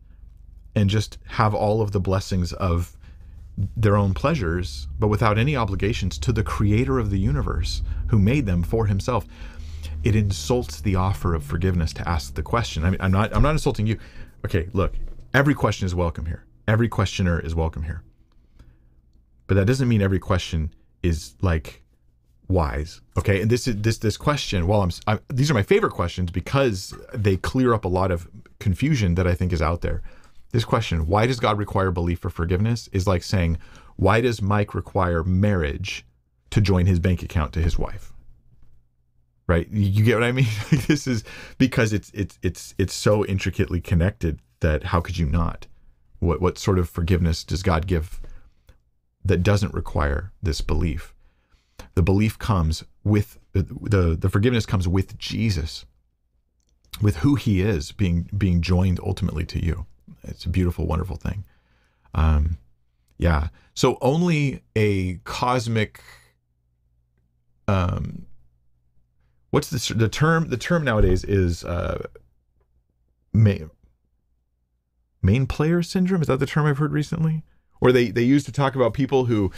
and 0.73 0.89
just 0.89 1.19
have 1.27 1.53
all 1.53 1.83
of 1.83 1.91
the 1.91 1.99
blessings 1.99 2.51
of 2.53 2.97
their 3.75 3.95
own 3.95 4.11
pleasures, 4.15 4.87
but 4.97 5.07
without 5.07 5.37
any 5.37 5.55
obligations 5.55 6.17
to 6.17 6.31
the 6.31 6.41
creator 6.41 6.97
of 6.97 7.11
the 7.11 7.19
universe 7.19 7.83
who 8.07 8.17
made 8.17 8.47
them 8.47 8.63
for 8.63 8.87
himself. 8.87 9.27
It 10.03 10.15
insults 10.15 10.81
the 10.81 10.95
offer 10.95 11.35
of 11.35 11.43
forgiveness 11.43 11.93
to 11.93 12.09
ask 12.09 12.33
the 12.33 12.41
question. 12.41 12.83
I 12.83 12.89
mean, 12.89 12.99
I'm 12.99 13.11
not 13.11 13.31
I'm 13.35 13.43
not 13.43 13.51
insulting 13.51 13.85
you. 13.85 13.99
Okay, 14.45 14.69
look, 14.73 14.95
every 15.35 15.53
question 15.53 15.85
is 15.85 15.93
welcome 15.93 16.25
here. 16.25 16.43
Every 16.67 16.89
questioner 16.89 17.39
is 17.39 17.53
welcome 17.53 17.83
here. 17.83 18.01
But 19.47 19.55
that 19.55 19.65
doesn't 19.65 19.87
mean 19.87 20.01
every 20.01 20.19
question 20.19 20.73
is 21.03 21.35
like 21.41 21.83
wise 22.47 23.01
okay? 23.17 23.41
And 23.41 23.49
this 23.49 23.67
is 23.67 23.75
this 23.81 23.97
this 23.97 24.17
question 24.17 24.67
while 24.67 24.81
I'm, 24.81 24.91
I, 25.05 25.19
these 25.29 25.51
are 25.51 25.53
my 25.53 25.63
favorite 25.63 25.91
questions 25.91 26.31
because 26.31 26.93
they 27.13 27.37
clear 27.37 27.73
up 27.73 27.85
a 27.85 27.89
lot 27.89 28.11
of 28.11 28.27
confusion 28.59 29.15
that 29.15 29.27
i 29.27 29.35
think 29.35 29.53
is 29.53 29.61
out 29.61 29.81
there. 29.81 30.01
This 30.51 30.65
question 30.65 31.07
why 31.07 31.27
does 31.27 31.39
god 31.39 31.57
require 31.57 31.91
belief 31.91 32.19
for 32.19 32.29
forgiveness 32.29 32.87
is 32.91 33.07
like 33.07 33.23
saying 33.23 33.57
why 33.95 34.21
does 34.21 34.41
mike 34.41 34.73
require 34.73 35.23
marriage 35.23 36.05
to 36.51 36.61
join 36.61 36.85
his 36.85 36.99
bank 36.99 37.21
account 37.21 37.53
to 37.53 37.61
his 37.61 37.77
wife? 37.77 38.13
Right? 39.47 39.67
You 39.69 40.03
get 40.03 40.15
what 40.15 40.23
i 40.23 40.31
mean? 40.31 40.47
This 40.87 41.07
is 41.07 41.23
because 41.57 41.91
it's 41.93 42.11
it's 42.13 42.39
it's 42.41 42.73
it's 42.77 42.93
so 42.93 43.25
intricately 43.25 43.81
connected 43.81 44.39
that 44.61 44.85
how 44.85 45.01
could 45.01 45.17
you 45.17 45.25
not? 45.25 45.67
What 46.19 46.41
what 46.41 46.57
sort 46.57 46.79
of 46.79 46.89
forgiveness 46.89 47.43
does 47.43 47.61
god 47.61 47.87
give 47.87 48.21
that 49.27 49.43
doesn't 49.43 49.73
require 49.73 50.31
this 50.41 50.61
belief 50.61 51.13
the 51.95 52.03
belief 52.03 52.37
comes 52.37 52.83
with 53.03 53.39
the 53.53 54.15
the 54.19 54.29
forgiveness 54.29 54.67
comes 54.67 54.87
with 54.87 55.17
Jesus, 55.17 55.85
with 57.01 57.17
who 57.17 57.33
He 57.33 57.61
is, 57.61 57.91
being 57.91 58.29
being 58.37 58.61
joined 58.61 58.99
ultimately 58.99 59.45
to 59.45 59.63
you. 59.63 59.87
It's 60.23 60.45
a 60.45 60.49
beautiful, 60.49 60.85
wonderful 60.85 61.15
thing. 61.15 61.43
Um, 62.13 62.57
yeah. 63.17 63.47
So 63.73 63.97
only 64.01 64.61
a 64.75 65.15
cosmic. 65.23 66.01
Um, 67.67 68.27
what's 69.49 69.69
the 69.69 69.93
the 69.95 70.09
term? 70.09 70.49
The 70.49 70.57
term 70.57 70.83
nowadays 70.83 71.23
is 71.23 71.63
uh, 71.63 72.05
main 73.33 73.71
main 75.23 75.47
player 75.47 75.81
syndrome. 75.81 76.21
Is 76.21 76.27
that 76.27 76.39
the 76.39 76.45
term 76.45 76.67
I've 76.67 76.77
heard 76.77 76.93
recently? 76.93 77.43
Or 77.81 77.91
they 77.91 78.09
they 78.09 78.23
used 78.23 78.45
to 78.45 78.51
talk 78.51 78.75
about 78.75 78.93
people 78.93 79.25
who 79.25 79.51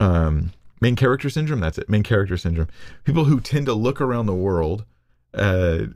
um 0.00 0.52
main 0.80 0.96
character 0.96 1.30
syndrome 1.30 1.60
that's 1.60 1.78
it 1.78 1.88
main 1.88 2.02
character 2.02 2.36
syndrome. 2.36 2.68
People 3.04 3.24
who 3.24 3.40
tend 3.40 3.66
to 3.66 3.74
look 3.74 4.00
around 4.00 4.26
the 4.26 4.34
world 4.34 4.84
uh, 5.34 5.86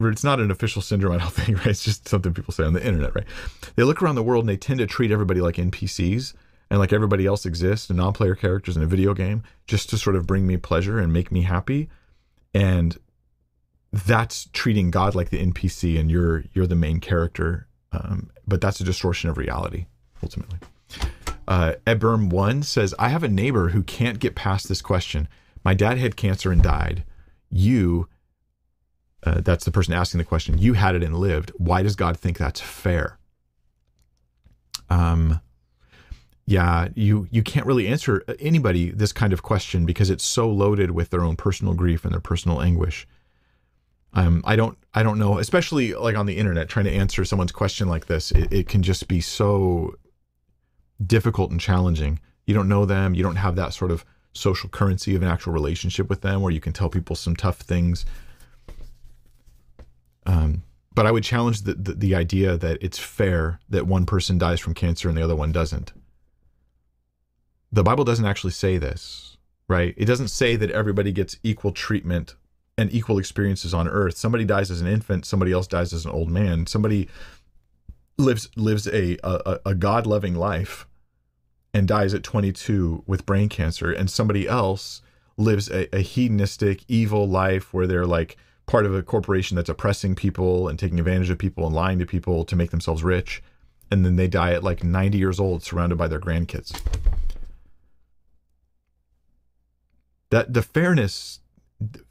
it's 0.00 0.24
not 0.24 0.40
an 0.40 0.50
official 0.50 0.80
syndrome 0.80 1.12
i 1.12 1.18
don't 1.18 1.32
think 1.32 1.58
right? 1.58 1.68
It's 1.68 1.84
just 1.84 2.08
something 2.08 2.32
people 2.32 2.52
say 2.52 2.64
on 2.64 2.72
the 2.72 2.84
internet 2.84 3.14
right? 3.14 3.26
They 3.76 3.82
look 3.82 4.02
around 4.02 4.14
the 4.14 4.22
world 4.22 4.44
and 4.44 4.48
they 4.48 4.56
tend 4.56 4.78
to 4.78 4.86
treat 4.86 5.10
everybody 5.10 5.40
like 5.40 5.56
npcs 5.56 6.34
and 6.70 6.78
like 6.78 6.92
everybody 6.92 7.26
else 7.26 7.46
exists 7.46 7.88
and 7.90 7.98
non-player 7.98 8.34
characters 8.34 8.76
in 8.76 8.82
a 8.82 8.86
video 8.86 9.14
game 9.14 9.42
just 9.66 9.88
to 9.90 9.98
sort 9.98 10.16
of 10.16 10.26
bring 10.26 10.46
me 10.46 10.56
pleasure 10.56 10.98
and 10.98 11.12
make 11.12 11.30
me 11.30 11.42
happy. 11.42 11.88
And 12.52 12.98
that's 13.92 14.48
treating 14.52 14.90
god 14.90 15.14
like 15.14 15.30
the 15.30 15.44
npc 15.46 15.98
and 15.98 16.10
you're 16.10 16.44
you're 16.52 16.66
the 16.66 16.74
main 16.74 17.00
character 17.00 17.66
um, 17.92 18.30
but 18.46 18.60
that's 18.60 18.80
a 18.80 18.84
distortion 18.84 19.30
of 19.30 19.38
reality 19.38 19.86
ultimately 20.22 20.58
uh, 21.48 21.74
Eberm 21.86 22.30
one 22.30 22.62
says, 22.62 22.94
I 22.98 23.08
have 23.08 23.22
a 23.22 23.28
neighbor 23.28 23.70
who 23.70 23.82
can't 23.82 24.18
get 24.18 24.34
past 24.34 24.68
this 24.68 24.82
question. 24.82 25.28
My 25.64 25.74
dad 25.74 25.98
had 25.98 26.16
cancer 26.16 26.52
and 26.52 26.62
died. 26.62 27.04
You, 27.50 28.08
uh, 29.22 29.40
that's 29.40 29.64
the 29.64 29.70
person 29.70 29.94
asking 29.94 30.18
the 30.18 30.24
question, 30.24 30.58
you 30.58 30.74
had 30.74 30.94
it 30.94 31.02
and 31.02 31.16
lived. 31.16 31.52
Why 31.56 31.82
does 31.82 31.96
God 31.96 32.16
think 32.16 32.38
that's 32.38 32.60
fair? 32.60 33.18
Um, 34.88 35.40
yeah, 36.46 36.88
you 36.94 37.26
you 37.32 37.42
can't 37.42 37.66
really 37.66 37.88
answer 37.88 38.22
anybody 38.38 38.90
this 38.90 39.12
kind 39.12 39.32
of 39.32 39.42
question 39.42 39.84
because 39.84 40.10
it's 40.10 40.24
so 40.24 40.48
loaded 40.48 40.92
with 40.92 41.10
their 41.10 41.24
own 41.24 41.34
personal 41.34 41.74
grief 41.74 42.04
and 42.04 42.12
their 42.12 42.20
personal 42.20 42.62
anguish. 42.62 43.06
Um, 44.12 44.42
I 44.46 44.54
don't 44.54 44.78
I 44.94 45.02
don't 45.02 45.18
know, 45.18 45.38
especially 45.38 45.94
like 45.94 46.16
on 46.16 46.26
the 46.26 46.36
internet, 46.36 46.68
trying 46.68 46.84
to 46.84 46.92
answer 46.92 47.24
someone's 47.24 47.50
question 47.50 47.88
like 47.88 48.06
this, 48.06 48.30
it, 48.30 48.52
it 48.52 48.68
can 48.68 48.82
just 48.82 49.08
be 49.08 49.20
so 49.20 49.96
difficult 51.04 51.50
and 51.50 51.60
challenging. 51.60 52.20
You 52.46 52.54
don't 52.54 52.68
know 52.68 52.84
them. 52.84 53.14
You 53.14 53.22
don't 53.22 53.36
have 53.36 53.56
that 53.56 53.74
sort 53.74 53.90
of 53.90 54.04
social 54.32 54.68
currency 54.68 55.14
of 55.14 55.22
an 55.22 55.28
actual 55.28 55.52
relationship 55.52 56.08
with 56.08 56.20
them 56.20 56.40
where 56.42 56.52
you 56.52 56.60
can 56.60 56.72
tell 56.72 56.88
people 56.88 57.16
some 57.16 57.34
tough 57.34 57.58
things. 57.58 58.04
Um, 60.26 60.62
but 60.94 61.06
I 61.06 61.10
would 61.10 61.24
challenge 61.24 61.62
the, 61.62 61.74
the, 61.74 61.94
the 61.94 62.14
idea 62.14 62.56
that 62.56 62.78
it's 62.80 62.98
fair 62.98 63.60
that 63.68 63.86
one 63.86 64.06
person 64.06 64.38
dies 64.38 64.60
from 64.60 64.74
cancer 64.74 65.08
and 65.08 65.16
the 65.16 65.22
other 65.22 65.36
one 65.36 65.52
doesn't. 65.52 65.92
The 67.72 67.82
Bible 67.82 68.04
doesn't 68.04 68.24
actually 68.24 68.52
say 68.52 68.78
this, 68.78 69.36
right? 69.68 69.94
It 69.96 70.06
doesn't 70.06 70.28
say 70.28 70.56
that 70.56 70.70
everybody 70.70 71.12
gets 71.12 71.36
equal 71.42 71.72
treatment 71.72 72.34
and 72.78 72.92
equal 72.92 73.18
experiences 73.18 73.74
on 73.74 73.88
earth. 73.88 74.16
Somebody 74.16 74.44
dies 74.44 74.70
as 74.70 74.80
an 74.80 74.86
infant, 74.86 75.26
somebody 75.26 75.52
else 75.52 75.66
dies 75.66 75.92
as 75.92 76.04
an 76.04 76.10
old 76.10 76.30
man. 76.30 76.66
Somebody 76.66 77.08
lives 78.18 78.48
lives 78.56 78.86
a 78.86 79.18
a, 79.22 79.60
a 79.66 79.74
God 79.74 80.06
loving 80.06 80.34
life 80.34 80.86
and 81.74 81.86
dies 81.86 82.14
at 82.14 82.22
22 82.22 83.04
with 83.06 83.26
brain 83.26 83.48
cancer, 83.48 83.92
and 83.92 84.10
somebody 84.10 84.48
else 84.48 85.02
lives 85.36 85.70
a, 85.70 85.94
a 85.94 86.00
hedonistic, 86.00 86.82
evil 86.88 87.28
life 87.28 87.74
where 87.74 87.86
they're 87.86 88.06
like 88.06 88.36
part 88.64 88.86
of 88.86 88.94
a 88.94 89.02
corporation 89.02 89.54
that's 89.54 89.68
oppressing 89.68 90.14
people 90.14 90.68
and 90.68 90.78
taking 90.78 90.98
advantage 90.98 91.30
of 91.30 91.38
people 91.38 91.66
and 91.66 91.74
lying 91.74 91.98
to 91.98 92.06
people 92.06 92.44
to 92.44 92.56
make 92.56 92.70
themselves 92.70 93.02
rich, 93.02 93.42
and 93.90 94.04
then 94.04 94.16
they 94.16 94.26
die 94.26 94.52
at 94.52 94.64
like 94.64 94.82
90 94.82 95.18
years 95.18 95.38
old, 95.38 95.62
surrounded 95.62 95.96
by 95.96 96.08
their 96.08 96.20
grandkids. 96.20 96.80
that 100.30 100.52
the 100.52 100.62
fairness 100.62 101.40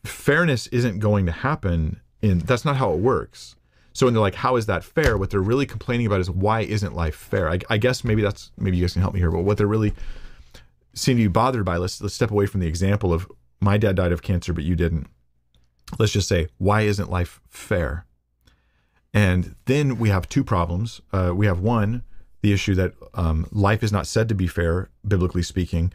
fairness 0.04 0.68
isn't 0.68 1.00
going 1.00 1.26
to 1.26 1.32
happen 1.32 2.00
in 2.22 2.40
that's 2.40 2.66
not 2.66 2.78
how 2.78 2.92
it 2.92 3.00
works 3.00 3.56
so 3.96 4.06
when 4.06 4.14
they're 4.14 4.22
like 4.22 4.36
how 4.36 4.58
is 4.58 4.66
that 4.66 4.84
fair? 4.84 5.18
What 5.18 5.30
they're 5.30 5.40
really 5.40 5.66
complaining 5.66 6.06
about 6.06 6.20
is 6.20 6.30
why 6.30 6.62
isn't 6.62 6.94
life 6.94 7.16
fair? 7.16 7.50
I, 7.50 7.60
I 7.70 7.78
guess 7.78 8.04
maybe 8.04 8.22
that's 8.22 8.52
maybe 8.58 8.78
you 8.78 8.84
guys 8.84 8.94
can 8.94 9.02
help 9.02 9.14
me 9.14 9.22
here 9.22 9.32
but 9.32 9.42
what 9.42 9.58
they're 9.58 9.66
really 9.66 9.94
seem 10.94 11.18
to 11.18 11.24
be 11.24 11.28
bothered 11.28 11.66
by 11.66 11.78
let's 11.78 12.02
let's 12.02 12.14
step 12.14 12.30
away 12.30 12.46
from 12.46 12.60
the 12.60 12.68
example 12.68 13.14
of 13.14 13.26
my 13.62 13.78
dad 13.78 13.96
died 13.96 14.12
of 14.12 14.22
cancer 14.22 14.54
but 14.54 14.66
you 14.66 14.76
didn't. 14.76 15.08
Let's 15.98 16.12
just 16.12 16.28
say 16.28 16.50
why 16.58 16.82
isn't 16.82 17.10
life 17.10 17.40
fair? 17.50 18.06
And 19.14 19.56
then 19.64 19.98
we 19.98 20.10
have 20.10 20.28
two 20.28 20.44
problems. 20.44 21.00
Uh, 21.14 21.32
we 21.34 21.46
have 21.46 21.62
one 21.62 22.04
the 22.42 22.52
issue 22.52 22.76
that 22.76 22.94
um, 23.14 23.48
life 23.52 23.82
is 23.82 23.92
not 23.92 24.06
said 24.06 24.30
to 24.30 24.36
be 24.36 24.46
fair 24.46 24.90
biblically 25.08 25.42
speaking 25.42 25.92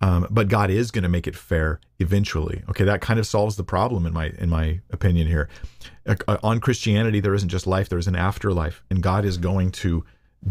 um, 0.00 0.26
but 0.30 0.48
God 0.48 0.70
is 0.70 0.90
going 0.90 1.02
to 1.02 1.08
make 1.08 1.26
it 1.26 1.36
fair 1.36 1.80
eventually. 1.98 2.62
Okay, 2.68 2.84
that 2.84 3.00
kind 3.00 3.18
of 3.18 3.26
solves 3.26 3.56
the 3.56 3.64
problem 3.64 4.04
in 4.04 4.12
my 4.12 4.32
in 4.38 4.50
my 4.50 4.80
opinion 4.90 5.26
here. 5.26 5.48
Uh, 6.06 6.36
on 6.42 6.60
Christianity, 6.60 7.20
there 7.20 7.34
isn't 7.34 7.48
just 7.48 7.66
life; 7.66 7.88
there 7.88 7.98
is 7.98 8.06
an 8.08 8.16
afterlife, 8.16 8.82
and 8.90 9.02
God 9.02 9.24
is 9.24 9.38
going 9.38 9.70
to 9.72 10.04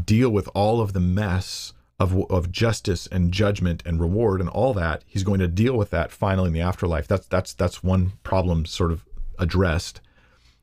deal 0.05 0.29
with 0.29 0.49
all 0.55 0.81
of 0.81 0.93
the 0.93 0.99
mess 0.99 1.73
of 1.99 2.29
of 2.31 2.51
justice 2.51 3.07
and 3.07 3.31
judgment 3.31 3.83
and 3.85 3.99
reward 3.99 4.41
and 4.41 4.49
all 4.49 4.73
that. 4.73 5.03
He's 5.05 5.23
going 5.23 5.39
to 5.39 5.47
deal 5.47 5.77
with 5.77 5.91
that 5.91 6.11
finally 6.11 6.47
in 6.47 6.53
the 6.53 6.61
afterlife. 6.61 7.07
That's 7.07 7.27
that's 7.27 7.53
that's 7.53 7.83
one 7.83 8.13
problem 8.23 8.65
sort 8.65 8.91
of 8.91 9.05
addressed, 9.37 10.01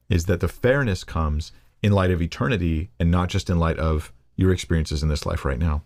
is 0.09 0.27
that 0.27 0.41
the 0.41 0.49
fairness 0.49 1.05
comes 1.05 1.53
in 1.83 1.93
light 1.93 2.11
of 2.11 2.21
eternity 2.21 2.91
and 2.99 3.11
not 3.11 3.29
just 3.29 3.49
in 3.49 3.59
light 3.59 3.79
of 3.79 4.13
your 4.37 4.53
experiences 4.53 5.03
in 5.03 5.09
this 5.09 5.25
life 5.25 5.45
right 5.45 5.59
now. 5.59 5.83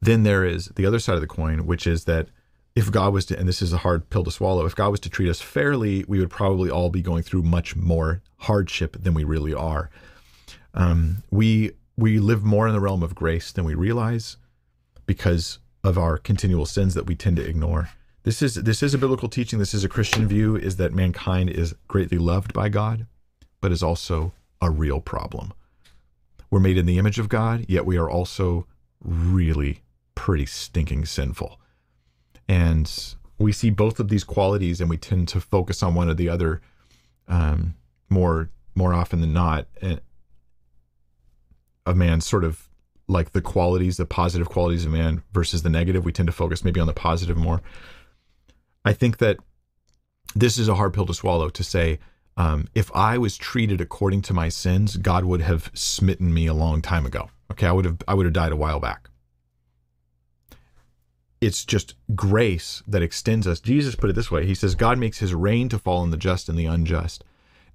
Then 0.00 0.22
there 0.22 0.44
is 0.44 0.66
the 0.76 0.86
other 0.86 1.00
side 1.00 1.16
of 1.16 1.20
the 1.20 1.26
coin, 1.26 1.66
which 1.66 1.86
is 1.86 2.04
that 2.04 2.28
if 2.78 2.92
God 2.92 3.12
was 3.12 3.26
to, 3.26 3.36
and 3.36 3.48
this 3.48 3.60
is 3.60 3.72
a 3.72 3.78
hard 3.78 4.08
pill 4.08 4.22
to 4.22 4.30
swallow, 4.30 4.64
if 4.64 4.76
God 4.76 4.90
was 4.90 5.00
to 5.00 5.10
treat 5.10 5.28
us 5.28 5.40
fairly, 5.40 6.04
we 6.06 6.20
would 6.20 6.30
probably 6.30 6.70
all 6.70 6.90
be 6.90 7.02
going 7.02 7.24
through 7.24 7.42
much 7.42 7.74
more 7.74 8.22
hardship 8.36 8.96
than 9.02 9.14
we 9.14 9.24
really 9.24 9.52
are. 9.52 9.90
Um, 10.74 11.24
we 11.28 11.72
we 11.96 12.20
live 12.20 12.44
more 12.44 12.68
in 12.68 12.72
the 12.72 12.80
realm 12.80 13.02
of 13.02 13.16
grace 13.16 13.50
than 13.50 13.64
we 13.64 13.74
realize 13.74 14.36
because 15.06 15.58
of 15.82 15.98
our 15.98 16.18
continual 16.18 16.66
sins 16.66 16.94
that 16.94 17.06
we 17.06 17.16
tend 17.16 17.36
to 17.38 17.44
ignore. 17.44 17.90
This 18.22 18.42
is 18.42 18.54
this 18.54 18.80
is 18.80 18.94
a 18.94 18.98
biblical 18.98 19.28
teaching. 19.28 19.58
This 19.58 19.74
is 19.74 19.82
a 19.82 19.88
Christian 19.88 20.28
view: 20.28 20.54
is 20.54 20.76
that 20.76 20.94
mankind 20.94 21.50
is 21.50 21.74
greatly 21.88 22.18
loved 22.18 22.52
by 22.52 22.68
God, 22.68 23.06
but 23.60 23.72
is 23.72 23.82
also 23.82 24.32
a 24.62 24.70
real 24.70 25.00
problem. 25.00 25.52
We're 26.48 26.60
made 26.60 26.78
in 26.78 26.86
the 26.86 26.98
image 26.98 27.18
of 27.18 27.28
God, 27.28 27.64
yet 27.68 27.84
we 27.84 27.98
are 27.98 28.08
also 28.08 28.66
really 29.02 29.80
pretty 30.14 30.46
stinking 30.46 31.06
sinful. 31.06 31.58
And 32.48 32.90
we 33.38 33.52
see 33.52 33.70
both 33.70 34.00
of 34.00 34.08
these 34.08 34.24
qualities 34.24 34.80
and 34.80 34.88
we 34.88 34.96
tend 34.96 35.28
to 35.28 35.40
focus 35.40 35.82
on 35.82 35.94
one 35.94 36.08
or 36.08 36.14
the 36.14 36.28
other 36.28 36.60
um, 37.28 37.74
more 38.08 38.50
more 38.74 38.94
often 38.94 39.20
than 39.20 39.32
not. 39.32 39.66
And 39.82 40.00
a 41.84 41.94
man 41.94 42.20
sort 42.20 42.44
of 42.44 42.68
like 43.06 43.32
the 43.32 43.40
qualities, 43.40 43.96
the 43.96 44.06
positive 44.06 44.48
qualities 44.48 44.84
of 44.84 44.92
man 44.92 45.22
versus 45.32 45.62
the 45.62 45.70
negative. 45.70 46.04
We 46.04 46.12
tend 46.12 46.26
to 46.26 46.32
focus 46.32 46.64
maybe 46.64 46.80
on 46.80 46.86
the 46.86 46.92
positive 46.92 47.36
more. 47.36 47.62
I 48.84 48.92
think 48.92 49.18
that 49.18 49.38
this 50.34 50.58
is 50.58 50.68
a 50.68 50.74
hard 50.74 50.94
pill 50.94 51.06
to 51.06 51.14
swallow 51.14 51.48
to 51.48 51.64
say, 51.64 51.98
um, 52.36 52.68
if 52.74 52.94
I 52.94 53.18
was 53.18 53.36
treated 53.36 53.80
according 53.80 54.22
to 54.22 54.34
my 54.34 54.48
sins, 54.48 54.96
God 54.96 55.24
would 55.24 55.40
have 55.40 55.70
smitten 55.74 56.32
me 56.32 56.46
a 56.46 56.54
long 56.54 56.82
time 56.82 57.04
ago. 57.04 57.30
Okay, 57.50 57.66
I 57.66 57.72
would 57.72 57.84
have 57.84 57.98
I 58.06 58.14
would 58.14 58.26
have 58.26 58.32
died 58.32 58.52
a 58.52 58.56
while 58.56 58.78
back 58.78 59.08
it's 61.40 61.64
just 61.64 61.94
grace 62.14 62.82
that 62.86 63.02
extends 63.02 63.46
us. 63.46 63.60
Jesus 63.60 63.94
put 63.94 64.10
it 64.10 64.14
this 64.14 64.30
way 64.30 64.46
He 64.46 64.54
says, 64.54 64.74
God 64.74 64.98
makes 64.98 65.18
his 65.18 65.34
rain 65.34 65.68
to 65.68 65.78
fall 65.78 65.98
on 65.98 66.10
the 66.10 66.16
just 66.16 66.48
and 66.48 66.58
the 66.58 66.66
unjust. 66.66 67.24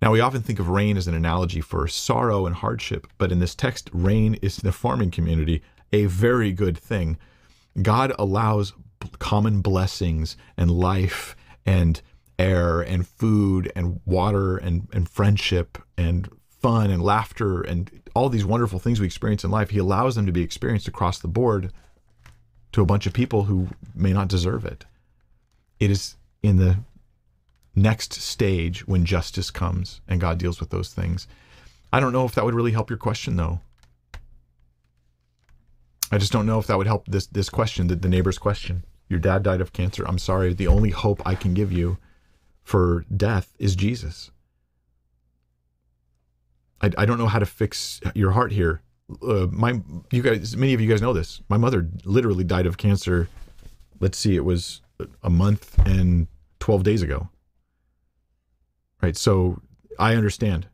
Now, 0.02 0.12
we 0.12 0.20
often 0.20 0.42
think 0.42 0.60
of 0.60 0.68
rain 0.68 0.98
as 0.98 1.08
an 1.08 1.14
analogy 1.14 1.62
for 1.62 1.88
sorrow 1.88 2.46
and 2.46 2.56
hardship, 2.56 3.08
but 3.18 3.32
in 3.32 3.40
this 3.40 3.56
text, 3.56 3.90
rain 3.94 4.36
is 4.42 4.60
in 4.60 4.68
the 4.68 4.74
farming 4.74 5.12
community 5.12 5.62
a 5.94 6.06
very 6.08 6.52
good 6.52 6.78
thing. 6.78 7.18
God 7.82 8.14
allows 8.20 8.74
common 9.20 9.62
blessings 9.62 10.36
and 10.58 10.70
life 10.70 11.38
and 11.66 12.02
air 12.38 12.82
and 12.82 13.08
food 13.08 13.72
and 13.76 14.02
water 14.06 14.58
and, 14.58 14.90
and 14.92 15.08
friendship 15.08 15.78
and 15.98 16.30
fun 16.50 16.90
and 16.90 17.02
laughter 17.02 17.62
and 17.62 17.90
all 18.16 18.28
these 18.28 18.46
wonderful 18.46 18.80
things 18.80 19.00
we 19.00 19.06
experience 19.06 19.44
in 19.44 19.52
life. 19.52 19.70
He 19.70 19.80
allows 19.80 20.16
them 20.16 20.26
to 20.26 20.32
be 20.32 20.42
experienced 20.42 20.88
across 20.88 21.20
the 21.20 21.28
board 21.28 21.72
to 22.74 22.82
a 22.82 22.86
bunch 22.86 23.06
of 23.06 23.14
people 23.14 23.44
who 23.44 23.70
may 23.96 24.12
not 24.12 24.28
deserve 24.28 24.66
it. 24.66 24.86
It 25.80 25.90
is 25.90 26.18
in 26.42 26.58
the 26.58 26.78
next 27.76 28.14
stage 28.14 28.88
when 28.88 29.06
justice 29.06 29.50
comes 29.50 30.02
and 30.08 30.20
God 30.20 30.38
deals 30.38 30.60
with 30.60 30.70
those 30.70 30.90
things. 30.90 31.28
I 31.92 32.00
don't 32.00 32.14
know 32.14 32.26
if 32.26 32.36
that 32.36 32.44
would 32.44 32.56
really 32.56 32.72
help 32.72 32.90
your 32.90 32.98
question 32.98 33.38
though. 33.38 33.62
I 36.12 36.18
just 36.18 36.32
don't 36.32 36.46
know 36.46 36.60
if 36.60 36.68
that 36.68 36.78
would 36.78 36.88
help 36.88 37.08
this 37.08 37.26
this 37.28 37.50
question, 37.50 37.88
the, 37.88 37.96
the 37.96 38.10
neighbor's 38.10 38.38
question. 38.38 38.84
Your 39.10 39.20
dad 39.20 39.44
died 39.44 39.62
of 39.62 39.74
cancer. 39.74 40.04
I'm 40.08 40.20
sorry. 40.20 40.54
The 40.54 40.68
only 40.68 40.90
hope 40.90 41.22
I 41.26 41.36
can 41.36 41.54
give 41.54 41.72
you 41.72 41.98
for 42.64 43.06
death 43.16 43.54
is 43.60 43.76
Jesus. 43.76 44.32
I, 46.82 46.92
I 46.98 47.06
don't 47.06 47.18
know 47.18 47.28
how 47.28 47.40
to 47.40 47.46
fix 47.46 48.02
your 48.14 48.32
heart 48.32 48.52
here 48.52 48.82
uh, 49.22 49.48
my 49.52 49.82
you 50.12 50.22
guys 50.22 50.56
many 50.56 50.74
of 50.74 50.82
you 50.82 50.90
guys 50.90 51.02
know 51.02 51.14
this. 51.14 51.42
My 51.50 51.58
mother 51.58 51.90
literally 52.06 52.44
died 52.44 52.66
of 52.66 52.78
cancer. 52.78 53.28
Let's 54.00 54.18
see 54.18 54.36
it 54.36 54.46
was 54.46 54.82
a 55.24 55.30
month 55.30 55.78
and 55.86 56.28
12 56.60 56.84
days 56.84 57.02
ago. 57.02 57.30
Right 59.02 59.18
so 59.18 59.62
i 60.00 60.16
understand. 60.16 60.68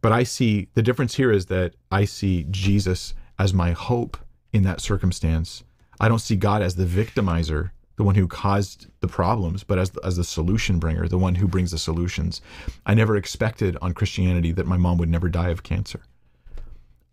But 0.00 0.12
i 0.12 0.22
see 0.22 0.68
the 0.74 0.82
difference 0.82 1.14
here 1.14 1.32
is 1.32 1.46
that 1.46 1.74
i 1.90 2.04
see 2.04 2.46
jesus 2.50 3.14
as 3.38 3.52
my 3.52 3.72
hope 3.72 4.16
in 4.52 4.62
that 4.62 4.80
circumstance. 4.80 5.64
I 6.00 6.08
don't 6.08 6.20
see 6.20 6.36
god 6.36 6.62
as 6.62 6.76
the 6.76 6.86
victimizer 6.86 7.70
the 7.96 8.04
one 8.04 8.14
who 8.14 8.28
caused 8.28 8.88
the 9.00 9.08
problems, 9.08 9.64
but 9.64 9.78
as 9.78 9.90
as 10.04 10.16
the 10.16 10.24
solution 10.24 10.78
bringer, 10.78 11.08
the 11.08 11.18
one 11.18 11.34
who 11.34 11.48
brings 11.48 11.70
the 11.70 11.78
solutions. 11.78 12.40
I 12.84 12.94
never 12.94 13.16
expected 13.16 13.76
on 13.80 13.94
Christianity 13.94 14.52
that 14.52 14.66
my 14.66 14.76
mom 14.76 14.98
would 14.98 15.08
never 15.08 15.28
die 15.28 15.48
of 15.48 15.62
cancer. 15.62 16.02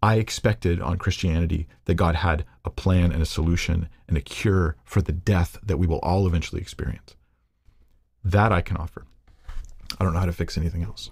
I 0.04 0.16
expected 0.16 0.82
on 0.82 0.98
Christianity 0.98 1.66
that 1.86 1.96
God 1.96 2.16
had 2.16 2.44
a 2.66 2.70
plan 2.70 3.14
and 3.14 3.22
a 3.22 3.26
solution 3.26 3.88
and 4.06 4.18
a 4.18 4.22
cure 4.22 4.76
for 4.84 5.02
the 5.02 5.14
death 5.14 5.58
that 5.64 5.78
we 5.78 5.88
will 5.88 6.00
all 6.00 6.28
eventually 6.28 6.62
experience. 6.62 7.16
That 8.22 8.52
I 8.52 8.60
can 8.60 8.76
offer. 8.76 9.06
I 9.98 10.04
don't 10.04 10.12
know 10.12 10.20
how 10.20 10.26
to 10.26 10.34
fix 10.34 10.58
anything 10.58 10.84
else. 10.84 11.10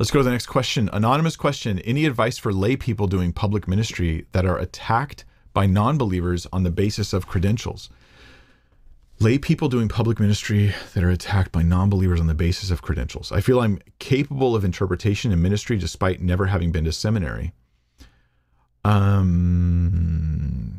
Let's 0.00 0.10
go 0.10 0.18
to 0.18 0.24
the 0.24 0.32
next 0.32 0.46
question. 0.46 0.90
Anonymous 0.92 1.36
question 1.36 1.78
Any 1.78 2.04
advice 2.04 2.36
for 2.36 2.52
lay 2.52 2.74
people 2.74 3.06
doing 3.06 3.32
public 3.32 3.68
ministry 3.68 4.26
that 4.32 4.44
are 4.44 4.58
attacked 4.58 5.24
by 5.52 5.66
non 5.66 5.96
believers 5.96 6.48
on 6.52 6.64
the 6.64 6.70
basis 6.72 7.12
of 7.12 7.28
credentials? 7.28 7.90
Lay 9.20 9.38
people 9.38 9.68
doing 9.68 9.86
public 9.86 10.18
ministry 10.18 10.74
that 10.94 11.04
are 11.04 11.10
attacked 11.10 11.52
by 11.52 11.62
non 11.62 11.88
believers 11.88 12.18
on 12.18 12.26
the 12.26 12.34
basis 12.34 12.72
of 12.72 12.82
credentials. 12.82 13.30
I 13.30 13.40
feel 13.40 13.60
I'm 13.60 13.78
capable 14.00 14.56
of 14.56 14.64
interpretation 14.64 15.30
and 15.30 15.40
ministry 15.40 15.78
despite 15.78 16.20
never 16.20 16.46
having 16.46 16.72
been 16.72 16.86
to 16.86 16.92
seminary. 16.92 17.52
Um. 18.84 20.70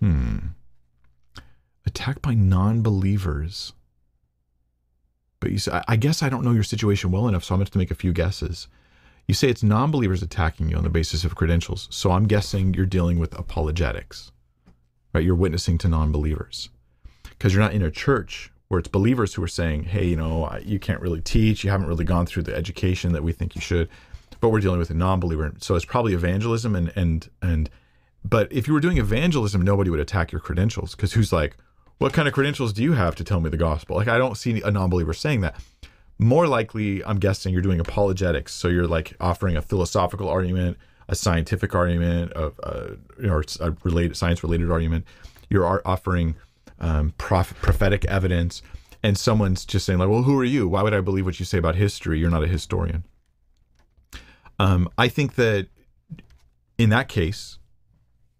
Hmm. 0.00 0.38
Attacked 1.86 2.22
by 2.22 2.34
non-believers. 2.34 3.72
But 5.40 5.52
you 5.52 5.58
say, 5.58 5.80
I 5.86 5.96
guess 5.96 6.22
I 6.22 6.28
don't 6.28 6.44
know 6.44 6.52
your 6.52 6.62
situation 6.62 7.10
well 7.10 7.28
enough, 7.28 7.44
so 7.44 7.54
I'm 7.54 7.58
going 7.58 7.66
to 7.66 7.72
to 7.72 7.78
make 7.78 7.90
a 7.90 7.94
few 7.94 8.12
guesses. 8.12 8.68
You 9.28 9.34
say 9.34 9.48
it's 9.48 9.62
non-believers 9.62 10.22
attacking 10.22 10.70
you 10.70 10.76
on 10.76 10.84
the 10.84 10.90
basis 10.90 11.24
of 11.24 11.34
credentials, 11.34 11.88
so 11.90 12.12
I'm 12.12 12.26
guessing 12.26 12.74
you're 12.74 12.86
dealing 12.86 13.18
with 13.18 13.36
apologetics, 13.38 14.30
right? 15.12 15.24
You're 15.24 15.34
witnessing 15.34 15.78
to 15.78 15.88
non-believers 15.88 16.68
because 17.30 17.52
you're 17.52 17.62
not 17.62 17.74
in 17.74 17.82
a 17.82 17.90
church 17.90 18.52
where 18.68 18.78
it's 18.78 18.88
believers 18.88 19.34
who 19.34 19.42
are 19.42 19.48
saying, 19.48 19.84
"Hey, 19.84 20.06
you 20.06 20.16
know, 20.16 20.56
you 20.64 20.78
can't 20.78 21.00
really 21.00 21.20
teach. 21.20 21.64
You 21.64 21.70
haven't 21.70 21.88
really 21.88 22.04
gone 22.04 22.26
through 22.26 22.44
the 22.44 22.54
education 22.54 23.12
that 23.12 23.24
we 23.24 23.32
think 23.32 23.54
you 23.54 23.60
should." 23.60 23.88
But 24.40 24.50
we're 24.50 24.60
dealing 24.60 24.78
with 24.78 24.90
a 24.90 24.94
non-believer. 24.94 25.54
So 25.58 25.74
it's 25.74 25.84
probably 25.84 26.14
evangelism 26.14 26.74
and 26.74 26.92
and 26.96 27.28
and 27.42 27.70
but 28.24 28.52
if 28.52 28.66
you 28.66 28.74
were 28.74 28.80
doing 28.80 28.98
evangelism, 28.98 29.62
nobody 29.62 29.90
would 29.90 30.00
attack 30.00 30.32
your 30.32 30.40
credentials 30.40 30.94
because 30.94 31.12
who's 31.12 31.32
like, 31.32 31.56
what 31.98 32.12
kind 32.12 32.26
of 32.26 32.34
credentials 32.34 32.72
do 32.72 32.82
you 32.82 32.92
have 32.92 33.14
to 33.16 33.24
tell 33.24 33.40
me 33.40 33.50
the 33.50 33.56
gospel? 33.56 33.96
Like 33.96 34.08
I 34.08 34.18
don't 34.18 34.36
see 34.36 34.60
a 34.62 34.70
non-believer 34.70 35.14
saying 35.14 35.40
that. 35.42 35.56
More 36.18 36.46
likely, 36.46 37.04
I'm 37.04 37.18
guessing 37.18 37.52
you're 37.52 37.62
doing 37.62 37.78
apologetics, 37.78 38.54
so 38.54 38.68
you're 38.68 38.86
like 38.86 39.14
offering 39.20 39.56
a 39.56 39.62
philosophical 39.62 40.28
argument, 40.28 40.78
a 41.08 41.14
scientific 41.14 41.74
argument, 41.74 42.32
of 42.32 42.58
uh, 42.62 42.94
or 43.28 43.44
a 43.60 43.76
related 43.84 44.16
science-related 44.16 44.70
argument. 44.70 45.04
You're 45.50 45.82
offering 45.86 46.36
um, 46.80 47.12
prof- 47.18 47.54
prophetic 47.60 48.06
evidence, 48.06 48.62
and 49.02 49.16
someone's 49.18 49.66
just 49.66 49.84
saying 49.84 49.98
like, 49.98 50.08
"Well, 50.08 50.22
who 50.22 50.38
are 50.38 50.44
you? 50.44 50.66
Why 50.68 50.82
would 50.82 50.94
I 50.94 51.02
believe 51.02 51.26
what 51.26 51.38
you 51.38 51.44
say 51.44 51.58
about 51.58 51.74
history? 51.74 52.18
You're 52.18 52.30
not 52.30 52.42
a 52.42 52.48
historian." 52.48 53.04
Um, 54.58 54.88
I 54.96 55.08
think 55.08 55.34
that 55.34 55.68
in 56.78 56.90
that 56.90 57.08
case, 57.08 57.58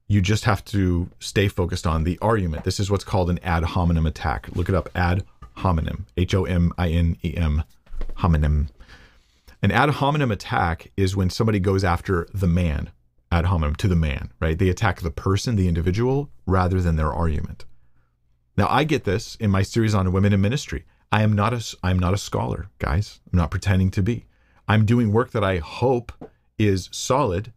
you 0.09 0.21
just 0.21 0.45
have 0.45 0.65
to 0.67 1.11
stay 1.19 1.49
focused 1.49 1.87
on 1.87 2.05
the 2.05 2.19
argument. 2.23 2.65
This 2.65 2.79
is 2.79 2.91
what's 2.91 3.05
called 3.05 3.29
an 3.29 3.41
ad 3.43 3.65
hominem 3.65 4.07
attack. 4.07 4.49
Look 4.55 4.69
it 4.69 4.75
up 4.75 4.89
ad 4.95 5.25
hominem, 5.55 6.07
H 6.17 6.35
O 6.35 6.45
M 6.45 6.73
I 6.79 6.89
N 6.91 7.17
E 7.25 7.35
M, 7.37 7.65
hominem. 8.15 8.69
An 9.63 9.73
ad 9.73 9.91
hominem 9.91 10.31
attack 10.31 10.93
is 10.97 11.17
when 11.17 11.31
somebody 11.31 11.59
goes 11.59 11.83
after 11.83 12.29
the 12.33 12.47
man, 12.47 12.91
ad 13.33 13.47
hominem, 13.47 13.75
to 13.77 13.89
the 13.89 13.97
man, 13.97 14.31
right? 14.39 14.59
They 14.59 14.69
attack 14.69 15.01
the 15.01 15.11
person, 15.11 15.57
the 15.57 15.67
individual, 15.67 16.31
rather 16.47 16.81
than 16.81 16.97
their 16.97 17.13
argument. 17.13 17.65
Now, 18.57 18.69
I 18.71 18.85
get 18.85 19.05
this 19.05 19.35
in 19.37 19.51
my 19.51 19.63
series 19.63 19.95
on 19.95 20.13
women 20.13 20.33
in 20.33 20.41
ministry. 20.41 20.85
I 21.11 21.23
am 21.23 21.33
not 21.33 21.53
a, 21.53 21.77
I'm 21.83 21.99
not 21.99 22.15
a 22.15 22.19
scholar, 22.19 22.69
guys. 22.79 23.21
I'm 23.33 23.39
not 23.39 23.51
pretending 23.51 23.91
to 23.93 24.03
be. 24.03 24.27
I'm 24.69 24.85
doing 24.85 25.13
work 25.13 25.31
that 25.31 25.45
I 25.45 25.59
hope 25.59 26.13
is 26.59 26.89
solid, 26.93 27.53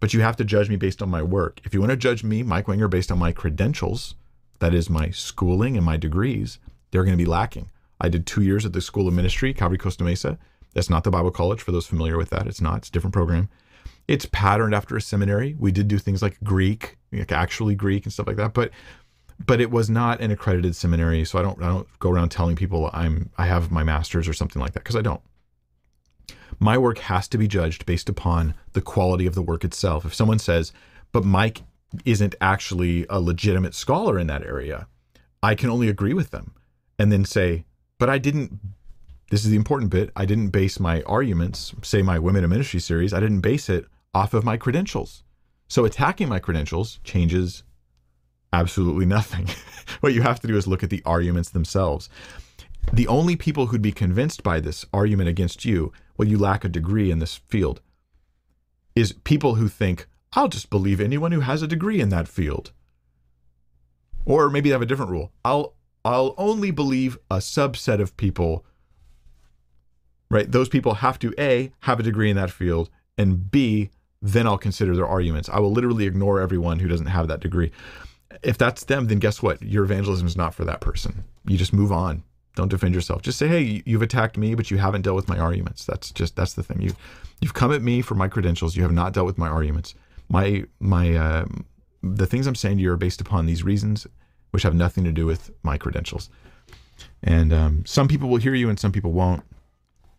but 0.00 0.14
you 0.14 0.20
have 0.20 0.36
to 0.36 0.44
judge 0.44 0.68
me 0.68 0.76
based 0.76 1.02
on 1.02 1.10
my 1.10 1.22
work. 1.22 1.60
If 1.64 1.74
you 1.74 1.80
want 1.80 1.90
to 1.90 1.96
judge 1.96 2.24
me, 2.24 2.42
Mike 2.42 2.68
Winger, 2.68 2.88
based 2.88 3.10
on 3.10 3.18
my 3.18 3.32
credentials, 3.32 4.14
that 4.58 4.74
is 4.74 4.88
my 4.88 5.10
schooling 5.10 5.76
and 5.76 5.84
my 5.84 5.96
degrees, 5.96 6.58
they're 6.90 7.04
going 7.04 7.16
to 7.16 7.22
be 7.22 7.28
lacking. 7.28 7.70
I 8.00 8.08
did 8.08 8.26
two 8.26 8.42
years 8.42 8.64
at 8.64 8.72
the 8.72 8.80
School 8.80 9.08
of 9.08 9.14
Ministry, 9.14 9.52
Calvary 9.52 9.78
Costa 9.78 10.04
Mesa. 10.04 10.38
That's 10.74 10.90
not 10.90 11.04
the 11.04 11.10
Bible 11.10 11.30
College 11.30 11.62
for 11.62 11.72
those 11.72 11.86
familiar 11.86 12.16
with 12.16 12.30
that. 12.30 12.46
It's 12.46 12.60
not. 12.60 12.78
It's 12.78 12.88
a 12.88 12.92
different 12.92 13.14
program. 13.14 13.48
It's 14.08 14.26
patterned 14.26 14.74
after 14.74 14.96
a 14.96 15.00
seminary. 15.00 15.56
We 15.58 15.72
did 15.72 15.88
do 15.88 15.98
things 15.98 16.22
like 16.22 16.38
Greek, 16.44 16.96
like 17.12 17.32
actually 17.32 17.74
Greek 17.74 18.04
and 18.04 18.12
stuff 18.12 18.26
like 18.26 18.36
that, 18.36 18.54
but 18.54 18.70
but 19.44 19.60
it 19.60 19.70
was 19.70 19.90
not 19.90 20.20
an 20.20 20.30
accredited 20.30 20.74
seminary. 20.76 21.24
So 21.24 21.38
I 21.38 21.42
don't 21.42 21.60
I 21.62 21.66
don't 21.66 21.88
go 21.98 22.10
around 22.10 22.30
telling 22.30 22.56
people 22.56 22.90
I'm 22.92 23.30
I 23.36 23.46
have 23.46 23.70
my 23.70 23.82
master's 23.82 24.28
or 24.28 24.32
something 24.32 24.60
like 24.60 24.72
that 24.72 24.80
because 24.80 24.96
I 24.96 25.02
don't. 25.02 25.20
My 26.58 26.78
work 26.78 26.98
has 26.98 27.28
to 27.28 27.38
be 27.38 27.48
judged 27.48 27.86
based 27.86 28.08
upon 28.08 28.54
the 28.72 28.80
quality 28.80 29.26
of 29.26 29.34
the 29.34 29.42
work 29.42 29.64
itself. 29.64 30.04
If 30.04 30.14
someone 30.14 30.38
says, 30.38 30.72
"But 31.12 31.24
Mike 31.24 31.62
isn't 32.04 32.34
actually 32.40 33.06
a 33.08 33.20
legitimate 33.20 33.74
scholar 33.74 34.18
in 34.18 34.26
that 34.28 34.42
area," 34.42 34.86
I 35.42 35.54
can 35.54 35.70
only 35.70 35.88
agree 35.88 36.14
with 36.14 36.30
them 36.30 36.52
and 36.98 37.10
then 37.10 37.24
say, 37.24 37.64
"But 37.98 38.10
I 38.10 38.18
didn't 38.18 38.60
this 39.30 39.44
is 39.44 39.50
the 39.50 39.56
important 39.56 39.90
bit. 39.90 40.10
I 40.14 40.24
didn't 40.24 40.50
base 40.50 40.78
my 40.78 41.02
arguments, 41.02 41.74
say 41.82 42.00
my 42.00 42.18
Women 42.18 42.44
in 42.44 42.50
Ministry 42.50 42.78
series, 42.78 43.12
I 43.12 43.20
didn't 43.20 43.40
base 43.40 43.68
it 43.68 43.86
off 44.14 44.34
of 44.34 44.44
my 44.44 44.56
credentials. 44.56 45.24
So 45.68 45.84
attacking 45.84 46.28
my 46.28 46.38
credentials 46.38 47.00
changes 47.02 47.64
absolutely 48.52 49.04
nothing. 49.04 49.48
what 50.00 50.14
you 50.14 50.22
have 50.22 50.40
to 50.40 50.46
do 50.46 50.56
is 50.56 50.68
look 50.68 50.84
at 50.84 50.90
the 50.90 51.02
arguments 51.04 51.50
themselves. 51.50 52.08
The 52.92 53.08
only 53.08 53.34
people 53.34 53.66
who'd 53.66 53.82
be 53.82 53.90
convinced 53.90 54.44
by 54.44 54.60
this 54.60 54.84
argument 54.92 55.28
against 55.28 55.64
you, 55.64 55.92
well, 56.16 56.28
you 56.28 56.38
lack 56.38 56.64
a 56.64 56.68
degree 56.68 57.10
in 57.10 57.18
this 57.18 57.36
field, 57.48 57.80
is 58.94 59.12
people 59.12 59.56
who 59.56 59.68
think, 59.68 60.06
I'll 60.32 60.48
just 60.48 60.70
believe 60.70 61.00
anyone 61.00 61.32
who 61.32 61.40
has 61.40 61.62
a 61.62 61.68
degree 61.68 62.00
in 62.00 62.08
that 62.10 62.28
field. 62.28 62.72
Or 64.24 64.50
maybe 64.50 64.68
they 64.68 64.74
have 64.74 64.82
a 64.82 64.86
different 64.86 65.10
rule. 65.10 65.32
I'll 65.44 65.74
I'll 66.04 66.34
only 66.38 66.70
believe 66.70 67.18
a 67.30 67.38
subset 67.38 68.00
of 68.00 68.16
people 68.16 68.64
right? 70.30 70.50
Those 70.50 70.68
people 70.68 70.94
have 70.94 71.18
to 71.20 71.34
A, 71.38 71.72
have 71.80 72.00
a 72.00 72.02
degree 72.02 72.30
in 72.30 72.36
that 72.36 72.50
field, 72.50 72.90
and 73.16 73.50
B, 73.50 73.90
then 74.20 74.46
I'll 74.46 74.58
consider 74.58 74.96
their 74.96 75.06
arguments. 75.06 75.48
I 75.48 75.60
will 75.60 75.72
literally 75.72 76.06
ignore 76.06 76.40
everyone 76.40 76.78
who 76.78 76.88
doesn't 76.88 77.06
have 77.06 77.28
that 77.28 77.40
degree. 77.40 77.70
If 78.42 78.58
that's 78.58 78.84
them, 78.84 79.06
then 79.06 79.18
guess 79.18 79.42
what? 79.42 79.62
Your 79.62 79.84
evangelism 79.84 80.26
is 80.26 80.36
not 80.36 80.54
for 80.54 80.64
that 80.64 80.80
person. 80.80 81.24
You 81.46 81.56
just 81.56 81.72
move 81.72 81.92
on. 81.92 82.22
Don't 82.56 82.68
defend 82.68 82.94
yourself. 82.94 83.22
Just 83.22 83.38
say, 83.38 83.46
"Hey, 83.46 83.82
you've 83.86 84.02
attacked 84.02 84.36
me, 84.36 84.54
but 84.56 84.70
you 84.70 84.78
haven't 84.78 85.02
dealt 85.02 85.14
with 85.14 85.28
my 85.28 85.38
arguments." 85.38 85.84
That's 85.84 86.10
just 86.10 86.34
that's 86.34 86.54
the 86.54 86.64
thing. 86.64 86.82
You 86.82 86.94
you've 87.40 87.54
come 87.54 87.72
at 87.72 87.82
me 87.82 88.02
for 88.02 88.16
my 88.16 88.26
credentials. 88.26 88.76
You 88.76 88.82
have 88.82 88.92
not 88.92 89.12
dealt 89.12 89.26
with 89.26 89.38
my 89.38 89.48
arguments. 89.48 89.94
My 90.28 90.64
my 90.80 91.14
uh, 91.14 91.44
the 92.02 92.26
things 92.26 92.48
I'm 92.48 92.56
saying 92.56 92.78
to 92.78 92.82
you 92.82 92.90
are 92.92 92.96
based 92.96 93.20
upon 93.20 93.46
these 93.46 93.62
reasons, 93.62 94.06
which 94.50 94.64
have 94.64 94.74
nothing 94.74 95.04
to 95.04 95.12
do 95.12 95.26
with 95.26 95.52
my 95.62 95.78
credentials. 95.78 96.28
And 97.22 97.52
um, 97.52 97.86
some 97.86 98.08
people 98.08 98.28
will 98.28 98.38
hear 98.38 98.54
you, 98.54 98.68
and 98.68 98.80
some 98.80 98.90
people 98.90 99.12
won't. 99.12 99.44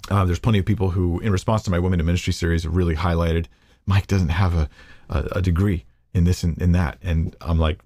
Uh, 0.09 0.23
there's 0.23 0.39
plenty 0.39 0.59
of 0.59 0.65
people 0.65 0.91
who, 0.91 1.19
in 1.19 1.33
response 1.33 1.63
to 1.63 1.71
my 1.71 1.79
Women 1.79 1.99
in 1.99 2.05
Ministry 2.05 2.31
series, 2.31 2.63
have 2.63 2.75
really 2.75 2.95
highlighted 2.95 3.47
Mike 3.87 4.05
doesn't 4.05 4.29
have 4.29 4.53
a, 4.53 4.69
a, 5.09 5.27
a 5.37 5.41
degree 5.41 5.85
in 6.13 6.25
this 6.25 6.43
and 6.43 6.61
in 6.61 6.73
that. 6.73 6.99
And 7.01 7.35
I'm 7.41 7.57
like, 7.57 7.79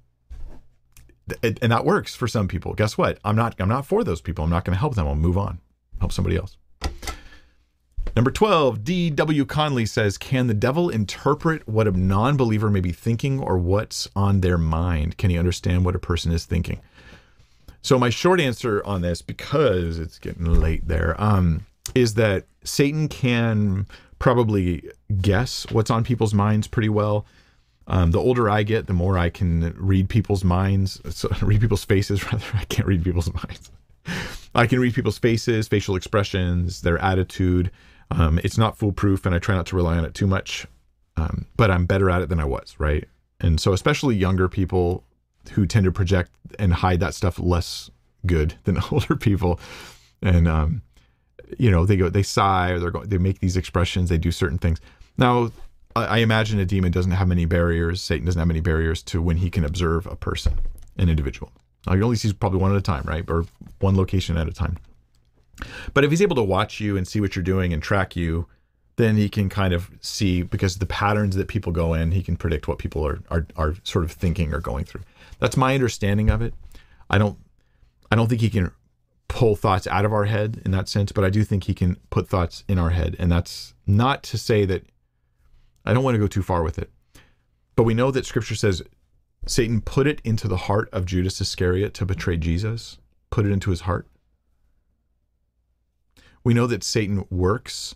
and 1.44 1.72
that 1.72 1.86
works 1.86 2.16
for 2.16 2.28
some 2.28 2.48
people. 2.48 2.74
Guess 2.74 2.98
what? 2.98 3.20
I'm 3.24 3.36
not 3.36 3.56
I'm 3.60 3.70
not 3.70 3.86
for 3.86 4.03
those 4.03 4.22
people. 4.22 4.44
I'm 4.44 4.49
not 4.49 4.66
going 4.66 4.76
to 4.76 4.80
help 4.80 4.95
them. 4.95 5.08
I'll 5.08 5.16
move 5.16 5.38
on. 5.38 5.60
Help 5.99 6.12
somebody 6.12 6.36
else. 6.36 6.58
Number 8.16 8.32
12, 8.32 8.84
D.W. 8.84 9.45
Conley 9.45 9.86
says, 9.86 10.18
Can 10.18 10.48
the 10.48 10.53
devil 10.53 10.90
interpret 10.90 11.66
what 11.68 11.88
a 11.88 11.91
non 11.91 12.36
believer 12.36 12.70
may 12.70 12.82
be 12.82 12.91
thinking 12.91 13.40
or 13.40 13.58
what's 13.58 14.10
on 14.16 14.41
their 14.41 14.58
mind? 14.58 15.18
Can 15.18 15.30
he 15.30 15.38
understand 15.38 15.86
what 15.86 15.95
a 15.95 15.99
person 15.99 16.32
is 16.32 16.44
thinking? 16.44 16.82
So, 17.82 17.98
my 17.98 18.10
short 18.10 18.41
answer 18.41 18.84
on 18.86 19.02
this, 19.02 19.22
because 19.22 19.98
it's 19.98 20.20
getting 20.20 20.45
late 20.45 20.88
there, 20.88 21.20
um, 21.22 21.66
is 21.95 22.16
that 22.16 22.45
Satan 22.64 23.08
can 23.08 23.88
probably 24.20 24.90
guess 25.22 25.66
what's 25.72 25.90
on 25.90 26.03
people's 26.03 26.34
minds 26.34 26.68
pretty 26.68 26.90
well. 26.90 27.26
Um, 27.88 28.12
the 28.12 28.20
older 28.20 28.49
I 28.49 28.64
get, 28.64 28.88
the 28.88 28.94
more 28.94 29.18
I 29.18 29.30
can 29.30 29.74
read 29.78 30.10
people's 30.10 30.44
minds, 30.44 31.02
so, 31.10 31.30
read 31.41 31.62
people's 31.62 31.84
faces. 31.84 32.24
Rather, 32.32 32.45
I 32.53 32.64
can't 32.66 32.88
read 32.88 33.03
people's 33.03 33.34
minds. 33.34 33.72
I 34.53 34.68
can 34.68 34.80
read 34.80 34.94
people's 34.94 35.18
faces, 35.18 35.68
facial 35.68 35.95
expressions, 35.95 36.82
their 36.82 36.98
attitude. 36.99 37.72
Um, 38.10 38.40
it's 38.44 38.58
not 38.58 38.78
foolproof, 38.78 39.26
and 39.26 39.34
I 39.34 39.40
try 39.40 39.56
not 39.56 39.66
to 39.68 39.76
rely 39.76 39.98
on 39.98 40.06
it 40.06 40.14
too 40.14 40.28
much. 40.28 40.68
Um, 41.18 41.45
but 41.58 41.70
I'm 41.70 41.86
better 41.86 42.10
at 42.10 42.22
it 42.22 42.30
than 42.30 42.40
I 42.40 42.45
was, 42.45 42.76
right? 42.80 43.08
And 43.40 43.60
so, 43.60 43.74
especially 43.74 44.16
younger 44.16 44.48
people 44.48 45.03
who 45.53 45.66
tend 45.66 45.86
to 45.86 45.91
project 45.91 46.32
and 46.60 46.74
hide 46.74 46.99
that 46.99 47.14
stuff 47.14 47.40
less 47.40 47.90
good 48.26 48.56
than 48.64 48.78
older 48.91 49.16
people, 49.16 49.60
and 50.22 50.48
um, 50.48 50.82
you 51.58 51.70
know, 51.70 51.86
they 51.86 51.98
go, 51.98 52.10
they 52.10 52.24
sigh, 52.24 52.72
or 52.72 52.80
they 52.80 52.90
go, 52.90 53.03
they 53.03 53.18
make 53.18 53.40
these 53.40 53.58
expressions, 53.58 54.10
they 54.10 54.18
do 54.18 54.32
certain 54.32 54.58
things. 54.58 54.80
Now, 55.18 55.52
I, 55.95 56.05
I 56.05 56.18
imagine 56.18 56.59
a 56.59 56.65
demon 56.65 56.91
doesn't 56.91 57.11
have 57.11 57.27
many 57.27 57.45
barriers. 57.45 58.01
Satan 58.01 58.26
doesn't 58.26 58.39
have 58.39 58.47
many 58.47 58.61
barriers 58.61 59.01
to 59.03 59.22
when 59.22 59.38
he 59.38 59.49
can 59.49 59.65
observe 59.65 60.05
a 60.07 60.15
person, 60.15 60.59
an 60.97 61.09
individual. 61.09 61.51
Now, 61.88 61.95
he 61.95 62.01
only 62.01 62.15
sees 62.15 62.34
probably 62.34 62.59
one 62.59 62.72
at 62.72 62.77
a 62.77 62.81
time, 62.81 63.03
right, 63.05 63.26
or 63.27 63.45
one 63.80 63.95
location 63.97 64.38
at 64.38 64.47
a 64.47 64.53
time. 64.53 64.77
But 65.93 66.03
if 66.03 66.09
he's 66.09 66.22
able 66.22 66.35
to 66.35 66.43
watch 66.43 66.80
you 66.80 66.97
and 66.97 67.07
see 67.07 67.19
what 67.19 67.35
you're 67.35 67.43
doing 67.43 67.73
and 67.73 67.81
track 67.81 68.15
you, 68.15 68.47
then 68.97 69.18
he 69.18 69.30
can 69.30 69.49
kind 69.49 69.73
of 69.73 69.89
see 70.01 70.43
because 70.43 70.77
the 70.77 70.85
patterns 70.85 71.35
that 71.35 71.47
people 71.47 71.72
go 71.72 71.93
in, 71.93 72.11
he 72.11 72.22
can 72.22 72.35
predict 72.35 72.68
what 72.68 72.77
people 72.77 73.05
are 73.05 73.22
are 73.30 73.47
are 73.55 73.76
sort 73.84 74.05
of 74.05 74.11
thinking 74.11 74.53
or 74.53 74.59
going 74.59 74.85
through. 74.85 75.01
That's 75.39 75.57
my 75.57 75.73
understanding 75.73 76.30
of 76.30 76.41
it. 76.41 76.53
I 77.09 77.18
don't 77.18 77.38
I 78.11 78.15
don't 78.15 78.27
think 78.27 78.41
he 78.41 78.49
can 78.49 78.72
pull 79.27 79.55
thoughts 79.55 79.88
out 79.88 80.03
of 80.03 80.11
our 80.11 80.26
head 80.26 80.61
in 80.65 80.72
that 80.72 80.89
sense, 80.89 81.11
but 81.11 81.23
I 81.23 81.30
do 81.30 81.43
think 81.43 81.63
he 81.63 81.73
can 81.73 81.97
put 82.09 82.27
thoughts 82.27 82.63
in 82.68 82.77
our 82.77 82.89
head. 82.89 83.15
And 83.18 83.31
that's 83.31 83.73
not 83.88 84.23
to 84.23 84.38
say 84.38 84.65
that 84.65 84.84
I 85.86 85.94
don't 85.94 86.03
want 86.03 86.16
to 86.16 86.20
go 86.20 86.28
too 86.28 86.44
far 86.44 86.64
with 86.64 86.78
it. 86.78 86.91
But 87.76 87.84
we 87.84 87.94
know 87.94 88.12
that 88.12 88.26
scripture 88.26 88.56
says 88.56 88.82
Satan 89.48 89.82
put 89.82 90.08
it 90.08 90.22
into 90.24 90.48
the 90.48 90.58
heart 90.58 90.90
of 90.91 91.06
Judas 91.06 91.41
Iscariot 91.41 91.94
to 91.95 92.06
betray 92.06 92.38
Jesus, 92.38 92.98
put 93.30 93.45
it 93.45 93.52
into 93.52 93.72
his 93.72 93.82
heart. 93.82 94.08
We 96.44 96.53
know 96.53 96.68
that 96.68 96.84
Satan 96.84 97.26
works 97.30 97.95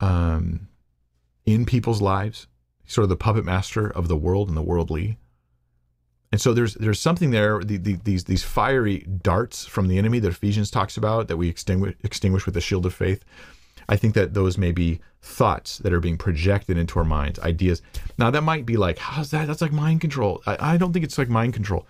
um, 0.00 0.68
in 1.44 1.64
people's 1.64 2.02
lives, 2.02 2.46
He's 2.84 2.94
sort 2.94 3.04
of 3.04 3.10
the 3.10 3.16
puppet 3.16 3.44
master 3.44 3.88
of 3.88 4.08
the 4.08 4.16
world 4.16 4.48
and 4.48 4.56
the 4.56 4.62
worldly. 4.62 5.18
And 6.32 6.40
so 6.40 6.54
there's 6.54 6.74
there's 6.74 6.98
something 6.98 7.30
there. 7.30 7.62
The, 7.62 7.76
the, 7.76 7.94
these 8.04 8.24
these 8.24 8.42
fiery 8.42 9.00
darts 9.00 9.66
from 9.66 9.88
the 9.88 9.98
enemy 9.98 10.18
that 10.20 10.30
Ephesians 10.30 10.70
talks 10.70 10.96
about 10.96 11.28
that 11.28 11.36
we 11.36 11.48
extinguish 11.48 11.94
extinguish 12.02 12.46
with 12.46 12.54
the 12.54 12.60
shield 12.60 12.86
of 12.86 12.94
faith. 12.94 13.22
I 13.88 13.96
think 13.96 14.14
that 14.14 14.32
those 14.32 14.56
may 14.56 14.72
be 14.72 15.00
thoughts 15.22 15.78
that 15.78 15.92
are 15.92 16.00
being 16.00 16.18
projected 16.18 16.76
into 16.76 16.98
our 16.98 17.04
minds, 17.04 17.38
ideas. 17.40 17.80
Now 18.18 18.30
that 18.30 18.42
might 18.42 18.66
be 18.66 18.76
like, 18.76 18.98
how's 18.98 19.30
that? 19.30 19.46
That's 19.46 19.62
like 19.62 19.72
mind 19.72 20.00
control. 20.00 20.42
I, 20.46 20.74
I 20.74 20.76
don't 20.76 20.92
think 20.92 21.04
it's 21.04 21.18
like 21.18 21.28
mind 21.28 21.54
control. 21.54 21.86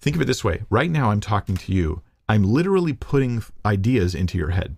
Think 0.00 0.16
of 0.16 0.22
it 0.22 0.26
this 0.26 0.44
way: 0.44 0.62
right 0.70 0.90
now, 0.90 1.10
I'm 1.10 1.20
talking 1.20 1.56
to 1.56 1.72
you. 1.72 2.02
I'm 2.28 2.44
literally 2.44 2.92
putting 2.92 3.42
ideas 3.64 4.14
into 4.14 4.38
your 4.38 4.50
head. 4.50 4.76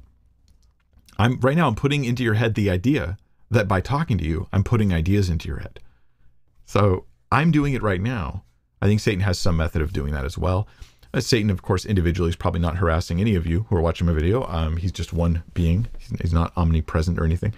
I'm 1.18 1.38
right 1.40 1.56
now. 1.56 1.68
I'm 1.68 1.76
putting 1.76 2.04
into 2.04 2.24
your 2.24 2.34
head 2.34 2.54
the 2.54 2.70
idea 2.70 3.16
that 3.50 3.68
by 3.68 3.80
talking 3.80 4.18
to 4.18 4.24
you, 4.24 4.48
I'm 4.52 4.64
putting 4.64 4.92
ideas 4.92 5.28
into 5.30 5.48
your 5.48 5.58
head. 5.58 5.80
So 6.66 7.04
I'm 7.30 7.50
doing 7.50 7.74
it 7.74 7.82
right 7.82 8.00
now 8.00 8.44
I 8.84 8.86
think 8.86 9.00
Satan 9.00 9.20
has 9.20 9.38
some 9.38 9.56
method 9.56 9.80
of 9.80 9.94
doing 9.94 10.12
that 10.12 10.26
as 10.26 10.36
well. 10.36 10.68
Uh, 11.14 11.20
Satan, 11.20 11.48
of 11.48 11.62
course, 11.62 11.86
individually 11.86 12.28
is 12.28 12.34
probably 12.34 12.60
not 12.60 12.76
harassing 12.76 13.20
any 13.20 13.36
of 13.36 13.46
you 13.46 13.66
who 13.68 13.76
are 13.76 13.80
watching 13.80 14.04
my 14.04 14.12
video. 14.12 14.44
Um, 14.48 14.76
he's 14.76 14.90
just 14.90 15.12
one 15.12 15.44
being. 15.54 15.86
He's 16.20 16.32
not 16.32 16.52
omnipresent 16.56 17.20
or 17.20 17.24
anything. 17.24 17.54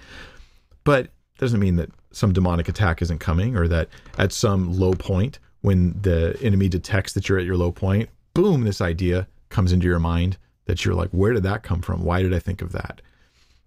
But 0.84 1.08
doesn't 1.38 1.58
mean 1.58 1.76
that 1.76 1.90
some 2.12 2.34
demonic 2.34 2.68
attack 2.68 3.00
isn't 3.00 3.18
coming 3.18 3.56
or 3.56 3.66
that 3.68 3.88
at 4.18 4.32
some 4.32 4.78
low 4.78 4.92
point 4.92 5.38
when 5.62 5.98
the 6.02 6.38
enemy 6.42 6.68
detects 6.68 7.14
that 7.14 7.28
you're 7.28 7.38
at 7.38 7.46
your 7.46 7.56
low 7.56 7.72
point, 7.72 8.10
boom, 8.34 8.64
this 8.64 8.82
idea 8.82 9.26
comes 9.48 9.72
into 9.72 9.86
your 9.86 9.98
mind 9.98 10.36
that 10.66 10.84
you're 10.84 10.94
like, 10.94 11.10
where 11.10 11.32
did 11.32 11.42
that 11.42 11.62
come 11.62 11.80
from? 11.80 12.04
Why 12.04 12.22
did 12.22 12.34
I 12.34 12.38
think 12.38 12.60
of 12.60 12.72
that? 12.72 13.00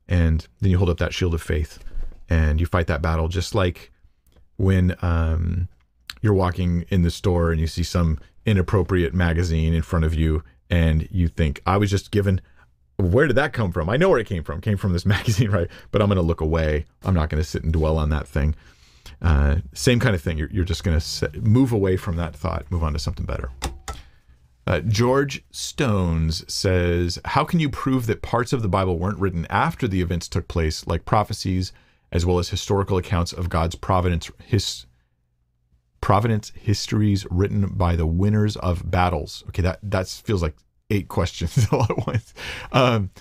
And 0.07 0.45
then 0.61 0.69
you 0.69 0.77
hold 0.77 0.89
up 0.89 0.99
that 0.99 1.13
shield 1.15 1.33
of 1.33 1.41
faith 1.41 1.79
and 2.29 2.59
you 2.59 2.67
fight 2.67 2.87
that 2.87 3.01
battle 3.01 3.27
just 3.27 3.55
like 3.55 3.91
when 4.57 4.95
um, 5.01 5.67
you're 6.21 6.33
walking 6.33 6.85
in 6.89 7.03
the 7.03 7.11
store 7.11 7.51
and 7.51 7.59
you 7.59 7.67
see 7.67 7.83
some 7.83 8.19
inappropriate 8.45 9.13
magazine 9.13 9.73
in 9.73 9.81
front 9.81 10.05
of 10.05 10.13
you 10.13 10.43
and 10.69 11.07
you 11.11 11.27
think 11.27 11.61
I 11.65 11.77
was 11.77 11.89
just 11.89 12.11
given 12.11 12.41
where 12.97 13.27
did 13.27 13.37
that 13.37 13.53
come 13.53 13.71
from? 13.71 13.89
I 13.89 13.95
know 13.95 14.09
where 14.09 14.19
it 14.19 14.27
came 14.27 14.43
from. 14.43 14.57
It 14.57 14.63
came 14.63 14.77
from 14.77 14.93
this 14.93 15.05
magazine, 15.05 15.49
right? 15.49 15.69
But 15.91 16.01
I'm 16.01 16.09
going 16.09 16.17
to 16.17 16.21
look 16.21 16.41
away. 16.41 16.85
I'm 17.03 17.13
not 17.13 17.29
going 17.29 17.41
to 17.41 17.47
sit 17.47 17.63
and 17.63 17.71
dwell 17.71 17.97
on 17.97 18.09
that 18.09 18.27
thing. 18.27 18.55
Uh, 19.21 19.57
same 19.73 19.99
kind 19.99 20.15
of 20.15 20.21
thing. 20.21 20.37
You're, 20.37 20.49
you're 20.51 20.65
just 20.65 20.83
going 20.83 20.99
to 20.99 21.41
move 21.41 21.71
away 21.71 21.97
from 21.97 22.17
that 22.17 22.35
thought, 22.35 22.69
move 22.69 22.83
on 22.83 22.93
to 22.93 22.99
something 22.99 23.25
better. 23.25 23.49
Uh, 24.67 24.81
George 24.81 25.43
Stones 25.49 26.43
says, 26.51 27.19
How 27.25 27.43
can 27.43 27.59
you 27.59 27.69
prove 27.69 28.05
that 28.05 28.21
parts 28.21 28.53
of 28.53 28.61
the 28.61 28.67
Bible 28.67 28.99
weren't 28.99 29.17
written 29.17 29.47
after 29.49 29.87
the 29.87 30.01
events 30.01 30.27
took 30.27 30.47
place, 30.47 30.85
like 30.85 31.05
prophecies, 31.05 31.71
as 32.11 32.25
well 32.25 32.37
as 32.37 32.49
historical 32.49 32.97
accounts 32.97 33.33
of 33.33 33.49
God's 33.49 33.75
providence, 33.75 34.29
his, 34.45 34.85
providence 36.01 36.51
histories 36.55 37.25
written 37.29 37.67
by 37.67 37.95
the 37.95 38.05
winners 38.05 38.55
of 38.57 38.89
battles? 38.89 39.43
Okay, 39.49 39.61
that, 39.61 39.79
that 39.83 40.07
feels 40.07 40.41
like 40.41 40.55
eight 40.89 41.07
questions 41.07 41.67
all 41.71 41.83
at 41.83 42.07
once. 42.07 42.33
Um, 42.71 43.11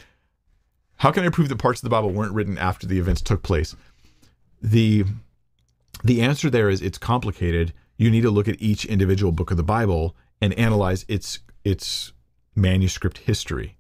how 0.97 1.13
can 1.13 1.25
I 1.25 1.29
prove 1.29 1.49
that 1.49 1.57
parts 1.57 1.81
of 1.81 1.85
the 1.85 1.91
Bible 1.91 2.11
weren't 2.11 2.35
written 2.35 2.59
after 2.59 2.87
the 2.87 2.99
events 2.99 3.23
took 3.23 3.43
place? 3.43 3.75
The 4.61 5.05
the 6.05 6.23
answer 6.23 6.51
there 6.51 6.69
is 6.69 6.83
it's 6.83 6.99
complicated. 6.99 7.73
You 7.97 8.11
need 8.11 8.23
to 8.23 8.31
look 8.31 8.49
at 8.49 8.61
each 8.61 8.85
individual 8.85 9.33
book 9.33 9.51
of 9.51 9.57
the 9.57 9.63
Bible 9.63 10.17
and 10.41 10.53
analyze 10.55 11.05
its 11.09 11.41
its 11.65 12.13
manuscript 12.55 13.19
history. 13.19 13.77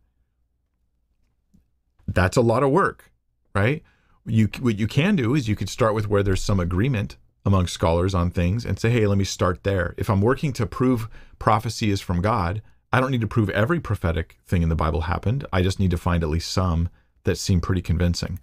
That's 2.06 2.36
a 2.36 2.42
lot 2.42 2.62
of 2.62 2.70
work, 2.70 3.10
right? 3.54 3.82
You 4.24 4.48
what 4.60 4.78
you 4.78 4.86
can 4.86 5.16
do 5.16 5.34
is 5.34 5.48
you 5.48 5.56
could 5.56 5.68
start 5.68 5.94
with 5.94 6.08
where 6.08 6.22
there's 6.22 6.42
some 6.42 6.60
agreement 6.60 7.16
among 7.44 7.66
scholars 7.66 8.14
on 8.14 8.30
things 8.30 8.64
and 8.64 8.78
say, 8.78 8.90
"Hey, 8.90 9.06
let 9.06 9.18
me 9.18 9.24
start 9.24 9.64
there." 9.64 9.94
If 9.96 10.10
I'm 10.10 10.20
working 10.20 10.52
to 10.54 10.66
prove 10.66 11.08
prophecy 11.38 11.90
is 11.90 12.00
from 12.00 12.20
God, 12.20 12.62
I 12.92 13.00
don't 13.00 13.10
need 13.10 13.20
to 13.20 13.26
prove 13.26 13.50
every 13.50 13.80
prophetic 13.80 14.38
thing 14.46 14.62
in 14.62 14.68
the 14.68 14.74
Bible 14.74 15.02
happened. 15.02 15.46
I 15.52 15.62
just 15.62 15.78
need 15.78 15.90
to 15.90 15.98
find 15.98 16.22
at 16.22 16.30
least 16.30 16.50
some 16.50 16.88
that 17.24 17.36
seem 17.36 17.60
pretty 17.60 17.82
convincing. 17.82 18.40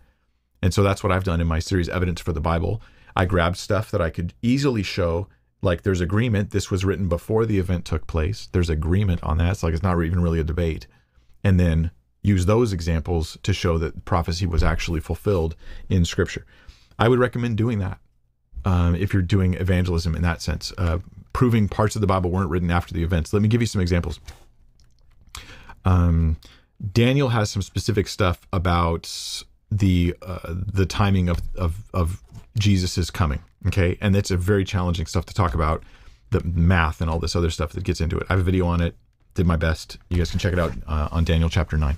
And 0.62 0.74
so 0.74 0.84
that's 0.84 1.04
what 1.04 1.12
I've 1.12 1.24
done 1.24 1.42
in 1.42 1.48
my 1.48 1.60
series 1.60 1.90
Evidence 1.90 2.22
for 2.22 2.34
the 2.34 2.42
Bible. 2.42 2.82
I 3.16 3.26
grabbed 3.26 3.58
stuff 3.58 3.92
that 3.92 4.02
I 4.02 4.10
could 4.10 4.34
easily 4.42 4.84
show 4.84 5.28
like 5.62 5.82
there's 5.82 6.02
agreement 6.02 6.52
this 6.52 6.70
was 6.70 6.86
written 6.86 7.08
before 7.08 7.46
the 7.46 7.60
event 7.60 7.86
took 7.86 8.08
place. 8.08 8.48
There's 8.52 8.70
agreement 8.70 9.24
on 9.24 9.38
that. 9.40 9.52
It's 9.52 9.64
like 9.64 9.74
it's 9.74 9.84
not 9.84 10.00
even 10.02 10.20
really 10.20 10.40
a 10.40 10.44
debate. 10.44 10.88
And 11.44 11.60
then 11.60 11.92
use 12.22 12.46
those 12.46 12.74
examples 12.74 13.38
to 13.44 13.54
show 13.54 13.78
that 13.78 14.06
prophecy 14.06 14.46
was 14.46 14.64
actually 14.64 15.00
fulfilled 15.00 15.56
in 15.90 16.06
scripture. 16.06 16.46
I 16.98 17.08
would 17.08 17.20
recommend 17.20 17.58
doing 17.58 17.80
that. 17.80 18.00
Um, 18.66 18.96
if 18.96 19.14
you're 19.14 19.22
doing 19.22 19.54
evangelism 19.54 20.16
in 20.16 20.24
that 20.24 20.42
sense, 20.42 20.74
uh, 20.78 20.98
proving 21.34 21.70
parts 21.70 21.96
of 21.96 22.02
the 22.02 22.08
Bible 22.08 22.32
weren't 22.32 22.50
written 22.50 22.72
after 22.72 22.94
the 22.94 23.04
events. 23.04 23.32
Let 23.32 23.42
me 23.42 23.48
give 23.48 23.62
you 23.62 23.68
some 23.68 23.82
examples. 23.82 24.20
Um, 25.86 26.38
Daniel 26.92 27.30
has 27.30 27.52
some 27.52 27.62
specific 27.62 28.08
stuff 28.08 28.42
about 28.52 29.44
the 29.72 30.16
uh, 30.22 30.54
the 30.54 30.86
timing 30.86 31.30
of 31.30 31.42
of, 31.56 31.84
of 31.94 32.24
Jesus's 32.58 33.12
coming. 33.12 33.42
Okay, 33.68 33.98
and 34.02 34.16
it's 34.16 34.32
a 34.32 34.38
very 34.38 34.66
challenging 34.66 35.06
stuff 35.06 35.26
to 35.26 35.34
talk 35.34 35.54
about, 35.54 35.84
the 36.32 36.44
math 36.44 37.02
and 37.02 37.10
all 37.10 37.20
this 37.20 37.36
other 37.36 37.50
stuff 37.50 37.72
that 37.74 37.84
gets 37.84 38.02
into 38.02 38.18
it. 38.18 38.26
I 38.30 38.34
have 38.34 38.40
a 38.40 38.44
video 38.44 38.66
on 38.68 38.82
it. 38.82 38.96
Did 39.36 39.46
my 39.46 39.58
best. 39.58 39.98
You 40.10 40.18
guys 40.18 40.32
can 40.32 40.40
check 40.40 40.54
it 40.54 40.60
out 40.60 40.74
uh, 40.88 41.10
on 41.12 41.24
Daniel 41.24 41.50
chapter 41.50 41.78
nine. 41.78 41.98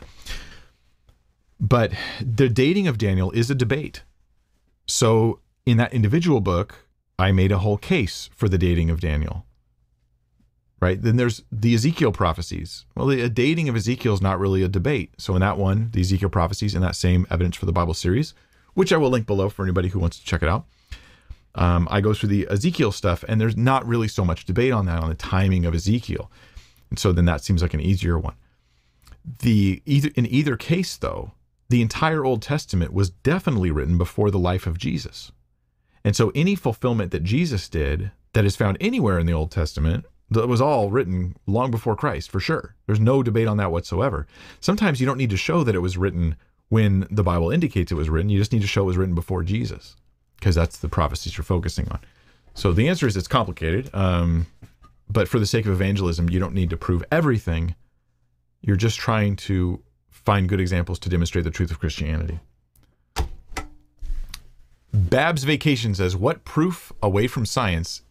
But 1.60 1.92
the 2.22 2.50
dating 2.50 2.88
of 2.88 2.98
Daniel 2.98 3.32
is 3.32 3.50
a 3.50 3.56
debate. 3.56 4.04
So 4.86 5.40
in 5.68 5.76
that 5.76 5.94
individual 5.94 6.40
book, 6.40 6.88
I 7.20 7.34
made 7.34 7.52
a 7.52 7.58
whole 7.58 7.78
case 7.78 8.30
for 8.34 8.48
the 8.48 8.58
dating 8.58 8.90
of 8.90 9.02
Daniel. 9.02 9.46
Right? 10.80 11.02
Then 11.02 11.18
there's 11.18 11.44
the 11.52 11.74
Ezekiel 11.74 12.14
prophecies. 12.14 12.86
Well, 12.96 13.08
the 13.08 13.28
dating 13.30 13.68
of 13.68 13.76
Ezekiel 13.76 14.14
is 14.14 14.22
not 14.22 14.40
really 14.40 14.64
a 14.64 14.70
debate. 14.70 15.12
So 15.18 15.34
in 15.36 15.42
that 15.42 15.58
one, 15.58 15.90
the 15.92 16.00
Ezekiel 16.00 16.30
prophecies 16.30 16.74
in 16.74 16.82
that 16.84 16.96
same 16.96 17.28
evidence 17.30 17.58
for 17.58 17.66
the 17.66 17.74
Bible 17.74 17.94
series, 17.94 18.34
which 18.76 18.94
I 18.94 18.98
will 18.98 19.10
link 19.10 19.28
below 19.28 19.50
for 19.50 19.64
anybody 19.64 19.90
who 19.90 20.00
wants 20.00 20.18
to 20.20 20.26
check 20.26 20.42
it 20.42 20.48
out. 20.48 20.66
Um, 21.56 21.88
I 21.92 22.00
go 22.00 22.14
through 22.14 22.30
the 22.30 22.48
Ezekiel 22.50 22.94
stuff, 22.94 23.26
and 23.28 23.42
there's 23.42 23.58
not 23.58 23.86
really 23.86 24.08
so 24.08 24.24
much 24.24 24.46
debate 24.46 24.72
on 24.72 24.86
that 24.86 25.04
on 25.04 25.10
the 25.10 25.16
timing 25.16 25.66
of 25.66 25.76
Ezekiel, 25.76 26.32
and 26.92 27.00
so 27.00 27.12
then 27.12 27.26
that 27.26 27.44
seems 27.44 27.64
like 27.64 27.74
an 27.74 27.82
easier 27.82 28.18
one. 28.18 28.36
The 29.40 29.82
either 29.86 30.12
in 30.16 30.28
either 30.28 30.56
case, 30.56 30.96
though, 30.96 31.32
the 31.70 31.82
entire 31.82 32.24
Old 32.24 32.44
Testament 32.44 32.94
was 32.94 33.10
definitely 33.10 33.72
written 33.72 33.98
before 33.98 34.30
the 34.30 34.40
life 34.40 34.68
of 34.68 34.78
Jesus. 34.78 35.32
And 36.08 36.16
so 36.16 36.32
any 36.34 36.56
fulfillment 36.56 37.12
that 37.12 37.26
Jesus 37.26 37.68
did 37.68 38.12
that 38.32 38.46
is 38.46 38.56
found 38.56 38.78
anywhere 38.80 39.20
in 39.20 39.26
the 39.26 39.34
Old 39.34 39.52
Testament 39.52 40.06
that 40.30 40.48
was 40.48 40.62
all 40.62 40.90
written 40.90 41.36
long 41.48 41.70
before 41.70 41.98
Christ, 41.98 42.32
for 42.32 42.40
sure. 42.40 42.76
There's 42.86 43.02
no 43.02 43.22
debate 43.22 43.46
on 43.46 43.58
that 43.58 43.74
whatsoever. 43.74 44.26
Sometimes 44.62 45.02
you 45.02 45.06
don't 45.06 45.18
need 45.18 45.32
to 45.32 45.36
show 45.36 45.66
that 45.66 45.76
it 45.76 45.80
was 45.80 45.98
written 45.98 46.38
when 46.70 47.08
the 47.12 47.24
Bible 47.24 47.52
indicates 47.52 47.92
it 47.92 47.96
was 47.96 48.10
written. 48.10 48.30
You 48.30 48.40
just 48.40 48.54
need 48.54 48.62
to 48.62 48.70
show 48.70 48.84
it 48.84 48.86
was 48.86 48.96
written 48.96 49.16
before 49.16 49.44
Jesus, 49.44 49.98
because 50.38 50.56
that's 50.56 50.78
the 50.78 50.88
prophecies 50.88 51.38
you're 51.38 51.44
focusing 51.44 51.90
on. 51.92 52.00
So 52.54 52.72
the 52.72 52.88
answer 52.88 53.06
is 53.06 53.18
it's 53.18 53.28
complicated. 53.28 53.94
Um, 53.94 54.46
but 55.10 55.28
for 55.28 55.40
the 55.40 55.46
sake 55.46 55.66
of 55.66 55.74
evangelism, 55.74 56.30
you 56.30 56.40
don't 56.40 56.54
need 56.54 56.70
to 56.70 56.78
prove 56.78 57.04
everything. 57.12 57.76
You're 58.62 58.78
just 58.78 58.98
trying 58.98 59.36
to 59.48 59.84
find 60.10 60.48
good 60.48 60.62
examples 60.62 61.00
to 61.00 61.10
demonstrate 61.10 61.44
the 61.44 61.52
truth 61.52 61.70
of 61.70 61.82
Christianity. 61.82 62.40
Babs 64.94 65.44
Vacation 65.44 65.94
says, 65.96 66.16
What 66.16 66.46
proof 66.46 66.92
away 67.02 67.28
from 67.28 67.46
science 67.46 68.02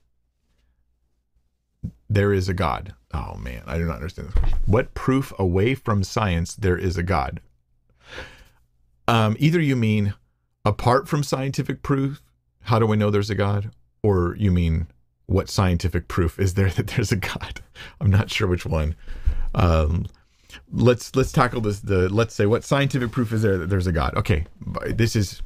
there 2.09 2.33
is 2.33 2.49
a 2.49 2.55
God? 2.55 2.95
Oh 3.13 3.37
man, 3.37 3.63
I 3.67 3.79
do 3.79 3.85
not 3.85 3.97
understand 3.97 4.29
this 4.29 4.35
question. 4.35 4.59
What 4.67 4.95
proof 4.95 5.33
away 5.39 5.75
from 5.75 6.05
science 6.05 6.55
there 6.55 6.77
is 6.77 6.97
a 6.97 7.03
God? 7.03 7.41
Um, 9.09 9.37
either 9.39 9.61
you 9.61 9.77
mean 9.77 10.15
apart 10.65 11.09
from 11.09 11.23
scientific 11.23 11.83
proof, 11.83 12.21
how 12.63 12.79
do 12.79 12.87
we 12.87 12.97
know 12.97 13.11
there's 13.11 13.31
a 13.31 13.35
God? 13.35 13.71
Or 14.03 14.37
you 14.39 14.51
mean 14.51 14.89
what 15.27 15.49
scientific 15.49 16.09
proof 16.09 16.39
is 16.39 16.55
there 16.55 16.71
that 16.77 16.89
there's 16.89 17.13
a 17.13 17.17
God? 17.17 17.61
I'm 18.01 18.11
not 18.11 18.31
sure 18.31 18.49
which 18.49 18.67
one. 18.67 18.95
Um, 19.55 20.07
let's 20.73 21.15
let's 21.17 21.33
tackle 21.33 21.61
this. 21.61 21.81
The 21.81 22.09
let's 22.09 22.35
say 22.35 22.47
what 22.47 22.65
scientific 22.65 23.13
proof 23.13 23.33
is 23.33 23.43
there 23.43 23.57
that 23.59 23.71
there's 23.71 23.87
a 23.87 23.93
God? 23.93 24.15
Okay, 24.17 24.47
this 24.89 25.17
is 25.17 25.41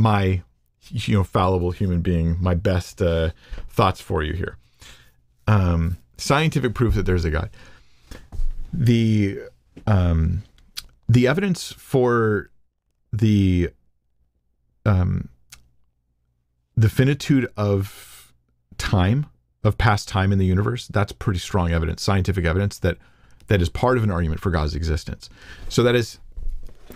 my 0.00 0.42
you 0.88 1.14
know 1.16 1.24
fallible 1.24 1.70
human 1.70 2.00
being 2.00 2.36
my 2.40 2.54
best 2.54 3.02
uh, 3.02 3.30
thoughts 3.68 4.00
for 4.00 4.22
you 4.22 4.32
here. 4.32 4.56
Um, 5.46 5.98
scientific 6.16 6.74
proof 6.74 6.94
that 6.94 7.06
there's 7.06 7.24
a 7.24 7.30
god. 7.30 7.50
The 8.72 9.40
um, 9.86 10.42
the 11.08 11.26
evidence 11.26 11.72
for 11.72 12.50
the 13.12 13.70
um, 14.86 15.28
the 16.76 16.88
finitude 16.88 17.48
of 17.56 18.32
time 18.78 19.26
of 19.62 19.76
past 19.76 20.08
time 20.08 20.32
in 20.32 20.38
the 20.38 20.46
universe 20.46 20.88
that's 20.88 21.12
pretty 21.12 21.38
strong 21.38 21.70
evidence 21.70 22.00
scientific 22.02 22.46
evidence 22.46 22.78
that 22.78 22.96
that 23.48 23.60
is 23.60 23.68
part 23.68 23.98
of 23.98 24.04
an 24.04 24.10
argument 24.10 24.40
for 24.40 24.50
god's 24.50 24.74
existence. 24.74 25.28
So 25.68 25.82
that 25.82 25.94
is 25.94 26.18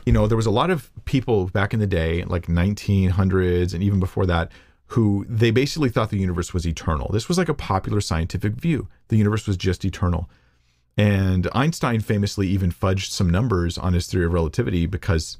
you 0.06 0.12
know, 0.12 0.26
there 0.26 0.36
was 0.36 0.46
a 0.46 0.50
lot 0.50 0.70
of 0.70 0.90
people 1.04 1.46
back 1.46 1.74
in 1.74 1.80
the 1.80 1.86
day, 1.86 2.24
like 2.24 2.46
1900s 2.46 3.74
and 3.74 3.82
even 3.82 4.00
before 4.00 4.26
that, 4.26 4.50
who 4.88 5.24
they 5.28 5.50
basically 5.50 5.88
thought 5.88 6.10
the 6.10 6.18
universe 6.18 6.52
was 6.52 6.66
eternal. 6.66 7.10
This 7.12 7.28
was 7.28 7.38
like 7.38 7.48
a 7.48 7.54
popular 7.54 8.00
scientific 8.00 8.54
view. 8.54 8.88
The 9.08 9.16
universe 9.16 9.46
was 9.46 9.56
just 9.56 9.84
eternal. 9.84 10.28
And 10.96 11.48
Einstein 11.52 12.00
famously 12.00 12.46
even 12.48 12.70
fudged 12.70 13.10
some 13.10 13.28
numbers 13.28 13.78
on 13.78 13.94
his 13.94 14.06
theory 14.06 14.26
of 14.26 14.32
relativity 14.32 14.86
because 14.86 15.38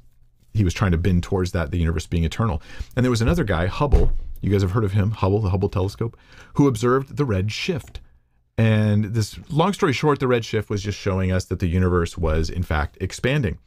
he 0.53 0.63
was 0.63 0.73
trying 0.73 0.91
to 0.91 0.97
bend 0.97 1.23
towards 1.23 1.51
that, 1.51 1.71
the 1.71 1.77
universe 1.77 2.07
being 2.07 2.23
eternal. 2.23 2.61
And 2.95 3.05
there 3.05 3.11
was 3.11 3.21
another 3.21 3.43
guy, 3.43 3.67
Hubble, 3.67 4.11
you 4.41 4.49
guys 4.49 4.61
have 4.61 4.71
heard 4.71 4.83
of 4.83 4.93
him, 4.93 5.11
Hubble, 5.11 5.39
the 5.39 5.49
Hubble 5.49 5.69
telescope, 5.69 6.17
who 6.55 6.67
observed 6.67 7.17
the 7.17 7.25
red 7.25 7.51
shift. 7.51 8.01
And 8.57 9.05
this 9.05 9.37
long 9.49 9.73
story 9.73 9.93
short, 9.93 10.19
the 10.19 10.27
red 10.27 10.45
shift 10.45 10.69
was 10.69 10.81
just 10.81 10.97
showing 10.97 11.31
us 11.31 11.45
that 11.45 11.59
the 11.59 11.67
universe 11.67 12.17
was 12.17 12.49
in 12.49 12.63
fact 12.63 12.97
expanding 13.01 13.57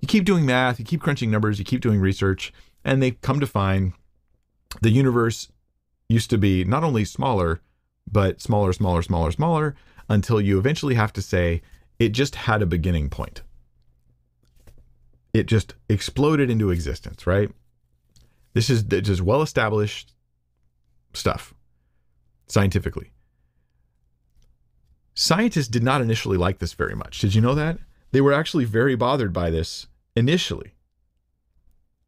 you 0.00 0.08
keep 0.08 0.24
doing 0.24 0.44
math, 0.46 0.78
you 0.78 0.84
keep 0.84 1.00
crunching 1.00 1.30
numbers, 1.30 1.58
you 1.58 1.64
keep 1.64 1.80
doing 1.80 2.00
research, 2.00 2.52
and 2.84 3.02
they 3.02 3.12
come 3.12 3.40
to 3.40 3.46
find 3.46 3.92
the 4.82 4.90
universe 4.90 5.48
used 6.08 6.30
to 6.30 6.38
be 6.38 6.64
not 6.64 6.84
only 6.84 7.04
smaller, 7.04 7.60
but 8.10 8.40
smaller, 8.40 8.72
smaller, 8.72 9.02
smaller, 9.02 9.32
smaller, 9.32 9.74
until 10.08 10.40
you 10.40 10.58
eventually 10.58 10.94
have 10.94 11.12
to 11.12 11.22
say 11.22 11.62
it 11.98 12.10
just 12.10 12.34
had 12.34 12.62
a 12.62 12.66
beginning 12.66 13.08
point. 13.08 13.42
It 15.32 15.46
just 15.46 15.74
exploded 15.88 16.50
into 16.50 16.70
existence, 16.70 17.26
right? 17.26 17.50
This 18.54 18.70
is 18.70 18.82
just 18.84 19.22
well 19.22 19.42
established 19.42 20.14
stuff 21.12 21.52
scientifically. 22.46 23.10
Scientists 25.14 25.68
did 25.68 25.82
not 25.82 26.00
initially 26.00 26.36
like 26.36 26.58
this 26.58 26.74
very 26.74 26.94
much. 26.94 27.18
Did 27.20 27.34
you 27.34 27.40
know 27.40 27.54
that? 27.54 27.78
They 28.16 28.22
were 28.22 28.32
actually 28.32 28.64
very 28.64 28.94
bothered 28.94 29.34
by 29.34 29.50
this 29.50 29.88
initially. 30.16 30.72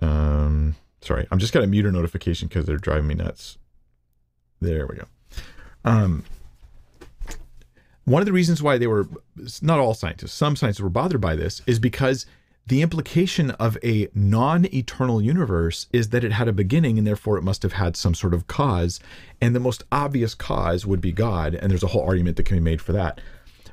Um, 0.00 0.74
sorry, 1.02 1.26
I'm 1.30 1.38
just 1.38 1.52
got 1.52 1.62
a 1.62 1.66
muter 1.66 1.92
notification 1.92 2.48
because 2.48 2.64
they're 2.64 2.78
driving 2.78 3.08
me 3.08 3.14
nuts. 3.14 3.58
There 4.58 4.86
we 4.86 4.96
go. 4.96 5.04
Um, 5.84 6.24
one 8.06 8.22
of 8.22 8.26
the 8.26 8.32
reasons 8.32 8.62
why 8.62 8.78
they 8.78 8.86
were 8.86 9.06
not 9.60 9.80
all 9.80 9.92
scientists, 9.92 10.32
some 10.32 10.56
scientists 10.56 10.80
were 10.80 10.88
bothered 10.88 11.20
by 11.20 11.36
this 11.36 11.60
is 11.66 11.78
because 11.78 12.24
the 12.66 12.80
implication 12.80 13.50
of 13.50 13.76
a 13.84 14.08
non 14.14 14.64
eternal 14.74 15.20
universe 15.20 15.88
is 15.92 16.08
that 16.08 16.24
it 16.24 16.32
had 16.32 16.48
a 16.48 16.54
beginning 16.54 16.96
and 16.96 17.06
therefore 17.06 17.36
it 17.36 17.44
must 17.44 17.62
have 17.62 17.74
had 17.74 17.98
some 17.98 18.14
sort 18.14 18.32
of 18.32 18.46
cause. 18.46 18.98
And 19.42 19.54
the 19.54 19.60
most 19.60 19.84
obvious 19.92 20.34
cause 20.34 20.86
would 20.86 21.02
be 21.02 21.12
God. 21.12 21.54
And 21.54 21.70
there's 21.70 21.82
a 21.82 21.88
whole 21.88 22.06
argument 22.06 22.38
that 22.38 22.44
can 22.44 22.56
be 22.56 22.62
made 22.62 22.80
for 22.80 22.94
that. 22.94 23.20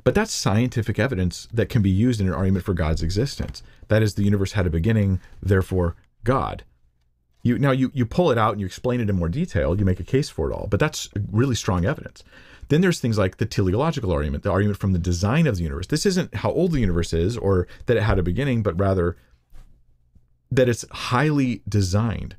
But 0.05 0.13
that's 0.13 0.31
scientific 0.31 0.99
evidence 0.99 1.47
that 1.51 1.67
can 1.67 1.81
be 1.81 1.89
used 1.89 2.21
in 2.21 2.27
an 2.27 2.33
argument 2.33 2.63
for 2.63 2.75
God's 2.75 3.01
existence. 3.01 3.63
That 3.87 4.03
is, 4.03 4.13
the 4.13 4.23
universe 4.23 4.51
had 4.51 4.67
a 4.67 4.69
beginning, 4.69 5.19
therefore 5.41 5.95
God. 6.23 6.63
You, 7.41 7.57
now 7.57 7.71
you, 7.71 7.91
you 7.93 8.05
pull 8.05 8.31
it 8.31 8.37
out 8.37 8.51
and 8.51 8.61
you 8.61 8.67
explain 8.67 9.01
it 9.01 9.09
in 9.09 9.15
more 9.15 9.29
detail, 9.29 9.77
you 9.77 9.83
make 9.83 9.99
a 9.99 10.03
case 10.03 10.29
for 10.29 10.49
it 10.49 10.53
all, 10.53 10.67
but 10.69 10.79
that's 10.79 11.09
really 11.31 11.55
strong 11.55 11.85
evidence. 11.85 12.23
Then 12.69 12.81
there's 12.81 12.99
things 12.99 13.17
like 13.17 13.37
the 13.37 13.45
teleological 13.47 14.11
argument, 14.11 14.43
the 14.43 14.51
argument 14.51 14.79
from 14.79 14.93
the 14.93 14.99
design 14.99 15.47
of 15.47 15.57
the 15.57 15.63
universe. 15.63 15.87
This 15.87 16.05
isn't 16.05 16.35
how 16.35 16.51
old 16.51 16.71
the 16.71 16.79
universe 16.79 17.11
is 17.11 17.35
or 17.35 17.67
that 17.87 17.97
it 17.97 18.03
had 18.03 18.19
a 18.19 18.23
beginning, 18.23 18.61
but 18.61 18.79
rather 18.79 19.17
that 20.51 20.69
it's 20.69 20.85
highly 20.91 21.63
designed. 21.67 22.35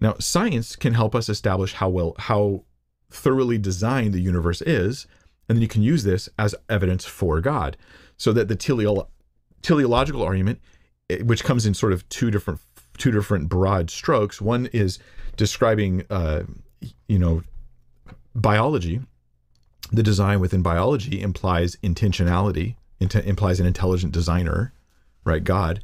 Now, 0.00 0.16
science 0.18 0.74
can 0.74 0.94
help 0.94 1.14
us 1.14 1.28
establish 1.28 1.74
how 1.74 1.88
well 1.88 2.14
how 2.18 2.64
thoroughly 3.08 3.56
designed 3.56 4.12
the 4.12 4.20
universe 4.20 4.62
is 4.62 5.06
and 5.48 5.56
then 5.56 5.62
you 5.62 5.68
can 5.68 5.82
use 5.82 6.04
this 6.04 6.28
as 6.38 6.54
evidence 6.68 7.04
for 7.04 7.40
God. 7.40 7.76
So 8.16 8.32
that 8.32 8.48
the 8.48 8.56
teleolo- 8.56 9.08
teleological 9.62 10.22
argument, 10.22 10.60
eh, 11.10 11.22
which 11.22 11.44
comes 11.44 11.66
in 11.66 11.74
sort 11.74 11.92
of 11.92 12.08
two 12.08 12.30
different 12.30 12.60
two 12.96 13.10
different 13.10 13.48
broad 13.48 13.90
strokes. 13.90 14.40
One 14.40 14.66
is 14.66 14.98
describing, 15.36 16.04
uh, 16.10 16.44
you 17.08 17.18
know, 17.18 17.42
biology. 18.34 19.00
The 19.92 20.02
design 20.02 20.40
within 20.40 20.62
biology 20.62 21.20
implies 21.20 21.76
intentionality, 21.76 22.76
int- 22.98 23.14
implies 23.14 23.60
an 23.60 23.66
intelligent 23.66 24.12
designer, 24.12 24.72
right? 25.24 25.44
God. 25.44 25.80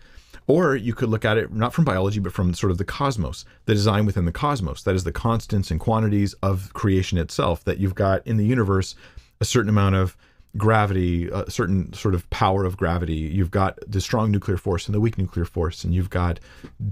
Or 0.48 0.74
you 0.74 0.92
could 0.92 1.08
look 1.08 1.24
at 1.24 1.38
it 1.38 1.52
not 1.52 1.72
from 1.72 1.84
biology, 1.84 2.18
but 2.18 2.32
from 2.32 2.52
sort 2.52 2.72
of 2.72 2.78
the 2.78 2.84
cosmos, 2.84 3.44
the 3.66 3.74
design 3.74 4.06
within 4.06 4.24
the 4.24 4.32
cosmos. 4.32 4.82
That 4.82 4.96
is 4.96 5.04
the 5.04 5.12
constants 5.12 5.70
and 5.70 5.78
quantities 5.78 6.34
of 6.42 6.72
creation 6.72 7.16
itself 7.16 7.62
that 7.64 7.78
you've 7.78 7.94
got 7.94 8.26
in 8.26 8.38
the 8.38 8.46
universe 8.46 8.96
a 9.42 9.44
certain 9.44 9.68
amount 9.68 9.96
of 9.96 10.16
gravity, 10.56 11.28
a 11.28 11.50
certain 11.50 11.92
sort 11.92 12.14
of 12.14 12.28
power 12.30 12.64
of 12.64 12.76
gravity. 12.76 13.14
You've 13.14 13.50
got 13.50 13.78
the 13.86 14.00
strong 14.00 14.30
nuclear 14.30 14.56
force 14.56 14.86
and 14.86 14.94
the 14.94 15.00
weak 15.00 15.18
nuclear 15.18 15.44
force, 15.44 15.82
and 15.82 15.92
you've 15.92 16.10
got 16.10 16.38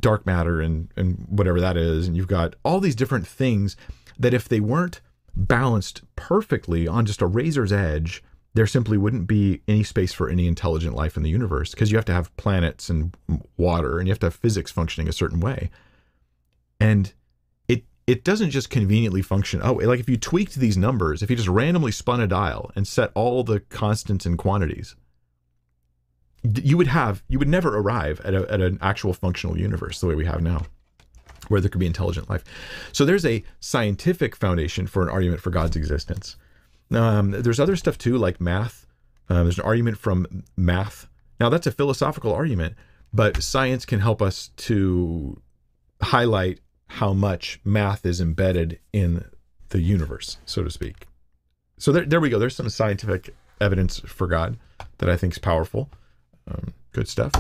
dark 0.01 0.27
matter 0.27 0.61
and 0.61 0.89
and 0.97 1.25
whatever 1.29 1.61
that 1.61 1.77
is, 1.77 2.09
and 2.09 2.17
you've 2.17 2.27
got 2.27 2.57
all 2.65 2.81
these 2.81 2.97
different 2.97 3.27
things 3.27 3.77
that 4.19 4.35
if 4.35 4.49
they 4.49 4.59
weren't 4.59 5.01
balanced 5.37 6.03
perfectly 6.17 6.89
on 6.89 7.07
just 7.07 7.23
a 7.23 7.27
razor's 7.27 7.73
edge, 7.73 8.21
there 8.55 8.67
simply 8.67 8.99
wouldn't 8.99 9.29
be 9.29 9.63
any 9.69 9.85
space 9.85 10.13
for 10.13 10.29
any 10.29 10.49
intelligent 10.49 10.97
life 10.97 11.17
in 11.17 11.23
the 11.23 11.31
universe 11.31 11.71
because 11.71 11.93
you 11.93 11.97
have 11.97 12.05
to 12.07 12.13
have 12.13 12.37
planets 12.37 12.91
and 12.91 13.15
water 13.57 13.99
and 13.99 14.09
you 14.09 14.13
have 14.13 14.19
to 14.19 14.27
have 14.27 14.35
physics 14.35 14.73
functioning 14.73 15.09
a 15.09 15.13
certain 15.13 15.39
way. 15.39 15.71
And 16.81 17.13
it 18.11 18.25
doesn't 18.25 18.51
just 18.51 18.71
conveniently 18.71 19.23
function. 19.23 19.61
Oh, 19.63 19.75
like 19.75 20.01
if 20.01 20.09
you 20.09 20.17
tweaked 20.17 20.57
these 20.57 20.77
numbers, 20.77 21.23
if 21.23 21.31
you 21.31 21.37
just 21.37 21.49
randomly 21.49 21.93
spun 21.93 22.21
a 22.21 22.27
dial 22.27 22.71
and 22.75 22.87
set 22.87 23.11
all 23.15 23.45
the 23.45 23.61
constants 23.61 24.27
and 24.27 24.37
quantities, 24.37 24.97
you 26.43 26.77
would 26.77 26.89
have 26.89 27.23
you 27.29 27.39
would 27.39 27.49
never 27.49 27.77
arrive 27.77 28.21
at, 28.25 28.35
a, 28.35 28.51
at 28.53 28.61
an 28.61 28.79
actual 28.81 29.13
functional 29.13 29.59
universe 29.59 30.01
the 30.01 30.07
way 30.07 30.15
we 30.15 30.25
have 30.25 30.43
now 30.43 30.63
where 31.49 31.61
there 31.61 31.71
could 31.71 31.81
be 31.81 31.87
intelligent 31.87 32.31
life. 32.31 32.45
So 32.93 33.05
there's 33.05 33.27
a 33.27 33.45
scientific 33.59 34.37
foundation 34.37 34.87
for 34.87 35.03
an 35.03 35.09
argument 35.09 35.41
for 35.41 35.51
god's 35.51 35.77
existence. 35.77 36.37
Um, 36.93 37.33
there's 37.33 37.59
other 37.59 37.77
stuff 37.77 37.99
too 37.99 38.17
like 38.19 38.41
math. 38.41 38.87
Uh, 39.29 39.43
there's 39.43 39.59
an 39.59 39.65
argument 39.65 39.99
from 39.99 40.45
math. 40.57 41.09
Now 41.41 41.49
that's 41.49 41.67
a 41.67 41.73
philosophical 41.73 42.33
argument 42.33 42.77
but 43.13 43.43
science 43.43 43.85
can 43.85 44.01
help 44.01 44.23
us 44.23 44.51
to 44.57 45.41
highlight 46.01 46.61
how 46.95 47.13
much 47.13 47.61
math 47.65 48.05
is 48.05 48.21
embedded 48.21 48.79
in 48.93 49.25
the 49.69 49.81
universe, 49.81 50.39
so 50.45 50.65
to 50.65 50.71
speak. 50.71 51.07
So 51.79 51.93
there, 51.93 52.05
there 52.05 52.21
we 52.21 52.31
go. 52.31 52.39
There's 52.39 52.57
some 52.57 52.69
scientific 52.69 53.35
evidence 53.61 54.01
for 54.01 54.27
God 54.27 54.59
that 54.99 55.09
I 55.09 55.17
think 55.17 55.35
is 55.35 55.39
powerful. 55.39 55.89
Um, 56.49 56.75
good 56.93 57.09
stuff. 57.09 57.33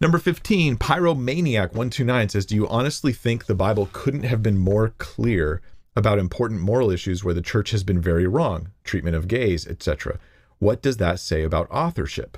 Number 0.00 0.18
15, 0.18 0.76
Pyromaniac129 0.76 2.30
says, 2.30 2.46
Do 2.46 2.54
you 2.54 2.68
honestly 2.68 3.12
think 3.12 3.46
the 3.46 3.54
Bible 3.54 3.88
couldn't 3.92 4.24
have 4.24 4.42
been 4.42 4.58
more 4.58 4.90
clear 4.98 5.60
about 5.96 6.18
important 6.18 6.60
moral 6.60 6.90
issues 6.90 7.24
where 7.24 7.34
the 7.34 7.42
church 7.42 7.72
has 7.72 7.82
been 7.82 8.00
very 8.00 8.26
wrong, 8.26 8.68
treatment 8.84 9.16
of 9.16 9.28
gays, 9.28 9.66
etc.? 9.66 10.18
What 10.58 10.82
does 10.82 10.98
that 10.98 11.18
say 11.18 11.42
about 11.42 11.70
authorship? 11.70 12.36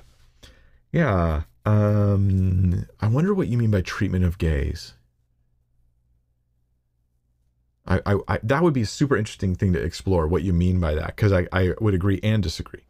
Yeah, 0.91 1.43
um, 1.65 2.87
I 2.99 3.07
wonder 3.07 3.33
what 3.33 3.47
you 3.47 3.57
mean 3.57 3.71
by 3.71 3.81
treatment 3.81 4.25
of 4.25 4.37
gays. 4.37 4.93
I, 7.91 8.13
I, 8.13 8.19
I, 8.27 8.39
that 8.43 8.63
would 8.63 8.73
be 8.73 8.81
a 8.81 8.87
super 8.87 9.17
interesting 9.17 9.55
thing 9.55 9.73
to 9.73 9.81
explore 9.81 10.27
what 10.27 10.43
you 10.43 10.53
mean 10.53 10.79
by 10.79 10.95
that 10.95 11.15
because 11.15 11.31
I, 11.31 11.47
I 11.51 11.73
would 11.79 11.93
agree 11.93 12.19
and 12.23 12.41
disagree 12.41 12.85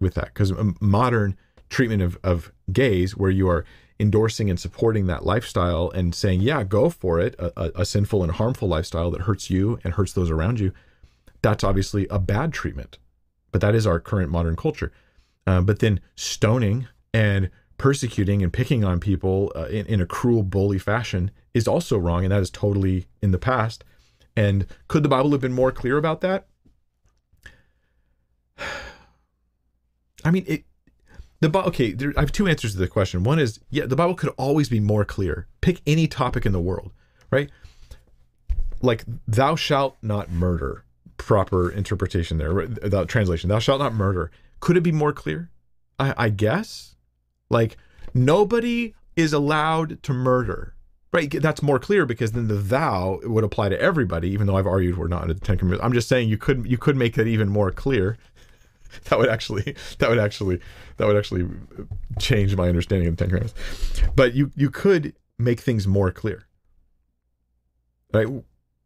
with 0.00 0.14
that 0.14 0.26
because 0.26 0.52
modern 0.80 1.36
treatment 1.68 2.02
of, 2.02 2.18
of 2.22 2.52
gays 2.72 3.16
where 3.16 3.30
you 3.30 3.48
are 3.48 3.64
endorsing 3.98 4.48
and 4.48 4.58
supporting 4.58 5.06
that 5.06 5.26
lifestyle 5.26 5.90
and 5.90 6.14
saying 6.14 6.40
yeah 6.40 6.64
go 6.64 6.88
for 6.88 7.20
it 7.20 7.34
a, 7.38 7.52
a, 7.60 7.82
a 7.82 7.84
sinful 7.84 8.22
and 8.22 8.32
harmful 8.32 8.66
lifestyle 8.66 9.10
that 9.10 9.22
hurts 9.22 9.50
you 9.50 9.78
and 9.84 9.94
hurts 9.94 10.14
those 10.14 10.30
around 10.30 10.58
you 10.58 10.72
that's 11.42 11.64
obviously 11.64 12.06
a 12.08 12.18
bad 12.18 12.52
treatment. 12.52 12.98
But 13.52 13.60
that 13.60 13.74
is 13.74 13.86
our 13.86 14.00
current 14.00 14.30
modern 14.30 14.56
culture. 14.56 14.92
Uh, 15.46 15.60
but 15.60 15.80
then 15.80 16.00
stoning 16.14 16.86
and 17.12 17.50
persecuting 17.78 18.42
and 18.42 18.52
picking 18.52 18.84
on 18.84 19.00
people 19.00 19.50
uh, 19.56 19.64
in, 19.66 19.86
in 19.86 20.00
a 20.00 20.06
cruel 20.06 20.42
bully 20.42 20.78
fashion 20.78 21.30
is 21.54 21.66
also 21.66 21.96
wrong 21.98 22.24
and 22.24 22.32
that 22.32 22.42
is 22.42 22.50
totally 22.50 23.06
in 23.22 23.30
the 23.30 23.38
past 23.38 23.82
and 24.40 24.66
could 24.88 25.02
the 25.02 25.08
Bible 25.08 25.32
have 25.32 25.42
been 25.42 25.52
more 25.52 25.70
clear 25.70 25.98
about 25.98 26.22
that? 26.22 26.46
I 30.24 30.30
mean, 30.30 30.44
it. 30.46 30.64
The 31.40 31.50
okay, 31.58 31.92
there, 31.92 32.12
I 32.16 32.20
have 32.20 32.32
two 32.32 32.46
answers 32.46 32.72
to 32.72 32.78
the 32.78 32.88
question. 32.88 33.22
One 33.22 33.38
is, 33.38 33.60
yeah, 33.70 33.86
the 33.86 33.96
Bible 33.96 34.14
could 34.14 34.30
always 34.36 34.68
be 34.68 34.80
more 34.80 35.04
clear. 35.04 35.46
Pick 35.60 35.80
any 35.86 36.06
topic 36.06 36.44
in 36.44 36.52
the 36.52 36.60
world, 36.60 36.92
right? 37.30 37.50
Like, 38.82 39.04
thou 39.26 39.56
shalt 39.56 39.96
not 40.02 40.30
murder. 40.30 40.84
Proper 41.16 41.70
interpretation 41.70 42.38
there, 42.38 42.54
without 42.54 43.08
translation. 43.08 43.48
Thou 43.48 43.58
shalt 43.58 43.80
not 43.80 43.94
murder. 43.94 44.30
Could 44.60 44.76
it 44.76 44.82
be 44.82 44.92
more 44.92 45.12
clear? 45.12 45.50
I, 45.98 46.14
I 46.16 46.28
guess. 46.30 46.96
Like, 47.50 47.76
nobody 48.14 48.94
is 49.16 49.34
allowed 49.34 50.02
to 50.02 50.12
murder. 50.12 50.74
Right, 51.12 51.28
that's 51.28 51.60
more 51.60 51.80
clear 51.80 52.06
because 52.06 52.32
then 52.32 52.46
the 52.46 52.54
thou 52.54 53.18
would 53.24 53.42
apply 53.42 53.68
to 53.68 53.80
everybody, 53.80 54.30
even 54.30 54.46
though 54.46 54.56
I've 54.56 54.66
argued 54.66 54.96
we're 54.96 55.08
not 55.08 55.22
in 55.22 55.28
the 55.28 55.34
Ten 55.34 55.58
Commandments. 55.58 55.84
I'm 55.84 55.92
just 55.92 56.08
saying 56.08 56.28
you 56.28 56.38
could 56.38 56.70
you 56.70 56.78
could 56.78 56.96
make 56.96 57.14
that 57.14 57.26
even 57.26 57.48
more 57.48 57.70
clear. 57.70 58.16
That 59.04 59.20
would 59.20 59.28
actually 59.28 59.76
that 59.98 60.10
would 60.10 60.18
actually 60.18 60.58
that 60.96 61.06
would 61.06 61.16
actually 61.16 61.48
change 62.18 62.56
my 62.56 62.68
understanding 62.68 63.06
of 63.06 63.16
the 63.16 63.24
Ten 63.24 63.28
Commandments. 63.30 64.02
But 64.16 64.34
you 64.34 64.50
you 64.56 64.68
could 64.68 65.14
make 65.38 65.60
things 65.60 65.86
more 65.86 66.10
clear. 66.10 66.48
Right? 68.12 68.26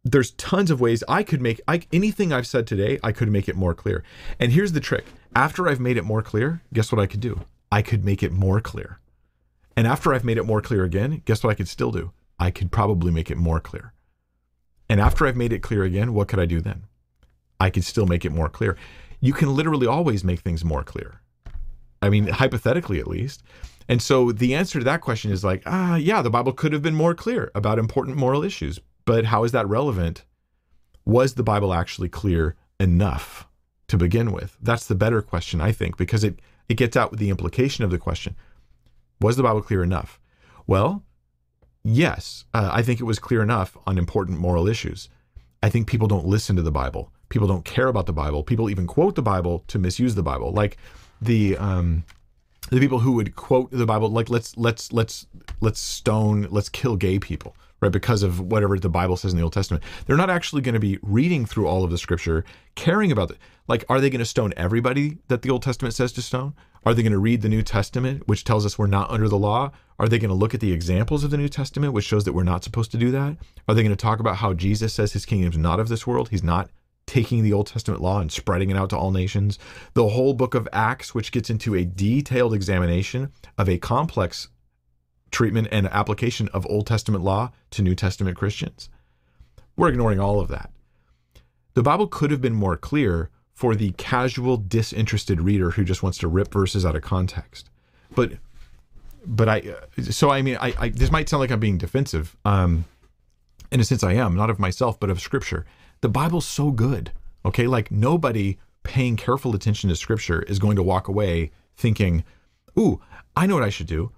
There's 0.03 0.29
tons 0.33 0.69
of 0.69 0.79
ways 0.79 1.03
I 1.07 1.23
could 1.23 1.41
make 1.41 1.59
I, 1.67 1.81
anything 1.91 2.31
I've 2.31 2.45
said 2.45 2.67
today. 2.67 2.99
I 3.03 3.11
could 3.11 3.31
make 3.31 3.49
it 3.49 3.55
more 3.55 3.73
clear. 3.73 4.03
And 4.39 4.51
here's 4.51 4.73
the 4.73 4.79
trick: 4.79 5.05
after 5.35 5.67
I've 5.67 5.79
made 5.79 5.97
it 5.97 6.03
more 6.03 6.21
clear, 6.21 6.61
guess 6.71 6.91
what 6.91 7.01
I 7.01 7.07
could 7.07 7.19
do? 7.19 7.41
I 7.71 7.81
could 7.81 8.05
make 8.05 8.21
it 8.21 8.31
more 8.31 8.61
clear. 8.61 8.99
And 9.77 9.87
after 9.87 10.13
I've 10.13 10.23
made 10.23 10.37
it 10.37 10.45
more 10.45 10.61
clear 10.61 10.83
again, 10.83 11.21
guess 11.25 11.43
what 11.43 11.51
I 11.51 11.55
could 11.55 11.67
still 11.67 11.91
do? 11.91 12.11
I 12.39 12.51
could 12.51 12.71
probably 12.71 13.11
make 13.11 13.29
it 13.29 13.37
more 13.37 13.59
clear. 13.59 13.93
And 14.89 15.01
after 15.01 15.25
I've 15.25 15.35
made 15.35 15.53
it 15.53 15.63
clear 15.63 15.83
again, 15.83 16.13
what 16.13 16.27
could 16.27 16.39
I 16.39 16.45
do 16.45 16.61
then? 16.61 16.83
I 17.59 17.69
could 17.69 17.83
still 17.83 18.05
make 18.05 18.25
it 18.25 18.31
more 18.31 18.49
clear. 18.49 18.77
You 19.19 19.33
can 19.33 19.55
literally 19.55 19.87
always 19.87 20.23
make 20.23 20.41
things 20.41 20.63
more 20.63 20.83
clear. 20.83 21.21
I 22.01 22.09
mean, 22.09 22.27
hypothetically 22.27 22.99
at 22.99 23.07
least. 23.07 23.43
And 23.87 24.01
so 24.01 24.31
the 24.31 24.55
answer 24.55 24.79
to 24.79 24.85
that 24.85 25.01
question 25.01 25.31
is 25.31 25.43
like, 25.43 25.63
ah, 25.65 25.95
yeah, 25.95 26.21
the 26.21 26.29
Bible 26.29 26.53
could 26.53 26.73
have 26.73 26.81
been 26.81 26.95
more 26.95 27.15
clear 27.15 27.51
about 27.55 27.79
important 27.79 28.17
moral 28.17 28.43
issues. 28.43 28.79
But 29.05 29.25
how 29.25 29.43
is 29.43 29.51
that 29.51 29.67
relevant? 29.67 30.23
Was 31.05 31.35
the 31.35 31.43
Bible 31.43 31.73
actually 31.73 32.09
clear 32.09 32.55
enough 32.79 33.47
to 33.87 33.97
begin 33.97 34.31
with? 34.31 34.57
That's 34.61 34.87
the 34.87 34.95
better 34.95 35.21
question, 35.21 35.61
I 35.61 35.71
think, 35.71 35.97
because 35.97 36.23
it, 36.23 36.39
it 36.67 36.75
gets 36.75 36.97
out 36.97 37.11
with 37.11 37.19
the 37.19 37.29
implication 37.29 37.83
of 37.83 37.91
the 37.91 37.99
question. 37.99 38.35
Was 39.21 39.37
the 39.37 39.43
Bible 39.43 39.61
clear 39.61 39.83
enough? 39.83 40.19
Well, 40.67 41.03
yes, 41.83 42.45
uh, 42.53 42.69
I 42.71 42.81
think 42.81 42.99
it 42.99 43.05
was 43.05 43.19
clear 43.19 43.41
enough 43.41 43.77
on 43.85 43.97
important 43.97 44.39
moral 44.39 44.67
issues. 44.67 45.09
I 45.63 45.69
think 45.69 45.87
people 45.87 46.07
don't 46.07 46.25
listen 46.25 46.55
to 46.55 46.61
the 46.61 46.71
Bible. 46.71 47.11
People 47.29 47.47
don't 47.47 47.65
care 47.65 47.87
about 47.87 48.05
the 48.05 48.13
Bible. 48.13 48.43
People 48.43 48.69
even 48.69 48.87
quote 48.87 49.15
the 49.15 49.21
Bible 49.21 49.63
to 49.67 49.79
misuse 49.79 50.15
the 50.15 50.23
Bible. 50.23 50.51
Like 50.51 50.77
the 51.21 51.57
um, 51.57 52.03
the 52.69 52.79
people 52.79 52.99
who 52.99 53.13
would 53.13 53.35
quote 53.35 53.71
the 53.71 53.85
Bible, 53.85 54.09
like 54.09 54.29
let's 54.29 54.57
let's 54.57 54.91
let's 54.91 55.27
let's 55.61 55.79
stone, 55.79 56.47
let's 56.49 56.69
kill 56.69 56.95
gay 56.95 57.19
people, 57.19 57.55
right? 57.81 57.91
Because 57.91 58.23
of 58.23 58.39
whatever 58.39 58.79
the 58.79 58.89
Bible 58.89 59.17
says 59.17 59.33
in 59.33 59.37
the 59.37 59.43
Old 59.43 59.53
Testament. 59.53 59.83
They're 60.05 60.17
not 60.17 60.29
actually 60.29 60.61
going 60.61 60.73
to 60.73 60.79
be 60.79 60.97
reading 61.01 61.45
through 61.45 61.67
all 61.67 61.83
of 61.83 61.91
the 61.91 61.97
scripture, 61.97 62.45
caring 62.75 63.11
about 63.11 63.31
it. 63.31 63.37
Like, 63.67 63.83
are 63.89 63.99
they 63.99 64.09
going 64.09 64.19
to 64.19 64.25
stone 64.25 64.53
everybody 64.57 65.17
that 65.27 65.41
the 65.41 65.49
Old 65.49 65.63
Testament 65.63 65.93
says 65.93 66.11
to 66.13 66.21
stone? 66.21 66.53
Are 66.85 66.93
they 66.93 67.01
going 67.01 67.13
to 67.13 67.19
read 67.19 67.41
the 67.41 67.49
New 67.49 67.63
Testament, 67.63 68.27
which 68.27 68.43
tells 68.43 68.65
us 68.65 68.77
we're 68.77 68.85
not 68.85 69.09
under 69.09 69.27
the 69.27 69.37
law? 69.37 69.71
Are 69.97 70.07
they 70.07 70.19
going 70.19 70.29
to 70.29 70.35
look 70.35 70.53
at 70.53 70.59
the 70.59 70.71
examples 70.71 71.23
of 71.23 71.31
the 71.31 71.37
New 71.37 71.49
Testament, 71.49 71.93
which 71.93 72.05
shows 72.05 72.25
that 72.25 72.33
we're 72.33 72.43
not 72.43 72.63
supposed 72.63 72.91
to 72.91 72.97
do 72.97 73.09
that? 73.11 73.37
Are 73.67 73.73
they 73.73 73.81
going 73.81 73.95
to 73.95 73.95
talk 73.95 74.19
about 74.19 74.37
how 74.37 74.53
Jesus 74.53 74.93
says 74.93 75.13
his 75.13 75.25
kingdom 75.25 75.51
is 75.51 75.57
not 75.57 75.79
of 75.79 75.87
this 75.87 76.05
world? 76.05 76.29
He's 76.29 76.43
not 76.43 76.69
taking 77.07 77.43
the 77.43 77.53
Old 77.53 77.67
Testament 77.67 78.01
law 78.01 78.19
and 78.19 78.31
spreading 78.31 78.69
it 78.69 78.77
out 78.77 78.89
to 78.91 78.97
all 78.97 79.11
nations. 79.11 79.57
The 79.93 80.09
whole 80.09 80.33
book 80.33 80.53
of 80.53 80.67
Acts, 80.73 81.15
which 81.15 81.31
gets 81.31 81.49
into 81.49 81.75
a 81.75 81.85
detailed 81.85 82.53
examination 82.53 83.31
of 83.57 83.69
a 83.69 83.77
complex 83.77 84.49
treatment 85.35 85.67
and 85.69 85.85
application 85.87 86.47
of 86.53 86.65
Old 86.67 86.87
Testament 86.87 87.21
law 87.21 87.51
to 87.71 87.81
New 87.81 87.93
Testament 87.93 88.37
Christians. 88.37 88.87
We're 89.75 89.89
ignoring 89.89 90.17
all 90.17 90.39
of 90.39 90.47
that. 90.47 90.71
The 91.73 91.83
Bible 91.83 92.07
could 92.07 92.31
have 92.31 92.39
been 92.39 92.55
more 92.55 92.77
clear 92.77 93.29
for 93.53 93.75
the 93.75 93.91
casual, 93.97 94.55
disinterested 94.55 95.41
reader 95.41 95.71
who 95.71 95.83
just 95.83 96.01
wants 96.01 96.17
to 96.19 96.29
rip 96.29 96.53
verses 96.53 96.85
out 96.85 96.95
of 96.95 97.01
context. 97.01 97.69
But, 98.15 98.37
but 99.25 99.49
I, 99.49 99.75
so 100.03 100.29
I 100.29 100.41
mean, 100.41 100.55
I, 100.61 100.73
I 100.79 100.89
this 100.89 101.11
might 101.11 101.27
sound 101.27 101.41
like 101.41 101.51
I'm 101.51 101.59
being 101.59 101.77
defensive. 101.77 102.37
Um, 102.45 102.85
in 103.73 103.81
a 103.81 103.83
sense, 103.83 104.05
I 104.05 104.13
am 104.13 104.37
not 104.37 104.49
of 104.49 104.57
myself, 104.57 104.97
but 105.01 105.09
of 105.09 105.19
Scripture. 105.19 105.65
The 105.99 106.07
Bible's 106.07 106.45
so 106.45 106.71
good. 106.71 107.11
Okay, 107.43 107.67
like 107.67 107.91
nobody 107.91 108.57
paying 108.83 109.17
careful 109.17 109.53
attention 109.53 109.89
to 109.89 109.97
Scripture 109.97 110.43
is 110.43 110.59
going 110.59 110.77
to 110.77 110.83
walk 110.83 111.09
away 111.09 111.51
thinking, 111.75 112.23
"Ooh, 112.79 113.01
I 113.35 113.47
know 113.47 113.55
what 113.55 113.63
I 113.63 113.69
should 113.69 113.87
do." 113.87 114.13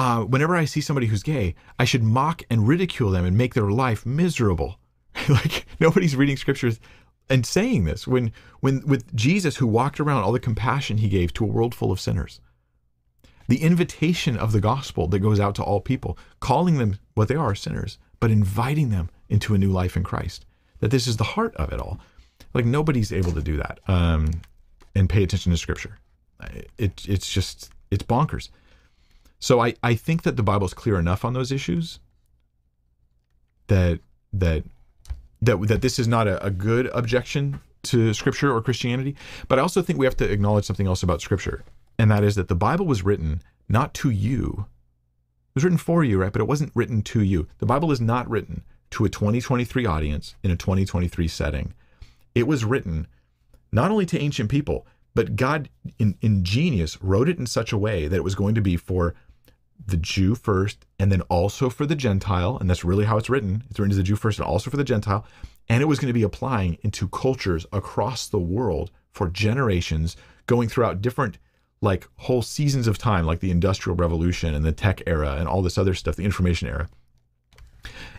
Uh, 0.00 0.22
whenever 0.24 0.56
I 0.56 0.64
see 0.64 0.80
somebody 0.80 1.08
who's 1.08 1.22
gay, 1.22 1.54
I 1.78 1.84
should 1.84 2.02
mock 2.02 2.42
and 2.48 2.66
ridicule 2.66 3.10
them 3.10 3.26
and 3.26 3.36
make 3.36 3.52
their 3.52 3.70
life 3.70 4.06
miserable. 4.06 4.78
like 5.28 5.66
nobody's 5.78 6.16
reading 6.16 6.38
scriptures 6.38 6.80
and 7.28 7.44
saying 7.44 7.84
this 7.84 8.06
when 8.06 8.32
when 8.60 8.80
with 8.86 9.14
Jesus 9.14 9.58
who 9.58 9.66
walked 9.66 10.00
around 10.00 10.22
all 10.22 10.32
the 10.32 10.40
compassion 10.40 10.96
he 10.96 11.10
gave 11.10 11.34
to 11.34 11.44
a 11.44 11.48
world 11.48 11.74
full 11.74 11.92
of 11.92 12.00
sinners. 12.00 12.40
The 13.46 13.60
invitation 13.60 14.38
of 14.38 14.52
the 14.52 14.60
gospel 14.62 15.06
that 15.08 15.18
goes 15.18 15.38
out 15.38 15.54
to 15.56 15.62
all 15.62 15.82
people, 15.82 16.16
calling 16.40 16.78
them 16.78 16.98
what 17.12 17.28
they 17.28 17.34
are 17.34 17.54
sinners, 17.54 17.98
but 18.20 18.30
inviting 18.30 18.88
them 18.88 19.10
into 19.28 19.52
a 19.52 19.58
new 19.58 19.70
life 19.70 19.98
in 19.98 20.02
Christ. 20.02 20.46
That 20.78 20.90
this 20.90 21.06
is 21.06 21.18
the 21.18 21.24
heart 21.24 21.54
of 21.56 21.74
it 21.74 21.78
all. 21.78 22.00
Like 22.54 22.64
nobody's 22.64 23.12
able 23.12 23.32
to 23.32 23.42
do 23.42 23.58
that 23.58 23.80
um, 23.86 24.30
and 24.94 25.10
pay 25.10 25.24
attention 25.24 25.52
to 25.52 25.58
scripture. 25.58 25.98
It, 26.78 27.04
it's 27.06 27.30
just 27.30 27.68
it's 27.90 28.02
bonkers. 28.02 28.48
So 29.40 29.60
I, 29.60 29.74
I 29.82 29.94
think 29.94 30.22
that 30.22 30.36
the 30.36 30.42
Bible 30.42 30.66
is 30.66 30.74
clear 30.74 30.98
enough 30.98 31.24
on 31.24 31.32
those 31.32 31.50
issues 31.50 31.98
that 33.66 34.00
that 34.32 34.64
that 35.40 35.60
that 35.66 35.82
this 35.82 35.98
is 35.98 36.06
not 36.06 36.28
a, 36.28 36.44
a 36.44 36.50
good 36.50 36.86
objection 36.92 37.60
to 37.84 38.12
scripture 38.12 38.54
or 38.54 38.60
Christianity. 38.60 39.16
But 39.48 39.58
I 39.58 39.62
also 39.62 39.80
think 39.80 39.98
we 39.98 40.06
have 40.06 40.16
to 40.18 40.30
acknowledge 40.30 40.66
something 40.66 40.86
else 40.86 41.02
about 41.02 41.22
scripture, 41.22 41.64
and 41.98 42.10
that 42.10 42.22
is 42.22 42.34
that 42.36 42.48
the 42.48 42.54
Bible 42.54 42.86
was 42.86 43.02
written 43.02 43.42
not 43.68 43.94
to 43.94 44.10
you. 44.10 44.66
It 44.66 45.54
was 45.54 45.64
written 45.64 45.78
for 45.78 46.04
you, 46.04 46.20
right? 46.20 46.32
But 46.32 46.42
it 46.42 46.48
wasn't 46.48 46.72
written 46.74 47.02
to 47.02 47.22
you. 47.22 47.48
The 47.58 47.66
Bible 47.66 47.90
is 47.90 48.00
not 48.00 48.28
written 48.28 48.62
to 48.90 49.04
a 49.04 49.08
2023 49.08 49.86
audience 49.86 50.34
in 50.42 50.50
a 50.50 50.56
2023 50.56 51.26
setting. 51.26 51.74
It 52.34 52.46
was 52.46 52.64
written 52.64 53.06
not 53.72 53.90
only 53.90 54.06
to 54.06 54.20
ancient 54.20 54.50
people, 54.50 54.86
but 55.14 55.36
God 55.36 55.68
in, 55.98 56.16
in 56.20 56.44
genius 56.44 57.02
wrote 57.02 57.28
it 57.28 57.38
in 57.38 57.46
such 57.46 57.72
a 57.72 57.78
way 57.78 58.06
that 58.06 58.16
it 58.16 58.24
was 58.24 58.34
going 58.34 58.54
to 58.54 58.60
be 58.60 58.76
for 58.76 59.14
the 59.86 59.96
Jew 59.96 60.34
first 60.34 60.86
and 60.98 61.10
then 61.10 61.22
also 61.22 61.70
for 61.70 61.86
the 61.86 61.96
Gentile. 61.96 62.56
And 62.58 62.68
that's 62.68 62.84
really 62.84 63.04
how 63.04 63.16
it's 63.16 63.30
written. 63.30 63.64
It's 63.70 63.78
written 63.78 63.90
to 63.90 63.96
the 63.96 64.02
Jew 64.02 64.16
first 64.16 64.38
and 64.38 64.46
also 64.46 64.70
for 64.70 64.76
the 64.76 64.84
Gentile. 64.84 65.24
And 65.68 65.82
it 65.82 65.86
was 65.86 65.98
going 65.98 66.08
to 66.08 66.18
be 66.18 66.22
applying 66.22 66.78
into 66.82 67.08
cultures 67.08 67.66
across 67.72 68.28
the 68.28 68.38
world 68.38 68.90
for 69.12 69.28
generations, 69.28 70.16
going 70.46 70.68
throughout 70.68 71.02
different, 71.02 71.38
like 71.80 72.08
whole 72.16 72.42
seasons 72.42 72.86
of 72.86 72.98
time, 72.98 73.24
like 73.24 73.40
the 73.40 73.50
Industrial 73.50 73.96
Revolution 73.96 74.54
and 74.54 74.64
the 74.64 74.72
tech 74.72 75.02
era 75.06 75.36
and 75.38 75.48
all 75.48 75.62
this 75.62 75.78
other 75.78 75.94
stuff, 75.94 76.16
the 76.16 76.24
information 76.24 76.68
era. 76.68 76.88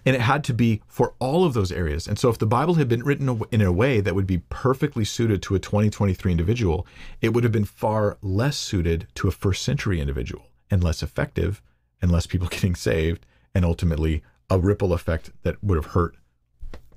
And 0.05 0.15
it 0.15 0.21
had 0.21 0.43
to 0.45 0.53
be 0.53 0.81
for 0.87 1.13
all 1.19 1.45
of 1.45 1.53
those 1.53 1.71
areas. 1.71 2.07
And 2.07 2.17
so, 2.17 2.29
if 2.29 2.39
the 2.39 2.47
Bible 2.47 2.73
had 2.73 2.87
been 2.87 3.03
written 3.03 3.43
in 3.51 3.61
a 3.61 3.71
way 3.71 4.01
that 4.01 4.15
would 4.15 4.25
be 4.25 4.39
perfectly 4.49 5.05
suited 5.05 5.43
to 5.43 5.53
a 5.53 5.59
2023 5.59 6.31
individual, 6.31 6.87
it 7.21 7.29
would 7.29 7.43
have 7.43 7.53
been 7.53 7.65
far 7.65 8.17
less 8.23 8.57
suited 8.57 9.07
to 9.15 9.27
a 9.27 9.31
first 9.31 9.61
century 9.61 10.01
individual 10.01 10.50
and 10.71 10.83
less 10.83 11.03
effective 11.03 11.61
and 12.01 12.11
less 12.11 12.25
people 12.25 12.47
getting 12.49 12.73
saved, 12.75 13.25
and 13.53 13.63
ultimately 13.63 14.23
a 14.49 14.57
ripple 14.57 14.93
effect 14.93 15.31
that 15.43 15.63
would 15.63 15.75
have 15.75 15.93
hurt 15.93 16.15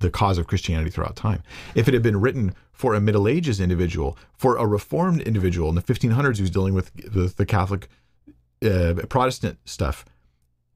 the 0.00 0.10
cause 0.10 0.38
of 0.38 0.46
Christianity 0.46 0.90
throughout 0.90 1.16
time. 1.16 1.42
If 1.74 1.88
it 1.88 1.94
had 1.94 2.02
been 2.02 2.20
written 2.20 2.54
for 2.72 2.94
a 2.94 3.00
Middle 3.00 3.28
Ages 3.28 3.60
individual, 3.60 4.18
for 4.36 4.56
a 4.56 4.66
Reformed 4.66 5.20
individual 5.22 5.68
in 5.68 5.74
the 5.74 5.82
1500s 5.82 6.38
who's 6.38 6.50
dealing 6.50 6.74
with 6.74 6.92
the, 6.94 7.46
Catholic 7.46 7.88
uh, 8.64 8.94
Protestant 9.08 9.58
stuff, 9.64 10.04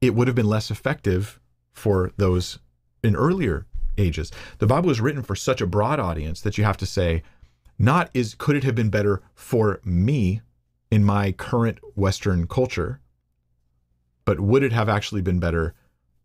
it 0.01 0.15
would 0.15 0.27
have 0.27 0.35
been 0.35 0.47
less 0.47 0.71
effective 0.71 1.39
for 1.71 2.11
those 2.17 2.59
in 3.03 3.15
earlier 3.15 3.65
ages. 3.97 4.31
The 4.59 4.67
Bible 4.67 4.87
was 4.87 5.01
written 5.01 5.23
for 5.23 5.35
such 5.35 5.61
a 5.61 5.67
broad 5.67 5.99
audience 5.99 6.41
that 6.41 6.57
you 6.57 6.63
have 6.63 6.77
to 6.77 6.85
say, 6.85 7.23
not 7.77 8.09
is 8.13 8.35
could 8.35 8.55
it 8.55 8.63
have 8.63 8.75
been 8.75 8.89
better 8.89 9.21
for 9.35 9.79
me 9.83 10.41
in 10.91 11.03
my 11.03 11.31
current 11.31 11.79
Western 11.95 12.47
culture, 12.47 12.99
but 14.25 14.39
would 14.39 14.63
it 14.63 14.71
have 14.71 14.89
actually 14.89 15.21
been 15.21 15.39
better 15.39 15.73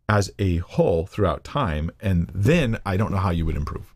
as 0.07 0.31
a 0.39 0.57
whole 0.57 1.05
throughout 1.05 1.43
time? 1.43 1.91
And 1.99 2.29
then 2.33 2.79
I 2.85 2.97
don't 2.97 3.11
know 3.11 3.17
how 3.17 3.31
you 3.31 3.45
would 3.45 3.55
improve. 3.55 3.93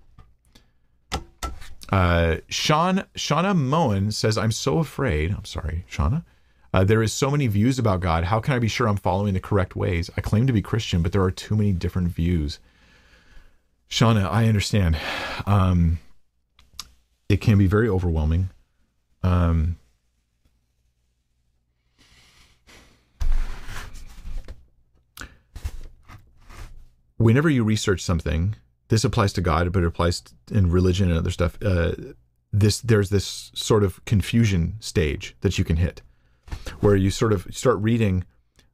Uh, 1.91 2.37
Sean 2.49 3.03
Shauna 3.15 3.57
Moen 3.57 4.11
says, 4.11 4.37
"I'm 4.37 4.51
so 4.51 4.77
afraid. 4.77 5.31
I'm 5.31 5.45
sorry, 5.45 5.85
Shauna. 5.89 6.23
Uh, 6.71 6.83
there 6.83 7.01
is 7.01 7.11
so 7.11 7.31
many 7.31 7.47
views 7.47 7.79
about 7.79 7.99
God. 7.99 8.25
How 8.25 8.39
can 8.39 8.53
I 8.53 8.59
be 8.59 8.67
sure 8.67 8.87
I'm 8.87 8.95
following 8.95 9.33
the 9.33 9.39
correct 9.39 9.75
ways? 9.75 10.11
I 10.15 10.21
claim 10.21 10.45
to 10.45 10.53
be 10.53 10.61
Christian, 10.61 11.01
but 11.01 11.13
there 11.13 11.23
are 11.23 11.31
too 11.31 11.55
many 11.55 11.71
different 11.71 12.09
views." 12.09 12.59
Shauna, 13.89 14.29
I 14.31 14.45
understand. 14.47 14.97
Um, 15.47 15.97
it 17.27 17.41
can 17.41 17.57
be 17.57 17.65
very 17.65 17.89
overwhelming. 17.89 18.51
Um, 19.23 19.77
whenever 27.19 27.49
you 27.49 27.63
research 27.63 28.01
something, 28.01 28.55
this 28.87 29.03
applies 29.03 29.33
to 29.33 29.41
God, 29.41 29.71
but 29.71 29.83
it 29.83 29.87
applies 29.87 30.23
in 30.49 30.71
religion 30.71 31.09
and 31.09 31.19
other 31.19 31.29
stuff. 31.29 31.57
Uh, 31.61 31.91
this 32.51 32.81
there's 32.81 33.11
this 33.11 33.51
sort 33.53 33.83
of 33.83 34.03
confusion 34.05 34.75
stage 34.79 35.35
that 35.41 35.59
you 35.59 35.63
can 35.63 35.75
hit, 35.75 36.01
where 36.79 36.95
you 36.95 37.11
sort 37.11 37.33
of 37.33 37.47
start 37.51 37.77
reading. 37.77 38.23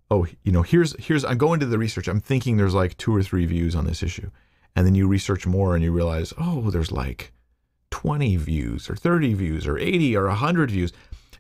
Oh, 0.10 0.28
you 0.44 0.52
know, 0.52 0.62
here's 0.62 0.96
here's 1.04 1.26
I'm 1.26 1.38
going 1.38 1.60
to 1.60 1.66
the 1.66 1.78
research. 1.78 2.08
I'm 2.08 2.22
thinking 2.22 2.56
there's 2.56 2.76
like 2.76 2.96
two 2.96 3.14
or 3.14 3.22
three 3.22 3.46
views 3.46 3.76
on 3.76 3.86
this 3.86 4.02
issue, 4.02 4.30
and 4.76 4.88
then 4.88 4.96
you 4.96 5.08
research 5.08 5.46
more 5.46 5.76
and 5.76 5.84
you 5.84 5.92
realize, 5.92 6.34
oh, 6.38 6.70
there's 6.70 6.92
like 6.92 7.34
20 7.90 8.36
views 8.38 8.90
or 8.90 8.96
30 8.96 9.34
views 9.34 9.68
or 9.68 9.78
80 9.78 10.16
or 10.16 10.28
100 10.28 10.72
views. 10.72 10.94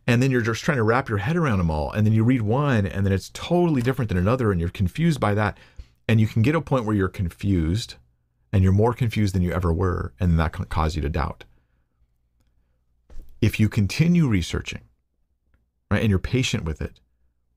And 0.07 0.21
then 0.21 0.29
you're 0.29 0.41
just 0.41 0.63
trying 0.63 0.77
to 0.77 0.83
wrap 0.83 1.09
your 1.09 1.17
head 1.17 1.35
around 1.35 1.57
them 1.57 1.71
all. 1.71 1.91
And 1.91 2.05
then 2.05 2.13
you 2.13 2.23
read 2.23 2.43
one 2.43 2.85
and 2.85 3.05
then 3.05 3.11
it's 3.11 3.31
totally 3.33 3.81
different 3.81 4.09
than 4.09 4.17
another 4.17 4.51
and 4.51 4.61
you're 4.61 4.69
confused 4.69 5.19
by 5.19 5.33
that 5.33 5.57
and 6.07 6.19
you 6.19 6.27
can 6.27 6.41
get 6.41 6.55
a 6.55 6.61
point 6.61 6.85
where 6.85 6.95
you're 6.95 7.07
confused 7.07 7.95
and 8.51 8.63
you're 8.63 8.73
more 8.73 8.93
confused 8.93 9.35
than 9.35 9.41
you 9.41 9.51
ever 9.51 9.73
were 9.73 10.13
and 10.19 10.39
that 10.39 10.53
can 10.53 10.65
cause 10.65 10.95
you 10.95 11.01
to 11.01 11.09
doubt. 11.09 11.45
If 13.41 13.59
you 13.59 13.69
continue 13.69 14.27
researching 14.27 14.81
right 15.91 16.01
and 16.01 16.09
you're 16.09 16.19
patient 16.19 16.63
with 16.63 16.81
it 16.81 16.99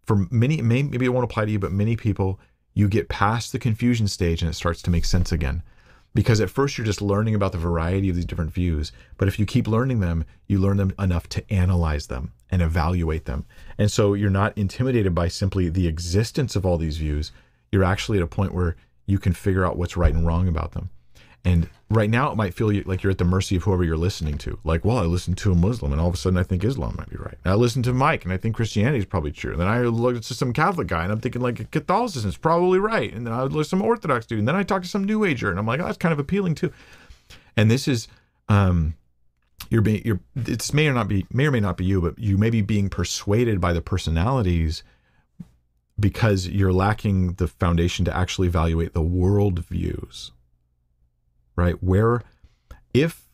for 0.04 0.26
many 0.30 0.60
maybe 0.60 1.06
it 1.06 1.10
won't 1.10 1.24
apply 1.24 1.44
to 1.44 1.50
you 1.50 1.58
but 1.58 1.72
many 1.72 1.96
people 1.96 2.40
you 2.74 2.88
get 2.88 3.08
past 3.08 3.52
the 3.52 3.58
confusion 3.58 4.06
stage 4.06 4.42
and 4.42 4.50
it 4.50 4.54
starts 4.54 4.82
to 4.82 4.90
make 4.90 5.04
sense 5.04 5.32
again. 5.32 5.62
Because 6.14 6.40
at 6.40 6.50
first 6.50 6.76
you're 6.78 6.84
just 6.84 7.02
learning 7.02 7.34
about 7.34 7.52
the 7.52 7.58
variety 7.58 8.08
of 8.08 8.16
these 8.16 8.24
different 8.24 8.52
views 8.52 8.92
but 9.18 9.28
if 9.28 9.38
you 9.38 9.46
keep 9.46 9.68
learning 9.68 10.00
them 10.00 10.24
you 10.46 10.58
learn 10.58 10.78
them 10.78 10.92
enough 10.98 11.28
to 11.28 11.52
analyze 11.52 12.06
them 12.06 12.32
and 12.50 12.62
evaluate 12.62 13.26
them. 13.26 13.46
And 13.76 13.90
so 13.90 14.14
you're 14.14 14.30
not 14.30 14.56
intimidated 14.56 15.14
by 15.14 15.28
simply 15.28 15.68
the 15.68 15.86
existence 15.86 16.56
of 16.56 16.64
all 16.64 16.78
these 16.78 16.96
views 16.96 17.30
you're 17.72 17.84
actually 17.84 18.18
at 18.18 18.24
a 18.24 18.28
point 18.28 18.54
where 18.54 18.76
you 19.06 19.18
can 19.18 19.32
figure 19.32 19.64
out 19.64 19.76
what's 19.76 19.96
right 19.96 20.14
and 20.14 20.26
wrong 20.26 20.48
about 20.48 20.72
them. 20.72 20.90
And 21.44 21.68
right 21.88 22.10
now, 22.10 22.30
it 22.30 22.36
might 22.36 22.52
feel 22.52 22.70
like 22.84 23.02
you're 23.02 23.12
at 23.12 23.18
the 23.18 23.24
mercy 23.24 23.56
of 23.56 23.62
whoever 23.62 23.84
you're 23.84 23.96
listening 23.96 24.36
to. 24.38 24.58
Like, 24.64 24.84
well, 24.84 24.98
I 24.98 25.02
listened 25.02 25.38
to 25.38 25.52
a 25.52 25.54
Muslim, 25.54 25.92
and 25.92 26.00
all 26.00 26.08
of 26.08 26.14
a 26.14 26.16
sudden, 26.16 26.38
I 26.38 26.42
think 26.42 26.64
Islam 26.64 26.96
might 26.98 27.08
be 27.08 27.16
right. 27.16 27.38
And 27.44 27.52
I 27.52 27.54
listened 27.54 27.84
to 27.86 27.94
Mike, 27.94 28.24
and 28.24 28.32
I 28.32 28.36
think 28.36 28.56
Christianity 28.56 28.98
is 28.98 29.06
probably 29.06 29.30
true. 29.30 29.52
And 29.52 29.60
then 29.60 29.68
I 29.68 29.82
looked 29.82 30.24
to 30.24 30.34
some 30.34 30.52
Catholic 30.52 30.88
guy, 30.88 31.04
and 31.04 31.12
I'm 31.12 31.20
thinking 31.20 31.40
like 31.40 31.70
Catholicism 31.70 32.28
is 32.28 32.36
probably 32.36 32.78
right. 32.78 33.12
And 33.14 33.26
then 33.26 33.32
I 33.32 33.44
listen 33.44 33.58
to 33.58 33.64
some 33.64 33.82
Orthodox 33.82 34.26
dude, 34.26 34.40
and 34.40 34.48
then 34.48 34.56
I 34.56 34.62
talk 34.62 34.82
to 34.82 34.88
some 34.88 35.04
New 35.04 35.24
Ager, 35.24 35.48
and 35.48 35.58
I'm 35.58 35.66
like, 35.66 35.80
oh, 35.80 35.86
that's 35.86 35.96
kind 35.96 36.12
of 36.12 36.18
appealing 36.18 36.54
too. 36.54 36.72
And 37.56 37.70
this 37.70 37.88
is, 37.88 38.08
um, 38.48 38.94
you're 39.70 39.82
being, 39.82 40.02
you're, 40.04 40.20
it's 40.36 40.74
may 40.74 40.88
or 40.88 40.92
not 40.92 41.08
be, 41.08 41.24
may 41.32 41.46
or 41.46 41.50
may 41.50 41.60
not 41.60 41.76
be 41.76 41.84
you, 41.84 42.00
but 42.00 42.18
you 42.18 42.36
may 42.36 42.50
be 42.50 42.62
being 42.62 42.90
persuaded 42.90 43.60
by 43.60 43.72
the 43.72 43.80
personalities 43.80 44.82
because 45.98 46.46
you're 46.46 46.72
lacking 46.72 47.34
the 47.34 47.48
foundation 47.48 48.04
to 48.04 48.16
actually 48.16 48.48
evaluate 48.48 48.94
the 48.94 49.02
world 49.02 49.64
views. 49.66 50.32
Right? 51.56 51.82
Where, 51.82 52.22
if, 52.94 53.28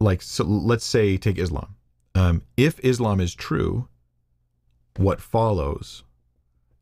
like, 0.00 0.22
so 0.22 0.44
let's 0.44 0.84
say, 0.84 1.16
take 1.16 1.38
Islam. 1.38 1.76
Um, 2.14 2.42
if 2.56 2.80
Islam 2.80 3.20
is 3.20 3.34
true, 3.34 3.88
what 4.96 5.20
follows? 5.20 6.02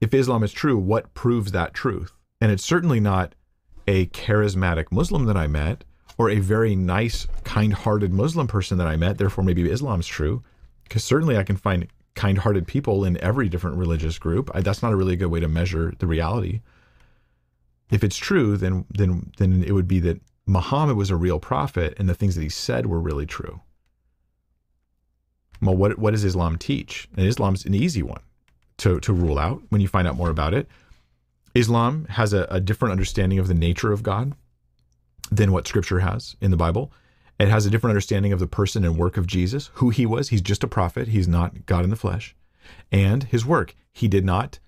If 0.01 0.15
Islam 0.15 0.43
is 0.45 0.53
true, 0.53 0.77
what 0.77 1.13
proves 1.15 1.53
that 1.53 1.75
truth? 1.75 2.13
And 2.41 2.53
it's 2.53 2.65
certainly 2.65 3.01
not 3.01 3.35
a 3.89 4.07
charismatic 4.07 4.93
Muslim 4.93 5.25
that 5.25 5.37
I 5.37 5.47
met 5.47 5.85
or 6.17 6.31
a 6.31 6.39
very 6.39 6.77
nice, 6.77 7.27
kind 7.43 7.73
hearted 7.73 8.13
Muslim 8.13 8.47
person 8.47 8.79
that 8.79 8.87
I 8.87 8.97
met. 8.97 9.19
Therefore, 9.19 9.43
maybe 9.43 9.69
Islam's 9.69 10.07
true. 10.07 10.45
Because 10.85 11.03
certainly 11.03 11.37
I 11.37 11.43
can 11.43 11.57
find 11.57 11.89
kind 12.15 12.39
hearted 12.39 12.67
people 12.67 13.05
in 13.05 13.21
every 13.23 13.49
different 13.49 13.77
religious 13.77 14.19
group. 14.19 14.51
I, 14.55 14.61
that's 14.61 14.83
not 14.83 14.93
a 14.93 14.97
really 14.97 15.17
good 15.17 15.29
way 15.29 15.41
to 15.41 15.49
measure 15.49 15.93
the 15.99 16.07
reality. 16.07 16.61
If 17.91 18.05
it's 18.05 18.17
true, 18.17 18.57
then, 18.57 18.85
then, 18.91 19.33
then 19.39 19.65
it 19.65 19.73
would 19.73 19.89
be 19.89 20.01
that 20.01 20.21
Muhammad 20.47 20.97
was 20.97 21.11
a 21.11 21.17
real 21.17 21.39
prophet 21.39 21.95
and 21.99 22.09
the 22.09 22.15
things 22.15 22.35
that 22.35 22.43
he 22.43 22.49
said 22.49 22.87
were 22.87 23.01
really 23.01 23.27
true. 23.27 23.61
Well, 25.61 25.77
what, 25.77 25.99
what 25.99 26.13
does 26.13 26.25
Islam 26.25 26.59
teach? 26.59 27.09
And 27.17 27.27
Islam's 27.27 27.65
an 27.65 27.75
easy 27.75 28.03
one 28.03 28.23
to, 28.79 29.01
to 29.01 29.13
rule 29.13 29.39
out 29.39 29.63
when 29.71 29.81
you 29.81 29.89
find 29.89 30.07
out 30.07 30.17
more 30.17 30.31
about 30.31 30.55
it. 30.55 30.69
Islam 31.55 32.07
has 32.11 32.33
a, 32.33 32.47
a 32.51 32.61
different 32.61 32.93
understanding 32.93 33.39
of 33.39 33.49
the 33.49 33.55
nature 33.55 33.93
of 33.93 34.03
God 34.03 34.35
than 35.31 35.53
what 35.53 35.67
scripture 35.67 36.01
has 36.01 36.37
in 36.41 36.51
the 36.51 36.57
Bible. 36.57 36.93
It 37.39 37.49
has 37.49 37.67
a 37.67 37.71
different 37.71 37.93
understanding 37.93 38.33
of 38.33 38.39
the 38.39 38.47
person 38.47 38.85
and 38.85 38.97
work 38.97 39.17
of 39.17 39.27
Jesus, 39.27 39.71
who 39.75 39.91
he 39.91 40.07
was. 40.07 40.29
He's 40.29 40.43
just 40.43 40.65
a 40.65 40.69
prophet, 40.69 41.09
he's 41.09 41.29
not 41.29 41.67
God 41.67 41.85
in 41.85 41.91
the 41.91 41.97
flesh. 41.97 42.37
And 42.93 43.25
his 43.25 43.45
work. 43.45 43.75
He 43.93 44.09
did 44.09 44.25
not 44.25 44.59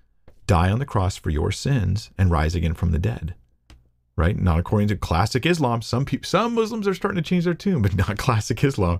die 0.45 0.69
on 0.69 0.79
the 0.79 0.85
cross 0.85 1.17
for 1.17 1.29
your 1.29 1.51
sins 1.51 2.09
and 2.17 2.31
rise 2.31 2.55
again 2.55 2.73
from 2.73 2.91
the 2.91 2.99
dead. 2.99 3.35
Right? 4.15 4.37
Not 4.37 4.59
according 4.59 4.87
to 4.89 4.95
classic 4.95 5.45
Islam. 5.45 5.81
Some 5.81 6.05
some 6.23 6.55
Muslims 6.55 6.87
are 6.87 6.93
starting 6.93 7.21
to 7.21 7.27
change 7.27 7.45
their 7.45 7.53
tune, 7.53 7.81
but 7.81 7.95
not 8.07 8.17
classic 8.17 8.63
Islam. 8.63 8.99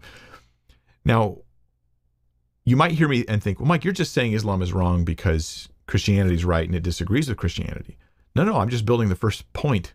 Now, 1.04 1.40
you 2.66 2.76
might 2.76 2.92
hear 2.92 3.08
me 3.08 3.26
and 3.28 3.42
think, 3.42 3.60
well, 3.60 3.68
Mike, 3.68 3.84
you're 3.84 3.94
just 3.94 4.14
saying 4.14 4.34
Islam 4.34 4.62
is 4.62 4.74
wrong 4.74 5.06
because 5.06 5.70
Christianity 5.88 6.36
is 6.36 6.46
right 6.46 6.66
and 6.66 6.76
it 6.76 6.84
disagrees 6.84 7.30
with 7.30 7.38
Christianity. 7.38 7.98
No, 8.36 8.44
no, 8.44 8.58
I'm 8.58 8.70
just 8.70 8.86
building 8.86 9.10
the 9.10 9.16
first 9.16 9.52
point 9.54 9.94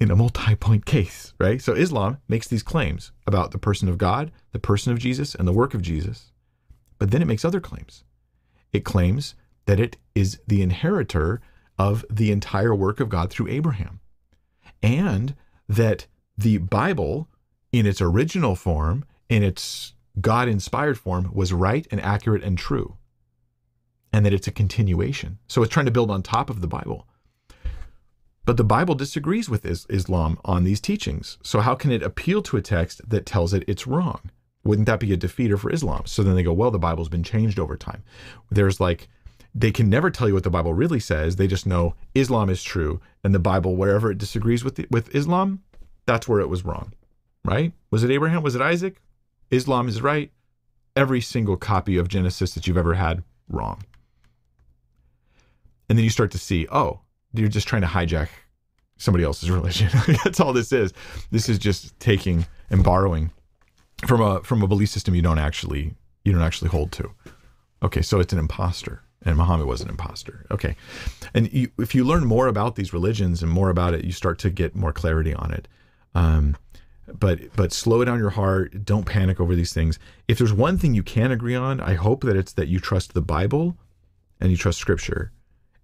in 0.00 0.10
a 0.10 0.16
multi 0.16 0.54
point 0.56 0.84
case, 0.86 1.34
right? 1.38 1.60
So 1.60 1.74
Islam 1.74 2.18
makes 2.28 2.48
these 2.48 2.62
claims 2.62 3.12
about 3.26 3.50
the 3.52 3.58
person 3.58 3.88
of 3.88 3.98
God, 3.98 4.32
the 4.52 4.58
person 4.58 4.92
of 4.92 4.98
Jesus, 4.98 5.34
and 5.34 5.46
the 5.46 5.52
work 5.52 5.74
of 5.74 5.82
Jesus. 5.82 6.32
But 6.98 7.10
then 7.10 7.22
it 7.22 7.26
makes 7.26 7.44
other 7.44 7.60
claims. 7.60 8.04
It 8.72 8.84
claims 8.84 9.34
that 9.66 9.80
it 9.80 9.96
is 10.14 10.40
the 10.46 10.62
inheritor 10.62 11.40
of 11.78 12.04
the 12.10 12.30
entire 12.30 12.74
work 12.74 13.00
of 13.00 13.08
God 13.08 13.30
through 13.30 13.48
Abraham, 13.48 14.00
and 14.82 15.34
that 15.68 16.06
the 16.36 16.58
Bible, 16.58 17.28
in 17.72 17.86
its 17.86 18.00
original 18.00 18.56
form, 18.56 19.04
in 19.28 19.42
its 19.42 19.94
God 20.20 20.48
inspired 20.48 20.98
form, 20.98 21.30
was 21.32 21.52
right 21.52 21.86
and 21.90 22.00
accurate 22.00 22.42
and 22.42 22.58
true, 22.58 22.96
and 24.12 24.24
that 24.24 24.32
it's 24.32 24.46
a 24.46 24.52
continuation. 24.52 25.38
So 25.48 25.62
it's 25.62 25.72
trying 25.72 25.86
to 25.86 25.92
build 25.92 26.10
on 26.10 26.22
top 26.22 26.50
of 26.50 26.60
the 26.60 26.68
Bible. 26.68 27.08
But 28.44 28.56
the 28.56 28.64
Bible 28.64 28.94
disagrees 28.94 29.48
with 29.48 29.64
Islam 29.64 30.38
on 30.44 30.64
these 30.64 30.80
teachings. 30.80 31.38
So 31.42 31.60
how 31.60 31.74
can 31.74 31.90
it 31.90 32.02
appeal 32.02 32.42
to 32.42 32.56
a 32.56 32.62
text 32.62 33.08
that 33.08 33.26
tells 33.26 33.54
it 33.54 33.64
it's 33.66 33.86
wrong? 33.86 34.30
Wouldn't 34.64 34.86
that 34.86 35.00
be 35.00 35.12
a 35.12 35.16
defeater 35.16 35.58
for 35.58 35.70
Islam? 35.70 36.02
So 36.06 36.22
then 36.22 36.34
they 36.34 36.42
go, 36.42 36.52
well, 36.52 36.70
the 36.70 36.78
Bible's 36.78 37.08
been 37.08 37.22
changed 37.22 37.58
over 37.58 37.76
time. 37.76 38.02
There's 38.50 38.80
like, 38.80 39.08
they 39.54 39.70
can 39.70 39.88
never 39.88 40.10
tell 40.10 40.26
you 40.26 40.34
what 40.34 40.42
the 40.42 40.50
Bible 40.50 40.74
really 40.74 41.00
says. 41.00 41.36
They 41.36 41.46
just 41.46 41.66
know 41.66 41.94
Islam 42.14 42.50
is 42.50 42.62
true, 42.62 43.00
and 43.22 43.34
the 43.34 43.38
Bible, 43.38 43.76
wherever 43.76 44.10
it 44.10 44.18
disagrees 44.18 44.64
with 44.64 44.76
the, 44.76 44.86
with 44.90 45.14
Islam, 45.14 45.62
that's 46.06 46.26
where 46.26 46.40
it 46.40 46.48
was 46.48 46.64
wrong, 46.64 46.92
right? 47.44 47.72
Was 47.90 48.02
it 48.02 48.10
Abraham? 48.10 48.42
Was 48.42 48.56
it 48.56 48.62
Isaac? 48.62 49.00
Islam 49.50 49.86
is 49.86 50.02
right. 50.02 50.32
Every 50.96 51.20
single 51.20 51.56
copy 51.56 51.96
of 51.96 52.08
Genesis 52.08 52.54
that 52.54 52.66
you've 52.66 52.76
ever 52.76 52.94
had, 52.94 53.22
wrong. 53.48 53.84
And 55.88 55.96
then 55.96 56.04
you 56.04 56.10
start 56.10 56.30
to 56.32 56.38
see, 56.38 56.66
oh, 56.72 57.00
you're 57.34 57.48
just 57.48 57.68
trying 57.68 57.82
to 57.82 57.88
hijack 57.88 58.28
somebody 58.96 59.24
else's 59.24 59.50
religion. 59.58 59.90
That's 60.24 60.40
all 60.40 60.52
this 60.52 60.72
is. 60.72 60.92
This 61.30 61.48
is 61.48 61.58
just 61.58 61.98
taking 62.00 62.46
and 62.70 62.82
borrowing 62.82 63.30
from 64.06 64.20
a 64.20 64.42
from 64.42 64.62
a 64.62 64.66
belief 64.66 64.88
system 64.88 65.14
you 65.14 65.22
don't 65.22 65.38
actually 65.38 65.94
you 66.24 66.32
don't 66.32 66.42
actually 66.42 66.68
hold 66.68 66.92
to. 66.92 67.10
Okay, 67.82 68.02
so 68.02 68.18
it's 68.18 68.32
an 68.32 68.38
imposter, 68.38 69.02
and 69.24 69.36
Muhammad 69.36 69.66
was 69.66 69.82
an 69.82 69.90
imposter. 69.90 70.46
Okay, 70.50 70.76
and 71.34 71.52
you, 71.52 71.70
if 71.78 71.94
you 71.94 72.04
learn 72.04 72.24
more 72.24 72.46
about 72.46 72.76
these 72.76 72.92
religions 72.92 73.42
and 73.42 73.52
more 73.52 73.68
about 73.68 73.94
it, 73.94 74.04
you 74.04 74.12
start 74.12 74.38
to 74.40 74.50
get 74.50 74.74
more 74.74 74.92
clarity 74.92 75.34
on 75.34 75.52
it. 75.52 75.68
Um, 76.14 76.56
but 77.06 77.54
but 77.54 77.72
slow 77.72 78.04
down 78.04 78.18
your 78.18 78.30
heart. 78.30 78.84
Don't 78.84 79.04
panic 79.04 79.40
over 79.40 79.54
these 79.54 79.74
things. 79.74 79.98
If 80.28 80.38
there's 80.38 80.52
one 80.52 80.78
thing 80.78 80.94
you 80.94 81.02
can 81.02 81.30
agree 81.30 81.54
on, 81.54 81.80
I 81.80 81.94
hope 81.94 82.24
that 82.24 82.36
it's 82.36 82.52
that 82.52 82.68
you 82.68 82.80
trust 82.80 83.12
the 83.12 83.20
Bible 83.20 83.76
and 84.40 84.50
you 84.50 84.56
trust 84.56 84.78
Scripture 84.78 85.30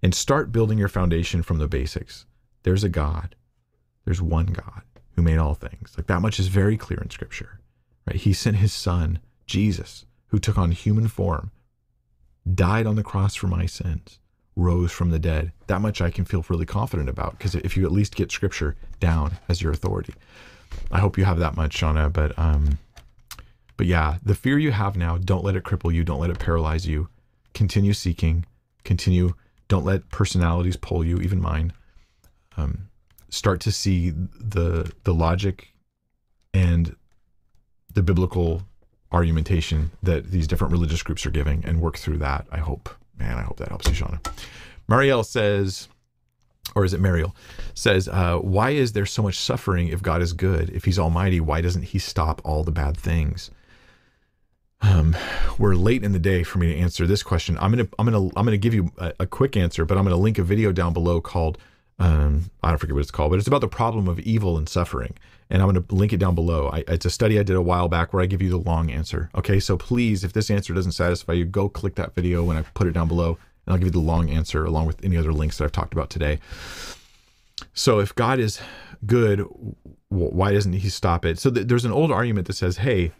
and 0.02 0.14
start 0.14 0.52
building 0.52 0.78
your 0.78 0.88
foundation 0.88 1.42
from 1.42 1.58
the 1.58 1.68
basics. 1.68 2.26
There's 2.62 2.84
a 2.84 2.88
God. 2.88 3.34
There's 4.04 4.22
one 4.22 4.46
God 4.46 4.82
who 5.14 5.22
made 5.22 5.38
all 5.38 5.54
things. 5.54 5.94
Like 5.96 6.06
that 6.06 6.22
much 6.22 6.38
is 6.38 6.48
very 6.48 6.76
clear 6.76 7.00
in 7.00 7.10
scripture. 7.10 7.60
Right? 8.06 8.16
He 8.16 8.32
sent 8.32 8.56
his 8.56 8.72
son, 8.72 9.18
Jesus, 9.46 10.06
who 10.28 10.38
took 10.38 10.58
on 10.58 10.72
human 10.72 11.08
form, 11.08 11.50
died 12.52 12.86
on 12.86 12.96
the 12.96 13.02
cross 13.02 13.34
for 13.34 13.46
my 13.46 13.66
sins, 13.66 14.18
rose 14.56 14.92
from 14.92 15.10
the 15.10 15.18
dead. 15.18 15.52
That 15.66 15.80
much 15.80 16.00
I 16.00 16.10
can 16.10 16.24
feel 16.24 16.44
really 16.48 16.66
confident 16.66 17.08
about 17.08 17.38
because 17.38 17.54
if 17.54 17.76
you 17.76 17.84
at 17.84 17.92
least 17.92 18.16
get 18.16 18.32
scripture 18.32 18.76
down 18.98 19.32
as 19.48 19.62
your 19.62 19.72
authority. 19.72 20.14
I 20.90 21.00
hope 21.00 21.18
you 21.18 21.24
have 21.24 21.38
that 21.38 21.56
much, 21.56 21.78
Shauna, 21.78 22.12
but 22.12 22.38
um 22.38 22.78
but 23.76 23.86
yeah, 23.86 24.18
the 24.22 24.34
fear 24.34 24.58
you 24.58 24.72
have 24.72 24.94
now, 24.94 25.16
don't 25.16 25.42
let 25.42 25.56
it 25.56 25.64
cripple 25.64 25.92
you, 25.92 26.04
don't 26.04 26.20
let 26.20 26.28
it 26.28 26.38
paralyze 26.38 26.86
you. 26.86 27.08
Continue 27.54 27.94
seeking, 27.94 28.44
continue 28.84 29.32
don't 29.70 29.84
let 29.84 30.10
personalities 30.10 30.76
pull 30.76 31.04
you, 31.04 31.18
even 31.18 31.40
mine. 31.40 31.72
Um, 32.56 32.88
start 33.30 33.60
to 33.60 33.72
see 33.72 34.10
the 34.10 34.92
the 35.04 35.14
logic 35.14 35.72
and 36.52 36.96
the 37.94 38.02
biblical 38.02 38.62
argumentation 39.12 39.92
that 40.02 40.30
these 40.30 40.46
different 40.46 40.72
religious 40.72 41.02
groups 41.02 41.24
are 41.24 41.30
giving 41.30 41.64
and 41.64 41.80
work 41.80 41.96
through 41.96 42.18
that. 42.18 42.46
I 42.50 42.58
hope, 42.58 42.90
man, 43.16 43.38
I 43.38 43.42
hope 43.42 43.58
that 43.58 43.68
helps 43.68 43.86
you, 43.86 43.94
Shauna. 43.94 44.20
Marielle 44.88 45.24
says, 45.24 45.88
or 46.74 46.84
is 46.84 46.92
it 46.92 47.00
Mariel 47.00 47.34
says, 47.74 48.08
uh, 48.08 48.38
why 48.38 48.70
is 48.70 48.92
there 48.92 49.06
so 49.06 49.22
much 49.22 49.36
suffering 49.36 49.88
if 49.88 50.02
God 50.02 50.20
is 50.20 50.32
good? 50.32 50.70
If 50.70 50.84
he's 50.84 50.98
almighty, 50.98 51.40
why 51.40 51.60
doesn't 51.60 51.82
he 51.82 51.98
stop 51.98 52.40
all 52.44 52.64
the 52.64 52.72
bad 52.72 52.96
things? 52.96 53.50
Um, 54.82 55.16
we're 55.58 55.74
late 55.74 56.02
in 56.04 56.12
the 56.12 56.18
day 56.18 56.42
for 56.42 56.58
me 56.58 56.72
to 56.72 56.78
answer 56.78 57.06
this 57.06 57.22
question. 57.22 57.58
I'm 57.60 57.70
gonna 57.70 57.88
I'm 57.98 58.06
gonna 58.06 58.26
I'm 58.36 58.44
gonna 58.44 58.56
give 58.56 58.74
you 58.74 58.92
a, 58.98 59.12
a 59.20 59.26
quick 59.26 59.56
answer, 59.56 59.84
but 59.84 59.98
I'm 59.98 60.04
gonna 60.04 60.16
link 60.16 60.38
a 60.38 60.42
video 60.42 60.72
down 60.72 60.92
below 60.92 61.20
called 61.20 61.58
um, 62.00 62.50
I 62.62 62.70
don't 62.70 62.78
forget 62.78 62.94
what 62.94 63.02
it's 63.02 63.10
called, 63.10 63.30
but 63.30 63.38
it's 63.38 63.46
about 63.46 63.60
the 63.60 63.68
problem 63.68 64.08
of 64.08 64.18
evil 64.20 64.56
and 64.56 64.66
suffering, 64.66 65.16
and 65.50 65.60
I'm 65.60 65.68
gonna 65.68 65.84
link 65.90 66.14
it 66.14 66.16
down 66.16 66.34
below. 66.34 66.70
I, 66.72 66.82
it's 66.88 67.04
a 67.04 67.10
study 67.10 67.38
I 67.38 67.42
did 67.42 67.56
a 67.56 67.62
while 67.62 67.88
back 67.88 68.12
where 68.12 68.22
I 68.22 68.26
give 68.26 68.40
you 68.40 68.48
the 68.48 68.56
long 68.56 68.90
answer. 68.90 69.28
Okay, 69.34 69.60
so 69.60 69.76
please, 69.76 70.24
if 70.24 70.32
this 70.32 70.50
answer 70.50 70.72
doesn't 70.72 70.92
satisfy 70.92 71.34
you, 71.34 71.44
go 71.44 71.68
click 71.68 71.96
that 71.96 72.14
video 72.14 72.42
when 72.42 72.56
I 72.56 72.62
put 72.62 72.86
it 72.86 72.92
down 72.92 73.06
below, 73.06 73.36
and 73.66 73.74
I'll 73.74 73.76
give 73.76 73.88
you 73.88 73.92
the 73.92 73.98
long 74.00 74.30
answer 74.30 74.64
along 74.64 74.86
with 74.86 75.04
any 75.04 75.18
other 75.18 75.32
links 75.32 75.58
that 75.58 75.64
I've 75.64 75.72
talked 75.72 75.92
about 75.92 76.08
today. 76.08 76.40
So 77.74 77.98
if 77.98 78.14
God 78.14 78.38
is 78.38 78.62
good, 79.04 79.44
why 80.08 80.52
doesn't 80.54 80.72
He 80.72 80.88
stop 80.88 81.26
it? 81.26 81.38
So 81.38 81.50
th- 81.50 81.66
there's 81.66 81.84
an 81.84 81.92
old 81.92 82.10
argument 82.10 82.46
that 82.46 82.54
says, 82.54 82.78
hey 82.78 83.12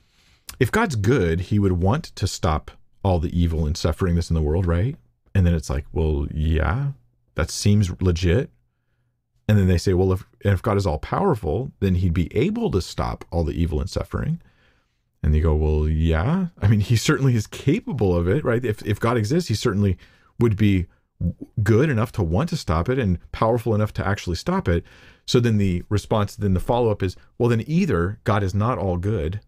if 0.61 0.71
God's 0.71 0.95
good, 0.95 1.41
he 1.41 1.59
would 1.59 1.73
want 1.73 2.05
to 2.05 2.27
stop 2.27 2.71
all 3.03 3.19
the 3.19 3.37
evil 3.37 3.67
and 3.67 3.77
suffering 3.77 4.15
that's 4.15 4.31
in 4.31 4.35
the 4.35 4.43
world, 4.43 4.67
right? 4.67 4.95
And 5.35 5.47
then 5.47 5.55
it's 5.55 5.71
like, 5.71 5.87
well, 5.91 6.27
yeah, 6.33 6.93
that 7.35 7.51
seems 7.51 7.91
legit. 8.03 8.51
And 9.49 9.59
then 9.59 9.67
they 9.67 9.79
say, 9.79 9.95
well, 9.95 10.13
if 10.13 10.25
if 10.41 10.63
God 10.63 10.77
is 10.77 10.87
all 10.87 10.99
powerful, 10.99 11.73
then 11.81 11.97
he'd 11.97 12.15
be 12.15 12.35
able 12.37 12.71
to 12.71 12.83
stop 12.83 13.25
all 13.33 13.43
the 13.43 13.61
evil 13.61 13.81
and 13.81 13.91
suffering. 13.91 14.41
And 15.23 15.35
they 15.35 15.41
go, 15.41 15.55
well, 15.55 15.89
yeah. 15.89 16.49
I 16.63 16.69
mean, 16.69 16.81
he 16.81 16.97
certainly 16.97 17.35
is 17.35 17.47
capable 17.47 18.15
of 18.15 18.29
it, 18.29 18.45
right? 18.45 18.65
If 18.65 18.83
if 18.83 19.01
God 19.01 19.17
exists, 19.17 19.49
he 19.49 19.55
certainly 19.55 19.97
would 20.39 20.57
be 20.57 20.87
good 21.63 21.91
enough 21.91 22.13
to 22.13 22.23
want 22.23 22.49
to 22.51 22.57
stop 22.57 22.89
it 22.89 22.99
and 22.99 23.19
powerful 23.33 23.75
enough 23.75 23.93
to 23.95 24.07
actually 24.07 24.37
stop 24.37 24.69
it. 24.69 24.85
So 25.27 25.41
then 25.41 25.59
the 25.59 25.85
response, 25.89 26.37
then 26.37 26.55
the 26.55 26.61
follow 26.61 26.91
up 26.91 27.03
is, 27.03 27.17
well, 27.39 27.49
then 27.49 27.65
either 27.67 28.19
God 28.25 28.43
is 28.43 28.55
not 28.55 28.79
all 28.79 28.97
good 28.97 29.41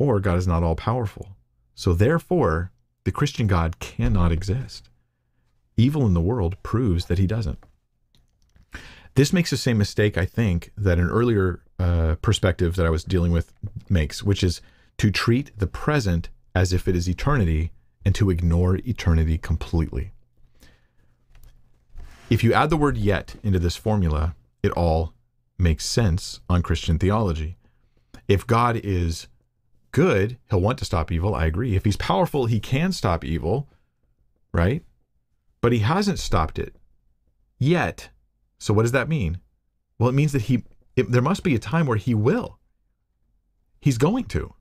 or 0.00 0.18
God 0.18 0.38
is 0.38 0.46
not 0.46 0.62
all 0.62 0.74
powerful. 0.74 1.36
So 1.74 1.92
therefore, 1.92 2.72
the 3.04 3.12
Christian 3.12 3.46
God 3.46 3.78
cannot 3.80 4.32
exist. 4.32 4.88
Evil 5.76 6.06
in 6.06 6.14
the 6.14 6.22
world 6.22 6.60
proves 6.62 7.04
that 7.06 7.18
he 7.18 7.26
doesn't. 7.26 7.58
This 9.14 9.32
makes 9.32 9.50
the 9.50 9.58
same 9.58 9.76
mistake, 9.76 10.16
I 10.16 10.24
think, 10.24 10.72
that 10.76 10.98
an 10.98 11.10
earlier 11.10 11.62
uh, 11.78 12.16
perspective 12.22 12.76
that 12.76 12.86
I 12.86 12.90
was 12.90 13.04
dealing 13.04 13.30
with 13.30 13.52
makes, 13.90 14.22
which 14.22 14.42
is 14.42 14.62
to 14.98 15.10
treat 15.10 15.58
the 15.58 15.66
present 15.66 16.30
as 16.54 16.72
if 16.72 16.88
it 16.88 16.96
is 16.96 17.08
eternity 17.08 17.72
and 18.02 18.14
to 18.14 18.30
ignore 18.30 18.76
eternity 18.76 19.36
completely. 19.36 20.12
If 22.30 22.42
you 22.42 22.54
add 22.54 22.70
the 22.70 22.76
word 22.78 22.96
yet 22.96 23.34
into 23.42 23.58
this 23.58 23.76
formula, 23.76 24.34
it 24.62 24.70
all 24.72 25.12
makes 25.58 25.84
sense 25.84 26.40
on 26.48 26.62
Christian 26.62 26.98
theology. 26.98 27.58
If 28.28 28.46
God 28.46 28.80
is 28.82 29.26
good, 29.92 30.38
he'll 30.48 30.60
want 30.60 30.78
to 30.78 30.84
stop 30.84 31.10
evil. 31.10 31.34
I 31.34 31.46
agree. 31.46 31.76
If 31.76 31.84
he's 31.84 31.96
powerful, 31.96 32.46
he 32.46 32.60
can 32.60 32.92
stop 32.92 33.24
evil, 33.24 33.68
right? 34.52 34.84
But 35.60 35.72
he 35.72 35.80
hasn't 35.80 36.18
stopped 36.18 36.58
it 36.58 36.76
yet. 37.58 38.10
So 38.58 38.74
what 38.74 38.82
does 38.82 38.92
that 38.92 39.08
mean? 39.08 39.40
Well, 39.98 40.08
it 40.08 40.14
means 40.14 40.32
that 40.32 40.42
he 40.42 40.64
it, 40.96 41.10
there 41.10 41.22
must 41.22 41.42
be 41.42 41.54
a 41.54 41.58
time 41.58 41.86
where 41.86 41.96
he 41.96 42.14
will. 42.14 42.58
He's 43.80 43.98
going 43.98 44.24
to. 44.26 44.54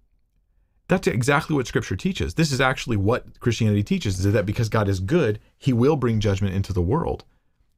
That's 0.88 1.08
exactly 1.08 1.56
what 1.56 1.68
scripture 1.68 1.96
teaches. 1.96 2.34
This 2.34 2.52
is 2.52 2.62
actually 2.62 2.98
what 2.98 3.40
Christianity 3.40 3.84
teaches 3.84 4.26
is 4.26 4.34
that 4.34 4.46
because 4.46 4.70
God 4.70 4.88
is 4.88 5.00
good, 5.00 5.40
he 5.58 5.72
will 5.72 5.96
bring 5.96 6.20
judgment 6.20 6.56
into 6.56 6.74
the 6.74 6.82
world 6.82 7.26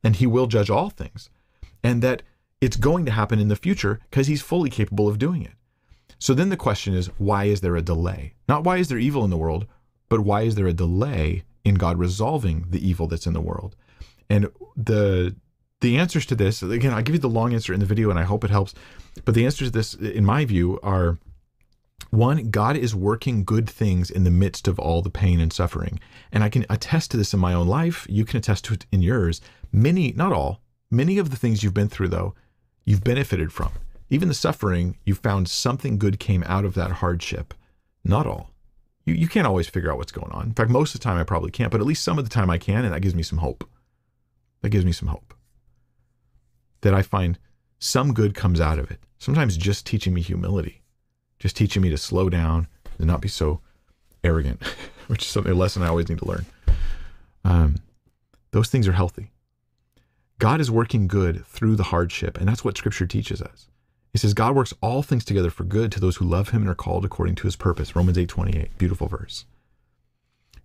and 0.03 0.15
he 0.15 0.25
will 0.25 0.47
judge 0.47 0.69
all 0.69 0.89
things. 0.89 1.29
And 1.83 2.01
that 2.01 2.23
it's 2.61 2.77
going 2.77 3.05
to 3.05 3.11
happen 3.11 3.39
in 3.39 3.47
the 3.47 3.55
future 3.55 3.99
because 4.09 4.27
he's 4.27 4.41
fully 4.41 4.69
capable 4.69 5.07
of 5.07 5.19
doing 5.19 5.41
it. 5.41 5.53
So 6.22 6.35
then 6.35 6.49
the 6.49 6.56
question 6.56 6.93
is, 6.93 7.07
why 7.18 7.45
is 7.45 7.61
there 7.61 7.76
a 7.76 7.81
delay? 7.81 8.35
Not 8.48 8.64
why 8.64 8.77
is 8.77 8.89
there 8.89 8.99
evil 8.99 9.23
in 9.23 9.31
the 9.31 9.38
world, 9.38 9.65
but 10.07 10.19
why 10.19 10.43
is 10.43 10.53
there 10.53 10.68
a 10.68 10.73
delay 10.73 11.43
in 11.65 11.76
God 11.76 11.98
resolving 11.98 12.68
the 12.69 12.88
evil 12.88 13.07
that's 13.07 13.26
in 13.26 13.34
the 13.34 13.41
world? 13.41 13.76
And 14.30 14.48
the 14.77 15.35
the 15.80 15.98
answers 15.98 16.27
to 16.27 16.35
this, 16.35 16.61
again, 16.61 16.93
I'll 16.93 17.02
give 17.02 17.15
you 17.15 17.19
the 17.19 17.27
long 17.27 17.56
answer 17.56 17.73
in 17.73 17.80
the 17.80 17.88
video 17.88 18.11
and 18.11 18.19
I 18.19 18.23
hope 18.23 18.43
it 18.43 18.52
helps. 18.52 18.76
But 19.26 19.34
the 19.34 19.45
answers 19.45 19.69
to 19.69 19.72
this, 19.72 19.95
in 19.95 20.23
my 20.23 20.45
view, 20.45 20.80
are 20.84 21.18
one, 22.11 22.52
God 22.52 22.77
is 22.77 22.93
working 22.93 23.43
good 23.43 23.68
things 23.68 24.11
in 24.11 24.23
the 24.23 24.30
midst 24.30 24.68
of 24.68 24.77
all 24.77 25.02
the 25.02 25.10
pain 25.10 25.39
and 25.39 25.52
suffering. 25.52 25.99
And 26.31 26.43
I 26.43 26.49
can 26.49 26.68
attest 26.69 27.10
to 27.11 27.18
this 27.18 27.34
in 27.34 27.39
my 27.39 27.56
own 27.56 27.68
life. 27.68 28.06
You 28.07 28.26
can 28.26 28.38
attest 28.38 28.65
to 28.65 28.76
it 28.76 28.85
in 28.91 29.02
yours. 29.02 29.41
Many, 29.72 30.11
not 30.11 30.34
all, 30.34 30.61
many 30.91 31.18
of 31.18 31.31
the 31.31 31.35
things 31.35 31.64
you've 31.64 31.73
been 31.73 31.89
through, 31.89 32.10
though, 32.10 32.35
you've 32.85 33.03
benefited 33.03 33.52
from. 33.52 33.72
Even 34.11 34.27
the 34.27 34.33
suffering, 34.33 34.97
you 35.05 35.15
found 35.15 35.47
something 35.47 35.97
good 35.97 36.19
came 36.19 36.43
out 36.45 36.65
of 36.65 36.73
that 36.73 36.91
hardship. 36.91 37.53
Not 38.03 38.27
all. 38.27 38.51
You, 39.05 39.13
you 39.13 39.29
can't 39.29 39.47
always 39.47 39.69
figure 39.69 39.89
out 39.89 39.97
what's 39.97 40.11
going 40.11 40.33
on. 40.33 40.47
In 40.47 40.53
fact, 40.53 40.69
most 40.69 40.93
of 40.93 40.99
the 40.99 41.03
time 41.03 41.17
I 41.17 41.23
probably 41.23 41.49
can't, 41.49 41.71
but 41.71 41.79
at 41.79 41.88
least 41.88 42.03
some 42.03 42.19
of 42.19 42.25
the 42.25 42.29
time 42.29 42.49
I 42.49 42.57
can, 42.57 42.83
and 42.83 42.93
that 42.93 43.01
gives 43.01 43.15
me 43.15 43.23
some 43.23 43.38
hope. 43.38 43.67
That 44.61 44.69
gives 44.69 44.83
me 44.83 44.91
some 44.91 45.07
hope. 45.07 45.33
That 46.81 46.93
I 46.93 47.03
find 47.03 47.39
some 47.79 48.13
good 48.13 48.35
comes 48.35 48.59
out 48.59 48.79
of 48.79 48.91
it. 48.91 48.99
Sometimes 49.17 49.55
just 49.55 49.85
teaching 49.85 50.13
me 50.13 50.19
humility, 50.19 50.81
just 51.39 51.55
teaching 51.55 51.81
me 51.81 51.89
to 51.89 51.97
slow 51.97 52.29
down 52.29 52.67
and 52.97 53.07
not 53.07 53.21
be 53.21 53.29
so 53.29 53.61
arrogant, 54.25 54.61
which 55.07 55.21
is 55.21 55.29
something 55.29 55.53
a 55.53 55.55
lesson 55.55 55.83
I 55.83 55.88
always 55.88 56.09
need 56.09 56.19
to 56.19 56.27
learn. 56.27 56.45
Um, 57.45 57.77
those 58.51 58.67
things 58.67 58.89
are 58.89 58.93
healthy. 58.93 59.31
God 60.38 60.59
is 60.59 60.69
working 60.69 61.07
good 61.07 61.45
through 61.45 61.77
the 61.77 61.83
hardship, 61.83 62.38
and 62.38 62.49
that's 62.49 62.65
what 62.65 62.77
Scripture 62.77 63.07
teaches 63.07 63.41
us. 63.41 63.67
He 64.11 64.17
says 64.17 64.33
God 64.33 64.55
works 64.55 64.73
all 64.81 65.03
things 65.03 65.23
together 65.23 65.49
for 65.49 65.63
good 65.63 65.91
to 65.91 65.99
those 65.99 66.17
who 66.17 66.25
love 66.25 66.49
him 66.49 66.61
and 66.61 66.69
are 66.69 66.75
called 66.75 67.05
according 67.05 67.35
to 67.35 67.43
his 67.43 67.55
purpose. 67.55 67.95
Romans 67.95 68.17
8:28. 68.17 68.77
Beautiful 68.77 69.07
verse. 69.07 69.45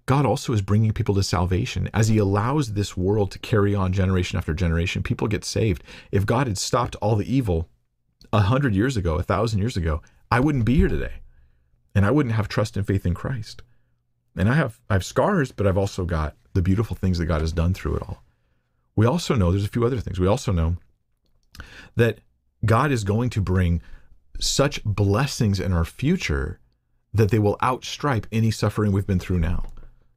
God 0.07 0.25
also 0.25 0.53
is 0.53 0.63
bringing 0.63 0.93
people 0.93 1.17
to 1.17 1.23
salvation 1.23 1.91
as 1.93 2.09
he 2.09 2.19
allows 2.19 2.73
this 2.73 2.97
world 2.97 3.33
to 3.33 3.41
carry 3.41 3.75
on 3.75 3.93
generation 3.93 4.39
after 4.39 4.55
generation. 4.55 5.03
People 5.03 5.27
get 5.27 5.45
saved. 5.45 5.83
If 6.13 6.27
God 6.27 6.47
had 6.47 6.59
stopped 6.59 6.95
all 6.97 7.17
the 7.17 7.33
evil 7.33 7.69
a 8.33 8.43
hundred 8.43 8.75
years 8.75 8.97
ago, 8.97 9.17
a 9.17 9.23
thousand 9.23 9.59
years 9.59 9.77
ago, 9.77 10.03
I 10.31 10.41
wouldn't 10.41 10.65
be 10.65 10.77
here 10.77 10.89
today. 10.89 11.21
And 11.95 12.07
I 12.07 12.13
wouldn't 12.13 12.37
have 12.37 12.49
trust 12.49 12.77
and 12.77 12.87
faith 12.87 13.05
in 13.05 13.15
Christ. 13.15 13.63
And 14.37 14.49
I 14.49 14.55
have 14.55 14.81
I 14.91 14.95
have 14.95 15.05
scars, 15.05 15.51
but 15.51 15.67
I've 15.67 15.79
also 15.79 16.05
got 16.05 16.37
the 16.53 16.63
beautiful 16.63 16.97
things 16.97 17.19
that 17.19 17.27
God 17.27 17.41
has 17.41 17.53
done 17.53 17.75
through 17.75 17.97
it 17.97 18.03
all. 18.03 18.23
We 18.95 19.07
also 19.07 19.35
know 19.35 19.51
there's 19.51 19.65
a 19.65 19.69
few 19.69 19.85
other 19.85 20.01
things. 20.01 20.21
We 20.21 20.27
also 20.27 20.53
know 20.53 20.77
that 21.97 22.21
God 22.65 22.91
is 22.91 23.05
going 23.05 23.31
to 23.31 23.41
bring 23.41 23.83
such 24.41 24.83
blessings 24.85 25.61
in 25.61 25.73
our 25.73 25.85
future 25.85 26.61
that 27.13 27.31
they 27.31 27.39
will 27.39 27.57
outstripe 27.63 28.27
any 28.31 28.51
suffering 28.51 28.93
we've 28.93 29.07
been 29.07 29.19
through 29.19 29.39
now, 29.39 29.65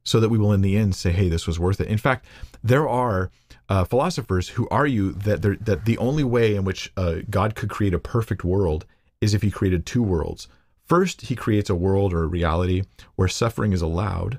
so 0.04 0.20
that 0.20 0.28
we 0.28 0.38
will 0.38 0.52
in 0.52 0.60
the 0.60 0.76
end 0.76 0.94
say, 0.94 1.12
hey, 1.12 1.28
this 1.28 1.46
was 1.46 1.58
worth 1.58 1.80
it. 1.80 1.88
In 1.88 1.98
fact, 1.98 2.26
there 2.62 2.88
are 2.88 3.30
uh, 3.68 3.84
philosophers 3.84 4.48
who 4.48 4.68
argue 4.70 5.12
that, 5.12 5.42
that 5.42 5.84
the 5.84 5.98
only 5.98 6.24
way 6.24 6.56
in 6.56 6.64
which 6.64 6.92
uh, 6.96 7.16
God 7.30 7.54
could 7.54 7.70
create 7.70 7.94
a 7.94 7.98
perfect 7.98 8.44
world 8.44 8.84
is 9.20 9.32
if 9.32 9.42
he 9.42 9.50
created 9.50 9.86
two 9.86 10.02
worlds. 10.02 10.48
First, 10.84 11.22
he 11.22 11.36
creates 11.36 11.70
a 11.70 11.74
world 11.74 12.12
or 12.12 12.24
a 12.24 12.26
reality 12.26 12.82
where 13.14 13.28
suffering 13.28 13.72
is 13.72 13.82
allowed, 13.82 14.38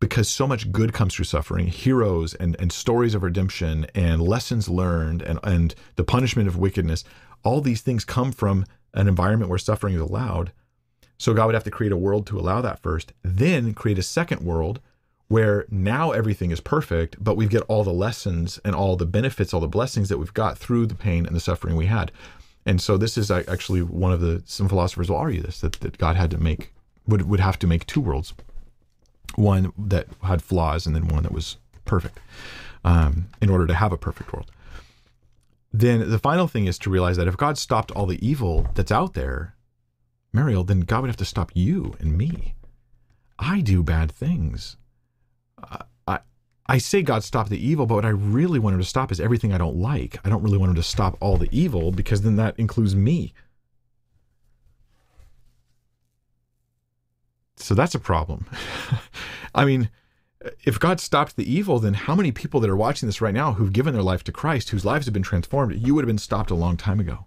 because 0.00 0.28
so 0.28 0.46
much 0.46 0.72
good 0.72 0.92
comes 0.92 1.14
through 1.14 1.26
suffering. 1.26 1.66
Heroes 1.66 2.34
and, 2.34 2.56
and 2.58 2.72
stories 2.72 3.14
of 3.14 3.22
redemption 3.22 3.86
and 3.94 4.22
lessons 4.22 4.68
learned 4.68 5.22
and, 5.22 5.38
and 5.44 5.74
the 5.96 6.04
punishment 6.04 6.48
of 6.48 6.56
wickedness 6.56 7.04
all 7.42 7.60
these 7.60 7.80
things 7.80 8.04
come 8.04 8.32
from 8.32 8.66
an 8.92 9.08
environment 9.08 9.48
where 9.48 9.58
suffering 9.58 9.94
is 9.94 10.00
allowed. 10.00 10.52
So 11.18 11.34
god 11.34 11.46
would 11.46 11.54
have 11.54 11.64
to 11.64 11.70
create 11.70 11.92
a 11.92 11.96
world 11.96 12.26
to 12.28 12.38
allow 12.38 12.60
that 12.62 12.82
first 12.82 13.12
then 13.22 13.74
create 13.74 13.98
a 13.98 14.02
second 14.02 14.42
world 14.42 14.80
where 15.28 15.66
now 15.70 16.10
everything 16.10 16.50
is 16.50 16.60
perfect 16.60 17.22
but 17.22 17.36
we 17.36 17.46
get 17.46 17.62
all 17.68 17.84
the 17.84 17.92
lessons 17.92 18.58
and 18.64 18.74
all 18.74 18.96
the 18.96 19.06
benefits 19.06 19.52
all 19.52 19.60
the 19.60 19.68
blessings 19.68 20.08
that 20.08 20.18
we've 20.18 20.34
got 20.34 20.58
through 20.58 20.86
the 20.86 20.94
pain 20.94 21.26
and 21.26 21.36
the 21.36 21.40
suffering 21.40 21.76
we 21.76 21.86
had. 21.86 22.10
And 22.66 22.80
so 22.80 22.96
this 22.96 23.16
is 23.16 23.30
uh, 23.30 23.42
actually 23.48 23.82
one 23.82 24.12
of 24.12 24.20
the 24.20 24.42
some 24.46 24.68
philosophers 24.68 25.08
will 25.10 25.16
argue 25.16 25.42
this 25.42 25.60
that, 25.60 25.74
that 25.74 25.98
god 25.98 26.16
had 26.16 26.30
to 26.30 26.38
make 26.38 26.72
would 27.06 27.22
would 27.22 27.40
have 27.40 27.58
to 27.58 27.66
make 27.66 27.86
two 27.86 28.00
worlds 28.00 28.32
one 29.36 29.72
that 29.78 30.06
had 30.22 30.42
flaws 30.42 30.86
and 30.86 30.94
then 30.94 31.08
one 31.08 31.22
that 31.22 31.32
was 31.32 31.56
perfect 31.84 32.18
um, 32.84 33.26
in 33.40 33.50
order 33.50 33.66
to 33.66 33.74
have 33.74 33.92
a 33.92 33.98
perfect 33.98 34.32
world. 34.32 34.50
Then 35.72 36.10
the 36.10 36.18
final 36.18 36.48
thing 36.48 36.66
is 36.66 36.78
to 36.78 36.90
realize 36.90 37.16
that 37.16 37.28
if 37.28 37.36
God 37.36 37.56
stopped 37.56 37.92
all 37.92 38.06
the 38.06 38.24
evil 38.26 38.68
that's 38.74 38.90
out 38.90 39.14
there, 39.14 39.54
Mariel, 40.32 40.64
then 40.64 40.80
God 40.80 41.02
would 41.02 41.10
have 41.10 41.16
to 41.18 41.24
stop 41.24 41.52
you 41.54 41.94
and 42.00 42.16
me. 42.16 42.54
I 43.38 43.60
do 43.60 43.82
bad 43.82 44.10
things. 44.12 44.76
Uh, 45.62 45.84
I 46.06 46.20
I 46.66 46.78
say 46.78 47.02
God 47.02 47.24
stop 47.24 47.48
the 47.48 47.64
evil, 47.64 47.86
but 47.86 47.96
what 47.96 48.04
I 48.04 48.10
really 48.10 48.58
want 48.58 48.74
him 48.74 48.80
to 48.80 48.86
stop 48.86 49.10
is 49.10 49.20
everything 49.20 49.52
I 49.52 49.58
don't 49.58 49.76
like. 49.76 50.18
I 50.24 50.28
don't 50.28 50.42
really 50.42 50.58
want 50.58 50.70
him 50.70 50.76
to 50.76 50.82
stop 50.82 51.16
all 51.20 51.36
the 51.36 51.48
evil 51.50 51.90
because 51.92 52.22
then 52.22 52.36
that 52.36 52.58
includes 52.58 52.94
me. 52.94 53.32
So 57.60 57.74
that's 57.74 57.94
a 57.94 58.00
problem. 58.00 58.46
I 59.54 59.64
mean, 59.64 59.90
if 60.64 60.80
God 60.80 61.00
stopped 61.00 61.36
the 61.36 61.52
evil, 61.52 61.78
then 61.78 61.94
how 61.94 62.14
many 62.14 62.32
people 62.32 62.60
that 62.60 62.70
are 62.70 62.76
watching 62.76 63.06
this 63.06 63.20
right 63.20 63.34
now 63.34 63.52
who've 63.52 63.72
given 63.72 63.92
their 63.92 64.02
life 64.02 64.24
to 64.24 64.32
Christ, 64.32 64.70
whose 64.70 64.84
lives 64.84 65.06
have 65.06 65.12
been 65.12 65.22
transformed, 65.22 65.74
you 65.74 65.94
would 65.94 66.02
have 66.02 66.08
been 66.08 66.18
stopped 66.18 66.50
a 66.50 66.54
long 66.54 66.76
time 66.76 67.00
ago. 67.00 67.26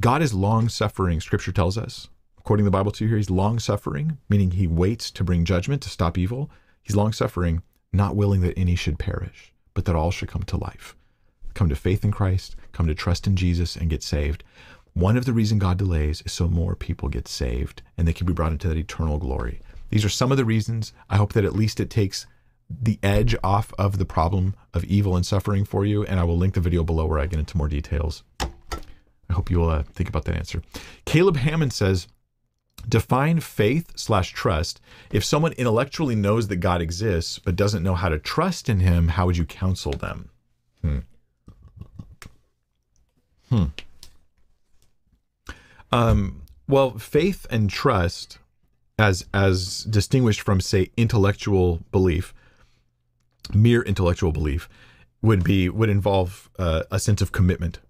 God 0.00 0.22
is 0.22 0.34
long 0.34 0.68
suffering, 0.68 1.20
scripture 1.20 1.52
tells 1.52 1.78
us. 1.78 2.08
According 2.38 2.64
to 2.64 2.70
the 2.70 2.76
Bible 2.76 2.92
to 2.92 3.04
you 3.04 3.08
here, 3.08 3.16
he's 3.16 3.30
long 3.30 3.58
suffering, 3.58 4.18
meaning 4.28 4.52
he 4.52 4.66
waits 4.66 5.10
to 5.12 5.24
bring 5.24 5.44
judgment 5.44 5.82
to 5.82 5.88
stop 5.88 6.18
evil. 6.18 6.50
He's 6.82 6.96
long 6.96 7.12
suffering, 7.12 7.62
not 7.92 8.16
willing 8.16 8.40
that 8.42 8.58
any 8.58 8.76
should 8.76 8.98
perish, 8.98 9.52
but 9.72 9.84
that 9.84 9.96
all 9.96 10.10
should 10.10 10.28
come 10.28 10.42
to 10.44 10.56
life. 10.56 10.96
Come 11.54 11.68
to 11.68 11.76
faith 11.76 12.04
in 12.04 12.10
Christ, 12.10 12.56
come 12.72 12.86
to 12.86 12.94
trust 12.94 13.26
in 13.26 13.36
Jesus 13.36 13.76
and 13.76 13.88
get 13.88 14.02
saved. 14.02 14.42
One 14.94 15.16
of 15.16 15.24
the 15.24 15.32
reasons 15.32 15.60
God 15.60 15.76
delays 15.76 16.22
is 16.22 16.32
so 16.32 16.48
more 16.48 16.76
people 16.76 17.08
get 17.08 17.26
saved 17.26 17.82
and 17.98 18.06
they 18.06 18.12
can 18.12 18.26
be 18.26 18.32
brought 18.32 18.52
into 18.52 18.68
that 18.68 18.76
eternal 18.76 19.18
glory. 19.18 19.60
These 19.90 20.04
are 20.04 20.08
some 20.08 20.30
of 20.30 20.38
the 20.38 20.44
reasons. 20.44 20.92
I 21.10 21.16
hope 21.16 21.32
that 21.32 21.44
at 21.44 21.56
least 21.56 21.80
it 21.80 21.90
takes 21.90 22.26
the 22.70 23.00
edge 23.02 23.34
off 23.42 23.72
of 23.76 23.98
the 23.98 24.04
problem 24.04 24.54
of 24.72 24.84
evil 24.84 25.16
and 25.16 25.26
suffering 25.26 25.64
for 25.64 25.84
you. 25.84 26.04
And 26.04 26.20
I 26.20 26.24
will 26.24 26.38
link 26.38 26.54
the 26.54 26.60
video 26.60 26.84
below 26.84 27.06
where 27.06 27.18
I 27.18 27.26
get 27.26 27.40
into 27.40 27.56
more 27.56 27.68
details. 27.68 28.22
I 28.40 29.32
hope 29.32 29.50
you 29.50 29.58
will 29.58 29.70
uh, 29.70 29.82
think 29.82 30.08
about 30.08 30.26
that 30.26 30.36
answer. 30.36 30.62
Caleb 31.04 31.38
Hammond 31.38 31.72
says, 31.72 32.06
define 32.88 33.40
faith 33.40 33.90
slash 33.96 34.32
trust. 34.32 34.80
If 35.10 35.24
someone 35.24 35.52
intellectually 35.52 36.14
knows 36.14 36.46
that 36.48 36.56
God 36.56 36.80
exists 36.80 37.40
but 37.40 37.56
doesn't 37.56 37.82
know 37.82 37.94
how 37.96 38.10
to 38.10 38.18
trust 38.18 38.68
in 38.68 38.78
Him, 38.78 39.08
how 39.08 39.26
would 39.26 39.36
you 39.36 39.44
counsel 39.44 39.92
them? 39.92 40.30
Hmm. 40.82 40.98
Hmm. 43.48 43.64
Um, 45.92 46.42
well, 46.66 46.98
faith 46.98 47.46
and 47.50 47.68
trust, 47.68 48.38
as 48.98 49.26
as 49.34 49.84
distinguished 49.84 50.40
from 50.40 50.60
say 50.60 50.90
intellectual 50.96 51.80
belief, 51.92 52.32
mere 53.52 53.82
intellectual 53.82 54.32
belief, 54.32 54.68
would 55.22 55.44
be 55.44 55.68
would 55.68 55.90
involve 55.90 56.50
uh, 56.58 56.84
a 56.90 56.98
sense 56.98 57.20
of 57.20 57.32
commitment. 57.32 57.80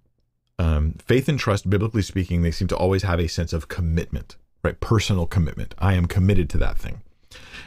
Um, 0.58 0.94
faith 1.04 1.28
and 1.28 1.38
trust, 1.38 1.68
biblically 1.68 2.02
speaking, 2.02 2.42
they 2.42 2.50
seem 2.50 2.68
to 2.68 2.76
always 2.76 3.02
have 3.02 3.18
a 3.18 3.28
sense 3.28 3.52
of 3.52 3.68
commitment, 3.68 4.36
right? 4.62 4.78
Personal 4.78 5.26
commitment. 5.26 5.74
I 5.78 5.94
am 5.94 6.06
committed 6.06 6.48
to 6.50 6.58
that 6.58 6.78
thing, 6.78 7.02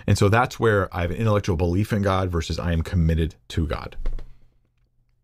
and 0.05 0.17
so 0.17 0.29
that's 0.29 0.59
where 0.59 0.93
I 0.95 1.01
have 1.01 1.11
an 1.11 1.17
intellectual 1.17 1.57
belief 1.57 1.91
in 1.93 2.01
God 2.01 2.29
versus 2.29 2.59
I 2.59 2.73
am 2.73 2.81
committed 2.81 3.35
to 3.49 3.67
God. 3.67 3.95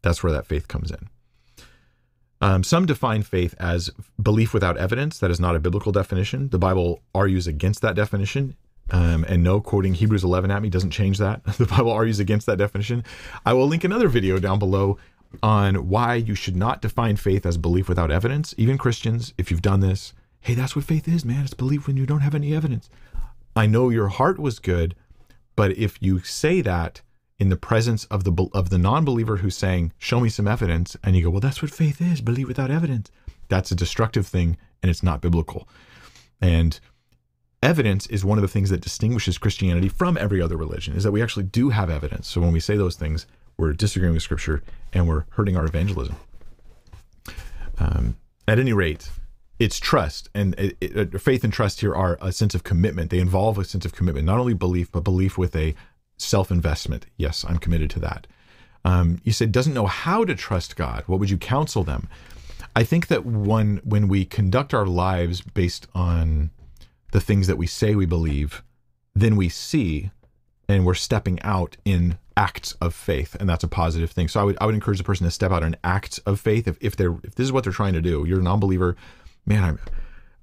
That's 0.02 0.24
where 0.24 0.34
that 0.34 0.46
faith 0.46 0.68
comes 0.68 0.92
in. 0.92 1.10
Um, 2.44 2.62
some 2.62 2.86
define 2.86 3.24
faith 3.24 3.56
as 3.58 3.90
belief 4.22 4.54
without 4.54 4.78
evidence. 4.78 5.18
That 5.20 5.32
is 5.32 5.40
not 5.40 5.56
a 5.56 5.62
biblical 5.62 5.94
definition. 5.94 6.50
The 6.50 6.60
Bible 6.60 7.02
argues 7.16 7.48
against 7.48 7.82
that 7.82 7.96
definition. 7.96 8.58
Um, 8.92 9.24
and 9.30 9.44
no, 9.44 9.62
quoting 9.62 9.94
Hebrews 9.94 10.26
11 10.26 10.52
at 10.52 10.62
me 10.62 10.70
doesn't 10.70 10.92
change 10.92 11.20
that. 11.20 11.42
The 11.58 11.66
Bible 11.66 11.92
argues 11.92 12.20
against 12.20 12.46
that 12.48 12.58
definition. 12.58 13.06
I 13.46 13.54
will 13.54 13.68
link 13.68 13.86
another 13.86 14.10
video 14.10 14.40
down 14.40 14.60
below 14.60 14.98
on 15.42 15.88
why 15.88 16.16
you 16.16 16.36
should 16.36 16.58
not 16.58 16.82
define 16.82 17.16
faith 17.16 17.46
as 17.46 17.58
belief 17.58 17.88
without 17.88 18.12
evidence. 18.12 18.54
Even 18.58 18.78
Christians, 18.78 19.34
if 19.38 19.50
you've 19.50 19.62
done 19.62 19.80
this, 19.80 20.14
hey, 20.42 20.54
that's 20.54 20.76
what 20.76 20.84
faith 20.84 21.08
is, 21.08 21.24
man. 21.24 21.46
It's 21.46 21.54
belief 21.54 21.88
when 21.88 21.96
you 21.96 22.06
don't 22.06 22.20
have 22.20 22.36
any 22.36 22.54
evidence. 22.54 22.90
I 23.56 23.68
know 23.68 23.90
your 23.90 24.10
heart 24.10 24.38
was 24.38 24.60
good, 24.60 24.96
but 25.56 25.78
if 25.78 25.98
you 26.02 26.20
say 26.20 26.60
that 26.62 27.02
in 27.40 27.50
the 27.50 27.58
presence 27.58 28.06
of 28.06 28.24
the 28.24 28.50
of 28.54 28.70
the 28.70 28.78
non-believer 28.78 29.38
who's 29.38 29.58
saying, 29.58 29.92
"Show 29.98 30.20
me 30.20 30.30
some 30.30 30.48
evidence," 30.48 30.96
and 31.04 31.16
you 31.16 31.24
go, 31.24 31.30
"Well, 31.30 31.40
that's 31.40 31.62
what 31.62 31.72
faith 31.72 32.02
is: 32.02 32.22
believe 32.22 32.48
without 32.48 32.72
evidence." 32.72 33.10
That's 33.50 33.72
a 33.72 33.76
destructive 33.76 34.26
thing, 34.28 34.58
and 34.82 34.90
it's 34.90 35.04
not 35.04 35.22
biblical. 35.22 35.68
And 36.42 36.80
evidence 37.62 38.08
is 38.08 38.26
one 38.26 38.38
of 38.38 38.42
the 38.42 38.48
things 38.48 38.70
that 38.70 38.82
distinguishes 38.82 39.38
Christianity 39.38 39.90
from 39.90 40.18
every 40.18 40.42
other 40.42 40.58
religion. 40.58 40.96
Is 40.96 41.04
that 41.04 41.12
we 41.12 41.22
actually 41.22 41.46
do 41.46 41.70
have 41.70 41.90
evidence. 41.90 42.28
So 42.28 42.42
when 42.42 42.52
we 42.52 42.60
say 42.60 42.78
those 42.78 42.96
things, 42.96 43.26
we're 43.58 43.74
disagreeing 43.74 44.14
with 44.14 44.24
Scripture 44.24 44.64
and 44.92 45.08
we're 45.08 45.26
hurting 45.32 45.56
our 45.56 45.66
evangelism. 45.66 46.16
Um, 47.78 48.18
at 48.48 48.60
any 48.60 48.74
rate, 48.74 49.10
it's 49.60 49.80
trust 49.80 50.30
and 50.34 50.56
it, 50.58 50.78
it, 50.82 51.22
faith 51.22 51.44
and 51.44 51.54
trust 51.54 51.82
here 51.82 51.96
are 51.96 52.18
a 52.22 52.32
sense 52.32 52.56
of 52.56 52.64
commitment. 52.64 53.10
They 53.10 53.20
involve 53.20 53.58
a 53.58 53.64
sense 53.64 53.86
of 53.86 53.94
commitment, 53.94 54.26
not 54.26 54.40
only 54.40 54.54
belief, 54.54 54.92
but 54.92 55.04
belief 55.04 55.38
with 55.38 55.56
a 55.56 55.76
self 56.18 56.52
investment. 56.52 57.06
Yes, 57.18 57.46
I'm 57.48 57.58
committed 57.58 57.90
to 57.92 58.00
that. 58.02 58.28
Um, 58.86 59.22
you 59.24 59.32
said 59.32 59.52
doesn't 59.52 59.74
know 59.74 59.88
how 59.88 60.26
to 60.26 60.36
trust 60.36 60.76
God. 60.76 61.04
What 61.08 61.20
would 61.20 61.30
you 61.30 61.38
counsel 61.38 61.84
them? 61.84 62.10
I 62.76 62.84
think 62.84 63.08
that 63.08 63.26
when 63.26 63.78
when 63.84 64.08
we 64.08 64.26
conduct 64.26 64.74
our 64.74 64.86
lives 64.86 65.42
based 65.42 65.88
on 65.94 66.52
the 67.12 67.22
things 67.22 67.48
that 67.48 67.58
we 67.58 67.68
say 67.68 67.96
we 67.96 68.06
believe, 68.06 68.64
then 69.16 69.36
we 69.36 69.50
see 69.50 70.12
and 70.68 70.86
we're 70.86 70.94
stepping 70.94 71.42
out 71.42 71.78
in 71.86 72.18
acts 72.36 72.74
of 72.74 72.96
faith 72.96 73.36
and 73.40 73.48
that's 73.48 73.64
a 73.64 73.68
positive 73.68 74.10
thing 74.10 74.28
so 74.28 74.40
i 74.40 74.44
would 74.44 74.58
i 74.60 74.66
would 74.66 74.74
encourage 74.74 74.98
the 74.98 75.04
person 75.04 75.24
to 75.24 75.30
step 75.30 75.52
out 75.52 75.62
in 75.62 75.76
acts 75.84 76.18
of 76.20 76.40
faith 76.40 76.68
if, 76.68 76.78
if 76.82 76.96
they're 76.96 77.16
if 77.24 77.36
this 77.36 77.46
is 77.46 77.52
what 77.52 77.64
they're 77.64 77.72
trying 77.72 77.94
to 77.94 78.02
do 78.02 78.26
you're 78.28 78.40
a 78.40 78.44
non-believer 78.44 78.96
man 79.46 79.64
i'm 79.64 79.80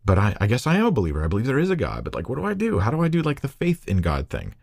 but 0.05 0.17
I, 0.17 0.37
I 0.41 0.47
guess 0.47 0.69
i 0.69 0.77
am 0.77 0.87
a 0.87 0.93
believer 0.93 1.25
i 1.25 1.27
believe 1.27 1.47
there 1.47 1.59
is 1.59 1.71
a 1.71 1.75
god 1.75 2.05
but 2.05 2.15
like 2.15 2.29
what 2.29 2.37
do 2.37 2.45
i 2.45 2.55
do 2.55 2.79
how 2.79 2.93
do 2.93 3.03
i 3.03 3.09
do 3.09 3.23
like 3.23 3.41
the 3.41 3.49
faith 3.49 3.89
in 3.89 4.03
god 4.03 4.31
thing 4.31 4.55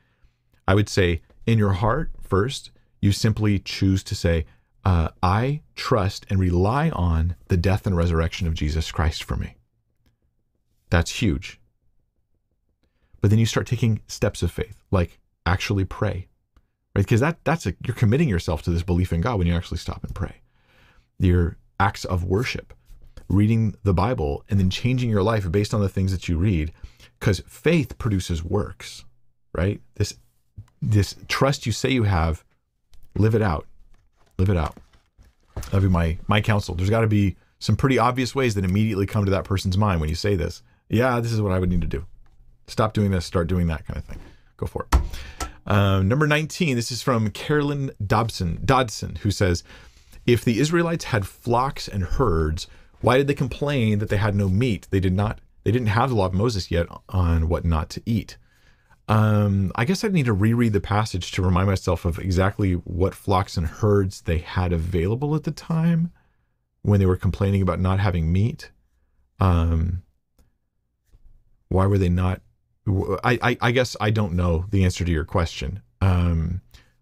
i 0.68 0.76
would 0.76 0.90
say 0.90 1.22
in 1.46 1.58
your 1.58 1.74
heart 1.74 2.12
first 2.22 2.72
you 3.02 3.12
simply 3.12 3.60
choose 3.60 4.04
to 4.04 4.16
say 4.16 4.46
uh, 4.86 5.10
i 5.22 5.62
trust 5.76 6.26
and 6.30 6.40
rely 6.40 6.90
on 6.92 7.36
the 7.48 7.58
death 7.58 7.86
and 7.86 7.98
resurrection 7.98 8.48
of 8.48 8.54
jesus 8.54 8.92
christ 8.92 9.24
for 9.24 9.36
me 9.36 9.56
that's 10.90 11.22
huge 11.22 11.60
but 13.22 13.30
then 13.30 13.40
you 13.40 13.46
start 13.46 13.68
taking 13.68 14.02
steps 14.08 14.42
of 14.44 14.52
faith 14.52 14.84
like 14.92 15.20
actually 15.46 15.86
pray 15.86 16.28
right? 16.98 17.06
Because 17.06 17.22
that 17.22 17.38
that's 17.44 17.68
a, 17.68 17.76
you're 17.86 17.96
committing 17.96 18.28
yourself 18.28 18.64
to 18.64 18.72
this 18.72 18.82
belief 18.82 19.14
in 19.14 19.22
God 19.22 19.38
when 19.38 19.48
you 19.48 19.56
actually 19.56 19.78
stop 19.78 20.04
and 20.04 20.16
pray. 20.16 20.42
Your 21.20 21.58
acts 21.80 22.06
of 22.06 22.24
worship, 22.24 22.74
reading 23.30 23.76
the 23.84 23.94
Bible, 23.94 24.44
and 24.50 24.60
then 24.60 24.72
changing 24.72 25.12
your 25.12 25.22
life 25.22 25.50
based 25.52 25.76
on 25.76 25.82
the 25.82 25.90
things 25.90 26.12
that 26.12 26.28
you 26.28 26.38
read, 26.40 26.74
because 27.20 27.44
faith 27.48 28.00
produces 28.00 28.44
works, 28.44 29.06
right? 29.54 29.80
This 29.96 30.18
this 30.92 31.16
trust 31.28 31.66
you 31.66 31.72
say 31.72 31.90
you 31.90 32.04
have, 32.04 32.44
live 33.16 33.36
it 33.36 33.42
out, 33.42 33.66
live 34.38 34.50
it 34.50 34.58
out. 34.58 34.76
That'd 35.72 35.82
be 35.82 35.90
my 35.90 36.18
my 36.28 36.42
counsel. 36.42 36.76
There's 36.76 36.90
got 36.90 37.02
to 37.02 37.08
be 37.08 37.36
some 37.60 37.76
pretty 37.76 37.98
obvious 37.98 38.36
ways 38.36 38.56
that 38.56 38.64
immediately 38.64 39.06
come 39.06 39.26
to 39.26 39.32
that 39.32 39.44
person's 39.44 39.78
mind 39.78 40.00
when 40.00 40.10
you 40.10 40.16
say 40.16 40.36
this. 40.36 40.62
Yeah, 40.90 41.20
this 41.20 41.32
is 41.32 41.42
what 41.42 41.52
I 41.52 41.60
would 41.60 41.70
need 41.70 41.82
to 41.82 41.88
do. 41.88 42.06
Stop 42.68 42.94
doing 42.94 43.12
this, 43.12 43.26
start 43.26 43.48
doing 43.48 43.68
that 43.68 43.86
kind 43.86 43.98
of 43.98 44.06
thing. 44.06 44.20
Go 44.58 44.68
for 44.68 44.88
it. 44.92 45.02
Um, 45.66 46.08
number 46.08 46.28
19, 46.28 46.76
this 46.76 46.92
is 46.92 47.02
from 47.02 47.30
Carolyn 47.32 47.92
Dobson, 48.06 48.62
Dodson, 48.64 49.18
who 49.18 49.32
says, 49.32 49.64
If 50.26 50.46
the 50.46 50.60
Israelites 50.60 51.06
had 51.06 51.28
flocks 51.28 51.88
and 51.88 52.04
herds, 52.04 52.68
why 53.02 53.18
did 53.18 53.28
they 53.28 53.34
complain 53.34 54.00
that 54.00 54.10
they 54.10 54.18
had 54.18 54.36
no 54.36 54.48
meat? 54.48 54.88
They 54.92 55.00
did 55.00 55.14
not 55.14 55.40
they 55.68 55.74
didn't 55.74 55.90
have 55.90 56.12
the 56.12 56.16
law 56.16 56.28
of 56.28 56.34
Moses 56.34 56.72
yet 56.72 56.88
on 57.10 57.50
what 57.50 57.66
not 57.66 57.90
to 57.90 58.02
eat. 58.06 58.38
Um, 59.08 59.72
I 59.76 59.86
guess 59.86 60.04
I'd 60.04 60.14
need 60.14 60.26
to 60.26 60.34
reread 60.34 60.74
the 60.74 60.82
passage 60.82 61.32
to 61.32 61.42
remind 61.42 61.68
myself 61.68 62.04
of 62.04 62.20
exactly 62.20 62.74
what 62.74 63.16
flocks 63.16 63.56
and 63.56 63.66
herds 63.66 64.22
they 64.22 64.40
had 64.40 64.74
available 64.74 65.34
at 65.36 65.44
the 65.44 65.52
time 65.52 66.12
when 66.82 67.00
they 67.00 67.06
were 67.06 67.16
complaining 67.16 67.62
about 67.62 67.80
not 67.80 68.00
having 68.00 68.32
meat. 68.32 68.72
Um, 69.40 70.04
why 71.70 71.86
were 71.86 71.98
they 71.98 72.10
not 72.10 72.42
I, 73.24 73.38
I, 73.42 73.58
I 73.62 73.72
guess 73.72 73.96
I 74.00 74.12
don't 74.12 74.34
know 74.34 74.66
the 74.70 74.86
answer 74.86 75.04
to 75.04 75.12
your 75.12 75.26
question. 75.26 75.82
Um, 76.02 76.62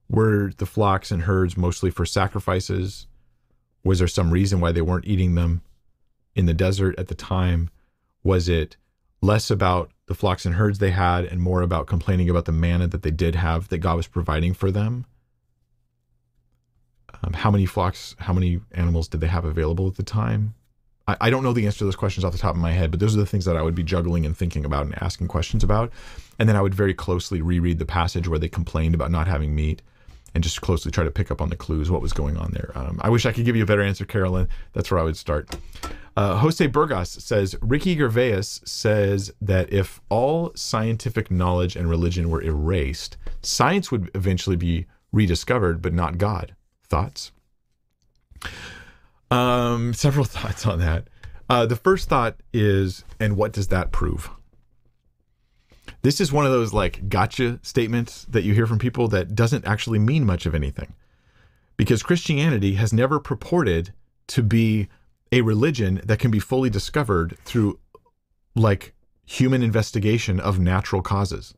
were 0.10 0.52
the 0.58 0.66
flocks 0.66 1.12
and 1.12 1.24
herds 1.24 1.58
mostly 1.58 1.92
for 1.92 2.06
sacrifices? 2.06 3.08
Was 3.84 4.00
there 4.00 4.08
some 4.08 4.32
reason 4.32 4.60
why 4.60 4.72
they 4.72 4.82
weren't 4.82 5.06
eating 5.06 5.36
them 5.36 5.62
in 6.36 6.46
the 6.46 6.54
desert 6.54 6.98
at 6.98 7.08
the 7.08 7.16
time? 7.16 7.70
Was 8.24 8.50
it 8.50 8.78
less 9.22 9.50
about 9.50 9.92
the 10.08 10.14
flocks 10.14 10.46
and 10.46 10.56
herds 10.56 10.80
they 10.80 10.92
had 10.92 11.26
and 11.26 11.42
more 11.42 11.62
about 11.62 11.88
complaining 11.88 12.30
about 12.30 12.46
the 12.46 12.52
manna 12.52 12.88
that 12.88 13.02
they 13.02 13.12
did 13.12 13.36
have 13.36 13.70
that 13.70 13.80
God 13.80 13.98
was 13.98 14.08
providing 14.08 14.54
for 14.54 14.72
them? 14.72 15.06
Um, 17.24 17.34
how 17.34 17.50
many 17.50 17.66
flocks, 17.66 18.16
how 18.20 18.34
many 18.34 18.60
animals 18.74 19.08
did 19.08 19.22
they 19.22 19.28
have 19.28 19.46
available 19.46 19.88
at 19.88 19.96
the 19.96 20.04
time? 20.04 20.54
I, 21.08 21.18
I 21.22 21.30
don't 21.30 21.44
know 21.44 21.54
the 21.54 21.66
answer 21.66 21.80
to 21.80 21.86
those 21.86 21.96
questions 21.96 22.24
off 22.24 22.34
the 22.34 22.38
top 22.38 22.56
of 22.56 22.62
my 22.62 22.72
head, 22.72 22.92
but 22.92 23.00
those 23.00 23.16
are 23.16 23.20
the 23.20 23.26
things 23.26 23.46
that 23.46 23.58
I 23.58 23.62
would 23.62 23.76
be 23.76 23.84
juggling 23.84 24.26
and 24.26 24.36
thinking 24.36 24.66
about 24.66 24.86
and 24.86 25.02
asking 25.02 25.28
questions 25.28 25.64
about. 25.64 25.92
And 26.38 26.50
then 26.50 26.56
I 26.56 26.62
would 26.62 26.76
very 26.76 26.94
closely 26.94 27.42
reread 27.42 27.80
the 27.80 27.86
passage 27.86 28.28
where 28.28 28.40
they 28.40 28.50
complained 28.50 28.96
about 28.96 29.12
not 29.12 29.28
having 29.28 29.56
meat 29.56 29.82
and 30.34 30.44
just 30.44 30.62
closely 30.62 30.92
try 30.92 31.04
to 31.04 31.12
pick 31.12 31.32
up 31.32 31.42
on 31.42 31.50
the 31.50 31.56
clues, 31.56 31.90
what 31.90 32.02
was 32.02 32.12
going 32.12 32.36
on 32.38 32.52
there. 32.52 32.72
Um, 32.76 33.00
I 33.02 33.10
wish 33.10 33.26
I 33.26 33.32
could 33.32 33.46
give 33.46 33.56
you 33.56 33.64
a 33.64 33.66
better 33.66 33.82
answer, 33.82 34.06
Carolyn. 34.06 34.50
That's 34.74 34.92
where 34.92 35.00
I 35.00 35.04
would 35.04 35.16
start. 35.16 35.56
Uh, 36.16 36.38
Jose 36.38 36.66
Burgos 36.68 37.10
says 37.10 37.56
Ricky 37.62 37.98
Gervais 37.98 38.42
says 38.42 39.34
that 39.42 39.72
if 39.72 40.00
all 40.10 40.54
scientific 40.56 41.30
knowledge 41.30 41.76
and 41.76 41.90
religion 41.90 42.30
were 42.30 42.42
erased, 42.42 43.18
science 43.42 43.92
would 43.92 44.10
eventually 44.16 44.56
be 44.56 44.86
rediscovered, 45.12 45.82
but 45.82 45.94
not 45.94 46.18
God. 46.18 46.56
Thoughts? 46.88 47.32
Um, 49.30 49.94
several 49.94 50.26
thoughts 50.26 50.66
on 50.66 50.80
that. 50.80 51.10
Uh, 51.50 51.66
the 51.66 51.76
first 51.76 52.08
thought 52.08 52.38
is, 52.54 53.04
and 53.20 53.36
what 53.36 53.52
does 53.52 53.68
that 53.68 53.92
prove? 53.92 54.30
This 56.02 56.22
is 56.22 56.32
one 56.32 56.46
of 56.46 56.52
those 56.52 56.74
like 56.74 57.10
gotcha 57.10 57.60
statements 57.62 58.26
that 58.30 58.44
you 58.44 58.54
hear 58.54 58.68
from 58.68 58.80
people 58.80 59.08
that 59.10 59.36
doesn't 59.36 59.66
actually 59.66 60.00
mean 60.00 60.26
much 60.26 60.46
of 60.46 60.56
anything. 60.56 60.94
Because 61.78 62.04
Christianity 62.04 62.76
has 62.76 62.94
never 62.94 63.20
purported 63.20 63.94
to 64.28 64.42
be 64.42 64.88
a 65.32 65.42
religion 65.42 66.02
that 66.06 66.20
can 66.20 66.32
be 66.32 66.40
fully 66.40 66.70
discovered 66.70 67.38
through 67.46 67.80
like 68.56 68.94
human 69.26 69.64
investigation 69.64 70.40
of 70.40 70.60
natural 70.60 71.02
causes. 71.02 71.54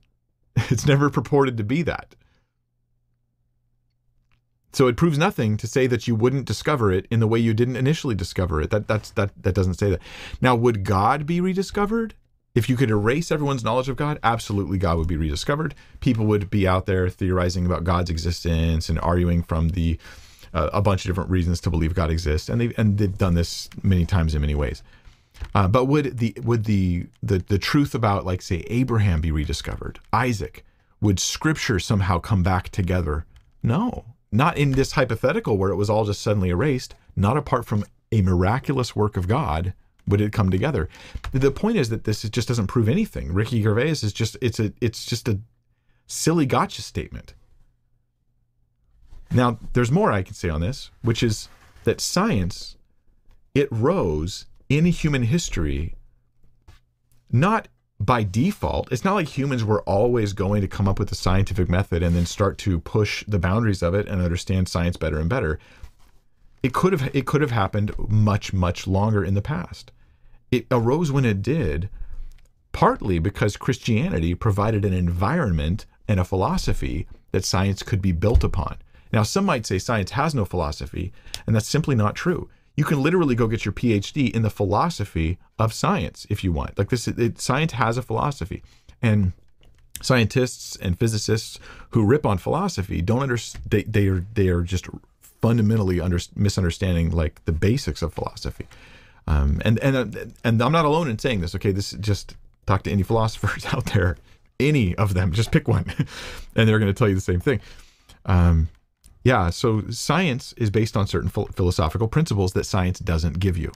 It's 0.70 0.88
never 0.88 1.12
purported 1.12 1.58
to 1.58 1.64
be 1.64 1.84
that. 1.84 2.16
So 4.74 4.88
it 4.88 4.98
proves 4.98 5.18
nothing 5.18 5.58
to 5.58 5.68
say 5.68 5.88
that 5.88 6.08
you 6.08 6.16
wouldn't 6.16 6.46
discover 6.46 6.92
it 6.92 7.08
in 7.10 7.20
the 7.20 7.28
way 7.28 7.40
you 7.40 7.54
didn't 7.54 7.78
initially 7.78 8.16
discover 8.16 8.62
it. 8.62 8.70
That 8.70 8.88
that's 8.88 9.12
that 9.12 9.32
that 9.42 9.56
doesn't 9.56 9.76
say 9.76 9.90
that. 9.92 10.02
Now, 10.42 10.56
would 10.56 10.84
God 10.84 11.26
be 11.26 11.42
rediscovered? 11.42 12.16
If 12.54 12.70
you 12.70 12.76
could 12.76 12.90
erase 12.90 13.32
everyone's 13.32 13.64
knowledge 13.64 13.88
of 13.90 13.98
God, 13.98 14.20
absolutely 14.24 14.80
God 14.80 14.98
would 14.98 15.08
be 15.08 15.18
rediscovered. 15.18 15.76
People 16.00 16.26
would 16.26 16.50
be 16.50 16.68
out 16.68 16.88
there 16.88 17.08
theorizing 17.08 17.66
about 17.66 17.84
God's 17.84 18.10
existence 18.10 18.90
and 18.90 19.00
arguing 19.00 19.44
from 19.44 19.70
the 19.70 20.00
uh, 20.58 20.70
a 20.74 20.82
bunch 20.82 21.06
of 21.06 21.10
different 21.10 21.30
reasons 21.30 21.62
to 21.62 21.70
believe 21.70 21.94
God 21.94 22.10
exists, 22.10 22.50
and 22.50 22.60
they 22.60 22.74
and 22.78 22.98
they've 22.98 23.18
done 23.18 23.36
this 23.36 23.70
many 23.84 24.06
times 24.06 24.34
in 24.34 24.42
many 24.42 24.56
ways. 24.56 24.82
Uh, 25.54 25.68
but 25.68 25.86
would 25.86 26.18
the 26.18 26.36
would 26.44 26.64
the, 26.64 27.06
the 27.22 27.40
the 27.40 27.60
truth 27.60 27.94
about 27.94 28.26
like 28.26 28.42
say 28.42 28.64
Abraham 28.68 29.22
be 29.22 29.32
rediscovered? 29.32 30.00
Isaac? 30.12 30.66
Would 31.00 31.20
Scripture 31.20 31.80
somehow 31.80 32.18
come 32.18 32.42
back 32.42 32.70
together? 32.70 33.26
No, 33.62 34.06
not 34.32 34.58
in 34.58 34.72
this 34.72 34.94
hypothetical 34.94 35.58
where 35.58 35.70
it 35.70 35.76
was 35.76 35.92
all 35.92 36.06
just 36.06 36.22
suddenly 36.24 36.50
erased, 36.50 36.96
not 37.16 37.38
apart 37.38 37.66
from 37.66 37.86
a 38.12 38.24
miraculous 38.24 38.96
work 38.96 39.16
of 39.16 39.28
God 39.28 39.74
would 40.08 40.22
it 40.22 40.32
come 40.32 40.50
together. 40.50 40.90
The 41.34 41.52
point 41.52 41.78
is 41.78 41.90
that 41.90 42.06
this 42.06 42.24
just 42.24 42.48
doesn't 42.48 42.68
prove 42.68 42.90
anything. 42.90 43.32
Ricky 43.34 43.62
Gervais 43.62 43.90
is 43.90 44.14
just 44.14 44.38
it's 44.42 44.60
a 44.60 44.74
it's 44.82 45.06
just 45.06 45.28
a 45.28 45.40
silly 46.08 46.46
gotcha 46.48 46.82
statement. 46.82 47.36
Now, 49.32 49.60
there's 49.74 49.92
more 49.92 50.12
I 50.12 50.24
can 50.24 50.34
say 50.34 50.50
on 50.50 50.62
this, 50.62 50.92
which 51.02 51.24
is 51.24 51.50
that 51.84 52.02
science 52.02 52.78
it 53.54 53.68
rose 53.72 54.46
in 54.70 54.86
human 54.86 55.24
history 55.24 55.96
not 57.32 57.68
by 58.00 58.24
default, 58.24 58.92
it's 58.92 59.04
not 59.04 59.16
like 59.16 59.28
humans 59.28 59.64
were 59.64 59.82
always 59.82 60.34
going 60.34 60.62
to 60.62 60.68
come 60.68 60.88
up 60.88 61.00
with 61.00 61.12
a 61.12 61.16
scientific 61.16 61.68
method 61.68 62.04
and 62.04 62.16
then 62.16 62.26
start 62.26 62.58
to 62.60 62.80
push 62.80 63.24
the 63.28 63.40
boundaries 63.40 63.82
of 63.82 63.96
it 63.96 64.08
and 64.08 64.22
understand 64.22 64.70
science 64.70 64.98
better 64.98 65.20
and 65.20 65.30
better. 65.30 65.60
It 66.62 66.74
could 66.74 66.94
have 66.94 67.16
it 67.16 67.26
could 67.26 67.42
have 67.42 67.52
happened 67.52 67.92
much 68.08 68.54
much 68.54 68.88
longer 68.88 69.24
in 69.24 69.34
the 69.34 69.42
past. 69.42 69.92
It 70.52 70.68
arose 70.70 71.12
when 71.12 71.26
it 71.26 71.42
did 71.42 71.90
partly 72.72 73.18
because 73.18 73.58
Christianity 73.58 74.36
provided 74.36 74.86
an 74.86 74.94
environment 74.94 75.88
and 76.08 76.20
a 76.20 76.24
philosophy 76.24 77.08
that 77.32 77.44
science 77.44 77.82
could 77.82 78.02
be 78.02 78.12
built 78.12 78.44
upon. 78.44 78.78
Now, 79.12 79.24
some 79.24 79.46
might 79.46 79.66
say 79.66 79.80
science 79.80 80.12
has 80.12 80.36
no 80.36 80.46
philosophy, 80.46 81.12
and 81.46 81.56
that's 81.56 81.68
simply 81.68 81.96
not 81.96 82.16
true. 82.16 82.50
You 82.76 82.84
can 82.84 83.02
literally 83.02 83.36
go 83.36 83.48
get 83.48 83.66
your 83.66 83.74
PhD 83.74 84.32
in 84.32 84.44
the 84.44 84.50
philosophy 84.50 85.40
of 85.58 85.74
science 85.74 86.28
if 86.30 86.44
you 86.44 86.52
want. 86.52 86.78
Like 86.78 86.90
this, 86.90 87.08
it, 87.08 87.40
science 87.40 87.74
has 87.74 87.98
a 87.98 88.02
philosophy, 88.02 88.64
and 89.02 89.34
scientists 90.02 90.76
and 90.76 90.98
physicists 91.00 91.60
who 91.92 92.06
rip 92.06 92.26
on 92.26 92.38
philosophy 92.38 93.02
don't 93.02 93.24
understand. 93.24 93.64
They, 93.68 93.84
they 93.84 94.08
are 94.08 94.26
they 94.34 94.50
are 94.50 94.62
just 94.62 94.88
fundamentally 95.42 96.00
under, 96.00 96.20
misunderstanding 96.36 97.12
like 97.12 97.44
the 97.46 97.52
basics 97.52 98.02
of 98.02 98.14
philosophy. 98.14 98.68
Um, 99.28 99.62
and 99.66 99.80
and 99.80 100.34
and 100.44 100.62
I'm 100.62 100.72
not 100.72 100.86
alone 100.86 101.10
in 101.10 101.20
saying 101.20 101.42
this. 101.42 101.56
Okay, 101.56 101.72
this 101.72 101.92
just 102.00 102.36
talk 102.66 102.84
to 102.84 102.92
any 102.92 103.04
philosophers 103.04 103.66
out 103.74 103.86
there, 103.88 104.18
any 104.60 104.96
of 104.96 105.14
them, 105.14 105.32
just 105.32 105.52
pick 105.52 105.68
one, 105.68 105.86
and 106.56 106.70
they're 106.70 106.80
going 106.80 106.94
to 106.94 106.98
tell 106.98 107.10
you 107.10 107.16
the 107.16 107.22
same 107.22 107.40
thing. 107.40 107.60
Um, 108.26 108.70
yeah, 109.28 109.50
so 109.50 109.84
science 109.90 110.54
is 110.54 110.70
based 110.70 110.96
on 110.96 111.06
certain 111.06 111.30
philosophical 111.30 112.08
principles 112.08 112.54
that 112.54 112.64
science 112.64 112.98
doesn't 112.98 113.42
give 113.42 113.58
you. 113.58 113.74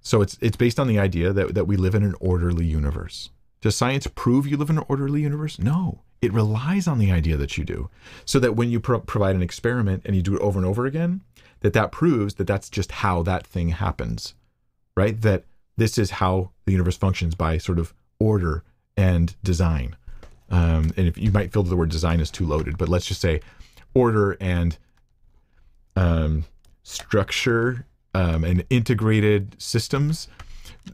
So 0.00 0.22
it's 0.22 0.36
it's 0.40 0.56
based 0.56 0.80
on 0.80 0.88
the 0.88 0.98
idea 0.98 1.32
that 1.32 1.54
that 1.54 1.68
we 1.68 1.76
live 1.76 1.94
in 1.94 2.02
an 2.02 2.16
orderly 2.18 2.66
universe. 2.66 3.30
Does 3.60 3.76
science 3.76 4.08
prove 4.08 4.48
you 4.48 4.56
live 4.56 4.70
in 4.70 4.78
an 4.78 4.84
orderly 4.88 5.22
universe? 5.22 5.60
No. 5.60 6.00
It 6.20 6.32
relies 6.32 6.88
on 6.88 6.98
the 6.98 7.12
idea 7.12 7.36
that 7.36 7.56
you 7.56 7.62
do. 7.64 7.90
So 8.24 8.40
that 8.40 8.56
when 8.56 8.70
you 8.70 8.80
pro- 8.80 8.98
provide 8.98 9.36
an 9.36 9.42
experiment 9.42 10.02
and 10.04 10.16
you 10.16 10.22
do 10.22 10.34
it 10.34 10.42
over 10.42 10.58
and 10.58 10.66
over 10.66 10.84
again, 10.84 11.20
that 11.60 11.72
that 11.74 11.92
proves 11.92 12.34
that 12.34 12.48
that's 12.48 12.68
just 12.68 12.90
how 12.90 13.22
that 13.22 13.46
thing 13.46 13.68
happens. 13.68 14.34
Right? 14.96 15.20
That 15.20 15.44
this 15.76 15.96
is 15.96 16.10
how 16.10 16.50
the 16.64 16.72
universe 16.72 16.96
functions 16.96 17.36
by 17.36 17.58
sort 17.58 17.78
of 17.78 17.94
order 18.18 18.64
and 18.96 19.36
design. 19.44 19.94
Um, 20.50 20.92
and 20.96 21.06
if 21.06 21.16
you 21.16 21.30
might 21.30 21.52
feel 21.52 21.62
that 21.62 21.70
the 21.70 21.76
word 21.76 21.90
design 21.90 22.18
is 22.18 22.32
too 22.32 22.46
loaded, 22.46 22.78
but 22.78 22.88
let's 22.88 23.06
just 23.06 23.20
say 23.20 23.40
order 23.94 24.36
and 24.40 24.76
um, 25.96 26.44
structure 26.82 27.86
um, 28.14 28.44
and 28.44 28.64
integrated 28.70 29.56
systems. 29.60 30.28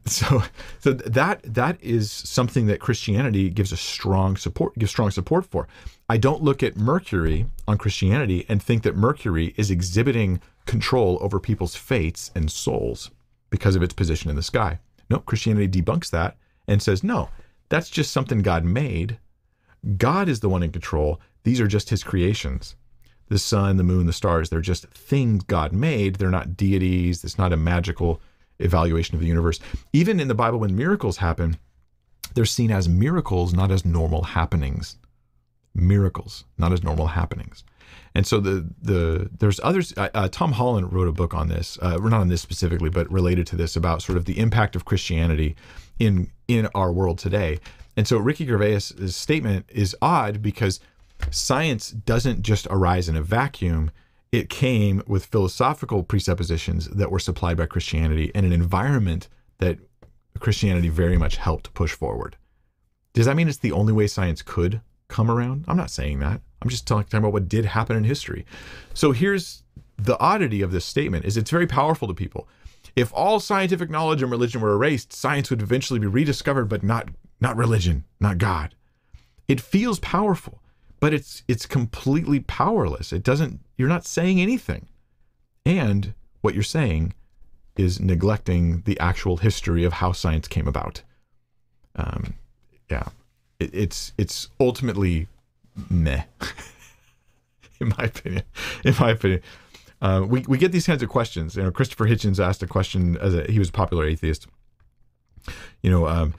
So, 0.06 0.44
so 0.78 0.93
that 0.93 1.43
that 1.43 1.82
is 1.82 2.12
something 2.12 2.66
that 2.66 2.78
Christianity 2.78 3.51
gives 3.51 3.72
a 3.72 3.77
strong 3.77 4.36
support 4.36 4.78
gives 4.78 4.93
strong 4.93 5.10
support 5.10 5.44
for. 5.47 5.66
I 6.09 6.16
don't 6.16 6.44
look 6.44 6.62
at 6.62 6.77
Mercury 6.77 7.47
on 7.66 7.77
Christianity 7.77 8.47
and 8.48 8.62
think 8.62 8.85
that 8.85 8.97
Mercury 8.97 9.52
is 9.56 9.70
exhibiting 9.70 10.40
control 10.64 11.18
over 11.20 11.40
people's 11.40 11.74
fates 11.74 12.31
and 12.36 12.51
souls 12.51 13.10
because 13.51 13.74
of 13.74 13.82
its 13.82 13.94
position 13.94 14.31
in 14.31 14.36
the 14.36 14.43
sky. 14.43 14.78
No, 15.09 15.18
Christianity 15.18 15.82
debunks 15.82 16.10
that 16.10 16.36
and 16.68 16.81
says, 16.81 17.02
no, 17.02 17.28
that's 17.68 17.90
just 17.90 18.12
something 18.12 18.43
God 18.43 18.64
made. 18.64 19.18
God 19.97 20.28
is 20.28 20.40
the 20.40 20.48
one 20.48 20.62
in 20.62 20.70
control. 20.70 21.20
These 21.43 21.60
are 21.60 21.66
just 21.66 21.90
his 21.90 22.05
creations. 22.05 22.77
The 23.31 23.39
sun, 23.39 23.78
the 23.78 23.85
moon, 23.85 24.07
the 24.07 24.12
stars, 24.12 24.51
they're 24.51 24.61
just 24.61 24.86
things 24.89 25.43
God 25.44 25.73
made. 25.73 26.16
They're 26.16 26.31
not 26.31 26.57
deities. 26.57 27.24
It's 27.24 27.39
not 27.39 27.52
a 27.52 27.57
magical 27.57 28.20
evaluation 28.59 29.15
of 29.15 29.20
the 29.23 29.27
universe. 29.27 29.59
Even 29.93 30.20
in 30.20 30.28
the 30.28 30.35
Bible, 30.35 30.59
when 30.59 30.77
miracles 30.77 31.16
happen, 31.16 31.57
they're 32.35 32.44
seen 32.44 32.70
as 32.70 32.89
miracles, 32.89 33.55
not 33.55 33.70
as 33.70 33.85
normal 33.85 34.23
happenings. 34.23 34.98
Miracles, 35.74 36.44
not 36.59 36.73
as 36.73 36.82
normal 36.82 37.07
happenings. 37.07 37.65
And 38.15 38.27
so 38.27 38.40
the 38.40 38.69
the 38.82 39.31
there's 39.39 39.61
others. 39.62 39.94
Uh, 39.97 40.09
uh, 40.15 40.28
Tom 40.28 40.52
Holland 40.52 40.93
wrote 40.93 41.09
a 41.09 41.12
book 41.12 41.32
on 41.32 41.48
this. 41.48 41.78
Uh, 41.81 41.98
we're 42.01 42.09
not 42.09 42.20
on 42.20 42.28
this 42.28 42.43
specifically, 42.43 42.90
but 42.90 43.11
related 43.11 43.47
to 43.48 43.57
this 43.57 43.77
about 43.77 44.02
sort 44.02 44.19
of 44.19 44.24
the 44.24 44.39
impact 44.39 44.74
of 44.74 44.85
Christianity 44.85 45.55
in 45.98 46.31
in 46.48 46.69
our 46.74 46.93
world 46.93 47.19
today. 47.19 47.59
And 47.97 48.07
so 48.09 48.19
Ricky 48.19 48.47
Gervais's 48.47 49.15
statement 49.15 49.66
is 49.69 49.97
odd 50.01 50.43
because 50.43 50.81
science 51.30 51.90
doesn't 51.90 52.42
just 52.42 52.66
arise 52.70 53.09
in 53.09 53.16
a 53.16 53.22
vacuum. 53.22 53.90
It 54.32 54.48
came 54.48 55.02
with 55.06 55.26
philosophical 55.26 56.02
presuppositions 56.02 56.88
that 56.88 57.10
were 57.10 57.18
supplied 57.18 57.56
by 57.56 57.66
Christianity 57.66 58.30
and 58.34 58.47
an 58.47 58.52
environment 58.52 59.28
that 59.59 59.78
Christianity 60.38 60.88
very 60.88 61.18
much 61.18 61.36
helped 61.36 61.74
push 61.74 61.92
forward. 61.92 62.36
Does 63.12 63.26
that 63.26 63.36
mean 63.36 63.48
it's 63.48 63.59
the 63.59 63.72
only 63.72 63.92
way 63.92 64.06
science 64.06 64.42
could 64.42 64.80
come 65.09 65.30
around? 65.30 65.64
I'm 65.66 65.76
not 65.76 65.90
saying 65.90 66.20
that. 66.20 66.40
I'm 66.62 66.68
just 66.68 66.86
talking 66.86 67.18
about 67.18 67.32
what 67.32 67.48
did 67.48 67.64
happen 67.64 67.97
in 67.97 68.05
history. 68.05 68.47
So 68.94 69.12
here's 69.12 69.62
the 69.97 70.18
oddity 70.18 70.62
of 70.62 70.72
this 70.72 70.84
statement 70.84 71.24
is 71.24 71.36
it's 71.36 71.51
very 71.51 71.66
powerful 71.66 72.09
to 72.09 72.14
people. 72.14 72.48
If 72.97 73.12
all 73.12 73.40
scientific 73.40 73.90
knowledge 73.90 74.22
and 74.22 74.30
religion 74.30 74.60
were 74.60 74.72
erased, 74.72 75.12
science 75.12 75.51
would 75.51 75.62
eventually 75.62 76.01
be 76.01 76.06
rediscovered, 76.06 76.68
but 76.68 76.82
not 76.82 77.09
not 77.40 77.56
religion, 77.56 78.05
not 78.20 78.38
God. 78.38 78.74
It 79.48 79.60
feels 79.60 79.98
powerful, 80.01 80.62
but 81.01 81.14
it's 81.14 81.43
it's 81.48 81.66
completely 81.66 82.40
powerless. 82.40 83.12
It 83.12 83.22
doesn't 83.22 83.60
you're 83.77 83.89
not 83.89 84.05
saying 84.05 84.40
anything. 84.40 84.86
And 85.64 86.14
what 86.43 86.55
you're 86.55 86.62
saying 86.62 87.14
is 87.77 88.01
neglecting 88.01 88.82
the 88.82 88.98
actual 89.01 89.39
history 89.39 89.85
of 89.85 89.94
how 89.94 90.12
science 90.12 90.47
came 90.47 90.68
about. 90.68 91.02
Um, 91.97 92.35
yeah, 92.90 93.09
it, 93.59 93.74
it's 93.74 94.12
it's 94.18 94.48
ultimately 94.60 95.27
meh, 95.89 96.24
in 97.81 97.89
my 97.98 98.05
opinion. 98.05 98.43
In 98.85 98.94
my 99.01 99.10
opinion, 99.10 99.40
uh, 100.02 100.24
we 100.28 100.40
we 100.47 100.59
get 100.59 100.72
these 100.72 100.86
kinds 100.86 101.02
of 101.02 101.09
questions. 101.09 101.56
You 101.56 101.62
know, 101.62 101.70
Christopher 101.70 102.06
Hitchens 102.06 102.43
asked 102.43 102.62
a 102.62 102.66
question 102.66 103.16
as 103.18 103.35
a 103.35 103.51
he 103.51 103.59
was 103.59 103.70
a 103.70 103.72
popular 103.72 104.05
atheist. 104.05 104.47
You 105.82 105.90
know, 105.90 106.06
um, 106.06 106.35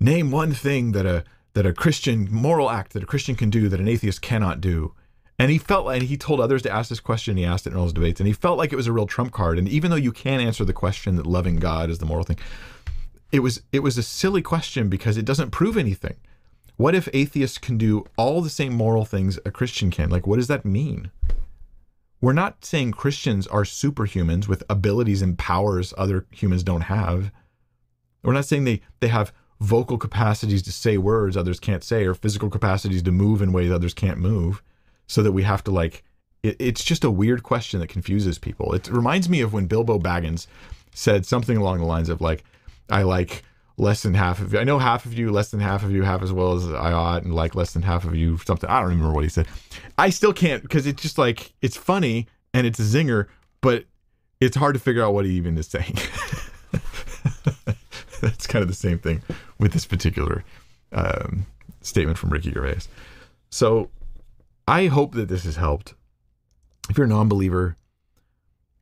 name 0.00 0.30
one 0.30 0.52
thing 0.52 0.92
that 0.92 1.04
a 1.04 1.24
that 1.56 1.64
a 1.64 1.72
Christian 1.72 2.28
moral 2.30 2.70
act 2.70 2.92
that 2.92 3.02
a 3.02 3.06
Christian 3.06 3.34
can 3.34 3.48
do 3.48 3.70
that 3.70 3.80
an 3.80 3.88
atheist 3.88 4.20
cannot 4.20 4.60
do. 4.60 4.92
And 5.38 5.50
he 5.50 5.56
felt, 5.56 5.90
and 5.90 6.02
he 6.02 6.18
told 6.18 6.38
others 6.38 6.60
to 6.62 6.70
ask 6.70 6.90
this 6.90 7.00
question. 7.00 7.38
He 7.38 7.46
asked 7.46 7.66
it 7.66 7.70
in 7.70 7.78
all 7.78 7.84
his 7.84 7.94
debates, 7.94 8.20
and 8.20 8.26
he 8.26 8.34
felt 8.34 8.58
like 8.58 8.74
it 8.74 8.76
was 8.76 8.86
a 8.86 8.92
real 8.92 9.06
trump 9.06 9.32
card. 9.32 9.58
And 9.58 9.66
even 9.66 9.90
though 9.90 9.96
you 9.96 10.12
can 10.12 10.38
answer 10.38 10.66
the 10.66 10.74
question 10.74 11.16
that 11.16 11.26
loving 11.26 11.56
God 11.56 11.88
is 11.88 11.96
the 11.96 12.04
moral 12.04 12.24
thing, 12.24 12.38
it 13.32 13.38
was 13.38 13.62
it 13.72 13.80
was 13.80 13.96
a 13.96 14.02
silly 14.02 14.42
question 14.42 14.90
because 14.90 15.16
it 15.16 15.24
doesn't 15.24 15.50
prove 15.50 15.78
anything. 15.78 16.16
What 16.76 16.94
if 16.94 17.08
atheists 17.14 17.56
can 17.56 17.78
do 17.78 18.04
all 18.18 18.42
the 18.42 18.50
same 18.50 18.74
moral 18.74 19.06
things 19.06 19.38
a 19.46 19.50
Christian 19.50 19.90
can? 19.90 20.10
Like, 20.10 20.26
what 20.26 20.36
does 20.36 20.48
that 20.48 20.66
mean? 20.66 21.10
We're 22.20 22.34
not 22.34 22.66
saying 22.66 22.92
Christians 22.92 23.46
are 23.46 23.62
superhumans 23.62 24.46
with 24.46 24.62
abilities 24.68 25.22
and 25.22 25.38
powers 25.38 25.94
other 25.96 26.26
humans 26.30 26.62
don't 26.62 26.82
have. 26.82 27.32
We're 28.22 28.34
not 28.34 28.44
saying 28.44 28.64
they, 28.64 28.82
they 29.00 29.08
have 29.08 29.32
vocal 29.60 29.98
capacities 29.98 30.62
to 30.62 30.72
say 30.72 30.98
words 30.98 31.36
others 31.36 31.58
can't 31.58 31.84
say 31.84 32.04
or 32.04 32.14
physical 32.14 32.50
capacities 32.50 33.02
to 33.02 33.12
move 33.12 33.40
in 33.40 33.52
ways 33.52 33.70
others 33.70 33.94
can't 33.94 34.18
move 34.18 34.62
so 35.06 35.22
that 35.22 35.32
we 35.32 35.42
have 35.42 35.64
to 35.64 35.70
like 35.70 36.02
it, 36.42 36.56
it's 36.58 36.84
just 36.84 37.04
a 37.04 37.10
weird 37.10 37.42
question 37.42 37.80
that 37.80 37.88
confuses 37.88 38.38
people 38.38 38.74
it 38.74 38.88
reminds 38.88 39.28
me 39.28 39.40
of 39.40 39.52
when 39.52 39.66
bilbo 39.66 39.98
baggins 39.98 40.46
said 40.92 41.24
something 41.24 41.56
along 41.56 41.78
the 41.78 41.84
lines 41.84 42.08
of 42.08 42.20
like 42.20 42.44
i 42.90 43.02
like 43.02 43.42
less 43.78 44.02
than 44.02 44.14
half 44.14 44.40
of 44.40 44.52
you. 44.52 44.58
I 44.58 44.64
know 44.64 44.78
half 44.78 45.04
of 45.04 45.14
you, 45.14 45.30
less 45.30 45.50
than 45.50 45.60
half 45.60 45.82
of 45.82 45.90
you 45.90 46.02
half 46.02 46.22
as 46.22 46.32
well 46.32 46.54
as 46.54 46.66
I 46.68 46.92
ought, 46.92 47.22
and 47.22 47.34
like 47.34 47.54
less 47.54 47.72
than 47.72 47.82
half 47.82 48.04
of 48.04 48.14
you 48.14 48.38
something. 48.38 48.68
I 48.68 48.80
don't 48.80 48.90
remember 48.90 49.12
what 49.12 49.24
he 49.24 49.30
said. 49.30 49.46
I 49.98 50.10
still 50.10 50.32
can't 50.32 50.62
because 50.62 50.86
it's 50.86 51.02
just 51.02 51.18
like 51.18 51.52
it's 51.60 51.76
funny 51.76 52.26
and 52.54 52.66
it's 52.66 52.78
a 52.78 52.82
zinger, 52.82 53.26
but 53.60 53.84
it's 54.40 54.56
hard 54.56 54.74
to 54.74 54.80
figure 54.80 55.02
out 55.02 55.14
what 55.14 55.24
he 55.24 55.32
even 55.32 55.56
is 55.58 55.66
saying. 55.66 55.96
That's 58.26 58.46
kind 58.46 58.62
of 58.62 58.68
the 58.68 58.74
same 58.74 58.98
thing 58.98 59.22
with 59.58 59.72
this 59.72 59.86
particular 59.86 60.44
um, 60.92 61.46
statement 61.80 62.18
from 62.18 62.30
Ricky 62.30 62.50
Gervais. 62.50 62.88
So 63.50 63.90
I 64.66 64.86
hope 64.86 65.14
that 65.14 65.28
this 65.28 65.44
has 65.44 65.56
helped. 65.56 65.94
If 66.88 66.98
you're 66.98 67.06
a 67.06 67.08
non-believer, 67.08 67.76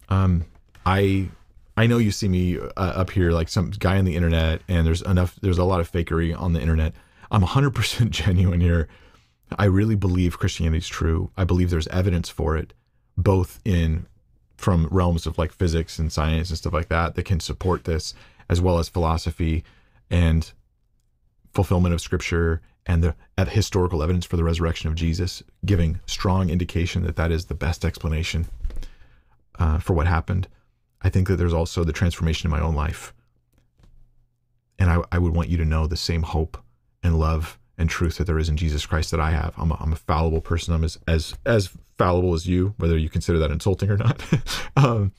um, 0.08 0.44
I 0.84 1.28
I 1.76 1.86
know 1.86 1.98
you 1.98 2.10
see 2.10 2.28
me 2.28 2.58
uh, 2.58 2.70
up 2.76 3.10
here 3.10 3.32
like 3.32 3.48
some 3.48 3.70
guy 3.70 3.98
on 3.98 4.04
the 4.04 4.16
internet, 4.16 4.62
and 4.68 4.86
there's 4.86 5.02
enough. 5.02 5.36
There's 5.40 5.58
a 5.58 5.64
lot 5.64 5.80
of 5.80 5.90
fakery 5.90 6.38
on 6.38 6.52
the 6.52 6.60
internet. 6.60 6.94
I'm 7.30 7.42
100% 7.42 8.10
genuine 8.10 8.60
here. 8.60 8.88
I 9.58 9.64
really 9.66 9.96
believe 9.96 10.38
Christianity 10.38 10.78
is 10.78 10.88
true. 10.88 11.30
I 11.36 11.44
believe 11.44 11.70
there's 11.70 11.88
evidence 11.88 12.28
for 12.28 12.56
it, 12.56 12.72
both 13.16 13.60
in 13.64 14.06
from 14.56 14.88
realms 14.90 15.26
of 15.26 15.36
like 15.36 15.52
physics 15.52 15.98
and 15.98 16.12
science 16.12 16.48
and 16.48 16.56
stuff 16.56 16.72
like 16.72 16.88
that 16.88 17.14
that 17.14 17.24
can 17.24 17.40
support 17.40 17.84
this, 17.84 18.14
as 18.48 18.60
well 18.60 18.78
as 18.78 18.88
philosophy 18.88 19.64
and 20.10 20.52
fulfillment 21.52 21.94
of 21.94 22.00
Scripture 22.00 22.60
and 22.86 23.02
the 23.02 23.14
historical 23.46 24.02
evidence 24.02 24.26
for 24.26 24.36
the 24.36 24.44
resurrection 24.44 24.88
of 24.88 24.94
Jesus, 24.94 25.42
giving 25.64 26.00
strong 26.06 26.50
indication 26.50 27.02
that 27.04 27.16
that 27.16 27.30
is 27.30 27.46
the 27.46 27.54
best 27.54 27.84
explanation 27.84 28.46
uh, 29.58 29.78
for 29.78 29.94
what 29.94 30.06
happened. 30.06 30.48
I 31.02 31.08
think 31.08 31.28
that 31.28 31.36
there's 31.36 31.54
also 31.54 31.84
the 31.84 31.92
transformation 31.92 32.46
in 32.46 32.50
my 32.50 32.62
own 32.62 32.74
life. 32.74 33.14
And 34.78 34.90
I, 34.90 35.02
I 35.12 35.18
would 35.18 35.34
want 35.34 35.48
you 35.48 35.56
to 35.58 35.64
know 35.64 35.86
the 35.86 35.96
same 35.96 36.22
hope 36.22 36.58
and 37.02 37.18
love 37.18 37.58
and 37.78 37.88
truth 37.88 38.18
that 38.18 38.24
there 38.24 38.38
is 38.38 38.48
in 38.48 38.56
Jesus 38.56 38.86
Christ 38.86 39.10
that 39.10 39.20
I 39.20 39.30
have. 39.30 39.54
I'm 39.56 39.70
a, 39.70 39.76
I'm 39.80 39.92
a 39.92 39.96
fallible 39.96 40.40
person. 40.40 40.74
I'm 40.74 40.84
as, 40.84 40.98
as, 41.06 41.34
as 41.44 41.70
fallible 41.96 42.34
as 42.34 42.46
you, 42.46 42.74
whether 42.78 42.96
you 42.96 43.08
consider 43.08 43.38
that 43.38 43.50
insulting 43.50 43.90
or 43.90 43.96
not. 43.96 44.22
um, 44.76 45.12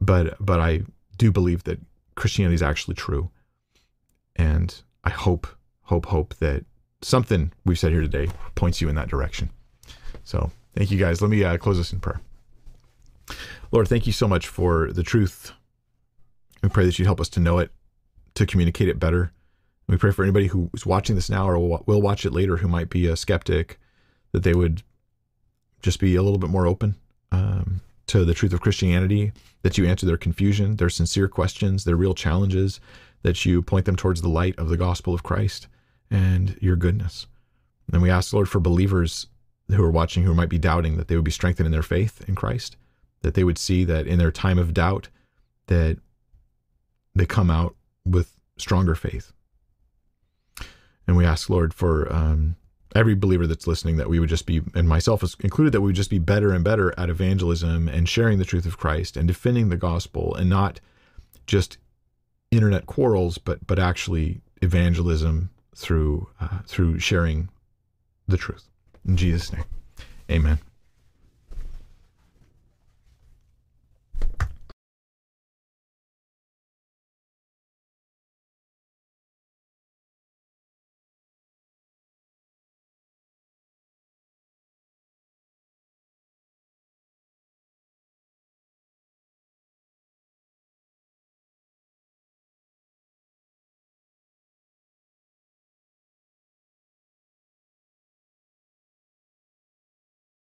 but, 0.00 0.36
but 0.44 0.60
I 0.60 0.82
do 1.16 1.30
believe 1.30 1.64
that 1.64 1.78
Christianity 2.14 2.54
is 2.54 2.62
actually 2.62 2.94
true. 2.94 3.30
And 4.36 4.74
I 5.04 5.10
hope, 5.10 5.46
hope, 5.82 6.06
hope 6.06 6.34
that 6.36 6.64
something 7.02 7.52
we've 7.64 7.78
said 7.78 7.92
here 7.92 8.00
today 8.00 8.28
points 8.54 8.80
you 8.80 8.88
in 8.88 8.94
that 8.96 9.08
direction. 9.08 9.50
So 10.24 10.50
thank 10.74 10.90
you 10.90 10.98
guys. 10.98 11.20
Let 11.20 11.30
me 11.30 11.44
uh, 11.44 11.58
close 11.58 11.76
this 11.76 11.92
in 11.92 12.00
prayer. 12.00 12.20
Lord, 13.70 13.88
thank 13.88 14.06
you 14.06 14.12
so 14.12 14.28
much 14.28 14.48
for 14.48 14.92
the 14.92 15.02
truth. 15.02 15.52
We 16.62 16.68
pray 16.68 16.86
that 16.86 16.98
you'd 16.98 17.06
help 17.06 17.20
us 17.20 17.28
to 17.30 17.40
know 17.40 17.58
it, 17.58 17.70
to 18.34 18.46
communicate 18.46 18.88
it 18.88 18.98
better. 18.98 19.32
We 19.86 19.98
pray 19.98 20.12
for 20.12 20.22
anybody 20.22 20.46
who 20.46 20.70
is 20.72 20.86
watching 20.86 21.14
this 21.14 21.28
now 21.28 21.48
or 21.48 21.58
will 21.58 22.00
watch 22.00 22.24
it 22.24 22.32
later 22.32 22.56
who 22.56 22.68
might 22.68 22.88
be 22.88 23.06
a 23.06 23.16
skeptic, 23.16 23.78
that 24.32 24.42
they 24.42 24.54
would 24.54 24.82
just 25.82 26.00
be 26.00 26.16
a 26.16 26.22
little 26.22 26.38
bit 26.38 26.48
more 26.48 26.66
open 26.66 26.96
um, 27.30 27.80
to 28.06 28.24
the 28.24 28.34
truth 28.34 28.52
of 28.52 28.60
Christianity, 28.60 29.32
that 29.62 29.78
you 29.78 29.86
answer 29.86 30.06
their 30.06 30.16
confusion, 30.16 30.76
their 30.76 30.90
sincere 30.90 31.28
questions, 31.28 31.84
their 31.84 31.96
real 31.96 32.14
challenges, 32.14 32.80
that 33.22 33.44
you 33.46 33.62
point 33.62 33.86
them 33.86 33.96
towards 33.96 34.20
the 34.20 34.28
light 34.28 34.58
of 34.58 34.68
the 34.68 34.76
gospel 34.76 35.14
of 35.14 35.22
Christ 35.22 35.66
and 36.10 36.56
your 36.60 36.76
goodness. 36.76 37.26
And 37.92 38.02
we 38.02 38.10
ask, 38.10 38.32
Lord, 38.32 38.48
for 38.48 38.60
believers 38.60 39.26
who 39.68 39.82
are 39.82 39.90
watching 39.90 40.24
who 40.24 40.34
might 40.34 40.48
be 40.48 40.58
doubting 40.58 40.96
that 40.96 41.08
they 41.08 41.16
would 41.16 41.24
be 41.24 41.30
strengthened 41.30 41.66
in 41.66 41.72
their 41.72 41.82
faith 41.82 42.22
in 42.28 42.34
Christ, 42.34 42.76
that 43.22 43.34
they 43.34 43.44
would 43.44 43.58
see 43.58 43.84
that 43.84 44.06
in 44.06 44.18
their 44.18 44.30
time 44.30 44.58
of 44.58 44.74
doubt, 44.74 45.08
that 45.66 45.98
they 47.14 47.26
come 47.26 47.50
out 47.50 47.74
with 48.04 48.36
stronger 48.58 48.94
faith. 48.94 49.32
And 51.06 51.16
we 51.16 51.24
ask, 51.24 51.48
Lord, 51.48 51.72
for 51.72 52.12
um, 52.12 52.56
every 52.94 53.14
believer 53.14 53.46
that's 53.46 53.66
listening 53.66 53.96
that 53.96 54.08
we 54.08 54.18
would 54.18 54.28
just 54.28 54.46
be, 54.46 54.62
and 54.74 54.88
myself 54.88 55.22
included, 55.40 55.72
that 55.72 55.80
we 55.80 55.86
would 55.86 55.96
just 55.96 56.10
be 56.10 56.18
better 56.18 56.52
and 56.52 56.64
better 56.64 56.98
at 56.98 57.10
evangelism 57.10 57.88
and 57.88 58.08
sharing 58.08 58.38
the 58.38 58.44
truth 58.44 58.66
of 58.66 58.78
Christ 58.78 59.16
and 59.16 59.26
defending 59.26 59.68
the 59.68 59.76
gospel 59.76 60.34
and 60.34 60.48
not 60.48 60.80
just 61.46 61.78
internet 62.50 62.86
quarrels, 62.86 63.38
but 63.38 63.66
but 63.66 63.78
actually 63.78 64.40
evangelism 64.62 65.50
through 65.74 66.28
uh, 66.40 66.60
through 66.66 66.98
sharing 66.98 67.48
the 68.28 68.36
truth. 68.36 68.68
In 69.06 69.16
Jesus' 69.16 69.52
name, 69.52 69.64
Amen. 70.30 70.58